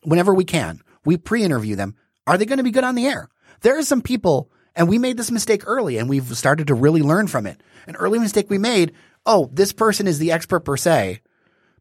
whenever 0.03 0.33
we 0.33 0.45
can. 0.45 0.81
We 1.03 1.17
pre-interview 1.17 1.75
them. 1.75 1.95
Are 2.25 2.37
they 2.37 2.45
going 2.45 2.57
to 2.57 2.63
be 2.63 2.71
good 2.71 2.85
on 2.85 2.95
the 2.95 3.07
air? 3.07 3.29
There 3.61 3.77
are 3.77 3.83
some 3.83 4.01
people, 4.01 4.49
and 4.75 4.87
we 4.87 4.97
made 4.97 5.17
this 5.17 5.31
mistake 5.31 5.63
early 5.65 5.97
and 5.97 6.07
we've 6.07 6.37
started 6.37 6.67
to 6.67 6.75
really 6.75 7.01
learn 7.01 7.27
from 7.27 7.45
it. 7.45 7.61
An 7.87 7.97
early 7.97 8.19
mistake 8.19 8.49
we 8.49 8.57
made. 8.57 8.93
Oh, 9.25 9.49
this 9.51 9.73
person 9.73 10.07
is 10.07 10.19
the 10.19 10.31
expert 10.31 10.61
per 10.61 10.77
se, 10.77 11.19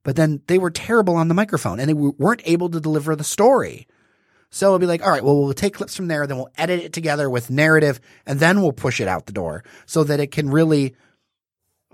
but 0.03 0.16
then 0.16 0.42
they 0.49 0.59
were 0.59 0.70
terrible 0.70 1.14
on 1.14 1.28
the 1.28 1.34
microphone 1.34 1.78
and 1.78 1.88
they 1.88 1.94
weren't 1.94 2.42
able 2.44 2.68
to 2.70 2.80
deliver 2.80 3.14
the 3.14 3.24
story. 3.24 3.86
So 4.51 4.66
it'll 4.66 4.78
be 4.78 4.86
like, 4.86 5.03
all 5.03 5.11
right, 5.11 5.24
well, 5.24 5.42
we'll 5.42 5.53
take 5.55 5.74
clips 5.74 5.97
from 5.97 6.09
there, 6.09 6.26
then 6.26 6.36
we'll 6.36 6.53
edit 6.57 6.80
it 6.80 6.92
together 6.92 7.28
with 7.28 7.51
narrative, 7.51 8.01
and 8.26 8.40
then 8.40 8.62
we'll 8.62 8.72
push 8.72 9.01
it 9.01 9.09
out 9.09 9.26
the 9.26 9.32
door 9.32 9.64
so 9.86 10.05
that 10.05 10.20
it 10.20 10.30
can 10.30 10.51
really 10.51 10.94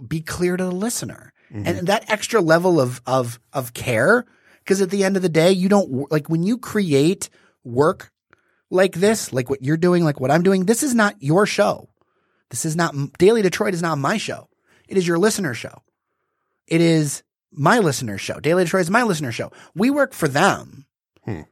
be 0.06 0.20
clear 0.20 0.56
to 0.56 0.64
the 0.64 0.70
listener. 0.70 1.32
Mm-hmm. 1.52 1.66
And 1.66 1.86
that 1.88 2.10
extra 2.10 2.40
level 2.40 2.80
of 2.80 3.00
of 3.06 3.38
of 3.52 3.74
care, 3.74 4.24
because 4.60 4.80
at 4.80 4.90
the 4.90 5.04
end 5.04 5.16
of 5.16 5.22
the 5.22 5.28
day, 5.28 5.52
you 5.52 5.68
don't 5.68 6.10
like 6.10 6.28
when 6.28 6.42
you 6.42 6.56
create 6.56 7.28
work 7.64 8.10
like 8.70 8.94
this, 8.94 9.32
like 9.32 9.50
what 9.50 9.62
you're 9.62 9.76
doing, 9.76 10.04
like 10.04 10.18
what 10.18 10.30
I'm 10.30 10.42
doing. 10.42 10.64
This 10.64 10.82
is 10.82 10.94
not 10.94 11.16
your 11.20 11.46
show. 11.46 11.90
This 12.48 12.64
is 12.64 12.74
not 12.74 12.94
Daily 13.18 13.42
Detroit 13.42 13.74
is 13.74 13.82
not 13.82 13.98
my 13.98 14.16
show. 14.16 14.48
It 14.88 14.96
is 14.96 15.06
your 15.06 15.18
listener 15.18 15.54
show. 15.54 15.82
It 16.66 16.80
is 16.80 17.22
my 17.50 17.78
listener 17.78 18.18
show. 18.18 18.40
Daily 18.40 18.64
Detroit 18.64 18.82
is 18.82 18.90
my 18.90 19.02
listener 19.02 19.32
show. 19.32 19.52
We 19.74 19.90
work 19.90 20.14
for 20.14 20.28
them. 20.28 20.86
Hmm. 21.24 21.42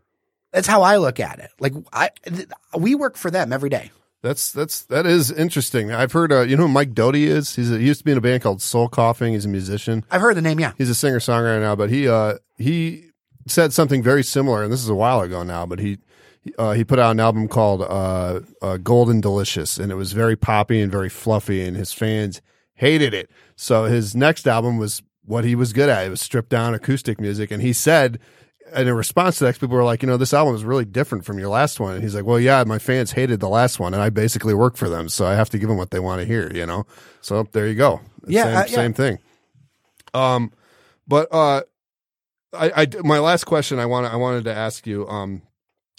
That's 0.53 0.67
how 0.67 0.83
I 0.83 0.97
look 0.97 1.21
at 1.21 1.39
it. 1.39 1.51
Like 1.61 1.75
I, 1.93 2.11
th- 2.25 2.49
we 2.77 2.95
work 2.95 3.17
for 3.17 3.31
them 3.31 3.53
every 3.53 3.71
day. 3.71 3.91
That's 4.23 4.53
that's 4.53 4.83
that 4.87 5.07
is 5.07 5.31
interesting. 5.31 5.93
I've 5.93 6.13
heard. 6.13 6.31
Uh, 6.31 6.43
you 6.43 6.57
know 6.57 6.67
who 6.67 6.73
Mike 6.73 6.93
Doughty 6.93 7.27
is? 7.27 7.57
He's 7.57 7.73
a, 7.73 7.79
he 7.79 7.87
used 7.87 8.01
to 8.01 8.05
be 8.05 8.13
in 8.13 8.19
a 8.19 8.21
band 8.21 8.43
called 8.43 8.61
Soul 8.61 8.89
Coughing. 8.89 9.33
He's 9.33 9.47
a 9.47 9.49
musician. 9.49 10.05
I've 10.11 10.21
heard 10.21 10.37
the 10.37 10.43
name. 10.43 10.61
Yeah. 10.61 10.73
He's 10.77 10.91
a 10.91 10.95
singer 10.95 11.21
songwriter 11.21 11.61
now, 11.61 11.75
but 11.75 11.89
he 11.89 12.07
uh 12.07 12.35
he 12.59 13.07
said 13.47 13.73
something 13.73 14.03
very 14.03 14.23
similar, 14.23 14.63
and 14.63 14.71
this 14.71 14.83
is 14.83 14.91
a 14.91 14.95
while 14.95 15.23
ago 15.23 15.43
now. 15.43 15.65
But 15.65 15.79
he 15.79 15.99
uh, 16.59 16.73
he 16.73 16.85
put 16.85 16.99
out 16.99 17.13
an 17.13 17.21
album 17.21 17.49
called 17.49 17.81
uh, 17.83 18.41
uh, 18.61 18.77
Golden 18.79 19.23
Delicious, 19.23 19.79
and 19.79 19.91
it 19.91 19.95
was 19.95 20.13
very 20.13 20.37
poppy 20.37 20.83
and 20.83 20.93
very 20.93 21.09
fluffy, 21.09 21.65
and 21.65 21.75
his 21.77 21.93
fans 21.95 22.43
hated 22.75 23.15
it. 23.15 23.31
So 23.57 23.85
his 23.85 24.15
next 24.15 24.47
album 24.47 24.77
was 24.77 25.03
what 25.25 25.45
he 25.45 25.55
was 25.55 25.73
good 25.73 25.89
at. 25.89 26.07
It 26.07 26.11
was 26.11 26.21
stripped 26.21 26.51
down 26.51 26.75
acoustic 26.75 27.21
music, 27.21 27.51
and 27.51 27.63
he 27.63 27.73
said. 27.73 28.19
And 28.73 28.89
in 28.89 28.95
response 28.95 29.39
to 29.39 29.45
that, 29.45 29.59
people 29.59 29.77
were 29.77 29.85
like, 29.85 30.03
you 30.03 30.07
know, 30.07 30.17
this 30.17 30.33
album 30.35 30.55
is 30.55 30.65
really 30.65 30.85
different 30.85 31.25
from 31.25 31.39
your 31.39 31.49
last 31.49 31.81
one. 31.81 31.95
And 31.95 32.03
he's 32.03 32.15
like, 32.15 32.25
well, 32.25 32.39
yeah, 32.41 32.63
my 32.65 32.79
fans 32.79 33.13
hated 33.13 33.41
the 33.41 33.49
last 33.49 33.79
one, 33.81 33.95
and 33.95 34.03
I 34.03 34.11
basically 34.11 34.55
work 34.55 34.77
for 34.77 34.89
them, 34.89 35.09
so 35.09 35.27
I 35.27 35.35
have 35.35 35.51
to 35.51 35.59
give 35.59 35.69
them 35.69 35.79
what 35.79 35.91
they 35.91 36.01
want 36.01 36.21
to 36.21 36.27
hear, 36.27 36.51
you 36.53 36.67
know. 36.67 36.87
So 37.21 37.47
there 37.53 37.67
you 37.67 37.75
go. 37.75 38.01
Yeah, 38.27 38.45
same, 38.45 38.57
uh, 38.57 38.61
yeah. 38.61 38.75
same 38.75 38.93
thing. 38.95 39.19
Um, 40.15 40.53
but 41.07 41.29
uh, 41.33 41.63
I, 42.53 42.71
I 42.83 42.87
my 43.03 43.19
last 43.19 43.45
question 43.45 43.79
I 43.79 43.87
want 43.87 44.07
I 44.13 44.17
wanted 44.17 44.45
to 44.45 44.55
ask 44.55 44.87
you 44.87 45.07
um, 45.09 45.43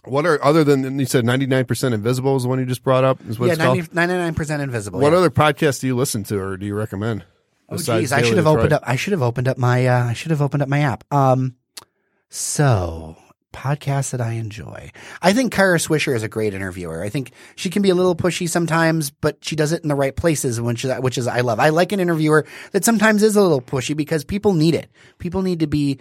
what 0.04 0.26
are 0.26 0.44
other 0.44 0.64
than 0.64 1.00
you 1.00 1.06
said 1.06 1.26
ninety 1.26 1.46
nine 1.46 1.66
percent 1.66 1.94
invisible 1.94 2.36
is 2.36 2.44
the 2.44 2.50
one 2.50 2.60
you 2.60 2.66
just 2.66 2.84
brought 2.84 3.04
up 3.04 3.20
is 3.28 3.40
what 3.40 3.48
Yeah. 3.58 3.74
99 3.92 4.34
percent 4.34 4.62
invisible. 4.62 5.00
What 5.00 5.12
yeah. 5.12 5.18
other 5.20 5.30
podcasts 5.30 5.80
do 5.82 5.88
you 5.88 5.96
listen 5.96 6.24
to 6.26 6.40
or 6.40 6.58
do 6.58 6.66
you 6.66 6.76
recommend? 6.76 7.26
Oh, 7.70 7.78
geez, 7.78 8.12
I 8.12 8.22
should 8.22 8.36
have 8.36 8.44
Detroit? 8.46 8.58
opened 8.58 8.74
up. 8.74 8.84
I 8.86 8.96
should 8.98 9.14
have 9.14 9.22
opened 9.22 9.48
up 9.48 9.58
my. 9.58 9.88
Uh, 9.88 10.06
I 10.06 10.14
should 10.14 10.32
have 10.32 10.42
opened 10.42 10.62
up 10.62 10.68
my 10.70 10.80
app. 10.80 11.06
Um, 11.14 11.56
So, 12.34 13.18
podcasts 13.52 14.12
that 14.12 14.22
I 14.22 14.32
enjoy. 14.36 14.92
I 15.22 15.34
think 15.34 15.52
Kara 15.52 15.78
Swisher 15.78 16.16
is 16.16 16.24
a 16.24 16.30
great 16.30 16.54
interviewer. 16.54 17.04
I 17.04 17.10
think 17.10 17.34
she 17.58 17.70
can 17.70 17.82
be 17.82 17.90
a 17.90 17.94
little 17.94 18.16
pushy 18.16 18.48
sometimes, 18.48 19.12
but 19.12 19.44
she 19.44 19.58
does 19.58 19.74
it 19.74 19.84
in 19.84 19.90
the 19.90 19.96
right 19.96 20.16
places, 20.16 20.62
which 20.62 20.86
is, 20.86 20.98
which 21.02 21.18
is 21.18 21.28
I 21.28 21.42
love. 21.42 21.60
I 21.60 21.70
like 21.70 21.92
an 21.92 22.00
interviewer 22.00 22.46
that 22.72 22.86
sometimes 22.86 23.22
is 23.22 23.36
a 23.36 23.42
little 23.42 23.60
pushy 23.60 23.98
because 23.98 24.24
people 24.24 24.54
need 24.54 24.76
it. 24.76 24.90
People 25.18 25.42
need 25.42 25.60
to 25.60 25.68
be 25.68 26.00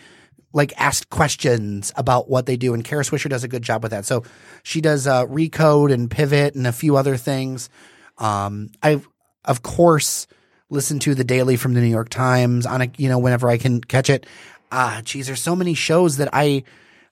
like 0.52 0.72
asked 0.76 1.10
questions 1.10 1.92
about 1.96 2.30
what 2.30 2.46
they 2.46 2.56
do, 2.56 2.74
and 2.74 2.84
Kara 2.84 3.02
Swisher 3.02 3.28
does 3.28 3.42
a 3.42 3.48
good 3.48 3.62
job 3.62 3.82
with 3.82 3.90
that. 3.90 4.04
So 4.04 4.22
she 4.62 4.80
does 4.80 5.08
uh, 5.08 5.26
Recode 5.26 5.92
and 5.92 6.08
Pivot 6.08 6.54
and 6.54 6.64
a 6.64 6.72
few 6.72 6.96
other 6.96 7.16
things. 7.16 7.70
Um, 8.18 8.70
I 8.84 9.02
of 9.44 9.62
course 9.64 10.28
listen 10.68 11.00
to 11.00 11.16
the 11.16 11.24
Daily 11.24 11.56
from 11.56 11.74
the 11.74 11.80
New 11.80 11.88
York 11.88 12.08
Times 12.08 12.66
on 12.66 12.82
a 12.82 12.90
you 12.98 13.08
know 13.08 13.18
whenever 13.18 13.48
I 13.48 13.58
can 13.58 13.80
catch 13.80 14.08
it. 14.08 14.26
Ah, 14.72 15.00
geez, 15.04 15.26
there's 15.26 15.42
so 15.42 15.56
many 15.56 15.74
shows 15.74 16.18
that 16.18 16.28
I 16.32 16.64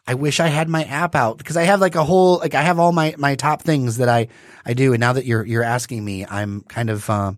I 0.06 0.14
wish 0.14 0.40
I 0.40 0.46
had 0.46 0.68
my 0.68 0.84
app 0.84 1.14
out 1.14 1.36
because 1.38 1.56
I 1.56 1.64
have 1.64 1.80
like 1.80 1.94
a 1.94 2.04
whole 2.04 2.38
like 2.38 2.54
I 2.54 2.62
have 2.62 2.78
all 2.78 2.92
my 2.92 3.14
my 3.18 3.34
top 3.34 3.62
things 3.62 3.98
that 3.98 4.08
I 4.08 4.28
I 4.64 4.74
do, 4.74 4.92
and 4.92 5.00
now 5.00 5.12
that 5.12 5.26
you're 5.26 5.44
you're 5.44 5.62
asking 5.62 6.04
me, 6.04 6.24
I'm 6.24 6.62
kind 6.62 6.88
of 6.88 7.10
uh, 7.10 7.32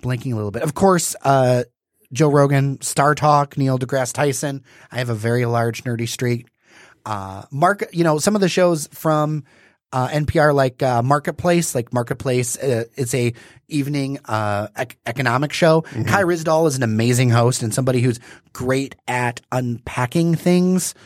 blinking 0.00 0.32
a 0.32 0.36
little 0.36 0.50
bit. 0.50 0.62
Of 0.62 0.74
course, 0.74 1.16
uh, 1.22 1.64
Joe 2.12 2.28
Rogan, 2.28 2.80
Star 2.80 3.14
Talk, 3.14 3.58
Neil 3.58 3.78
deGrasse 3.78 4.12
Tyson. 4.12 4.62
I 4.92 4.98
have 4.98 5.10
a 5.10 5.14
very 5.14 5.46
large 5.46 5.82
nerdy 5.84 6.08
streak. 6.08 6.46
Uh, 7.04 7.42
Mark, 7.50 7.84
you 7.92 8.04
know, 8.04 8.18
some 8.18 8.34
of 8.34 8.40
the 8.40 8.48
shows 8.48 8.86
from 8.92 9.44
uh, 9.94 10.08
NPR, 10.08 10.52
like 10.52 10.82
uh, 10.82 11.02
Marketplace, 11.02 11.72
like 11.72 11.92
Marketplace, 11.92 12.58
uh, 12.58 12.84
it's 12.96 13.14
a 13.14 13.32
evening 13.68 14.18
uh, 14.24 14.66
ec- 14.76 14.98
economic 15.06 15.52
show. 15.52 15.82
Kai 15.82 16.24
Ryssdal 16.24 16.66
is 16.66 16.76
an 16.76 16.82
amazing 16.82 17.30
host 17.30 17.62
and 17.62 17.72
somebody 17.72 18.00
who's 18.00 18.18
great 18.52 18.96
at 19.06 19.40
unpacking 19.52 20.34
things. 20.34 20.96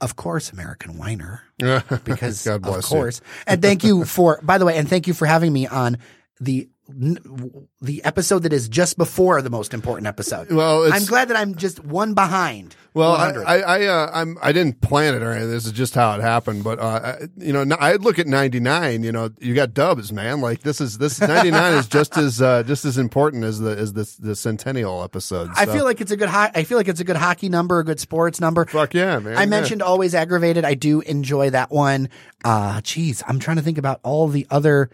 Of 0.00 0.16
course, 0.16 0.50
American 0.50 0.98
Whiner, 0.98 1.42
because 2.04 2.44
of 2.48 2.62
course. 2.62 3.20
And 3.46 3.62
thank 3.62 3.84
you 3.84 4.04
for, 4.04 4.40
by 4.42 4.58
the 4.58 4.66
way, 4.66 4.76
and 4.76 4.90
thank 4.90 5.06
you 5.06 5.14
for 5.14 5.26
having 5.26 5.52
me 5.52 5.68
on 5.68 5.98
the 6.40 6.68
the 6.88 8.00
episode 8.04 8.40
that 8.44 8.52
is 8.52 8.68
just 8.68 8.96
before 8.96 9.42
the 9.42 9.50
most 9.50 9.74
important 9.74 10.06
episode. 10.06 10.50
Well, 10.52 10.84
it's- 10.84 11.00
I'm 11.00 11.06
glad 11.06 11.28
that 11.28 11.36
I'm 11.36 11.54
just 11.54 11.84
one 11.84 12.14
behind. 12.14 12.76
Well, 12.94 13.12
I, 13.12 13.26
100. 13.32 13.44
I, 13.44 13.54
I, 13.60 13.84
uh, 13.86 14.10
I'm, 14.14 14.38
I 14.40 14.52
didn't 14.52 14.80
plan 14.80 15.14
it 15.14 15.22
or 15.22 15.30
anything. 15.32 15.50
This 15.50 15.66
is 15.66 15.72
just 15.72 15.94
how 15.94 16.14
it 16.16 16.22
happened. 16.22 16.64
But, 16.64 16.78
uh, 16.78 16.84
I- 17.04 17.28
you 17.36 17.52
know, 17.52 17.60
n- 17.60 17.74
I 17.78 17.94
look 17.96 18.18
at 18.18 18.26
99, 18.26 19.02
you 19.02 19.12
know, 19.12 19.28
you 19.38 19.54
got 19.54 19.74
dubs, 19.74 20.12
man. 20.12 20.40
Like 20.40 20.62
this 20.62 20.80
is, 20.80 20.96
this 20.98 21.20
99 21.20 21.74
is 21.74 21.88
just 21.88 22.16
as, 22.16 22.40
uh, 22.40 22.62
just 22.62 22.84
as 22.86 22.96
important 22.96 23.44
as 23.44 23.58
the, 23.58 23.76
as 23.76 23.92
the, 23.92 24.10
the 24.20 24.34
centennial 24.34 25.02
episode. 25.02 25.50
I 25.56 25.66
feel 25.66 25.84
like 25.84 26.00
it's 26.00 26.10
a 26.12 26.16
good. 26.16 26.28
Ho- 26.30 26.48
I 26.54 26.64
feel 26.64 26.78
like 26.78 26.88
it's 26.88 27.00
a 27.00 27.04
good 27.04 27.16
hockey 27.16 27.48
number, 27.50 27.80
a 27.80 27.84
good 27.84 28.00
sports 28.00 28.40
number. 28.40 28.64
fuck 28.64 28.94
yeah, 28.94 29.18
man. 29.18 29.36
I 29.36 29.40
Yeah. 29.40 29.46
mentioned 29.46 29.82
always 29.82 30.14
aggravated. 30.14 30.64
I 30.64 30.74
do 30.74 31.00
enjoy 31.02 31.50
that 31.50 31.70
one. 31.70 32.08
Uh, 32.44 32.80
geez, 32.80 33.22
I'm 33.26 33.38
trying 33.40 33.56
to 33.58 33.62
think 33.62 33.76
about 33.78 34.00
all 34.04 34.28
the 34.28 34.46
other. 34.50 34.88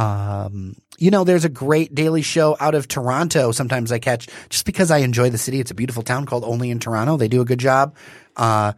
Um, 0.00 0.74
you 0.98 1.10
know, 1.10 1.24
there's 1.24 1.44
a 1.44 1.48
great 1.50 1.94
daily 1.94 2.22
show 2.22 2.56
out 2.60 2.74
of 2.74 2.88
Toronto. 2.88 3.52
Sometimes 3.52 3.92
I 3.92 3.98
catch 3.98 4.28
just 4.48 4.64
because 4.64 4.90
I 4.90 4.98
enjoy 4.98 5.30
the 5.30 5.38
city. 5.38 5.60
It's 5.60 5.70
a 5.70 5.74
beautiful 5.74 6.02
town 6.02 6.26
called 6.26 6.44
Only 6.44 6.70
in 6.70 6.78
Toronto. 6.78 7.16
They 7.16 7.28
do 7.28 7.40
a 7.40 7.44
good 7.44 7.58
job. 7.60 7.94
Uh, 8.36 8.72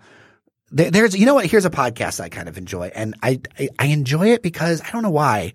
there- 0.70 0.90
there's, 0.90 1.16
you 1.16 1.26
know 1.26 1.34
what? 1.34 1.46
Here's 1.46 1.64
a 1.64 1.70
podcast 1.70 2.20
I 2.20 2.28
kind 2.28 2.48
of 2.48 2.56
enjoy, 2.58 2.90
and 2.94 3.14
I, 3.22 3.40
I 3.58 3.68
I 3.78 3.86
enjoy 3.86 4.28
it 4.30 4.42
because 4.42 4.80
I 4.80 4.90
don't 4.90 5.02
know 5.02 5.10
why, 5.10 5.52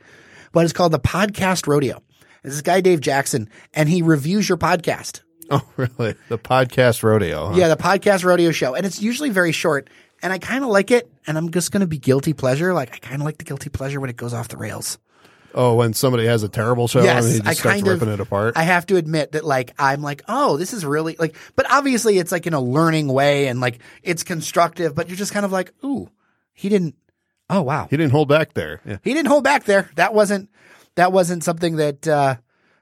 but 0.51 0.63
it's 0.63 0.73
called 0.73 0.91
the 0.91 0.99
Podcast 0.99 1.67
Rodeo. 1.67 2.01
It's 2.43 2.53
this 2.55 2.61
guy 2.61 2.81
Dave 2.81 3.01
Jackson, 3.01 3.49
and 3.73 3.89
he 3.89 4.01
reviews 4.01 4.47
your 4.47 4.57
podcast. 4.57 5.21
Oh, 5.49 5.61
really? 5.77 6.13
The 6.27 6.37
podcast 6.37 7.03
rodeo. 7.03 7.47
huh? 7.47 7.55
Yeah, 7.55 7.69
the 7.69 7.77
podcast 7.77 8.25
rodeo 8.25 8.51
show, 8.51 8.75
and 8.75 8.85
it's 8.85 9.01
usually 9.01 9.29
very 9.29 9.53
short. 9.53 9.89
And 10.21 10.33
I 10.33 10.39
kind 10.39 10.61
of 10.65 10.69
like 10.69 10.91
it, 10.91 11.09
and 11.25 11.37
I'm 11.37 11.51
just 11.51 11.71
going 11.71 11.79
to 11.79 11.87
be 11.87 11.97
guilty 11.97 12.33
pleasure. 12.33 12.73
Like 12.73 12.93
I 12.93 12.97
kind 12.97 13.21
of 13.21 13.25
like 13.25 13.37
the 13.37 13.45
guilty 13.45 13.69
pleasure 13.69 14.01
when 14.01 14.09
it 14.09 14.17
goes 14.17 14.33
off 14.33 14.49
the 14.49 14.57
rails. 14.57 14.97
Oh, 15.55 15.75
when 15.75 15.93
somebody 15.93 16.25
has 16.25 16.43
a 16.43 16.49
terrible 16.49 16.87
show 16.87 17.01
yes, 17.01 17.25
and 17.25 17.33
he 17.33 17.39
just 17.39 17.49
I 17.49 17.53
starts 17.53 17.75
kind 17.81 17.87
ripping 17.87 18.09
of. 18.09 18.19
it 18.19 18.23
apart. 18.23 18.57
I 18.57 18.63
have 18.63 18.85
to 18.87 18.95
admit 18.97 19.31
that, 19.31 19.43
like, 19.45 19.73
I'm 19.79 20.01
like, 20.01 20.21
oh, 20.27 20.57
this 20.57 20.73
is 20.73 20.85
really 20.85 21.15
like, 21.17 21.35
but 21.55 21.65
obviously 21.71 22.17
it's 22.19 22.31
like 22.31 22.45
in 22.45 22.53
a 22.53 22.61
learning 22.61 23.07
way, 23.07 23.47
and 23.47 23.59
like 23.59 23.79
it's 24.03 24.23
constructive. 24.23 24.93
But 24.93 25.07
you're 25.07 25.17
just 25.17 25.33
kind 25.33 25.45
of 25.45 25.51
like, 25.51 25.73
ooh, 25.83 26.09
he 26.53 26.69
didn't. 26.69 26.95
Oh 27.49 27.61
wow, 27.61 27.87
he 27.89 27.97
didn't 27.97 28.11
hold 28.11 28.27
back 28.27 28.53
there. 28.53 28.81
Yeah. 28.85 28.97
he 29.03 29.13
didn't 29.13 29.29
hold 29.29 29.43
back 29.43 29.63
there. 29.63 29.89
That 29.95 30.13
wasn't 30.13 30.49
that 30.95 31.11
wasn't 31.11 31.43
something 31.43 31.77
that. 31.77 32.07
uh 32.07 32.35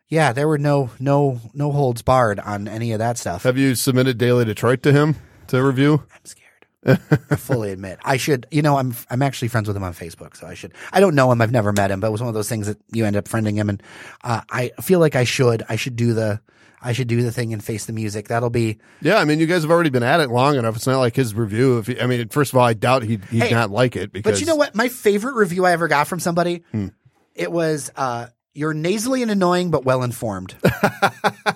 Yeah, 0.07 0.33
there 0.33 0.47
were 0.47 0.57
no 0.57 0.89
no 0.99 1.39
no 1.53 1.71
holds 1.71 2.01
barred 2.01 2.39
on 2.39 2.67
any 2.67 2.91
of 2.91 2.99
that 2.99 3.17
stuff. 3.17 3.43
Have 3.43 3.57
you 3.57 3.75
submitted 3.75 4.17
Daily 4.17 4.43
Detroit 4.45 4.81
to 4.83 4.91
him 4.91 5.15
to 5.47 5.63
review? 5.63 6.03
I'm 6.13 6.25
scared. 6.25 6.44
I 6.85 7.35
fully 7.35 7.71
admit 7.71 7.99
I 8.03 8.17
should. 8.17 8.45
You 8.51 8.61
know, 8.61 8.77
I'm 8.77 8.95
I'm 9.09 9.21
actually 9.21 9.47
friends 9.47 9.67
with 9.67 9.75
him 9.77 9.83
on 9.83 9.93
Facebook, 9.93 10.35
so 10.35 10.47
I 10.47 10.53
should. 10.53 10.73
I 10.93 10.99
don't 10.99 11.15
know 11.15 11.31
him. 11.31 11.41
I've 11.41 11.51
never 11.51 11.71
met 11.73 11.91
him, 11.91 11.99
but 11.99 12.07
it 12.07 12.11
was 12.11 12.21
one 12.21 12.27
of 12.29 12.33
those 12.35 12.49
things 12.49 12.67
that 12.67 12.77
you 12.91 13.05
end 13.05 13.15
up 13.15 13.25
friending 13.25 13.55
him, 13.55 13.69
and 13.69 13.81
uh, 14.23 14.41
I 14.51 14.69
feel 14.81 14.99
like 14.99 15.15
I 15.15 15.23
should. 15.23 15.63
I 15.69 15.75
should 15.75 15.95
do 15.95 16.13
the. 16.13 16.41
I 16.81 16.93
should 16.93 17.07
do 17.07 17.23
the 17.23 17.31
thing 17.31 17.51
and 17.51 17.63
face 17.63 17.85
the 17.87 17.93
music. 17.93 18.27
That'll 18.27 18.51
be. 18.51 18.77
Yeah, 19.01 19.17
I 19.17 19.25
mean, 19.25 19.39
you 19.39 19.47
guys 19.47 19.63
have 19.63 19.71
already 19.71 19.89
been 19.89 20.03
at 20.03 20.19
it 20.19 20.29
long 20.29 20.55
enough. 20.55 20.75
It's 20.75 20.85
not 20.85 20.99
like 20.99 21.15
his 21.15 21.33
review. 21.33 21.79
If 21.79 21.87
he, 21.87 21.99
I 21.99 22.05
mean, 22.05 22.27
first 22.29 22.53
of 22.53 22.57
all, 22.59 22.65
I 22.65 22.73
doubt 22.73 23.01
he'd, 23.01 23.25
he'd 23.25 23.43
Hey, 23.43 23.51
not 23.51 23.71
like 23.71 23.95
it 23.95 24.11
because. 24.11 24.33
But 24.33 24.39
you 24.39 24.45
know 24.45 24.55
what? 24.55 24.75
My 24.75 24.89
favorite 24.89 25.33
review 25.33 25.65
I 25.65 25.71
ever 25.71 25.87
got 25.87 26.07
from 26.07 26.19
somebody, 26.19 26.63
Hmm. 26.71 26.89
it 27.33 27.51
was, 27.51 27.89
uh, 27.95 28.27
"You're 28.53 28.75
nasally 28.75 29.23
and 29.23 29.31
annoying, 29.31 29.71
but 29.71 29.83
well 29.83 30.03
informed." 30.03 30.55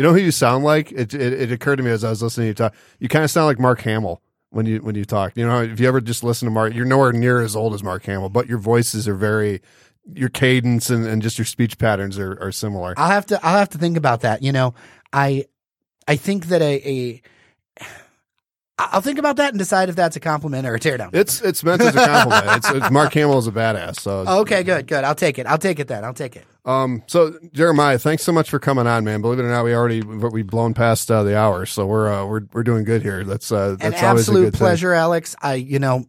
You 0.00 0.06
know 0.06 0.14
who 0.14 0.20
you 0.20 0.30
sound 0.30 0.64
like? 0.64 0.92
It, 0.92 1.12
it, 1.12 1.32
it 1.34 1.52
occurred 1.52 1.76
to 1.76 1.82
me 1.82 1.90
as 1.90 2.04
I 2.04 2.08
was 2.08 2.22
listening 2.22 2.46
to 2.46 2.48
you 2.48 2.54
talk. 2.54 2.74
You 3.00 3.08
kind 3.08 3.22
of 3.22 3.30
sound 3.30 3.48
like 3.48 3.58
Mark 3.58 3.82
Hamill 3.82 4.22
when 4.48 4.64
you 4.64 4.78
when 4.78 4.94
you 4.94 5.04
talk. 5.04 5.36
You 5.36 5.46
know, 5.46 5.62
if 5.62 5.78
you 5.78 5.86
ever 5.86 6.00
just 6.00 6.24
listen 6.24 6.46
to 6.46 6.50
Mark, 6.50 6.72
you're 6.72 6.86
nowhere 6.86 7.12
near 7.12 7.42
as 7.42 7.54
old 7.54 7.74
as 7.74 7.82
Mark 7.82 8.04
Hamill, 8.04 8.30
but 8.30 8.46
your 8.46 8.56
voices 8.56 9.06
are 9.06 9.14
very, 9.14 9.60
your 10.10 10.30
cadence 10.30 10.88
and, 10.88 11.06
and 11.06 11.20
just 11.20 11.36
your 11.36 11.44
speech 11.44 11.76
patterns 11.76 12.18
are, 12.18 12.42
are 12.42 12.50
similar. 12.50 12.94
I'll 12.96 13.10
have 13.10 13.26
to. 13.26 13.44
I'll 13.44 13.58
have 13.58 13.68
to 13.68 13.78
think 13.78 13.98
about 13.98 14.22
that. 14.22 14.42
You 14.42 14.52
know, 14.52 14.72
I, 15.12 15.44
I 16.08 16.16
think 16.16 16.46
that 16.46 16.62
a, 16.62 16.88
a 16.88 17.22
I'll 18.78 19.02
think 19.02 19.18
about 19.18 19.36
that 19.36 19.50
and 19.50 19.58
decide 19.58 19.90
if 19.90 19.96
that's 19.96 20.16
a 20.16 20.20
compliment 20.20 20.66
or 20.66 20.76
a 20.76 20.80
teardown. 20.80 21.10
It's 21.12 21.42
it's 21.42 21.62
meant 21.62 21.82
as 21.82 21.94
a 21.94 22.06
compliment. 22.06 22.56
it's, 22.56 22.70
it's 22.70 22.90
Mark 22.90 23.12
Hamill 23.12 23.36
is 23.36 23.48
a 23.48 23.52
badass. 23.52 24.00
So 24.00 24.20
Okay, 24.40 24.62
good, 24.62 24.86
good. 24.86 25.04
I'll 25.04 25.14
take 25.14 25.38
it. 25.38 25.46
I'll 25.46 25.58
take 25.58 25.78
it 25.78 25.88
then. 25.88 26.06
I'll 26.06 26.14
take 26.14 26.36
it. 26.36 26.46
Um, 26.64 27.02
so 27.06 27.38
Jeremiah, 27.52 27.98
thanks 27.98 28.22
so 28.22 28.32
much 28.32 28.50
for 28.50 28.58
coming 28.58 28.86
on, 28.86 29.04
man. 29.04 29.22
Believe 29.22 29.38
it 29.38 29.42
or 29.42 29.50
not, 29.50 29.64
we 29.64 29.74
already 29.74 30.02
we've 30.02 30.46
blown 30.46 30.74
past 30.74 31.10
uh, 31.10 31.22
the 31.22 31.36
hour, 31.36 31.66
so 31.66 31.86
we're 31.86 32.12
uh, 32.12 32.26
we're 32.26 32.42
we're 32.52 32.62
doing 32.62 32.84
good 32.84 33.02
here. 33.02 33.24
That's 33.24 33.50
uh, 33.50 33.76
An 33.80 33.90
that's 33.90 34.02
always 34.02 34.02
a 34.02 34.06
absolute 34.30 34.44
good 34.44 34.52
thing. 34.52 34.58
pleasure, 34.58 34.92
Alex. 34.92 35.34
I, 35.40 35.54
you 35.54 35.78
know, 35.78 36.04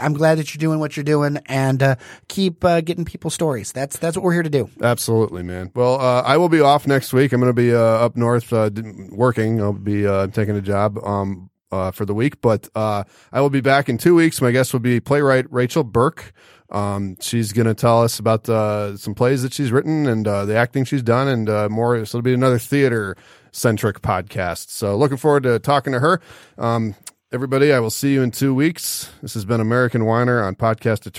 I'm 0.00 0.12
glad 0.12 0.38
that 0.38 0.54
you're 0.54 0.60
doing 0.60 0.78
what 0.80 0.96
you're 0.96 1.04
doing 1.04 1.38
and 1.46 1.82
uh, 1.82 1.96
keep 2.28 2.64
uh, 2.64 2.80
getting 2.80 3.04
people 3.04 3.30
stories. 3.30 3.72
That's 3.72 3.96
that's 3.98 4.16
what 4.16 4.24
we're 4.24 4.32
here 4.32 4.42
to 4.42 4.50
do. 4.50 4.70
Absolutely, 4.80 5.42
man. 5.42 5.70
Well, 5.74 6.00
uh, 6.00 6.22
I 6.22 6.36
will 6.36 6.48
be 6.48 6.60
off 6.60 6.86
next 6.86 7.12
week. 7.12 7.32
I'm 7.32 7.40
going 7.40 7.50
to 7.50 7.54
be 7.54 7.74
uh, 7.74 7.78
up 7.78 8.16
north 8.16 8.52
uh, 8.52 8.70
working. 9.10 9.60
I'll 9.60 9.72
be 9.72 10.06
uh, 10.06 10.28
taking 10.28 10.56
a 10.56 10.60
job 10.60 10.98
um, 11.04 11.50
uh, 11.72 11.90
for 11.90 12.04
the 12.04 12.14
week, 12.14 12.40
but 12.40 12.68
uh, 12.74 13.04
I 13.32 13.40
will 13.40 13.50
be 13.50 13.60
back 13.60 13.88
in 13.88 13.98
two 13.98 14.14
weeks. 14.14 14.40
My 14.40 14.50
guest 14.50 14.72
will 14.72 14.80
be 14.80 15.00
playwright 15.00 15.46
Rachel 15.50 15.84
Burke. 15.84 16.32
Um, 16.70 17.16
she's 17.20 17.52
going 17.52 17.66
to 17.66 17.74
tell 17.74 18.02
us 18.02 18.18
about 18.18 18.48
uh, 18.48 18.96
some 18.96 19.14
plays 19.14 19.42
that 19.42 19.52
she's 19.52 19.72
written 19.72 20.06
and 20.06 20.26
uh, 20.26 20.44
the 20.44 20.56
acting 20.56 20.84
she's 20.84 21.02
done, 21.02 21.28
and 21.28 21.48
uh, 21.48 21.68
more. 21.68 22.04
So 22.04 22.18
it'll 22.18 22.24
be 22.24 22.34
another 22.34 22.58
theater 22.58 23.16
centric 23.52 24.02
podcast. 24.02 24.70
So 24.70 24.96
looking 24.96 25.16
forward 25.16 25.42
to 25.44 25.58
talking 25.58 25.92
to 25.92 26.00
her. 26.00 26.20
Um, 26.58 26.94
everybody, 27.32 27.72
I 27.72 27.80
will 27.80 27.90
see 27.90 28.12
you 28.12 28.22
in 28.22 28.30
two 28.30 28.54
weeks. 28.54 29.12
This 29.22 29.34
has 29.34 29.44
been 29.44 29.60
American 29.60 30.04
Whiner 30.04 30.42
on 30.42 30.54
Podcast 30.54 31.00
Detroit. 31.00 31.18